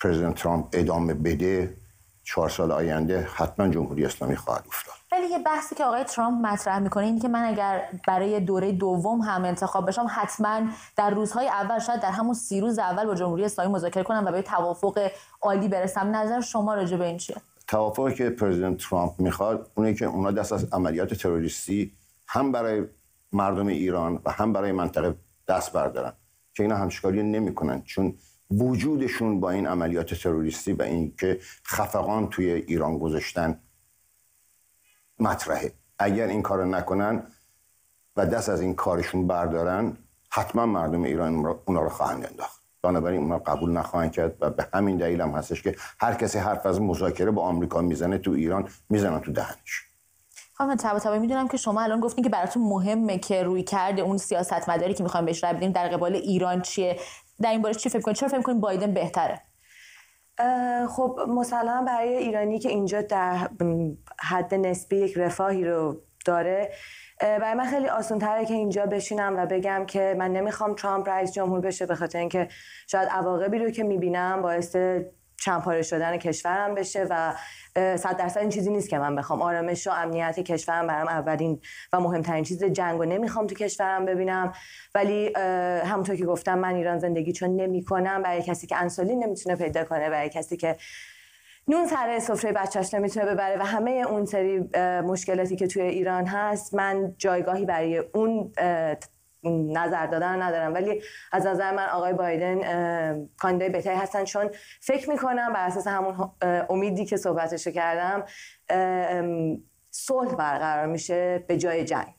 [0.01, 1.77] پرزیدنت ترامپ ادامه بده
[2.23, 5.04] چهار سال آینده حتما جمهوری اسلامی خواهد افتاد.
[5.15, 9.21] ولی یه بحثی که آقای ترامپ مطرح می‌کنه این که من اگر برای دوره دوم
[9.21, 10.61] هم انتخاب بشم حتما
[10.97, 14.31] در روزهای اول شاید در همون سی روز اول با جمهوری اسلامی مذاکره کنم و
[14.31, 15.11] به توافق
[15.41, 16.15] عالی برسم.
[16.15, 17.35] نظر شما راجع به این چیه؟
[17.67, 21.91] توافقی که پرزیدنت ترامپ می‌خواد اونه که اونا دست از عملیات تروریستی
[22.27, 22.83] هم برای
[23.33, 25.15] مردم ایران و هم برای منطقه
[25.47, 26.13] دست بردارن
[26.53, 28.13] که اینا همشکاری نمی‌کنن چون
[28.51, 33.59] وجودشون با این عملیات تروریستی و اینکه خفقان توی ایران گذاشتن
[35.19, 35.71] مطرحه.
[35.99, 37.23] اگر این کار نکنن
[38.15, 39.97] و دست از این کارشون بردارن
[40.29, 42.61] حتما مردم ایران اونا رو خواهند انداخت.
[42.81, 46.65] بنابراین اونا قبول نخواهند کرد و به همین دلیل هم هستش که هر کسی حرف
[46.65, 49.81] از مذاکره با آمریکا می‌زنه تو ایران می‌زنن تو دهنش.
[50.53, 54.69] خانم طباطبایی می‌دونم که شما الان گفتین که براتون مهمه که روی کرده اون سیاست
[54.69, 56.99] مداری که می‌خوایم بهش بدیم در قبال ایران چیه؟
[57.41, 59.41] در این باره چی فکر کنید؟ چرا فکر کنید بایدن بهتره؟
[60.89, 63.49] خب مثلا برای ایرانی که اینجا در
[64.19, 66.71] حد نسبی یک رفاهی رو داره
[67.19, 71.31] برای من خیلی آسان تره که اینجا بشینم و بگم که من نمی‌خوام ترامپ رئیس
[71.31, 72.47] جمهور بشه به خاطر اینکه
[72.87, 74.75] شاید عواقبی رو که می‌بینم باعث
[75.37, 77.33] چمپاره شدن کشورم بشه و
[77.75, 79.41] صد درصد این چیزی نیست که من بخوام.
[79.41, 81.61] آرامش و امنیت کشورم برام اولین
[81.93, 84.53] و مهمترین چیز جنگ و نمی‌خوام تو کشورم ببینم.
[84.95, 85.33] ولی
[85.85, 88.23] همونطور که گفتم من ایران زندگی چون نمی‌کنم.
[88.23, 90.75] برای کسی که انسولین نمی‌تونه پیدا کنه برای کسی که
[91.67, 94.59] نون سر سفره بچهش نمی‌تونه ببره و همه اون سری
[95.01, 98.53] مشکلاتی که توی ایران هست من جایگاهی برای اون
[99.47, 100.73] نظر دادن ندارم.
[100.73, 101.01] ولی
[101.31, 104.23] از نظر من آقای بایدن کاندیدای بهتری هستن.
[104.23, 104.49] چون
[104.81, 106.31] فکر می‌کنم بر اساس همون
[106.69, 108.23] امیدی که صحبتشو کردم
[109.91, 112.13] صلح برقرار میشه به جای جنگ.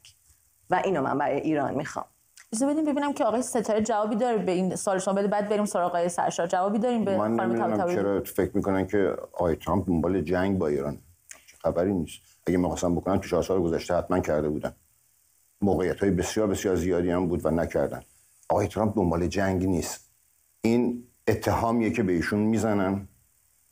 [0.70, 2.04] و اینو من برای ایران می‌خوام.
[2.52, 5.28] اجازه بدیم ببینم که آقای ستاره جوابی داره به این سوال شما بده.
[5.28, 6.46] بعد بریم سراغ آقای سرشار.
[6.46, 10.98] جوابی داریم به من نمی‌دونم چرا فکر می‌کنن که آقای ترامپ دنبال جنگ با ایران.
[11.62, 12.20] خبری نیست.
[12.46, 14.72] اگه می‌خواستم بکنن تو چهار سال گذشته حتما کرده بودن.
[15.66, 18.02] موقعیت های بسیار بسیار زیادی هم بود و نکردن.
[18.48, 20.00] آقای ترامپ دنبال جنگ نیست.
[20.60, 23.08] این اتهامیه که به ایشون می‌زنن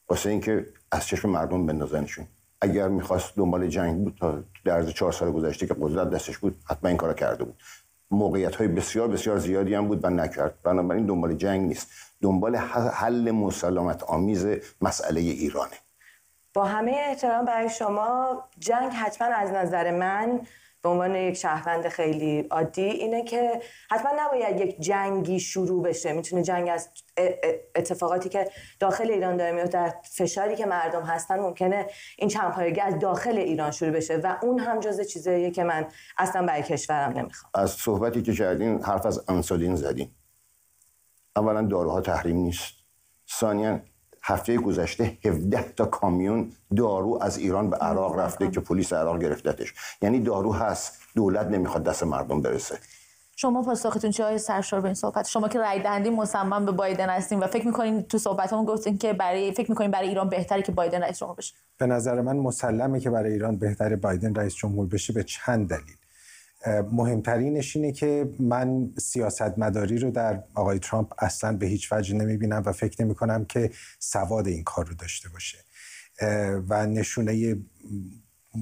[0.08, 2.26] واسه اینکه از چشم مردم بندازنشون.
[2.60, 6.56] اگر می‌خواست دنبال جنگ بود تا در عرض چهار سال گذشته که قدرت دستش بود
[6.70, 7.56] حتما این کارا کرده بود.
[8.10, 10.54] موقعیت های بسیار بسیار زیادی هم بود و نکرد.
[10.62, 11.88] بنابراین دنبال جنگ نیست.
[12.22, 12.56] دنبال
[13.00, 14.46] حل مسالمت آمیز
[14.80, 15.78] مسئله ایرانه.
[16.54, 20.40] با همه احترام برای شما جنگ حتما از نظر من
[20.84, 26.12] به عنوان یک شهروند خیلی عادی اینه که حتما نباید یک جنگی شروع بشه.
[26.12, 26.88] می‌تونه جنگ از
[27.74, 31.86] اتفاقاتی که داخل ایران داره میفته فشاری که مردم هستن ممکنه
[32.18, 35.86] این چند از داخل ایران شروع بشه و اون هم جز چیزاییه که من
[36.18, 37.50] اصلا برای کشورم نمی‌خوام.
[37.54, 40.10] از صحبتی که کردین حرف از انسولین زدین.
[41.36, 42.72] اولا داروها تحریم نیست.
[43.30, 43.80] ثانیا
[44.26, 49.74] هفته گذشته 17 تا کامیون دارو از ایران به عراق رفته که پلیس عراق گرفتتش.
[50.02, 52.78] یعنی دارو هست دولت نمی‌خواد دست مردم برسه.
[53.36, 57.08] شما پاسختون چه های سرشار به این صحبت؟ شما که رای دهنده مصمم به بایدن
[57.08, 60.72] هستین و فکر می‌کنین تو صحبتمون گفتین که برای فکر می‌کنین برای ایران بهتره که
[60.72, 61.54] بایدن رئیس جمهور بشه.
[61.78, 65.96] به نظر من مسلمه که برای ایران بهتره بایدن رئیس جمهور بشه به چند دلیل.
[66.92, 72.36] مهمترینش اینه که من سیاست مداری رو در آقای ترامپ اصلا به هیچ وجه نمی
[72.36, 75.58] بینم و فکر نمی کنم که سواد این کار رو داشته باشه.
[76.68, 77.56] و نشونه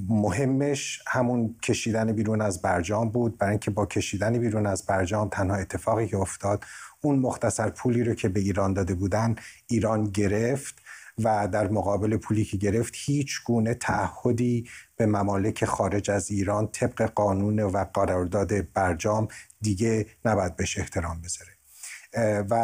[0.09, 3.39] مهمش همون کشیدن بیرون از برجام بود.
[3.39, 6.65] برای اینکه با کشیدن بیرون از برجام تنها اتفاقی که افتاد
[7.01, 9.35] اون مختصر پولی رو که به ایران داده بودن
[9.67, 10.82] ایران گرفت
[11.19, 17.03] و در مقابل پولی که گرفت هیچ گونه تعهدی به ممالک خارج از ایران طبق
[17.03, 19.29] قانون و قرارداد برجام
[19.61, 21.53] دیگه نباید بهش احترام بذاره.
[22.51, 22.55] و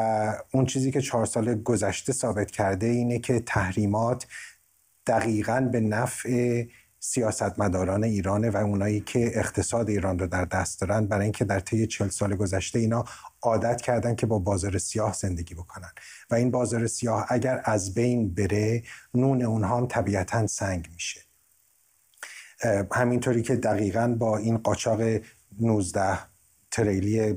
[0.53, 4.27] اون چیزی که چهار سال گذشته ثابت کرده اینه که تحریمات
[5.07, 6.65] دقیقا به نفع
[7.01, 11.87] سیاستمداران ایرانه و اونایی که اقتصاد ایران رو در دست دارن برای اینکه در طی
[11.87, 13.05] چل سال گذشته اینا
[13.43, 15.91] عادت کردن که با بازار سیاه زندگی بکنن.
[16.31, 18.83] و این بازار سیاه اگر از بین بره
[19.15, 21.21] نون اونها هم طبیعتا سنگ میشه.
[22.93, 25.01] همینطوری که دقیقا با این قاچاق
[25.61, 26.19] 19
[26.71, 27.33] تریلی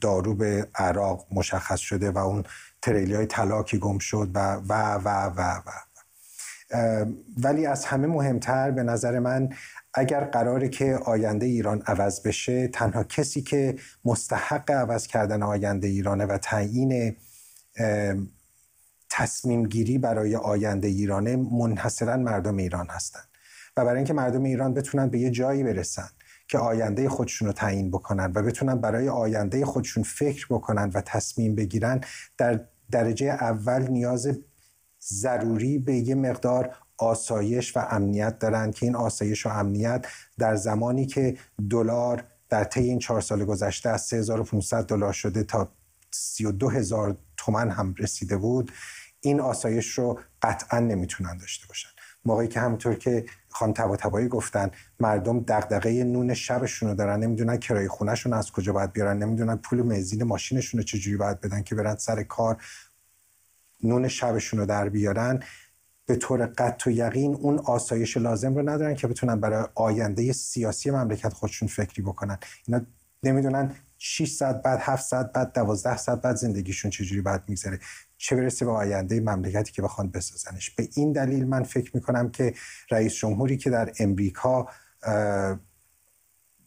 [0.00, 2.44] دارو به عراق مشخص شده و اون
[2.82, 5.70] تریلی های طلاکی گم شد و و و و و
[7.38, 9.48] ولی از همه مهمتر به نظر من
[9.98, 16.26] اگر قراره که آینده ایران عوض بشه تنها کسی که مستحق عوض کردن آینده ایرانه
[16.26, 17.16] و تعیین
[19.10, 23.28] تصمیم گیری برای آینده ایرانه منحصرا مردم ایران هستند
[23.76, 26.08] و برای اینکه مردم ایران بتونن به یه جایی برسن
[26.48, 31.54] که آینده خودشون رو تعیین بکنن و بتونن برای آینده خودشون فکر بکنن و تصمیم
[31.54, 32.00] بگیرن
[32.38, 32.60] در
[32.90, 34.38] درجه اول نیاز
[35.02, 40.06] ضروری به یه مقدار آسایش و امنیت دارند که این آسایش و امنیت
[40.38, 41.36] در زمانی که
[41.70, 45.68] دلار در طی این چهار سال گذشته از 3500 دلار شده تا
[46.10, 48.72] 32000 تومن هم رسیده بود
[49.20, 51.88] این آسایش رو قطعا نمی‌تونن داشته باشن.
[52.24, 57.88] موقعی که همونطور که خان تبا گفتن مردم دغدغه نون شبشون رو دارن نمی‌دونن کرایه
[57.88, 61.96] خونهشون از کجا باید بیارن نمی‌دونن پول مزین ماشینشون رو چجوری باید بدن که برن
[61.96, 62.56] سر کار
[63.82, 65.42] نون شبشون رو در بیارن.
[66.06, 70.90] به طور قطع و یقین اون آسایش لازم رو ندارن که بتونن برای آینده سیاسی
[70.90, 72.38] مملکت خودشون فکری بکنن.
[72.66, 72.80] اینا
[73.22, 77.80] نمی‌دونن 6 ساعت بعد 7 ساعت بعد 12 ساعت بعد زندگیشون چجوری باید میگذره.
[78.18, 80.70] چه برسه به آینده مملکتی که بخوان بسازنش.
[80.70, 82.54] به این دلیل من فکر می‌کنم که
[82.90, 84.68] رئیس جمهوری که در امریکا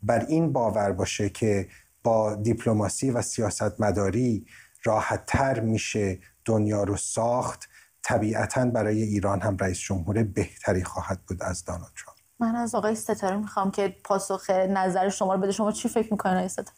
[0.04, 1.68] بر این باور باشه که
[2.04, 4.46] با دیپلماسی و سیاست مداری
[4.84, 7.70] راحت تر میشه دنیا رو ساخت
[8.10, 12.20] طبیعتا برای ایران هم رئیس جمهور بهتری خواهد بود از دانالد ترامپ.
[12.40, 15.52] من از آقای ستاره می‌خوام که پاسخ نظر شما رو بده.
[15.52, 16.78] شما چی فکر می‌کنین آقای ستاره؟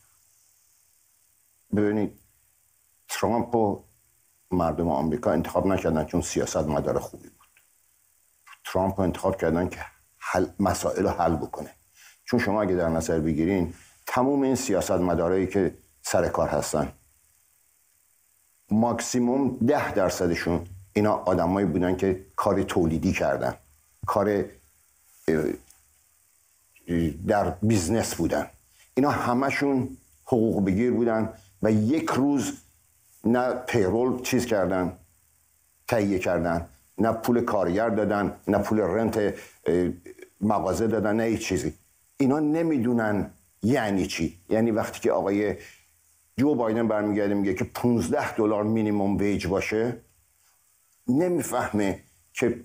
[1.76, 2.20] ببینید
[3.10, 3.84] ترامپ و
[4.52, 7.48] مردم آمریکا انتخاب نکردن چون سیاست مدار خوبی بود.
[8.66, 9.86] ترامپ رو انتخاب کردن که
[10.18, 11.70] حل مسائل رو حل بکنه.
[12.26, 13.74] چون شما اگه در نظر بگیرین
[14.08, 16.92] تموم این سیاست مدارایی که سر کار هستن
[18.72, 23.54] ماکسیموم ده درصدشون اینا آدمایی بودن که کار تولیدی کردن.
[24.06, 24.46] کار
[27.28, 28.48] در business بودن.
[28.94, 32.54] اینا همشون حقوق بگیر بودن و یک روز
[33.24, 34.98] نه payroll چیز کردن
[35.88, 39.34] تهیه کردن نه پول کارگر دادن نه پول rent
[40.42, 41.74] مغازه دادن نه هیچ چیزی.
[42.18, 43.32] اینا نمی‌دونن
[43.64, 44.38] یعنی چی.
[44.50, 45.56] یعنی وقتی که آقای
[46.38, 49.98] جو بایدن برمیگرده میگه که 15 دلار minimum wage باشه
[51.12, 52.60] نمی‌فهمه که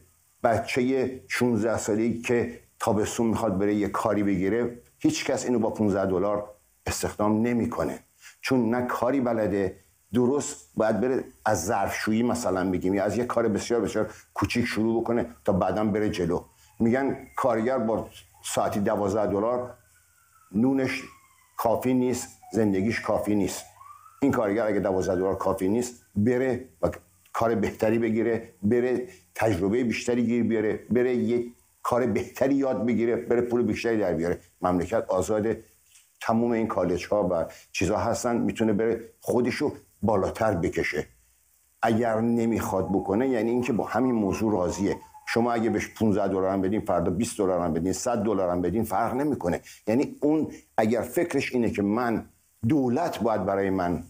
[0.44, 6.10] بچه 16 سالی که تابستون می‌خواد بره یه کاری بگیره هیچ کس اینو با 15
[6.10, 6.50] دلار
[6.86, 7.98] استخدام نمی‌کنه.
[8.40, 9.80] چون نه کاری بلده
[10.14, 15.02] درست باید بره از ظرفشویی مثلا بگیم یا از یه کار بسیار بسیار کوچیک شروع
[15.02, 16.44] بکنه تا بعدا بره جلو.
[16.80, 18.08] میگن کارگر با
[18.44, 19.74] ساعتی 12 دلار
[20.52, 21.02] نونش
[21.56, 23.64] کافی نیست زندگیش کافی نیست.
[24.22, 26.90] این کارگر اگه 12 دلار کافی نیست بره و
[27.38, 33.40] کار بهتری بگیره بره تجربه بیشتری گیر بیاره بره یک کار بهتری یاد بگیره بره
[33.40, 34.38] پول بیشتری در بیاره.
[34.62, 35.62] مملکت آزاده
[36.20, 41.06] تموم این کالج ها و چیزها هستن می‌تونه بره خودشو بالاتر بکشه.
[41.82, 44.96] اگر نمی‌خواد بکنه یعنی اینکه با همین موضوع راضیه.
[45.28, 48.62] شما اگه بهش 15 دلار هم بدین فردا 20 دلار هم بدین 100 دلار هم
[48.62, 49.60] بدین فرق نمی‌کنه.
[49.86, 52.24] یعنی اون اگر فکرش اینه که من
[52.68, 54.04] دولت باید برای من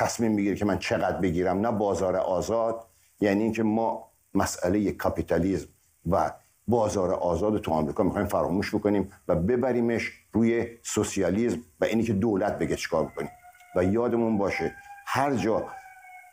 [0.00, 2.86] تصمیم بگیره که من چقدر بگیرم نه بازار آزاد.
[3.20, 5.68] یعنی اینکه ما مسئله کاپیتالیزم
[6.10, 6.32] و
[6.68, 12.58] بازار آزاد تو آمریکا می‌خوایم فراموش بکنیم و ببریمش روی سوسیالیسم و اینی که دولت
[12.58, 13.30] بگه چیکار بکنیم.
[13.76, 14.74] و یادمون باشه
[15.06, 15.66] هر جا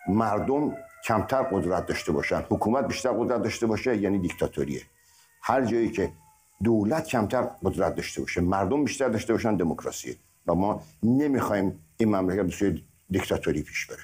[0.09, 0.75] مردم
[1.07, 4.81] کمتر قدرت داشته باشن حکومت بیشتر قدرت داشته باشه یعنی دیکتاتوریه.
[5.41, 6.11] هر جایی که
[6.63, 10.15] دولت کمتر قدرت داشته باشه مردم بیشتر داشته باشن دموکراسیه.
[10.47, 13.99] و ما نمی‌خوایم این مملکت به دیکتاتوری پیش بره.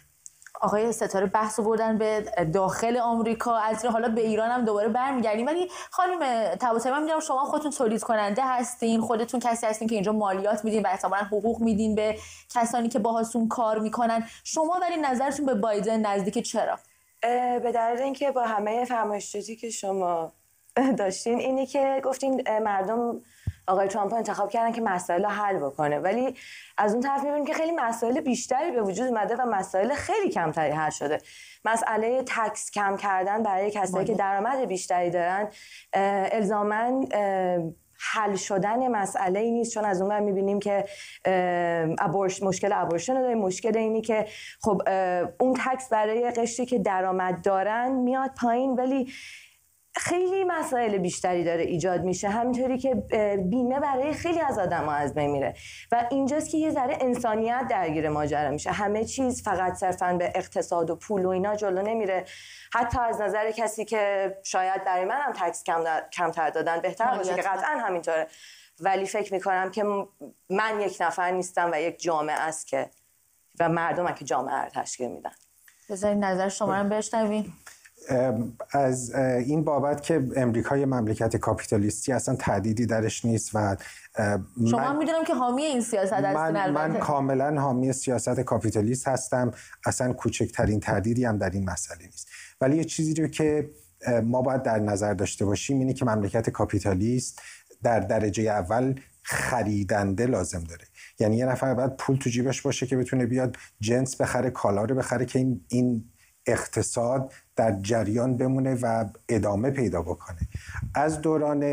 [0.62, 2.22] آقای ستاره بحث بردن به
[2.54, 3.56] داخل آمریکا.
[3.56, 5.46] از حالا به ایران هم دوباره برمیگردیم.
[5.46, 6.20] ولی خانم
[6.86, 10.88] من میگم شما خودتون تولید کننده هستین خودتون کسی هستین که اینجا مالیات میدین و
[10.88, 12.18] احتمالاً حقوق میدین به
[12.56, 14.28] کسانی که باهاشون کار می‌کنن.
[14.44, 16.80] شما ولی نظرتون به بایدن نزدیک چرا؟
[17.64, 20.32] به دلیل اینکه با همه فرمایشاتی که شما
[20.98, 23.22] داشتین اینی که گفتین مردم
[23.68, 26.00] آقای ترامپ انتخاب کردن که مسائل حل بکنه.
[26.00, 26.36] ولی
[26.78, 30.72] از اون طرف می‌بینیم که خیلی مسائل بیشتری به وجود اومده و مسائل خیلی کمتری
[30.72, 31.18] حل شده.
[31.66, 35.48] مسئله تکس کم کردن برای کسایی که درآمد بیشتری دارن
[36.32, 37.06] الزاما
[38.14, 39.74] حل شدن مسئله ای نیست.
[39.74, 40.86] چون از اون می‌بینیم که
[42.00, 43.38] ابورش مشکل ابورشن داریم.
[43.38, 44.26] مشکل اینی که
[44.62, 44.82] خب
[45.40, 48.74] اون تکس برای قشری که درآمد دارن میاد پایین.
[48.74, 49.14] ولی
[49.96, 52.30] خیلی مسائل بیشتری داره ایجاد میشه.
[52.30, 52.96] همینطوری که
[53.38, 55.54] بیمه برای خیلی از آدم ها از بین میره.
[55.92, 58.72] و اینجاست که یه ذره انسانیت درگیر ماجرا میشه.
[58.72, 62.26] همه چیز فقط صرفا به اقتصاد و پول و اینا جلو نمیره.
[62.74, 67.36] حتی از نظر کسی که شاید برای من هم تکس کم کمتر دادن بهتر باشه
[67.36, 68.28] که قطعا همینطوره.
[68.80, 69.84] ولی فکر می‌کنم که
[70.50, 72.90] من یک نفر نیستم و یک جامعه است که
[73.60, 75.32] و مردم که جامعه رو تشکیل میدن.
[75.90, 77.54] بذارین نظر شما رو بشنویم.
[78.72, 83.78] از این بابت که امریکا یه مملکت کاپیتالیستی اصلا تعدیدی درش نیست و
[84.72, 89.52] شما من می‌دونم که حامی این سیاست هستین من, من کاملا حامی سیاست کاپیتالیست هستم.
[89.86, 92.28] اصلا کوچکترین تردیدی هم در این مسئله نیست.
[92.62, 93.70] ولی یه چیزی رو که
[94.24, 97.42] ما باید در نظر داشته باشیم اینه که مملکت کاپیتالیست
[97.84, 100.86] در درجه اول خریدنده لازم داره.
[101.20, 104.96] یعنی یه نفر باید پول تو جیبش باشه که بتونه بیاد جنس بخره کالا رو
[104.96, 106.13] بخره که این, این
[106.48, 110.40] اقتصاد در جریان بمونه و ادامه پیدا بکنه.
[110.96, 111.64] از دوران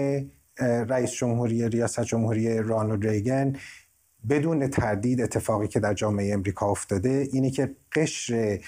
[0.60, 3.56] رئیس جمهوری ریاست جمهوری رانالد ریگن
[4.28, 8.60] بدون تردید اتفاقی که در جامعه امریکا افتاده اینه که قشر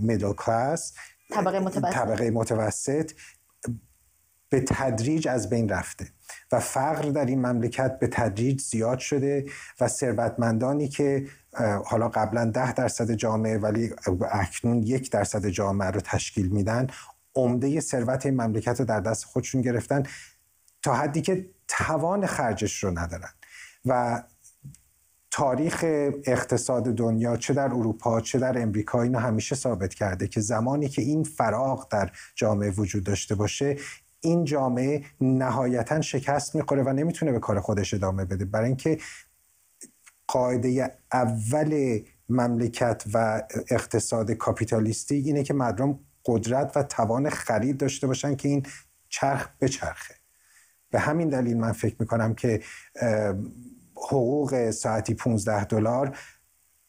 [0.00, 0.94] میدل کلاس
[1.30, 3.12] طبقه متوسط, طبقه متوسط
[4.48, 6.06] به تدریج از بین رفته.
[6.52, 9.46] و فقر در این مملکت به تدریج زیاد شده
[9.80, 11.26] و ثروتمندانی که
[11.84, 13.90] حالا قبلا ده درصد جامعه ولی
[14.32, 16.86] اکنون یک درصد جامعه رو تشکیل میدن
[17.34, 20.02] عمده ثروت این مملکت رو در دست خودشون گرفتن
[20.82, 23.30] تا حدی که توان خرجش رو ندارن.
[23.84, 24.22] و
[25.30, 25.84] تاریخ
[26.24, 31.02] اقتصاد دنیا چه در اروپا چه در امریکا اینو همیشه ثابت کرده که زمانی که
[31.02, 33.76] این فراغ در جامعه وجود داشته باشه
[34.24, 38.44] این جامعه نهایتا شکست می‌خوره و نمی‌تونه به کار خودش ادامه بده.
[38.44, 38.98] برای اینکه
[40.26, 48.36] قاعده اول مملکت و اقتصاد کاپیتالیستی اینه که مردم قدرت و توان خرید داشته باشن
[48.36, 48.66] که این
[49.08, 50.14] چرخ بچرخه.
[50.90, 52.60] به همین دلیل من فکر می‌کنم که
[53.96, 56.18] حقوق ساعتی 15 دلار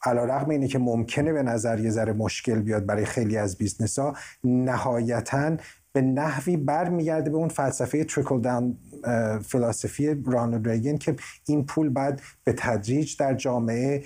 [0.04, 4.16] علی‌رغم اینه که ممکنه به نظر یه ذره مشکل بیاد برای خیلی از business ها
[4.44, 5.58] نهایتا
[5.96, 8.78] به نحوی برمیگرده به اون فلسفه تریکل داون
[9.40, 11.16] فلسفی رانالد ریگن که
[11.48, 14.04] این پول باید به تدریج در جامعه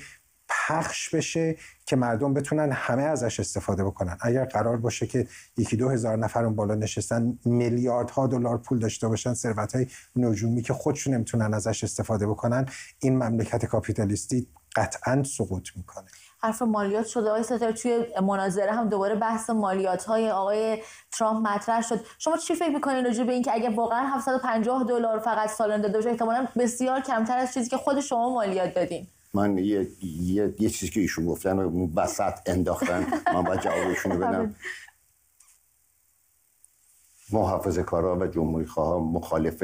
[0.49, 4.17] پخش بشه که مردم بتونن همه ازش استفاده بکنن.
[4.21, 5.27] اگر قرار باشه که
[5.57, 10.61] یکی دو هزار نفر اون بالا نشستن میلیاردها دلار پول داشته باشن ثروت های نجومی
[10.61, 12.65] که خودشون نمی‌تونن ازش استفاده بکنن
[12.99, 16.07] این مملکت کاپیتالیستی قطعا سقوط می‌کنه.
[16.41, 21.81] حرف مالیات شده آقای ستر توی مناظره هم دوباره بحث مالیات های آقای ترامپ مطرح
[21.81, 21.99] شد.
[22.17, 26.09] شما چی فکر می‌کنید راجع به اینکه اگه واقعا 750 دلار فقط سالانه داده باشه
[26.09, 30.91] احتمالاً بسیار کمتر از چیزی که خود شما مالیات دادین؟ من یه, یه،, یه چیزی
[30.91, 33.07] که ایشون گفتن رو بسط انداختن.
[33.33, 34.55] من باید جوابشون رو بدم.
[37.31, 39.63] محافظ کارا و جمهوری خواه مخالف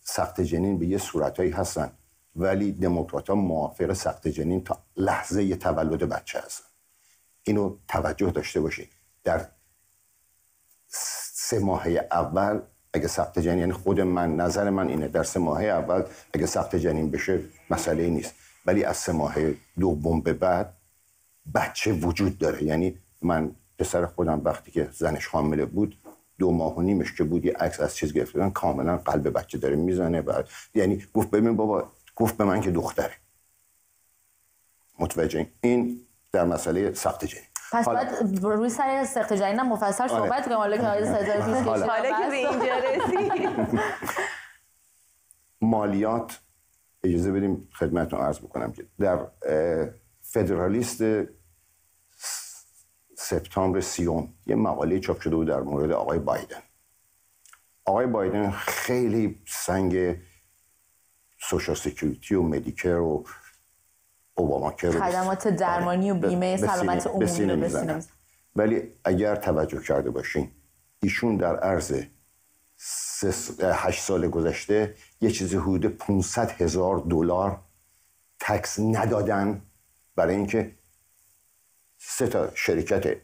[0.00, 1.92] سخت جنین به یه صورتهایی هستن.
[2.36, 6.64] ولی دموکرات ها موافق سخت جنین تا لحظه تولد بچه هستن.
[7.42, 8.88] اینو توجه داشته باشید
[9.24, 9.46] در
[10.88, 12.60] سه ماهه اول
[12.92, 16.02] اگه سخت جنین یعنی خود من نظر من اینه در سه ماهه اول
[16.34, 18.34] اگه سخت جنین بشه مسئله نیست.
[18.66, 19.34] ولی از سه ماه
[19.78, 20.74] دوم به بعد
[21.54, 22.62] بچه وجود داره.
[22.62, 25.96] یعنی من پسر خودم وقتی که زنش حامله بود
[26.38, 29.76] دو ماه و نیمش که بود یه عکس از چیز گرفتن کاملا قلب بچه داره
[29.76, 31.88] می‌زنه بعد یعنی گفت ببین بابا
[32.20, 33.12] گفت به من که دختره.
[34.98, 37.44] متوجه این در مسئله سخت جنین.
[37.72, 38.04] پس حالا...
[38.04, 40.12] باید روی سر سخت جنین مفصل آره.
[40.12, 40.56] صحبت کنیم.
[40.56, 41.18] حالا که حالا.
[42.22, 43.80] که به اینجا رسید
[45.60, 46.40] مالیات
[47.04, 49.26] اجازه بدیم خدمتتون عرض بکنم که در
[50.22, 51.02] فدرالیست
[53.16, 56.62] سپتامبر سیوم یه مقاله چاپ شده بود در مورد آقای بایدن.
[57.84, 60.16] آقای بایدن خیلی سنگ
[61.50, 63.24] social security و Medicare و
[64.34, 68.02] Obamacare خدمات درمانی و بیمه سلامت عمومی رو
[68.56, 70.50] ولی اگر توجه کرده باشین
[71.02, 72.02] ایشون در عرض
[73.62, 77.60] هشت سال گذشته یه چیزی حدود 500 هزار دلار
[78.40, 79.62] tax ندادن
[80.16, 80.72] برای اینکه
[81.98, 83.16] سه تا شرکت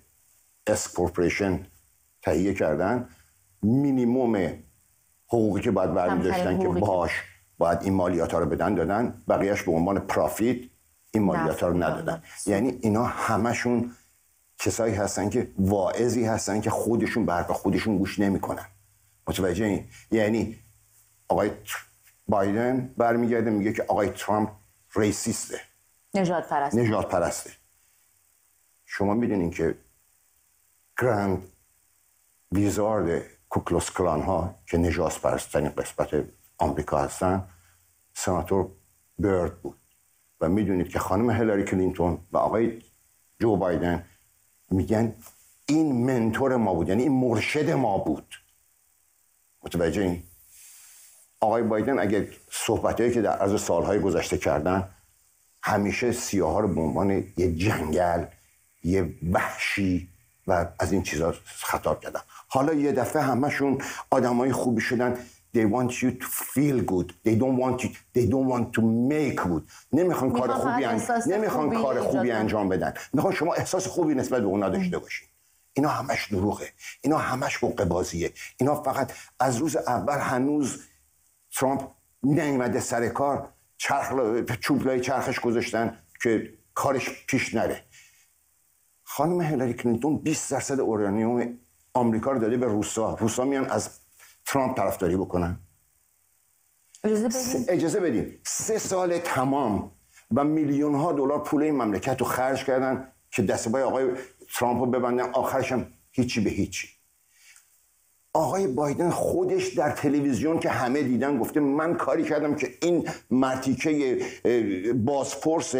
[0.66, 1.66] S corporation
[2.22, 3.08] تهیه کردن.
[3.62, 4.52] مینیموم
[5.28, 7.12] حقوقی که باید برمی داشتن که باش
[7.58, 10.70] باید این مالیات ها رو بدن دادن بقیهش به عنوان profit
[11.10, 12.22] این مالیات ها رو ندادن.
[12.46, 13.94] یعنی اینا همشون
[14.58, 18.66] کسایی هستن که واعظی هستن که خودشون حرف خودشون گوش نمی‌کنن.
[19.26, 20.58] متوجه این یعنی
[21.28, 21.50] آقای
[22.28, 24.50] بایدن برمیگرده میگه که آقای ترامپ
[24.96, 25.60] racist ه.
[26.14, 27.50] نژادپرسته نژادپرسته
[28.86, 29.74] شما می‌دونین که
[31.00, 31.42] grand
[32.52, 36.24] wizard کوکلوکس کلان ها که نژادپرستای قسمت
[36.58, 37.48] آمریکا هستن
[38.14, 38.68] سناتور
[39.18, 39.76] برد بود.
[40.40, 42.82] و می‌دونید که خانم هیلاری کلینتون و آقای
[43.40, 44.04] جو بایدن
[44.70, 45.14] میگن
[45.66, 48.34] این mentor ما بود یعنی این مرشد ما بود.
[49.62, 50.22] متوجه این؟
[51.40, 54.88] آقای بایدن اگه صحبتهایی که در عرض سالهای گذشته کردن
[55.62, 58.24] همیشه سیاه ها رو به عنوان یه جنگل
[58.84, 60.08] یه وحشی
[60.46, 62.20] و از این چیزا خطاب کردن.
[62.48, 65.18] حالا یه دفعه همشون آدمای خوبی شدن.
[65.56, 67.08] They want you to feel good.
[67.26, 69.62] They don't want you they don't want to make good.
[69.92, 72.94] نمی‌خوان کار خوبی انجام نمی‌خوان کار خوبی انجام بدن.
[73.12, 75.28] می‌خوان شما احساس خوبی نسبت به اونا داشته باشین.
[75.72, 76.68] اینا همش دروغه.
[77.00, 78.32] اینا همش حقوق بازیه.
[78.56, 80.82] اینا فقط از روز اول هنوز
[81.52, 81.82] ترامپ
[82.22, 84.12] نیومده سر کار چرخ
[84.60, 87.82] چوبلای چرخش گذاشتن که کارش پیش نره.
[89.04, 91.58] خانم هیلاری کلینتون 20 درصد اورانیوم
[91.94, 93.14] آمریکا رو داده به روسا.
[93.14, 93.90] روسا میان از
[94.46, 95.60] ترامپ طرفداری بکنن.
[97.68, 99.92] اجازه بدیم سه سال تمام
[100.34, 104.10] و میلیون ها دلار پول این مملکت رو خرج کردن که دست بای آقای
[104.54, 105.30] ترامپ رو ببندن.
[105.30, 106.88] آخرش هم هیچی به هیچی.
[108.32, 114.26] آقای بایدن خودش در تلویزیون که همه دیدن گفته من کاری کردم که این مرتیکه
[114.94, 115.74] بازپرس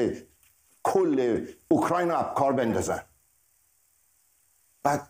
[0.83, 3.03] کل اوکراین رو کار بندازن.
[4.83, 5.09] بعد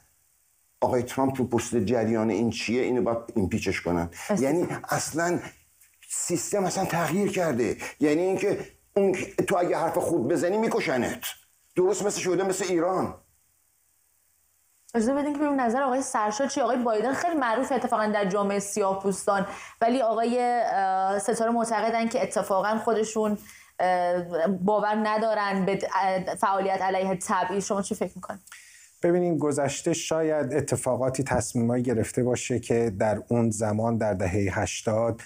[0.87, 4.11] آقای ترامپ رو پشت جریان این چیه؟ اینو باید پیچش کنن.
[4.39, 5.41] یعنی اصلا
[6.09, 7.77] سیستم اصلا تغییر کرده.
[8.01, 9.13] یعنی اینکه اون
[9.49, 11.25] تو اگه حرف خوب بزنی میکشنت.
[11.77, 13.15] درست مثل شده مثل ایران.
[14.95, 18.59] اجازه بدین که ببینیم نظر آقای سرشاد چی آقای بایدن خیلی معروف اتفاقا در جامعه
[18.59, 19.47] سیاه پوستان.
[19.81, 20.63] ولی آقای
[21.21, 23.39] ستاره معتقدن که اتفاقا خودشون
[24.61, 25.79] باور ندارن به
[26.41, 28.41] فعالیت علیه تبعیض شما چی فکر می‌کنید؟
[29.03, 35.23] ببینین گذشته شاید اتفاقاتی تصمیمایی گرفته باشه که در اون زمان در دهه 80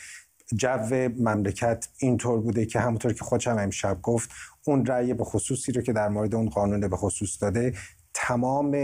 [0.54, 4.30] جو مملکت اینطور بوده که همونطور که خودشم امشب گفت
[4.64, 7.74] اون رأی به خصوصی رو که در مورد اون قانون به خصوص داده
[8.14, 8.76] تمام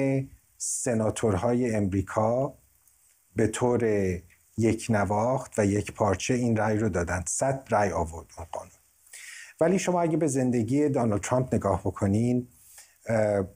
[0.59, 2.55] سناتورهای امریکا
[3.37, 3.85] به طور
[4.59, 7.25] یک نواخت و یک پارچه این رأی رو دادن.
[7.27, 8.71] صد رأی آورد اون قانون.
[9.61, 12.49] ولی شما اگه به زندگی دانالد ترامپ نگاه بکنین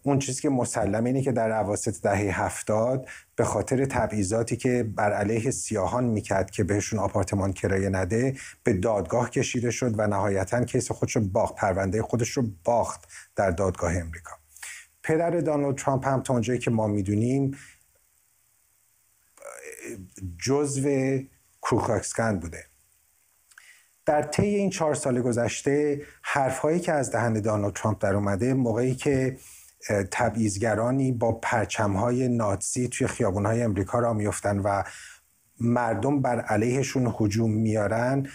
[0.02, 5.12] اون چیزی که مسلم اینه که در عواسط دهه هفتاد به خاطر تبعیضاتی که بر
[5.12, 10.90] علیه سیاهان می‌کرد که بهشون آپارتمان کرایه نده به دادگاه کشیده شد و نهایتا کیس
[10.90, 14.32] خودش رو باخت پرونده خودش رو باخت در دادگاه امریکا.
[15.02, 17.56] پدر دانالد ترامپ هم تا اونجایی که ما می‌دونیم
[20.38, 21.18] جزو
[21.62, 22.69] کروکاکسکن بوده.
[24.06, 28.94] در طی این چهار سال گذشته حرفهایی که از دهن دانالد ترامپ در اومده موقعی
[28.94, 29.36] که
[30.10, 34.82] تبعیضگرانی با پرچمهای ناتسی توی خیابونهای امریکا را میفتن و
[35.60, 38.26] مردم بر علیهشون هجوم میارن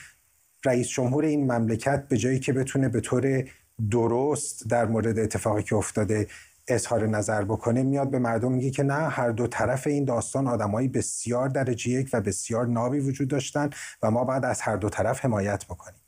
[0.65, 3.43] رئیس جمهور این مملکت به جایی که بتونه به طور
[3.91, 6.27] درست در مورد اتفاقی که افتاده
[6.67, 10.87] اظهار نظر بکنه میاد به مردم میگه که نه هر دو طرف این داستان آدمایی
[10.87, 13.69] بسیار درجه یک و بسیار نابی وجود داشتن
[14.03, 15.99] و ما باید از هر دو طرف حمایت بکنیم.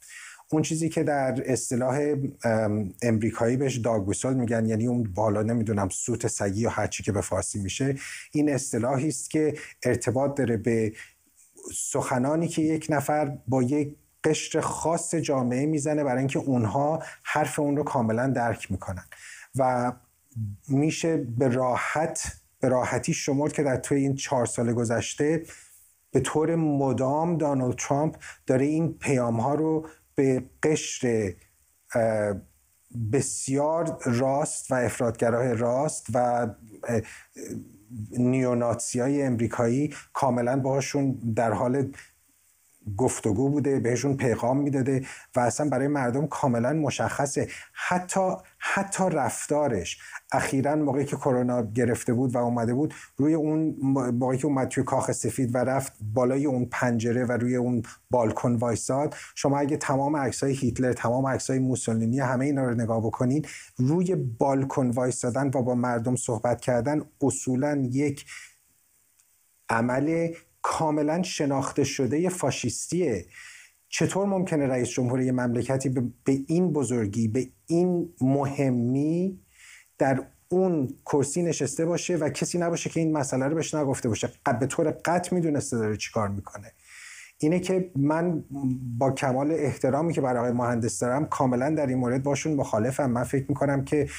[0.51, 2.15] اون چیزی که در اصطلاح
[3.01, 7.59] امریکایی بهش داگوسال میگن یعنی اون بالا نمی‌دونم سوت سگی یا هرچی که به فارسی
[7.59, 7.95] میشه
[8.31, 9.53] این اصطلاحی است که
[9.83, 10.93] ارتباط داره به
[11.75, 17.77] سخنانی که یک نفر با یک قشر خاص جامعه می‌زنه برای اینکه اونها حرف اون
[17.77, 19.05] رو کاملا درک می‌کنن.
[19.55, 19.93] و
[20.67, 25.43] میشه به راحت به راحتی شمرد که در توی این چهار سال گذشته
[26.11, 28.15] به طور مدام دانالد ترامپ
[28.47, 31.33] داره این پیام ها رو به قشر
[33.13, 36.47] بسیار راست و افرادگراه راست و
[38.17, 41.91] نیوناتسی های امریکایی کاملا باهاشون در حال
[42.97, 47.47] گفتگو بوده بهشون پیغام می‌داده و اصلا برای مردم کاملا مشخصه.
[47.73, 49.97] حتی حتی رفتارش
[50.31, 54.83] اخیرا موقعی که کرونا گرفته بود و اومده بود روی اون موقعی که اومد توی
[54.83, 60.15] کاخ سفید و رفت بالای اون پنجره و روی اون بالکن وایساد شما اگه تمام
[60.15, 63.45] عکسای هیتلر تمام عکسای موسولینی همه اینا رو نگاه بکنین
[63.77, 68.25] روی بالکن وایسادن و با مردم صحبت کردن اصولا یک
[69.69, 73.25] عمل کاملا شناخته شده فاشیستیه.
[73.89, 79.39] چطور ممکنه رئیس جمهور یه مملکتی به این بزرگی به این مهمی
[79.97, 84.29] در اون کرسی نشسته باشه و کسی نباشه که این مسئله رو بهش نگفته باشه؟
[84.59, 86.71] به طور قطع می‌دونسته داره چیکار می‌کنه.
[87.39, 88.43] اینه که من
[88.97, 93.11] با کمال احترامی که برای آقای مهندس دارم کاملا در این مورد باشون مخالفم.
[93.11, 94.09] من فکر می‌کنم که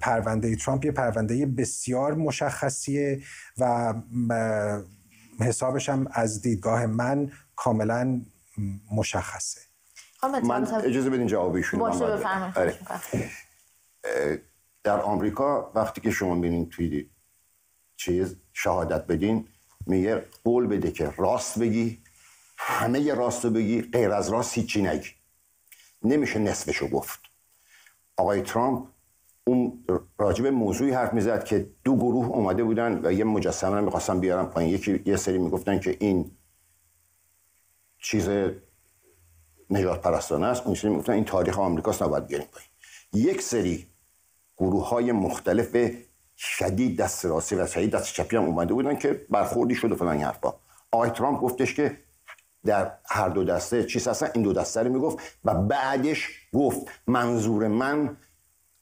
[0.00, 3.20] پرونده ترامپ یه پرونده بسیار مشخصیه
[3.58, 3.94] و
[5.40, 8.20] حسابش هم از دیدگاه من کاملا
[8.92, 9.60] مشخصه.
[10.44, 12.78] من اجازه بدین جواب ایشون باشه آره.
[14.82, 17.10] در آمریکا وقتی که شما بینین توی
[17.96, 19.48] چیز شهادت بدین
[19.86, 22.02] میگه قول بده که راست بگی
[22.56, 25.08] همه راست رو بگی غیر از راست هیچی نگی.
[26.02, 27.20] نمیشه نصفشو گفت.
[28.16, 28.88] آقای ترامپ
[29.48, 29.84] اون
[30.18, 34.46] راجب موضوعی حرف می‌زد که دو گروه اومده بودن و یه مجسمه رو می‌خواستن بیارن
[34.46, 34.74] پایین.
[34.74, 36.30] یکی یه سری می‌گفتن که این
[38.02, 38.28] چیز
[39.70, 40.66] نجات پرستانه است.
[40.66, 42.68] اون سری می‌گفتن این تاریخ آمریکاست نباید بیاریم پایین.
[43.28, 43.86] یک سری
[44.56, 45.76] گروه های مختلف
[46.36, 50.24] شدید دست راستی و شدید دست چپی هم اومده بودن که برخوردی شده فلان این
[50.24, 50.54] حرفا.
[50.90, 51.96] آقای ترامپ گفتش که
[52.64, 57.68] در هر دو دسته چیز هستن این دو دسته رو می‌گفت و بعدش گفت منظور
[57.68, 58.16] من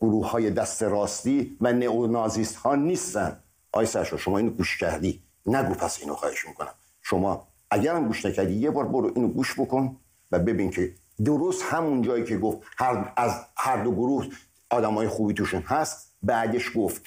[0.01, 3.41] گروه های دست راستی و نئونازیست ها نیستن.
[3.73, 8.55] آی سرشو شما اینو گوش کردی؟ نگو پس اینو خواهش می‌کنم شما اگرم گوش نکردی
[8.55, 9.97] یه بار برو اینو گوش بکن
[10.33, 10.95] و ببین که
[11.25, 14.27] درست همون جایی که گفت هر از هر دو گروه
[14.71, 16.13] آدمای خوبی توشون هست.
[16.23, 17.03] بعدش گفت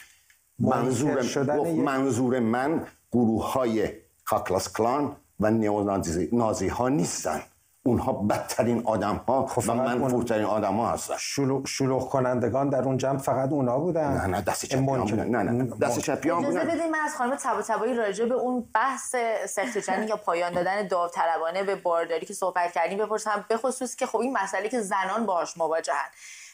[0.60, 1.20] منظور
[1.58, 3.90] گفت منظور من گروه های
[4.26, 7.42] کاکلاس کلان و نئونازی ها نیستن.
[7.90, 12.98] اونها بدترین آدم ها خب و منفورترین آدم ها هستن شلوغ, شلوغ کنندگان در اون
[12.98, 15.30] جمع فقط اونا بودن؟ نه نه دست چپیان بودن.
[15.30, 16.58] نه نه دست چپیان بودن.
[16.58, 19.16] اجازه بدین من از خانم طباطبایی راجع به اون بحث
[19.48, 23.46] سخت جنی یا پایان دادن داوطلبانه به بارداری که صحبت کردیم بپرسم.
[23.50, 26.10] به خصوص که خب این مسئله که زنان باهاش مواجهن.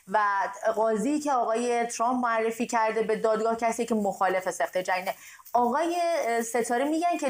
[0.07, 0.19] و
[0.75, 5.15] قاضی که آقای ترامپ معرفی کرده به دادگاه کسی که مخالف سخت جنینه
[5.53, 5.95] آقای
[6.43, 7.29] ستاره میگن که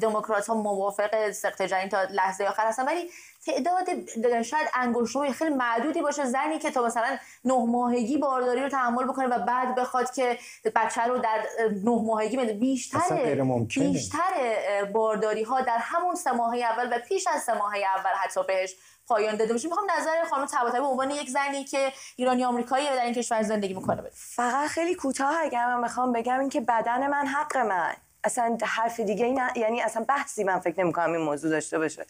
[0.00, 2.86] دموکرات ها موافق سخت جنین تا لحظه آخر هستن.
[2.86, 3.10] ولی
[3.46, 9.04] تعداد شاید انگشتای خیلی معدودی باشه زنی که تا مثلا نه ماهگی بارداری رو تحمل
[9.04, 10.38] بکنه و بعد بخواد که
[10.74, 11.42] بچه رو در
[11.84, 13.44] نه ماهگی بیشتر
[13.76, 18.40] بیشتر بارداری ها در همون سه ماه اول و پیش از سه ماه اول حتی
[18.48, 18.74] بهش
[19.08, 19.68] پایان داده بشه.
[19.68, 23.74] می‌خوام نظر خانم طباطبایی به عنوان یک زنی که ایرانی آمریکایی در این کشور زندگی
[23.74, 24.12] می‌کنه بده.
[24.14, 27.94] فقط خیلی کوتاه اگر من می‌خوام بگم اینکه بدن من حق من.
[28.24, 32.06] اصلا حرف دیگه ای یعنی اصلا بحثی من فکر نمی‌کنم این موضوع داشته باشه.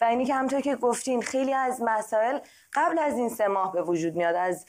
[0.00, 2.38] و اینی که همونطور که گفتین خیلی از مسائل
[2.72, 4.66] قبل از این سه ماه به وجود میاد از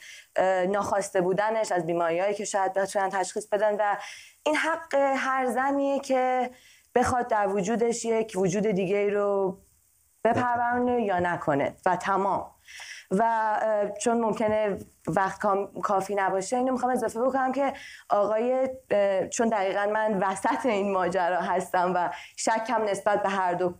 [0.68, 3.96] ناخواسته بودنش از بیماریهایی که شاید بتونن تشخیص بدن و
[4.42, 6.50] این حق هر زنیه که
[6.94, 9.58] بخواد در وجودش یک وجود دیگه رو
[10.24, 11.76] بپرورونه یا نکنه.
[11.86, 12.53] و تمام.
[13.10, 15.40] و چون ممکنه وقت
[15.82, 17.72] کافی نباشه اینو می‌خوام اضافه بکنم که
[18.08, 18.68] آقای
[19.32, 23.74] چون دقیقا من وسط این ماجرا هستم و شکم نسبت به هر دو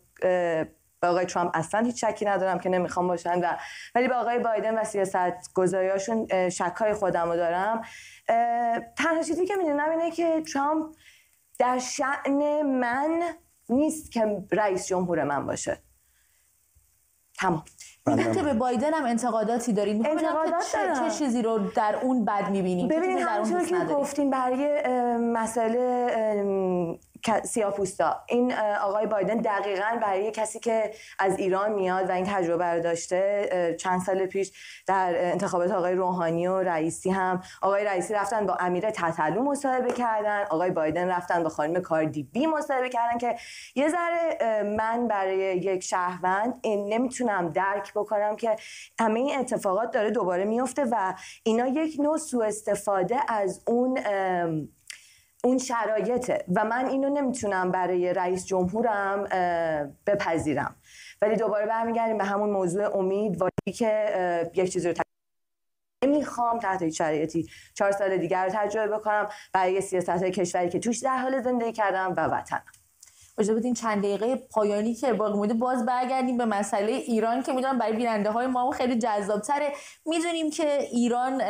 [1.01, 3.57] به آقای ترامپ اصلا هیچ شکی ندارم که نمی‌خوام باشن و
[3.95, 7.83] ولی به آقای بایدن و سیاست گذاریاشون شکای خودم رو دارم.
[8.97, 10.95] تنها چیزی که می‌دونم اینه که ترامپ
[11.59, 13.23] در شعن من
[13.69, 15.79] نیست که رئیس جمهور من باشه.
[17.39, 17.65] تمام.
[18.07, 22.51] میگن که به بایدن هم انتقاداتی دارید انتقادات چه،, چه چیزی رو در اون بد
[22.51, 24.83] می‌بینید ببینید همونطور که گفتین برای
[25.19, 26.07] مسئله
[27.45, 28.21] سیاپوستا.
[28.29, 33.77] این آقای بایدن دقیقا برای کسی که از ایران میاد و این تجربه رو داشته
[33.81, 34.53] چند سال پیش
[34.87, 40.45] در انتخابات آقای روحانی و رئیسی هم آقای رئیسی رفتن با امیر تتلو مصاحبه کردن
[40.51, 43.37] آقای بایدن رفتن با خانم کاردی بی مصاحبه کردن که
[43.75, 48.57] یه ذره من برای یک شهروند نمی‌تونم درک بکنم که
[49.01, 53.99] همه این اتفاقات داره دوباره میفته و اینا یک نوع سوء استفاده از اون
[55.45, 59.25] اون شرایطه و من اینو نمی‌تونم برای رئیس جمهورم
[60.07, 60.77] بپذیرم.
[61.23, 64.95] ولی دوباره برمیگردیم به همون موضوع امید و که یک چیزی رو
[66.05, 70.99] نمی‌خوام تحت هیچ شرایطی چهار سال دیگر رو تجربه بکنم برای سیاست کشوری که توش
[70.99, 72.65] در حال زندگی کردم و وطنم.
[73.39, 77.79] اجازه بدین چند دقیقه پایانی که باقی مونده باز برگردیم به مسئله ایران که می‌دونم
[77.79, 79.73] برای بیننده های ما خیلی جذابتره.
[80.07, 81.43] می‌دونیم که ایران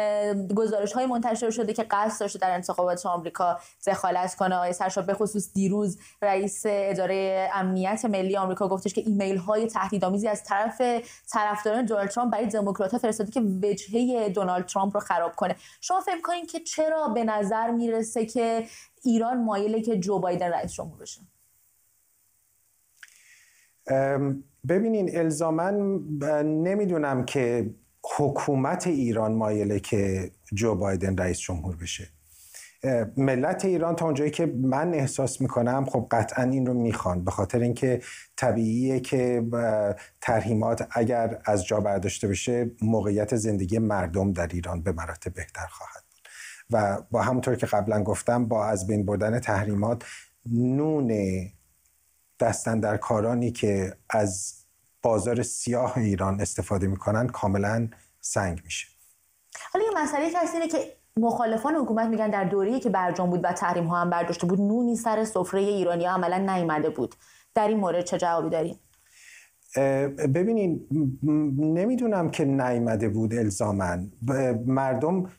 [0.55, 4.55] گزارش های منتشر شده که قصد داشته در انتخابات آمریکا دخالت کنه.
[4.55, 10.29] آقای سرشا به خصوص دیروز رئیس اداره امنیت ملی آمریکا گفتش که ایمیل های تهدیدآمیزی
[10.29, 10.83] از طرف
[11.33, 15.57] طرفداران دونالد ترامپ برای دموکرات فرستاده که وجهه دونالد ترامپ رو خراب کنه.
[15.81, 18.67] شما فکر کنید که چرا به نظر می‌رسه که
[19.05, 21.21] ایران مایله که جو بایدن رئیس جمهور بشه؟
[24.69, 25.71] ببینین الزاما
[26.43, 27.71] نمی‌دونم که
[28.17, 32.09] حکومت ایران مایله که جو بایدن رئیس جمهور بشه.
[33.17, 37.25] ملت ایران تا اونجایی که من احساس می‌کنم خب قطعا این رو می‌خوان.
[37.25, 38.01] به خاطر اینکه
[38.37, 39.45] طبیعیه که
[40.21, 46.05] ترهیمات اگر از جا برداشته بشه موقعیت زندگی مردم در ایران به مراتب بهتر خواهد
[46.11, 46.29] بود.
[46.71, 50.05] و با همونطور که قبلا گفتم با از بین بردن تحریمات
[50.53, 51.11] نون
[52.45, 54.55] دستن در کارانی که از
[55.03, 57.89] بازار سیاه ایران استفاده می‌کنن کاملا
[58.21, 58.87] سنگ میشه.
[59.73, 60.79] حالا یه مسئله هست اینه که
[61.17, 64.97] مخالفان حکومت میگن در دوره‌ای که برجام بود و تحریم ها هم برداشته بود نونی
[64.97, 67.15] سر سفره ایرانی ها عملا نیامده بود.
[67.55, 68.77] در این مورد چه جوابی دارین؟
[70.35, 70.89] ببینین
[71.59, 74.13] نمی‌دونم که نیامده بود الزامن
[74.67, 75.31] مردم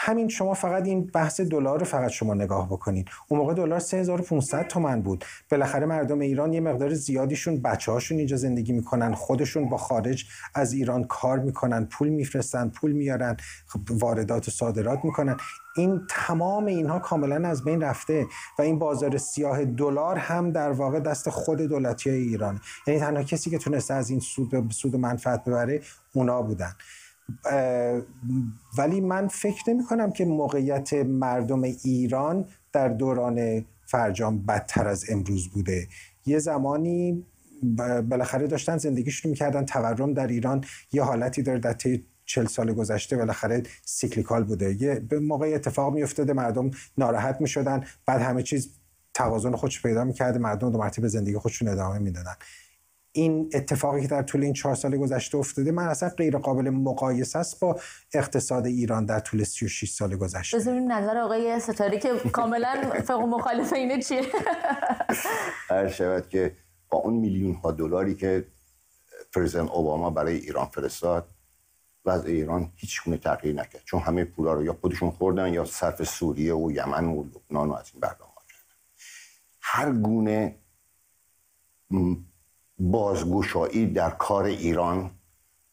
[0.00, 4.66] همین شما فقط این بحث دلار رو فقط شما نگاه بکنید اون موقع دلار 3500
[4.66, 5.24] تومن بود.
[5.50, 11.04] بالاخره مردم ایران یه مقدار زیادیشون بچه‌هاشون اینجا زندگی می‌کنن خودشون با خارج از ایران
[11.04, 13.36] کار می‌کنن پول میفرستن پول میارن
[13.66, 15.36] خب واردات و صادرات می‌کنن.
[15.76, 18.26] این تمام اینها کاملا از بین رفته
[18.58, 22.60] و این بازار سیاه دلار هم در واقع دست خود دولتی ایران.
[22.86, 25.80] یعنی تنها کسی که تونسته از این سود سود منفعت ببره
[26.12, 26.72] اونا بودن.
[28.78, 35.48] ولی من فکر نمی کنم که موقعیت مردم ایران در دوران فرجام بدتر از امروز
[35.48, 35.88] بوده.
[36.26, 37.26] یه زمانی
[38.08, 39.64] بالاخره داشتن زندگیشون می‌کردن.
[39.64, 44.82] تورم در ایران یه حالتی داره در طی چل سال گذشته بالاخره سیکلیکال بوده.
[44.82, 47.84] یه به موقع اتفاق میافتاده مردم ناراحت می‌شدن.
[48.06, 48.70] بعد همه چیز
[49.14, 52.34] توازن خودش پیدا می‌کرده مردم دو مرتبه زندگی خودشون ادامه می‌دادن.
[53.18, 57.38] این اتفاقی که در طول این چهار سال گذشته افتاده من اصلا غیر قابل مقایسه
[57.38, 57.80] است با
[58.14, 60.56] اقتصاد ایران در طول 36 سال گذشته.
[60.56, 64.22] بذاریم نظر آقای ستاری که کاملا فوق مخالف اینه چیه.
[65.68, 66.56] هر شود که
[66.90, 68.46] با اون میلیون ها دلاری که
[69.32, 71.28] پرزیدنت اوباما برای ایران فرستاد
[72.04, 73.82] وضع ایران هیچ گونه تغییر نکرد.
[73.84, 77.72] چون همه پولا رو یا خودشون خوردن یا صرف سوریه و یمن و لبنان و
[77.72, 78.64] از این برنامه کردن.
[79.60, 80.58] هر گونه
[82.78, 85.10] بازگشایی در کار ایران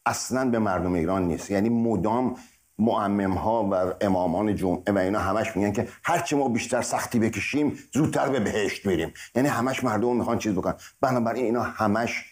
[0.06, 1.52] اصلا به مردم ایران نیست.
[1.52, 2.36] یعنی مدام
[2.80, 7.80] معمم ها و امامان جمعه و اینا همش میگن که هرچی ما بیشتر سختی بکشیم
[7.94, 10.76] زودتر به بهشت میریم یعنی همش مردم می‌خوان چیز بکنن.
[11.02, 12.26] بنابراین اینا همش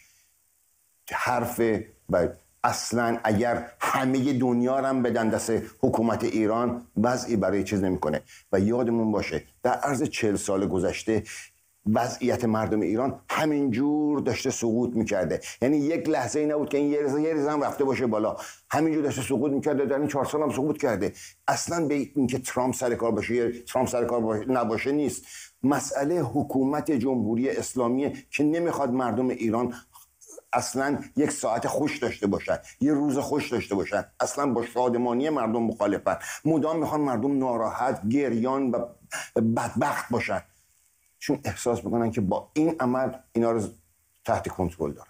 [1.12, 1.62] حرف
[2.10, 2.28] و
[2.64, 8.22] اصلا اگر همه دنیا رو بدن دست حکومت ایران وضعی برای چیز نمی‌کنه.
[8.52, 11.24] و یادمون باشه در عرض چل سال گذشته
[11.86, 15.40] وضعیت مردم ایران همینجور داشته سقوط می‌کرده.
[15.62, 18.36] یعنی یک لحظه ای نبود که این یه ریزه هم رفته باشه بالا.
[18.72, 21.14] همینجور داشته سقوط می‌کرده در این چهار سال هم سقوط کرده.
[21.48, 25.26] اصلا به اینکه ترامپ سر کار باشه یا ترامپ سر کار نباشه نیست.
[25.64, 29.74] مسئله حکومت جمهوری اسلامی که نمی‌خواد مردم ایران
[30.54, 34.06] اصلا یک ساعت خوش داشته باشن یه روز خوش داشته باشن.
[34.20, 36.18] اصلا با شادمانی مردم مخالفن.
[36.46, 38.86] مدام می‌خوان مردم ناراحت گریان و
[39.36, 40.42] بدبخت باشن.
[41.24, 43.62] چون احساس می‌کنن که با این عمل اینا رو
[44.26, 45.10] تحت کنترل دارن.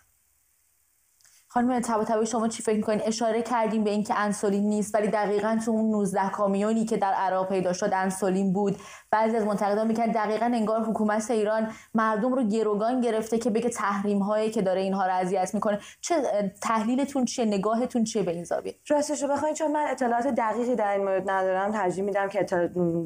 [1.48, 5.72] خانم تبا شما چی فکر می‌کنین؟ اشاره کردیم به اینکه انسولین نیست ولی دقیقا تو
[5.72, 8.76] اون 19 کامیونی که در عراق پیدا شد انسولین بود.
[9.12, 14.20] بعضی از منتقدان میگن دقیقا انگار حکومت ایران مردم رو گروگان گرفته که بگه تحریم
[14.20, 15.80] هایی که داره اینها رو اذیت می‌کنه.
[16.02, 16.16] چه
[16.62, 21.04] تحلیلتون چه نگاهتون چه به این زاویه؟ راستش بخواین چون من اطلاعات دقیقی در این
[21.04, 21.72] مورد ندارم.
[21.72, 22.46] ترجیح میدم که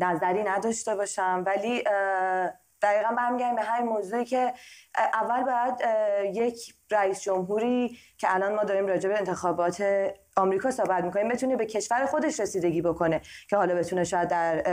[0.02, 1.44] نظری نداشته باشم.
[1.45, 1.84] ولی
[2.81, 4.53] دقیقا برمیگردیم به همین موضوعی که
[5.14, 5.75] اول باید
[6.35, 9.83] یک رئیس جمهوری که الان ما داریم راجع به انتخابات
[10.38, 14.64] آمریکا صحبت می‌کنیم بتونه به کشور خودش رسیدگی بکنه که حالا بتونه شاید در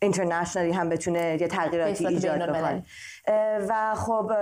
[0.00, 2.84] اینترنشنالی هم بتونه یه تغییراتی ایجاد بکنه.
[3.68, 4.32] و خب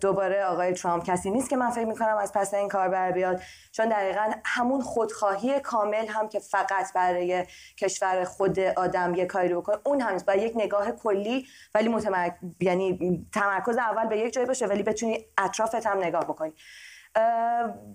[0.00, 3.40] دوباره آقای ترامپ کسی نیست که من فکر می‌کنم از پس این کار بر بیاد.
[3.72, 7.46] چون دقیقا همون خودخواهی کامل هم که فقط برای
[7.78, 12.34] کشور خود آدم یه کاری رو بکنه اون هم با یک نگاه کلی ولی متمرک...
[12.60, 16.52] یعنی تمرکز اول به یک جای باشه ولی بتونی اطرافت هم نگاه بکنی.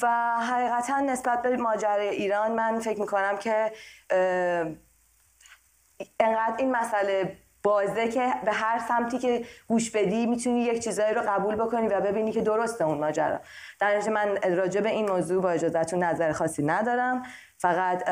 [0.01, 3.72] و حقیقتا نسبت به ماجرای ایران من فکر می‌کنم که
[6.19, 11.22] انقدر این مسئله بازه که به هر سمتی که گوش بدی می‌تونی یک چیزایی رو
[11.22, 13.40] قبول بکنی و ببینی که درسته اون ماجرا.
[13.80, 17.24] در من راجع به این موضوع با اجازهتون نظر خاصی ندارم.
[17.58, 18.06] فقط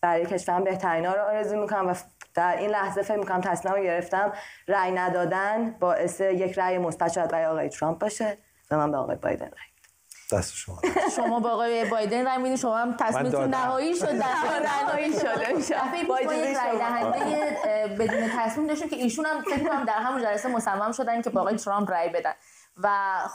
[0.00, 1.94] برای کشورم بهترینا رو آرزو می‌کنم و
[2.34, 4.32] در این لحظه فکر می‌کنم تصمیم گرفتم
[4.68, 8.38] رأی ندادن باعث یک رأی مثبت شاید آقای ترامپ باشه
[8.70, 9.69] و من به آقای بایدن رأی
[10.32, 10.80] دست شما.
[11.16, 14.08] شما با آقای بایدن رای میدین شما هم تصمیمتون نهایی شد.
[14.64, 15.74] نهایی شده میشه
[16.08, 20.92] بایدن رای دهنده بدون تصمیم داشتیم که ایشون هم فکر کنم در همون جلسه مصمم
[20.92, 22.32] شدن که با آقای ترامپ رای بدن.
[22.82, 22.88] و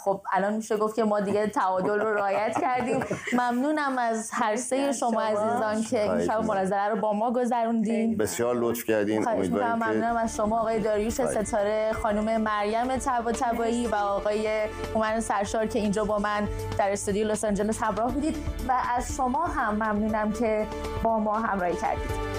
[0.03, 3.03] خب الان میشه گفت که ما دیگه تعادل رو رعایت کردیم.
[3.33, 8.17] ممنونم از هر سه شما عزیزان که این شب مناظره رو با ما گذروندین.
[8.17, 9.27] بسیار لطف کردین.
[9.27, 10.59] امیدوارم ممنونم از شما.
[10.59, 16.47] آقای داریوش ستاره خانم مریم تبا تبایی و آقای هومن سرشار که اینجا با من
[16.77, 18.35] در استودیو لس آنجلس همراه بودید.
[18.67, 20.67] و از شما هم ممنونم که
[21.03, 22.35] با ما همراهی کردید.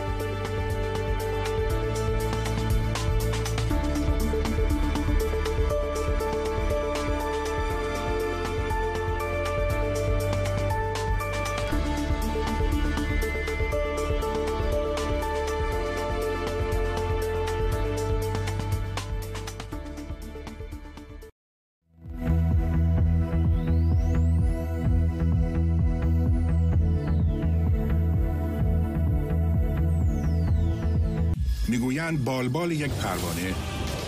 [32.10, 33.54] می‌گویند بالبال یک پروانه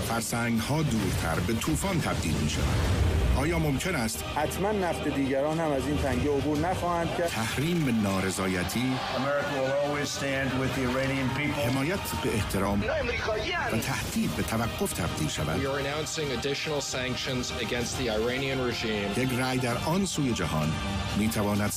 [0.08, 5.72] فرسنگ ها دورتر به طوفان تبدیل می شود آیا ممکن است حتما نفت دیگران هم
[5.72, 8.92] از این تنگه عبور نخواهند کرد؟ تحریم نارضایتی
[11.66, 12.82] حمایت به احترام
[13.72, 15.60] و تهدید به توقف تبدیل شود.
[19.16, 20.72] یک رای در آن سوی جهان
[21.18, 21.70] می تواند